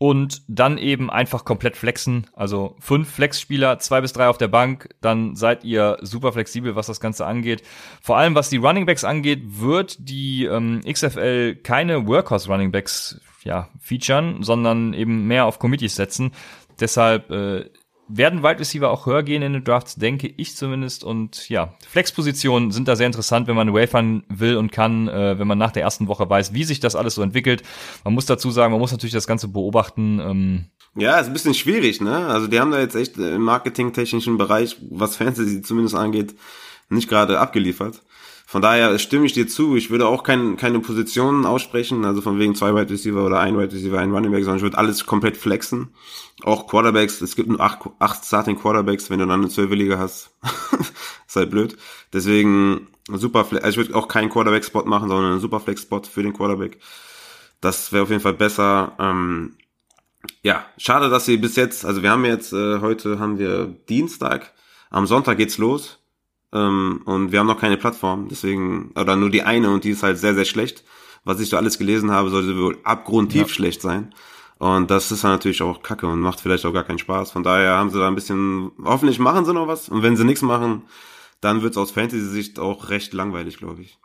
und 0.02 0.40
dann 0.48 0.78
eben 0.78 1.10
einfach 1.10 1.44
komplett 1.44 1.76
flexen. 1.76 2.26
Also 2.32 2.74
fünf 2.80 3.10
Flexspieler, 3.10 3.78
zwei 3.80 4.00
bis 4.00 4.14
drei 4.14 4.28
auf 4.28 4.38
der 4.38 4.48
Bank, 4.48 4.88
dann 5.02 5.36
seid 5.36 5.62
ihr 5.62 5.98
super 6.00 6.32
flexibel, 6.32 6.74
was 6.74 6.86
das 6.86 7.00
Ganze 7.00 7.26
angeht. 7.26 7.62
Vor 8.00 8.16
allem 8.16 8.34
was 8.34 8.48
die 8.48 8.56
Runningbacks 8.56 9.04
angeht, 9.04 9.42
wird 9.60 9.98
die 9.98 10.46
ähm, 10.46 10.80
XFL 10.90 11.54
keine 11.56 12.06
Workhorse 12.06 12.48
Runningbacks 12.48 13.20
ja, 13.44 13.68
featuren, 13.78 14.42
sondern 14.42 14.94
eben 14.94 15.26
mehr 15.26 15.44
auf 15.44 15.58
Committees 15.58 15.96
setzen. 15.96 16.32
Deshalb 16.80 17.30
äh, 17.30 17.68
werden 18.12 18.42
Wide 18.42 18.58
Receiver 18.58 18.90
auch 18.90 19.06
höher 19.06 19.22
gehen 19.22 19.42
in 19.42 19.52
den 19.52 19.64
Drafts, 19.64 19.96
denke 19.96 20.32
ich 20.36 20.56
zumindest. 20.56 21.04
Und 21.04 21.48
ja, 21.48 21.74
Flexpositionen 21.88 22.70
sind 22.70 22.88
da 22.88 22.96
sehr 22.96 23.06
interessant, 23.06 23.46
wenn 23.46 23.56
man 23.56 23.72
wafern 23.72 24.24
will 24.28 24.56
und 24.56 24.72
kann, 24.72 25.08
äh, 25.08 25.38
wenn 25.38 25.46
man 25.46 25.58
nach 25.58 25.72
der 25.72 25.82
ersten 25.82 26.08
Woche 26.08 26.28
weiß, 26.28 26.52
wie 26.54 26.64
sich 26.64 26.80
das 26.80 26.96
alles 26.96 27.14
so 27.14 27.22
entwickelt. 27.22 27.62
Man 28.04 28.14
muss 28.14 28.26
dazu 28.26 28.50
sagen, 28.50 28.72
man 28.72 28.80
muss 28.80 28.92
natürlich 28.92 29.14
das 29.14 29.26
Ganze 29.26 29.48
beobachten. 29.48 30.20
Ähm, 30.20 30.64
ja, 30.96 31.18
ist 31.18 31.28
ein 31.28 31.32
bisschen 31.32 31.54
schwierig, 31.54 32.00
ne? 32.00 32.26
Also 32.26 32.46
die 32.46 32.58
haben 32.58 32.72
da 32.72 32.80
jetzt 32.80 32.96
echt 32.96 33.16
im 33.16 33.42
marketingtechnischen 33.42 34.38
Bereich, 34.38 34.76
was 34.90 35.16
Fantasy 35.16 35.62
zumindest 35.62 35.94
angeht, 35.94 36.34
nicht 36.88 37.08
gerade 37.08 37.38
abgeliefert. 37.38 38.02
Von 38.50 38.62
daher 38.62 38.98
stimme 38.98 39.26
ich 39.26 39.32
dir 39.32 39.46
zu. 39.46 39.76
Ich 39.76 39.90
würde 39.90 40.08
auch 40.08 40.24
kein, 40.24 40.56
keine 40.56 40.80
Positionen 40.80 41.46
aussprechen, 41.46 42.04
also 42.04 42.20
von 42.20 42.40
wegen 42.40 42.56
zwei 42.56 42.74
Wide 42.74 42.90
Receiver 42.90 43.24
oder 43.24 43.38
ein 43.38 43.56
Wide 43.56 43.72
Receiver, 43.72 43.96
ein 44.00 44.10
Running 44.10 44.32
Back, 44.32 44.42
sondern 44.42 44.56
ich 44.56 44.64
würde 44.64 44.76
alles 44.76 45.06
komplett 45.06 45.36
flexen. 45.36 45.94
Auch 46.42 46.66
Quarterbacks, 46.66 47.20
es 47.20 47.36
gibt 47.36 47.48
nur 47.48 47.60
acht, 47.60 47.78
acht 48.00 48.24
Starting 48.24 48.58
Quarterbacks, 48.58 49.08
wenn 49.08 49.20
du 49.20 49.26
dann 49.26 49.38
eine 49.38 49.50
Zwölfe-Liga 49.50 49.98
hast. 49.98 50.32
ist 51.28 51.36
halt 51.36 51.52
blöd. 51.52 51.76
Deswegen 52.12 52.88
super, 53.08 53.46
also 53.52 53.68
ich 53.68 53.76
würde 53.76 53.94
auch 53.94 54.08
keinen 54.08 54.30
Quarterback-Spot 54.30 54.82
machen, 54.82 55.08
sondern 55.08 55.30
einen 55.30 55.40
Superflex-Spot 55.40 56.02
für 56.02 56.24
den 56.24 56.32
Quarterback. 56.32 56.80
Das 57.60 57.92
wäre 57.92 58.02
auf 58.02 58.10
jeden 58.10 58.20
Fall 58.20 58.34
besser. 58.34 58.96
Ähm, 58.98 59.54
ja, 60.42 60.66
schade, 60.76 61.08
dass 61.08 61.24
sie 61.24 61.36
bis 61.36 61.54
jetzt, 61.54 61.84
also 61.84 62.02
wir 62.02 62.10
haben 62.10 62.24
jetzt, 62.24 62.52
äh, 62.52 62.80
heute 62.80 63.20
haben 63.20 63.38
wir 63.38 63.66
Dienstag, 63.88 64.52
am 64.90 65.06
Sonntag 65.06 65.36
geht's 65.36 65.56
los 65.56 65.99
ähm, 66.52 67.02
und 67.04 67.32
wir 67.32 67.38
haben 67.38 67.46
noch 67.46 67.60
keine 67.60 67.76
Plattform, 67.76 68.28
deswegen, 68.28 68.90
oder 68.96 69.16
nur 69.16 69.30
die 69.30 69.42
eine 69.42 69.70
und 69.70 69.84
die 69.84 69.90
ist 69.90 70.02
halt 70.02 70.18
sehr, 70.18 70.34
sehr 70.34 70.44
schlecht. 70.44 70.84
Was 71.24 71.40
ich 71.40 71.50
so 71.50 71.56
alles 71.56 71.78
gelesen 71.78 72.10
habe, 72.10 72.30
sollte 72.30 72.56
wohl 72.56 72.78
abgrundtief 72.82 73.42
ja. 73.42 73.48
schlecht 73.48 73.82
sein. 73.82 74.14
Und 74.58 74.90
das 74.90 75.10
ist 75.10 75.24
dann 75.24 75.32
natürlich 75.32 75.62
auch 75.62 75.82
kacke 75.82 76.06
und 76.06 76.20
macht 76.20 76.40
vielleicht 76.40 76.66
auch 76.66 76.72
gar 76.72 76.84
keinen 76.84 76.98
Spaß. 76.98 77.30
Von 77.30 77.42
daher 77.42 77.76
haben 77.76 77.90
sie 77.90 77.98
da 77.98 78.08
ein 78.08 78.14
bisschen, 78.14 78.72
hoffentlich 78.84 79.18
machen 79.18 79.44
sie 79.44 79.54
noch 79.54 79.68
was. 79.68 79.88
Und 79.88 80.02
wenn 80.02 80.16
sie 80.16 80.24
nichts 80.24 80.42
machen, 80.42 80.82
dann 81.40 81.62
wird's 81.62 81.78
aus 81.78 81.90
Fantasy-Sicht 81.90 82.58
auch 82.58 82.90
recht 82.90 83.12
langweilig, 83.14 83.56
glaube 83.56 83.82
ich. 83.82 83.98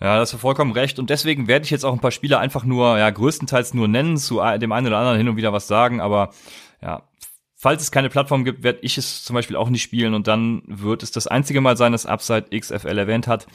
Ja, 0.00 0.18
das 0.18 0.32
ist 0.32 0.40
vollkommen 0.40 0.72
recht. 0.72 0.98
Und 0.98 1.10
deswegen 1.10 1.46
werde 1.46 1.64
ich 1.64 1.70
jetzt 1.70 1.84
auch 1.84 1.92
ein 1.92 2.00
paar 2.00 2.10
Spiele 2.10 2.38
einfach 2.38 2.64
nur, 2.64 2.98
ja, 2.98 3.10
größtenteils 3.10 3.74
nur 3.74 3.86
nennen, 3.86 4.16
zu 4.16 4.40
dem 4.58 4.72
einen 4.72 4.86
oder 4.86 4.98
anderen 4.98 5.18
hin 5.18 5.28
und 5.28 5.36
wieder 5.36 5.52
was 5.52 5.68
sagen. 5.68 6.00
Aber 6.00 6.30
ja, 6.82 7.02
falls 7.60 7.82
es 7.82 7.90
keine 7.90 8.08
Plattform 8.08 8.44
gibt, 8.44 8.62
werde 8.62 8.78
ich 8.80 8.96
es 8.96 9.22
zum 9.22 9.34
Beispiel 9.34 9.56
auch 9.56 9.68
nicht 9.68 9.82
spielen 9.82 10.14
und 10.14 10.26
dann 10.26 10.62
wird 10.66 11.02
es 11.02 11.10
das 11.10 11.26
einzige 11.26 11.60
Mal 11.60 11.76
sein, 11.76 11.92
dass 11.92 12.06
Upside 12.06 12.58
XFL 12.58 12.96
erwähnt 12.96 13.26
hat. 13.26 13.46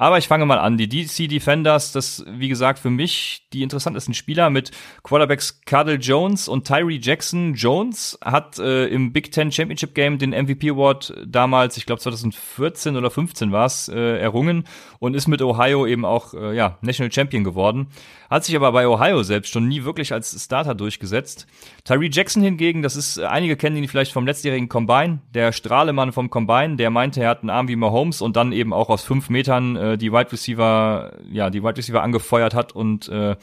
Aber 0.00 0.16
ich 0.16 0.28
fange 0.28 0.46
mal 0.46 0.60
an. 0.60 0.76
Die 0.76 0.88
DC 0.88 1.28
Defenders, 1.28 1.90
das, 1.90 2.24
wie 2.28 2.48
gesagt, 2.48 2.78
für 2.78 2.88
mich 2.88 3.48
die 3.52 3.64
interessantesten 3.64 4.14
Spieler 4.14 4.48
mit 4.48 4.70
Quarterbacks 5.02 5.60
Cardell 5.66 5.98
Jones 6.00 6.46
und 6.46 6.68
Tyree 6.68 7.00
Jackson. 7.02 7.54
Jones 7.54 8.16
hat 8.24 8.60
äh, 8.60 8.86
im 8.86 9.12
Big 9.12 9.32
Ten 9.32 9.50
Championship 9.50 9.96
Game 9.96 10.18
den 10.18 10.30
MVP 10.30 10.70
Award 10.70 11.14
damals, 11.26 11.76
ich 11.76 11.84
glaube 11.84 12.00
2014 12.00 12.96
oder 12.96 13.10
15 13.10 13.50
war 13.50 13.66
es, 13.66 13.88
äh, 13.88 14.18
errungen 14.18 14.68
und 15.00 15.14
ist 15.14 15.26
mit 15.26 15.42
Ohio 15.42 15.84
eben 15.84 16.04
auch 16.04 16.32
äh, 16.32 16.54
ja, 16.54 16.78
National 16.80 17.10
Champion 17.10 17.42
geworden. 17.42 17.88
Hat 18.30 18.44
sich 18.44 18.54
aber 18.54 18.70
bei 18.70 18.86
Ohio 18.86 19.24
selbst 19.24 19.52
schon 19.52 19.66
nie 19.66 19.82
wirklich 19.82 20.12
als 20.12 20.44
Starter 20.44 20.76
durchgesetzt. 20.76 21.48
Tyree 21.84 22.10
Jackson 22.12 22.42
hingegen, 22.42 22.82
das 22.82 22.94
ist, 22.94 23.18
einige 23.18 23.56
kennen 23.56 23.76
ihn 23.76 23.88
vielleicht 23.88 24.12
vom 24.12 24.26
letztjährigen 24.26 24.68
Combine, 24.68 25.20
der 25.34 25.50
Strahlemann 25.50 26.12
vom 26.12 26.30
Combine, 26.30 26.76
der 26.76 26.90
meinte, 26.90 27.22
er 27.22 27.30
hat 27.30 27.40
einen 27.40 27.50
Arm 27.50 27.66
wie 27.66 27.76
Mahomes 27.76 28.20
und 28.20 28.36
dann 28.36 28.52
eben 28.52 28.72
auch 28.72 28.90
aus 28.90 29.02
fünf 29.02 29.30
Metern 29.30 29.76
äh, 29.76 29.87
die 29.96 30.12
Wide 30.12 30.32
Receiver, 30.32 31.12
ja, 31.30 31.50
die 31.50 31.62
Wide 31.62 31.76
Receiver 31.76 32.02
angefeuert 32.02 32.54
hat 32.54 32.72
und 32.72 33.08
äh, 33.08 33.36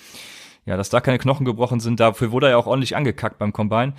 ja, 0.66 0.78
dass 0.78 0.90
da 0.90 1.00
keine 1.00 1.20
Knochen 1.20 1.46
gebrochen 1.46 1.80
sind, 1.80 2.00
dafür 2.00 2.32
wurde 2.32 2.48
er 2.48 2.52
ja 2.52 2.58
auch 2.58 2.66
ordentlich 2.66 2.96
angekackt 2.96 3.38
beim 3.38 3.54
Combine. 3.54 3.94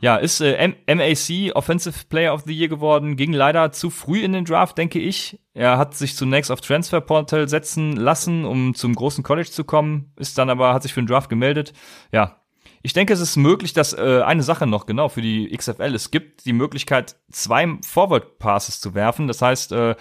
Ja, 0.00 0.16
ja 0.16 0.16
ist 0.16 0.40
äh, 0.42 0.74
MAC 0.86 1.56
Offensive 1.56 2.04
Player 2.08 2.34
of 2.34 2.42
the 2.46 2.52
Year 2.52 2.68
geworden, 2.68 3.16
ging 3.16 3.32
leider 3.32 3.72
zu 3.72 3.88
früh 3.88 4.20
in 4.20 4.32
den 4.32 4.44
Draft, 4.44 4.76
denke 4.76 4.98
ich. 4.98 5.40
Er 5.54 5.78
hat 5.78 5.94
sich 5.94 6.14
zunächst 6.14 6.50
auf 6.50 6.60
Transfer 6.60 7.00
Portal 7.00 7.48
setzen 7.48 7.96
lassen, 7.96 8.44
um 8.44 8.74
zum 8.74 8.94
großen 8.94 9.24
College 9.24 9.50
zu 9.50 9.64
kommen, 9.64 10.12
ist 10.16 10.36
dann 10.36 10.50
aber, 10.50 10.74
hat 10.74 10.82
sich 10.82 10.92
für 10.92 11.00
den 11.00 11.06
Draft 11.06 11.30
gemeldet. 11.30 11.72
Ja, 12.12 12.42
ich 12.82 12.92
denke, 12.92 13.12
es 13.12 13.20
ist 13.20 13.36
möglich, 13.36 13.72
dass 13.72 13.92
äh, 13.94 14.22
eine 14.22 14.42
Sache 14.42 14.66
noch 14.66 14.86
genau 14.86 15.08
für 15.08 15.22
die 15.22 15.56
XFL, 15.56 15.94
es 15.94 16.10
gibt 16.10 16.44
die 16.44 16.52
Möglichkeit, 16.52 17.16
zwei 17.30 17.78
Forward 17.86 18.38
Passes 18.38 18.80
zu 18.80 18.94
werfen. 18.94 19.28
Das 19.28 19.40
heißt, 19.40 19.72
äh, 19.72 19.94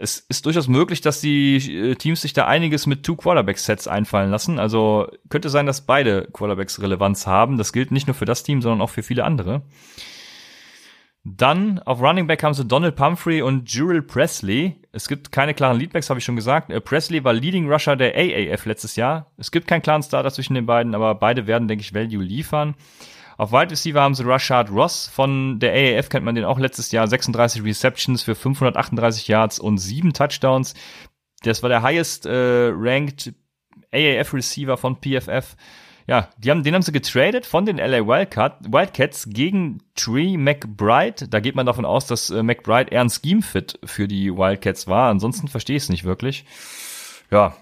es 0.00 0.20
ist 0.28 0.46
durchaus 0.46 0.66
möglich, 0.66 1.02
dass 1.02 1.20
die 1.20 1.90
äh, 1.90 1.94
Teams 1.94 2.22
sich 2.22 2.32
da 2.32 2.46
einiges 2.46 2.86
mit 2.86 3.04
Two 3.04 3.16
Quarterback 3.16 3.58
Sets 3.58 3.86
einfallen 3.86 4.30
lassen. 4.30 4.58
Also 4.58 5.08
könnte 5.28 5.50
sein, 5.50 5.66
dass 5.66 5.82
beide 5.82 6.26
Quarterbacks 6.32 6.80
Relevanz 6.80 7.26
haben. 7.26 7.58
Das 7.58 7.72
gilt 7.72 7.90
nicht 7.90 8.06
nur 8.06 8.14
für 8.14 8.24
das 8.24 8.42
Team, 8.42 8.62
sondern 8.62 8.80
auch 8.80 8.90
für 8.90 9.02
viele 9.02 9.24
andere. 9.24 9.62
Dann 11.22 11.80
auf 11.80 12.00
Running 12.00 12.26
Back 12.26 12.42
haben 12.42 12.54
sie 12.54 12.64
Donald 12.64 12.96
Pumphrey 12.96 13.42
und 13.42 13.70
Jurel 13.70 14.00
Presley. 14.00 14.80
Es 14.90 15.06
gibt 15.06 15.32
keine 15.32 15.52
klaren 15.52 15.78
Leadbacks, 15.78 16.08
habe 16.08 16.18
ich 16.18 16.24
schon 16.24 16.36
gesagt. 16.36 16.70
Äh, 16.70 16.80
Presley 16.80 17.22
war 17.22 17.34
Leading 17.34 17.70
Rusher 17.70 17.94
der 17.94 18.14
AAF 18.16 18.64
letztes 18.64 18.96
Jahr. 18.96 19.30
Es 19.36 19.50
gibt 19.50 19.68
keinen 19.68 19.82
klaren 19.82 20.02
Starter 20.02 20.30
zwischen 20.32 20.54
den 20.54 20.64
beiden, 20.64 20.94
aber 20.94 21.14
beide 21.14 21.46
werden, 21.46 21.68
denke 21.68 21.82
ich, 21.82 21.94
Value 21.94 22.22
liefern. 22.22 22.74
Auf 23.40 23.52
Wide 23.52 23.70
Receiver 23.70 24.02
haben 24.02 24.14
sie 24.14 24.26
Rashad 24.26 24.70
Ross 24.70 25.06
von 25.06 25.60
der 25.60 25.72
AAF, 25.72 26.10
kennt 26.10 26.26
man 26.26 26.34
den 26.34 26.44
auch 26.44 26.58
letztes 26.58 26.92
Jahr, 26.92 27.08
36 27.08 27.64
Receptions 27.64 28.22
für 28.22 28.34
538 28.34 29.28
Yards 29.28 29.58
und 29.58 29.78
7 29.78 30.12
Touchdowns. 30.12 30.74
Das 31.42 31.62
war 31.62 31.70
der 31.70 31.80
highest 31.80 32.26
äh, 32.26 32.70
ranked 32.74 33.32
AAF 33.94 34.34
Receiver 34.34 34.76
von 34.76 34.98
PFF. 35.00 35.56
Ja, 36.06 36.28
die 36.36 36.50
haben, 36.50 36.64
den 36.64 36.74
haben 36.74 36.82
sie 36.82 36.92
getradet 36.92 37.46
von 37.46 37.64
den 37.64 37.78
LA 37.78 38.06
Wildcat, 38.06 38.58
Wildcats 38.70 39.26
gegen 39.30 39.78
Tree 39.94 40.36
McBride. 40.36 41.26
Da 41.26 41.40
geht 41.40 41.54
man 41.54 41.64
davon 41.64 41.86
aus, 41.86 42.04
dass 42.04 42.28
äh, 42.28 42.42
McBride 42.42 42.90
eher 42.90 43.00
ein 43.00 43.08
Scheme-Fit 43.08 43.78
für 43.84 44.06
die 44.06 44.36
Wildcats 44.36 44.86
war. 44.86 45.08
Ansonsten 45.08 45.48
verstehe 45.48 45.76
ich 45.76 45.84
es 45.84 45.88
nicht 45.88 46.04
wirklich. 46.04 46.44
Ja, 47.30 47.56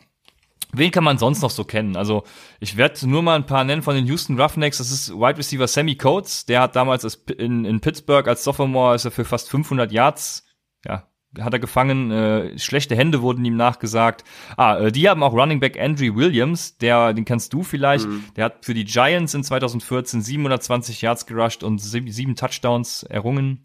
Wen 0.73 0.91
kann 0.91 1.05
man 1.05 1.17
sonst 1.17 1.41
noch 1.41 1.51
so 1.51 1.65
kennen? 1.65 1.97
Also, 1.97 2.25
ich 2.61 2.77
werde 2.77 3.09
nur 3.09 3.23
mal 3.23 3.37
ein 3.37 3.47
paar 3.47 3.65
nennen 3.65 3.83
von 3.83 3.95
den 3.95 4.07
Houston 4.07 4.39
Roughnecks. 4.39 4.79
Das 4.79 4.91
ist 4.91 5.11
Wide 5.13 5.39
Receiver 5.39 5.67
Sammy 5.67 5.97
Coates. 5.97 6.45
Der 6.45 6.61
hat 6.61 6.77
damals 6.77 7.05
in, 7.39 7.65
in 7.65 7.81
Pittsburgh 7.81 8.29
als 8.29 8.45
Sophomore 8.45 8.95
ist 8.95 9.07
er 9.07 9.11
für 9.11 9.25
fast 9.25 9.49
500 9.49 9.91
Yards, 9.91 10.47
ja, 10.85 11.09
hat 11.41 11.55
er 11.55 11.59
gefangen. 11.59 12.11
Äh, 12.11 12.59
schlechte 12.59 12.95
Hände 12.97 13.23
wurden 13.23 13.45
ihm 13.47 13.57
nachgesagt. 13.57 14.25
Ah, 14.59 14.77
äh, 14.77 14.93
die 14.93 15.09
haben 15.09 15.23
auch 15.23 15.33
Running 15.33 15.61
Back 15.61 15.81
Andrew 15.81 16.15
Williams. 16.15 16.77
Der, 16.79 17.15
den 17.15 17.25
kennst 17.25 17.55
du 17.55 17.63
vielleicht. 17.63 18.07
Mhm. 18.07 18.25
Der 18.37 18.47
hat 18.47 18.65
für 18.65 18.75
die 18.75 18.85
Giants 18.85 19.33
in 19.33 19.45
2014 19.45 20.21
720 20.21 21.01
Yards 21.01 21.25
gerusht 21.25 21.63
und 21.63 21.79
sieben 21.79 22.37
Touchdowns 22.37 23.05
errungen. 23.05 23.65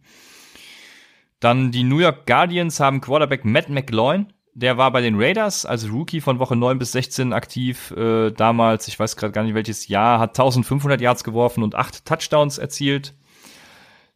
Dann 1.42 1.72
die 1.72 1.84
New 1.84 2.00
York 2.00 2.26
Guardians 2.26 2.80
haben 2.80 3.02
Quarterback 3.02 3.44
Matt 3.44 3.68
McLaurin 3.68 4.28
der 4.56 4.78
war 4.78 4.92
bei 4.92 5.02
den 5.02 5.20
Raiders 5.20 5.66
als 5.66 5.92
Rookie 5.92 6.22
von 6.22 6.40
Woche 6.40 6.56
9 6.56 6.78
bis 6.78 6.92
16 6.92 7.34
aktiv. 7.34 7.92
Äh, 7.92 8.32
damals, 8.32 8.88
ich 8.88 9.00
weiß 9.00 9.16
gerade 9.16 9.34
gar 9.34 9.44
nicht 9.44 9.56
welches 9.56 9.88
Jahr, 9.88 10.20
hat 10.20 10.32
1500 10.32 11.02
Yards 11.02 11.24
geworfen 11.24 11.64
und 11.64 11.76
acht 11.76 12.06
Touchdowns 12.06 12.58
erzielt. 12.58 13.14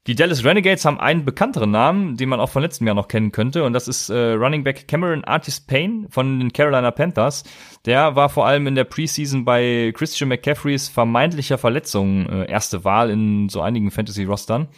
Die 0.06 0.16
Dallas 0.16 0.46
Renegades 0.46 0.86
haben 0.86 1.02
einen 1.02 1.26
bekannteren 1.26 1.72
Namen, 1.72 2.16
den 2.16 2.30
man 2.30 2.40
auch 2.40 2.50
von 2.50 2.62
letztem 2.62 2.88
Jahr 2.88 2.96
noch 2.96 3.10
kennen 3.10 3.34
könnte, 3.34 3.66
und 3.66 3.74
das 3.74 3.90
ist 3.90 4.10
äh, 4.10 4.34
Running 4.34 4.64
Back 4.64 4.88
Cameron 4.88 5.26
Artis 5.26 5.60
Payne 5.60 6.08
von 6.10 6.40
den 6.40 6.54
Carolina 6.54 6.92
Panthers. 6.92 7.44
Der 7.86 8.16
war 8.16 8.30
vor 8.30 8.48
allem 8.48 8.68
in 8.68 8.76
der 8.76 8.86
Preseason 8.86 9.44
bei 9.44 9.92
Christian 9.94 10.30
McCaffreys 10.30 10.88
vermeintlicher 10.88 11.58
Verletzung 11.58 12.26
äh, 12.30 12.50
erste 12.50 12.86
Wahl 12.86 13.10
in 13.10 13.50
so 13.50 13.60
einigen 13.60 13.92
Fantasy-Rostern. 13.92 14.70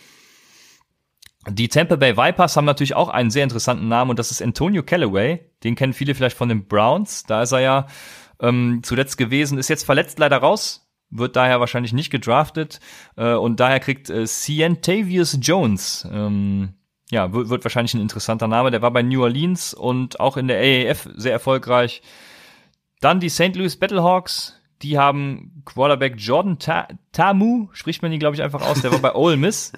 Die 1.47 1.69
Tampa 1.69 1.95
Bay 1.95 2.17
Vipers 2.17 2.57
haben 2.57 2.65
natürlich 2.65 2.95
auch 2.95 3.09
einen 3.09 3.31
sehr 3.31 3.43
interessanten 3.43 3.87
Namen 3.87 4.11
und 4.11 4.19
das 4.19 4.31
ist 4.31 4.41
Antonio 4.41 4.83
Callaway. 4.83 5.39
Den 5.63 5.75
kennen 5.75 5.93
viele 5.93 6.13
vielleicht 6.13 6.37
von 6.37 6.49
den 6.49 6.67
Browns. 6.67 7.23
Da 7.23 7.41
ist 7.41 7.53
er 7.53 7.61
ja 7.61 7.87
ähm, 8.41 8.81
zuletzt 8.83 9.17
gewesen, 9.17 9.57
ist 9.57 9.69
jetzt 9.69 9.85
verletzt 9.85 10.19
leider 10.19 10.37
raus. 10.37 10.89
wird 11.09 11.35
daher 11.35 11.59
wahrscheinlich 11.59 11.93
nicht 11.93 12.09
gedraftet 12.09 12.79
äh, 13.15 13.33
und 13.33 13.59
daher 13.59 13.79
kriegt 13.79 14.09
äh, 14.09 14.25
Cientavius 14.25 15.39
Jones, 15.41 16.07
ähm, 16.11 16.73
ja, 17.09 17.33
wird, 17.33 17.49
wird 17.49 17.63
wahrscheinlich 17.63 17.93
ein 17.93 18.01
interessanter 18.01 18.47
Name. 18.47 18.69
Der 18.69 18.81
war 18.81 18.91
bei 18.91 19.01
New 19.01 19.23
Orleans 19.23 19.73
und 19.73 20.19
auch 20.19 20.37
in 20.37 20.47
der 20.47 20.59
AAF 20.59 21.09
sehr 21.15 21.31
erfolgreich. 21.31 22.01
Dann 22.99 23.19
die 23.19 23.29
St. 23.29 23.55
Louis 23.55 23.77
Battlehawks, 23.77 24.59
die 24.81 24.97
haben 24.97 25.63
Quarterback 25.65 26.15
Jordan 26.17 26.59
Ta 26.59 26.87
Tamu, 27.11 27.69
spricht 27.71 28.01
man 28.01 28.11
die, 28.11 28.19
glaube 28.19 28.35
ich, 28.35 28.43
einfach 28.43 28.61
aus, 28.61 28.81
der 28.81 28.91
war 28.91 28.99
bei 28.99 29.13
Ole 29.15 29.37
Miss. 29.37 29.71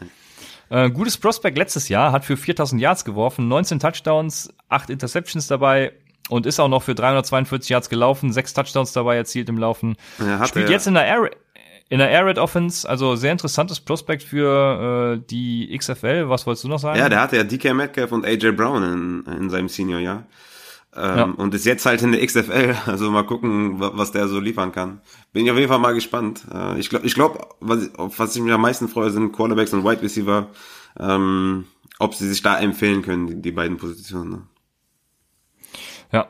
Äh, 0.72 0.90
gutes 0.90 1.18
Prospect 1.18 1.58
letztes 1.58 1.90
Jahr, 1.90 2.14
hat 2.14 2.24
für 2.24 2.38
4000 2.38 2.82
Yards 2.82 3.04
geworfen, 3.04 3.50
19 3.50 3.80
Touchdowns, 3.80 4.54
8 4.70 4.90
Interceptions 4.90 5.48
dabei 5.48 5.92
und 6.30 6.46
ist 6.46 6.62
auch 6.62 6.70
noch 6.70 6.82
für 6.82 6.96
342 6.96 7.70
Yards 7.70 7.90
gelaufen, 7.90 8.32
6 8.32 8.54
Touchdowns 8.54 8.94
dabei 8.94 9.18
erzielt 9.18 9.50
im 9.50 9.58
Laufen. 9.58 9.98
Ja, 10.18 10.46
Spielt 10.46 10.68
er. 10.68 10.72
jetzt 10.72 10.88
in 10.88 10.94
der 10.94 11.06
Air 11.06 11.30
in 11.90 12.00
der 12.00 12.10
Air 12.10 12.26
Raid 12.26 12.38
Offense, 12.38 12.88
also 12.88 13.18
sehr 13.18 13.34
interessantes 13.34 13.82
Prospect 13.82 14.24
für 14.24 15.18
äh, 15.18 15.28
die 15.30 15.78
XFL. 15.78 16.30
Was 16.30 16.48
wolltest 16.48 16.64
du 16.64 16.70
noch 16.70 16.80
sagen? 16.80 16.98
Ja, 16.98 17.10
der 17.10 17.20
hatte 17.20 17.36
ja 17.36 17.44
DK 17.44 17.74
Metcalf 17.74 18.14
und 18.14 18.26
AJ 18.26 18.54
Brown 18.54 19.26
in, 19.28 19.34
in 19.40 19.50
seinem 19.50 19.68
Senior-Jahr. 19.68 20.24
Ähm, 20.96 21.18
ja. 21.18 21.24
Und 21.24 21.54
ist 21.54 21.66
jetzt 21.66 21.86
halt 21.86 22.02
in 22.02 22.12
der 22.12 22.26
XFL. 22.26 22.76
Also 22.86 23.10
mal 23.12 23.24
gucken, 23.26 23.80
was 23.80 24.12
der 24.12 24.28
so 24.28 24.40
liefern 24.40 24.72
kann. 24.72 25.02
Bin 25.32 25.46
ich 25.46 25.52
auf 25.52 25.58
jeden 25.58 25.70
Fall 25.70 25.80
mal 25.80 25.94
gespannt. 25.94 26.44
Äh, 26.54 26.80
ich 26.80 26.90
glaube, 26.90 27.06
ich 27.06 27.14
glaub, 27.14 27.56
was, 27.60 27.94
auf 27.96 28.20
was 28.20 28.36
ich 28.36 28.42
mich 28.42 28.54
am 28.54 28.62
meisten 28.62 28.88
freue, 28.88 29.10
sind 29.10 29.32
Quarterbacks 29.32 29.74
und 29.74 29.84
Wide 29.84 30.02
Receiver. 30.02 30.48
Ähm, 31.00 31.66
ob 32.00 32.16
sie 32.16 32.28
sich 32.28 32.42
da 32.42 32.60
empfehlen 32.60 33.04
können, 33.04 33.28
die, 33.28 33.42
die 33.42 33.52
beiden 33.52 33.78
Positionen. 33.78 34.32
Ne? 34.32 34.42
Ja, 36.12 36.28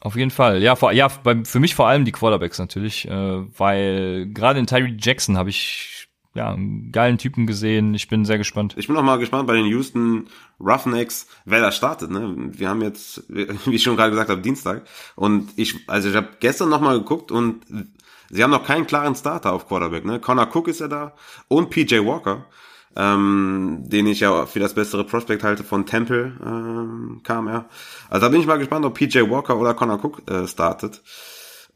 auf 0.00 0.16
jeden 0.16 0.30
Fall. 0.30 0.62
Ja, 0.62 0.74
vor, 0.76 0.92
ja 0.92 1.08
bei, 1.22 1.44
für 1.44 1.60
mich 1.60 1.74
vor 1.74 1.86
allem 1.86 2.04
die 2.04 2.12
Quarterbacks 2.12 2.58
natürlich, 2.58 3.06
äh, 3.06 3.58
weil 3.58 4.28
gerade 4.32 4.58
in 4.58 4.66
Tyree 4.66 4.96
Jackson 4.98 5.36
habe 5.36 5.50
ich 5.50 6.08
ja, 6.34 6.52
einen 6.52 6.92
geilen 6.92 7.18
Typen 7.18 7.46
gesehen. 7.46 7.94
Ich 7.94 8.08
bin 8.08 8.24
sehr 8.24 8.38
gespannt. 8.38 8.74
Ich 8.76 8.86
bin 8.86 8.96
auch 8.96 9.02
mal 9.02 9.18
gespannt 9.18 9.46
bei 9.46 9.54
den 9.54 9.66
Houston 9.66 10.28
Roughnecks, 10.60 11.26
wer 11.44 11.60
da 11.60 11.72
startet. 11.72 12.10
Ne? 12.10 12.34
Wir 12.52 12.68
haben 12.68 12.82
jetzt, 12.82 13.24
wie 13.28 13.74
ich 13.74 13.82
schon 13.82 13.96
gerade 13.96 14.10
gesagt 14.10 14.30
habe, 14.30 14.40
Dienstag. 14.40 14.82
Und 15.16 15.50
ich, 15.56 15.88
also 15.88 16.08
ich 16.08 16.16
habe 16.16 16.28
gestern 16.40 16.68
noch 16.68 16.80
mal 16.80 16.98
geguckt 16.98 17.32
und 17.32 17.62
sie 18.30 18.42
haben 18.42 18.50
noch 18.50 18.64
keinen 18.64 18.86
klaren 18.86 19.14
Starter 19.14 19.52
auf 19.52 19.66
Quarterback. 19.66 20.04
Ne? 20.04 20.20
Connor 20.20 20.48
Cook 20.54 20.68
ist 20.68 20.80
ja 20.80 20.88
da 20.88 21.14
und 21.48 21.70
PJ 21.70 22.04
Walker 22.04 22.46
ähm, 22.96 23.84
den 23.86 24.06
ich 24.06 24.20
ja 24.20 24.46
für 24.46 24.58
das 24.58 24.74
bessere 24.74 25.04
Prospect 25.04 25.44
halte 25.44 25.64
von 25.64 25.86
Temple 25.86 26.32
ähm, 26.44 27.20
kam 27.22 27.46
er. 27.46 27.66
Also 28.08 28.26
da 28.26 28.30
bin 28.30 28.40
ich 28.40 28.46
mal 28.46 28.58
gespannt, 28.58 28.84
ob 28.84 28.94
PJ 28.94 29.20
Walker 29.30 29.58
oder 29.58 29.74
Connor 29.74 30.04
Cook 30.04 30.28
äh, 30.28 30.46
startet. 30.46 31.02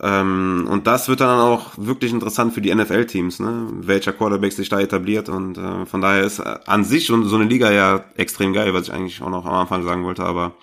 Ähm, 0.00 0.66
und 0.70 0.86
das 0.86 1.08
wird 1.08 1.20
dann 1.20 1.38
auch 1.38 1.72
wirklich 1.76 2.12
interessant 2.12 2.52
für 2.52 2.60
die 2.60 2.74
NFL-Teams, 2.74 3.40
ne? 3.40 3.68
welcher 3.70 4.12
Quarterback 4.12 4.52
sich 4.52 4.68
da 4.68 4.80
etabliert. 4.80 5.28
Und 5.28 5.56
äh, 5.56 5.86
von 5.86 6.00
daher 6.00 6.24
ist 6.24 6.40
äh, 6.40 6.58
an 6.66 6.84
sich 6.84 7.06
so, 7.06 7.22
so 7.22 7.36
eine 7.36 7.44
Liga 7.44 7.70
ja 7.70 8.04
extrem 8.16 8.52
geil, 8.52 8.74
was 8.74 8.88
ich 8.88 8.92
eigentlich 8.92 9.22
auch 9.22 9.30
noch 9.30 9.46
am 9.46 9.54
Anfang 9.54 9.84
sagen 9.84 10.04
wollte, 10.04 10.24
aber 10.24 10.54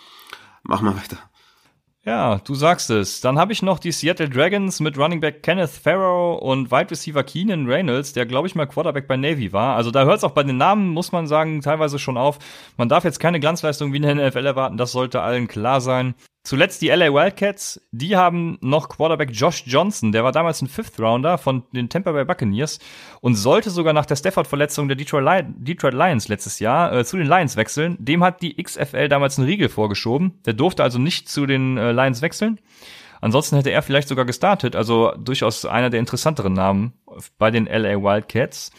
mach 0.64 0.82
mal 0.82 0.96
weiter. 0.96 1.18
Ja, 2.04 2.40
du 2.40 2.56
sagst 2.56 2.90
es. 2.90 3.22
Dann 3.22 3.38
habe 3.38 3.54
ich 3.54 3.62
noch 3.62 3.78
die 3.78 3.92
Seattle 3.92 4.28
Dragons 4.28 4.80
mit 4.80 4.98
Running 4.98 5.20
Back 5.20 5.44
Kenneth 5.44 5.70
Farrow 5.70 6.42
und 6.42 6.72
Wide 6.72 6.90
Receiver 6.90 7.24
Keenan 7.24 7.68
Reynolds, 7.68 8.14
der 8.14 8.26
glaube 8.26 8.48
ich 8.48 8.56
mal 8.56 8.66
Quarterback 8.66 9.08
bei 9.08 9.18
Navy 9.18 9.54
war. 9.54 9.76
Also 9.76 9.92
da 9.92 10.04
hört 10.06 10.18
es 10.18 10.24
auch 10.24 10.32
bei 10.32 10.42
den 10.42 10.58
Namen, 10.58 10.90
muss 10.90 11.12
man 11.12 11.28
sagen, 11.28 11.62
teilweise 11.62 12.00
schon 12.00 12.18
auf. 12.18 12.40
Man 12.76 12.90
darf 12.90 13.04
jetzt 13.04 13.20
keine 13.20 13.40
Glanzleistung 13.40 13.94
wie 13.94 13.98
in 13.98 14.04
der 14.04 14.16
NFL 14.16 14.48
erwarten, 14.48 14.78
das 14.78 14.92
sollte 14.92 15.22
allen 15.22 15.48
klar 15.48 15.80
sein. 15.80 16.16
Zuletzt 16.44 16.82
die 16.82 16.90
LA 16.90 17.14
Wildcats, 17.14 17.80
die 17.92 18.18
haben 18.18 18.58
noch 18.62 18.90
Quarterback 18.90 19.30
Josh 19.32 19.64
Johnson, 19.68 20.12
der 20.12 20.24
war 20.24 20.32
damals 20.32 20.60
ein 20.64 20.68
Fifth 20.68 21.00
Rounder 21.00 21.38
von 21.38 21.64
den 21.72 21.88
Tampa 21.88 22.12
Bay 22.14 22.26
Buccaneers 22.26 22.80
und 23.22 23.36
sollte 23.36 23.70
sogar 23.70 23.94
nach 23.94 24.08
der 24.08 24.16
Stafford-Verletzung 24.16 24.88
der 24.88 24.98
Detroit, 24.98 25.24
Lions, 25.24 25.54
Detroit 25.60 25.94
Lions 25.94 26.28
letztes 26.30 26.58
Jahr 26.58 26.94
äh, 26.94 27.06
zu 27.06 27.18
den 27.18 27.28
Lions 27.28 27.58
wechseln. 27.58 27.96
Dem 28.00 28.24
hat 28.24 28.42
die 28.42 28.62
XFL 28.62 29.08
damals 29.08 29.38
einen 29.38 29.48
Riegel 29.48 29.70
vorgeschoben. 29.70 30.42
Der 30.46 30.54
durfte 30.54 30.82
also 30.82 30.98
nicht 30.98 31.30
zu 31.30 31.46
den 31.46 31.78
äh, 31.78 31.92
Lions 31.92 32.24
wechseln. 32.24 32.60
Ansonsten 33.22 33.56
hätte 33.56 33.70
er 33.70 33.84
vielleicht 33.84 34.08
sogar 34.08 34.26
gestartet, 34.26 34.76
also 34.76 35.14
durchaus 35.16 35.66
einer 35.66 35.92
der 35.92 36.00
interessanteren 36.00 36.54
Namen 36.54 36.94
bei 37.38 37.52
den 37.52 37.68
LA 37.68 38.02
Wildcats. 38.02 38.72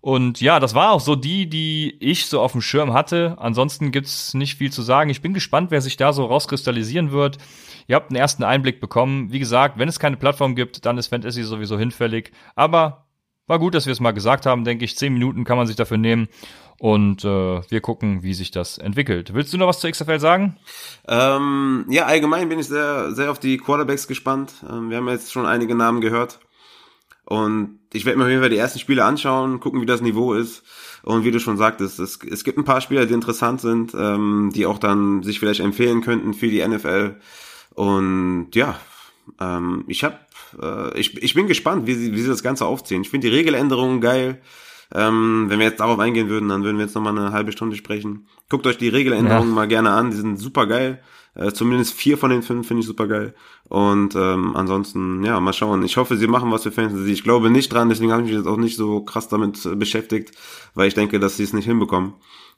Und 0.00 0.40
ja, 0.40 0.60
das 0.60 0.74
war 0.74 0.92
auch 0.92 1.00
so 1.00 1.14
die, 1.14 1.48
die 1.48 1.96
ich 2.00 2.26
so 2.26 2.40
auf 2.40 2.52
dem 2.52 2.62
Schirm 2.62 2.94
hatte. 2.94 3.36
Ansonsten 3.38 3.92
gibt's 3.92 4.32
nicht 4.32 4.56
viel 4.56 4.72
zu 4.72 4.82
sagen. 4.82 5.10
Ich 5.10 5.20
bin 5.20 5.34
gespannt, 5.34 5.70
wer 5.70 5.82
sich 5.82 5.96
da 5.96 6.12
so 6.12 6.24
rauskristallisieren 6.24 7.12
wird. 7.12 7.36
Ihr 7.86 7.96
habt 7.96 8.10
einen 8.10 8.16
ersten 8.16 8.42
Einblick 8.42 8.80
bekommen. 8.80 9.30
Wie 9.32 9.38
gesagt, 9.38 9.78
wenn 9.78 9.88
es 9.88 9.98
keine 9.98 10.16
Plattform 10.16 10.54
gibt, 10.54 10.86
dann 10.86 10.96
ist 10.96 11.08
Fantasy 11.08 11.42
sowieso 11.42 11.78
hinfällig. 11.78 12.32
Aber 12.54 13.06
war 13.46 13.58
gut, 13.58 13.74
dass 13.74 13.86
wir 13.86 13.92
es 13.92 14.00
mal 14.00 14.12
gesagt 14.12 14.46
haben, 14.46 14.64
denke 14.64 14.84
ich. 14.84 14.96
Zehn 14.96 15.12
Minuten 15.12 15.44
kann 15.44 15.56
man 15.56 15.66
sich 15.66 15.76
dafür 15.76 15.98
nehmen. 15.98 16.28
Und 16.78 17.24
äh, 17.24 17.60
wir 17.68 17.80
gucken, 17.82 18.22
wie 18.22 18.32
sich 18.32 18.52
das 18.52 18.78
entwickelt. 18.78 19.34
Willst 19.34 19.52
du 19.52 19.58
noch 19.58 19.66
was 19.66 19.80
zur 19.80 19.90
XFL 19.90 20.18
sagen? 20.18 20.56
Ähm, 21.08 21.84
ja, 21.90 22.06
allgemein 22.06 22.48
bin 22.48 22.58
ich 22.58 22.68
sehr, 22.68 23.12
sehr 23.12 23.30
auf 23.30 23.38
die 23.38 23.58
Quarterbacks 23.58 24.08
gespannt. 24.08 24.52
Ähm, 24.70 24.88
wir 24.88 24.96
haben 24.96 25.08
jetzt 25.08 25.30
schon 25.32 25.44
einige 25.44 25.74
Namen 25.74 26.00
gehört. 26.00 26.38
Und 27.30 27.78
ich 27.92 28.06
werde 28.06 28.18
mir 28.18 28.24
auf 28.24 28.30
jeden 28.30 28.42
Fall 28.42 28.50
die 28.50 28.56
ersten 28.56 28.80
Spiele 28.80 29.04
anschauen, 29.04 29.60
gucken, 29.60 29.80
wie 29.80 29.86
das 29.86 30.00
Niveau 30.00 30.34
ist. 30.34 30.64
Und 31.04 31.22
wie 31.22 31.30
du 31.30 31.38
schon 31.38 31.56
sagtest, 31.56 32.00
es, 32.00 32.18
es 32.28 32.42
gibt 32.42 32.58
ein 32.58 32.64
paar 32.64 32.80
Spieler, 32.80 33.06
die 33.06 33.14
interessant 33.14 33.60
sind, 33.60 33.94
ähm, 33.94 34.50
die 34.52 34.66
auch 34.66 34.78
dann 34.78 35.22
sich 35.22 35.38
vielleicht 35.38 35.60
empfehlen 35.60 36.00
könnten 36.00 36.34
für 36.34 36.48
die 36.48 36.66
NFL. 36.66 37.14
Und 37.76 38.48
ja, 38.54 38.80
ähm, 39.40 39.84
ich 39.86 40.02
hab, 40.02 40.26
äh, 40.60 40.98
ich, 40.98 41.22
ich 41.22 41.34
bin 41.34 41.46
gespannt, 41.46 41.86
wie 41.86 41.94
sie, 41.94 42.12
wie 42.12 42.20
sie 42.20 42.28
das 42.28 42.42
Ganze 42.42 42.66
aufziehen. 42.66 43.02
Ich 43.02 43.10
finde 43.10 43.28
die 43.28 43.36
Regeländerungen 43.36 44.00
geil. 44.00 44.40
Ähm, 44.92 45.46
wenn 45.48 45.58
wir 45.58 45.66
jetzt 45.66 45.80
darauf 45.80 45.98
eingehen 45.98 46.28
würden, 46.28 46.48
dann 46.48 46.64
würden 46.64 46.78
wir 46.78 46.84
jetzt 46.84 46.94
nochmal 46.94 47.16
eine 47.16 47.32
halbe 47.32 47.52
Stunde 47.52 47.76
sprechen. 47.76 48.26
Guckt 48.48 48.66
euch 48.66 48.78
die 48.78 48.88
Regeländerungen 48.88 49.50
ja. 49.50 49.54
mal 49.54 49.68
gerne 49.68 49.90
an, 49.90 50.10
die 50.10 50.16
sind 50.16 50.36
super 50.38 50.66
geil. 50.66 51.00
Äh, 51.34 51.52
zumindest 51.52 51.94
vier 51.94 52.18
von 52.18 52.30
den 52.30 52.42
fünf 52.42 52.66
finde 52.66 52.80
ich 52.80 52.86
super 52.86 53.06
geil. 53.06 53.34
Und 53.68 54.16
ähm, 54.16 54.56
ansonsten, 54.56 55.22
ja, 55.22 55.38
mal 55.38 55.52
schauen. 55.52 55.84
Ich 55.84 55.96
hoffe, 55.96 56.16
sie 56.16 56.26
machen 56.26 56.50
was 56.50 56.64
für 56.64 56.72
Fantasy. 56.72 57.12
Ich 57.12 57.22
glaube 57.22 57.50
nicht 57.50 57.72
dran, 57.72 57.88
deswegen 57.88 58.10
habe 58.10 58.22
ich 58.22 58.28
mich 58.28 58.36
jetzt 58.36 58.48
auch 58.48 58.56
nicht 58.56 58.76
so 58.76 59.02
krass 59.02 59.28
damit 59.28 59.64
äh, 59.64 59.76
beschäftigt, 59.76 60.32
weil 60.74 60.88
ich 60.88 60.94
denke, 60.94 61.20
dass 61.20 61.36
sie 61.36 61.44
es 61.44 61.52
nicht 61.52 61.66
hinbekommen. 61.66 62.14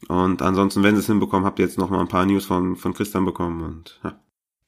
Und 0.09 0.41
ansonsten, 0.41 0.83
wenn 0.83 0.95
sie 0.95 1.01
es 1.01 1.07
hinbekommen, 1.07 1.45
habt 1.45 1.59
ihr 1.59 1.67
jetzt 1.67 1.79
noch 1.79 1.91
mal 1.91 2.01
ein 2.01 2.09
paar 2.09 2.25
News 2.25 2.47
von, 2.47 2.77
von 2.77 2.95
Christian 2.95 3.27
bekommen. 3.27 3.63
Und 3.63 4.01
ja. 4.03 4.19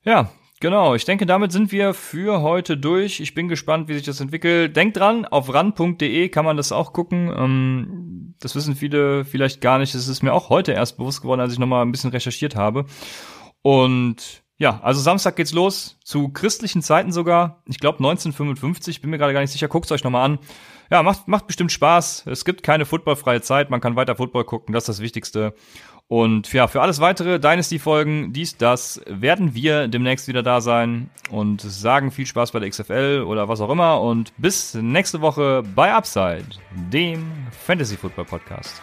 Ja, 0.05 0.31
Genau, 0.65 0.95
ich 0.95 1.05
denke, 1.05 1.27
damit 1.27 1.53
sind 1.53 1.73
wir 1.73 1.93
für 1.93 2.41
heute 2.41 2.79
durch. 2.79 3.21
Ich 3.21 3.35
bin 3.35 3.49
gespannt, 3.49 3.87
wie 3.87 3.93
sich 3.93 4.05
das 4.05 4.21
entwickelt. 4.21 4.75
Denkt 4.75 4.97
dran, 4.97 5.27
auf 5.27 5.53
ran.de 5.53 6.31
kann 6.31 6.47
man 6.47 6.57
das 6.57 6.73
auch 6.73 6.95
gucken. 6.95 7.31
Ähm, 7.37 8.35
das 8.41 8.55
wissen 8.55 8.75
viele 8.75 9.27
vielleicht 9.27 9.61
gar 9.61 9.79
nicht. 9.79 9.95
Das 9.95 10.09
ist 10.09 10.23
mir 10.23 10.33
auch 10.33 10.49
heute 10.49 10.73
erst 10.73 10.97
bewusst 10.97 11.21
geworden, 11.21 11.43
als 11.43 11.53
ich 11.53 11.59
nochmal 11.59 11.85
ein 11.85 11.93
bisschen 11.93 12.13
recherchiert 12.13 12.57
habe. 12.57 12.87
Und 13.61 14.43
ja, 14.57 14.81
also 14.83 15.03
Samstag 15.03 15.37
geht's 15.37 15.53
los, 15.53 15.99
zu 16.03 16.31
christlichen 16.31 16.81
Zeiten 16.81 17.13
sogar. 17.13 17.63
Ich 17.67 17.79
glaube 17.79 17.99
1955, 17.99 19.03
bin 19.03 19.11
mir 19.11 19.19
gerade 19.19 19.35
gar 19.35 19.41
nicht 19.41 19.53
sicher. 19.53 19.69
Guckt's 19.69 19.93
euch 19.93 20.03
nochmal 20.03 20.25
an. 20.25 20.39
Ja, 20.91 21.03
macht, 21.03 21.29
macht 21.29 21.47
bestimmt 21.47 21.73
Spaß. 21.73 22.25
Es 22.27 22.47
gibt 22.47 22.63
keine 22.63 22.87
footballfreie 22.87 23.43
Zeit, 23.43 23.69
man 23.69 23.83
kann 23.83 23.97
weiter 23.97 24.17
Football 24.17 24.45
gucken, 24.45 24.73
das 24.73 24.85
ist 24.85 24.89
das 24.89 25.01
Wichtigste. 25.01 25.55
Und 26.09 26.53
ja, 26.53 26.69
für 26.69 26.83
alles 26.83 27.01
weitere 27.01 27.41
Dynasty-Folgen, 27.41 28.33
dies, 28.33 28.57
das, 28.57 29.01
werden 29.07 29.55
wir 29.55 29.89
demnächst 29.89 30.29
wieder 30.29 30.43
da 30.43 30.61
sein 30.61 31.09
und 31.31 31.63
sagen 31.63 32.11
viel 32.11 32.27
Spaß 32.27 32.53
bei 32.53 32.61
der 32.61 32.69
XFL 32.69 33.25
oder 33.27 33.49
was 33.49 33.61
auch 33.61 33.71
immer 33.71 34.01
und 34.01 34.33
bis 34.37 34.75
nächste 34.75 35.23
Woche 35.23 35.63
bei 35.75 35.93
Upside, 35.93 36.45
dem 36.93 37.25
Fantasy 37.51 37.97
Football 37.97 38.27
Podcast. 38.27 38.83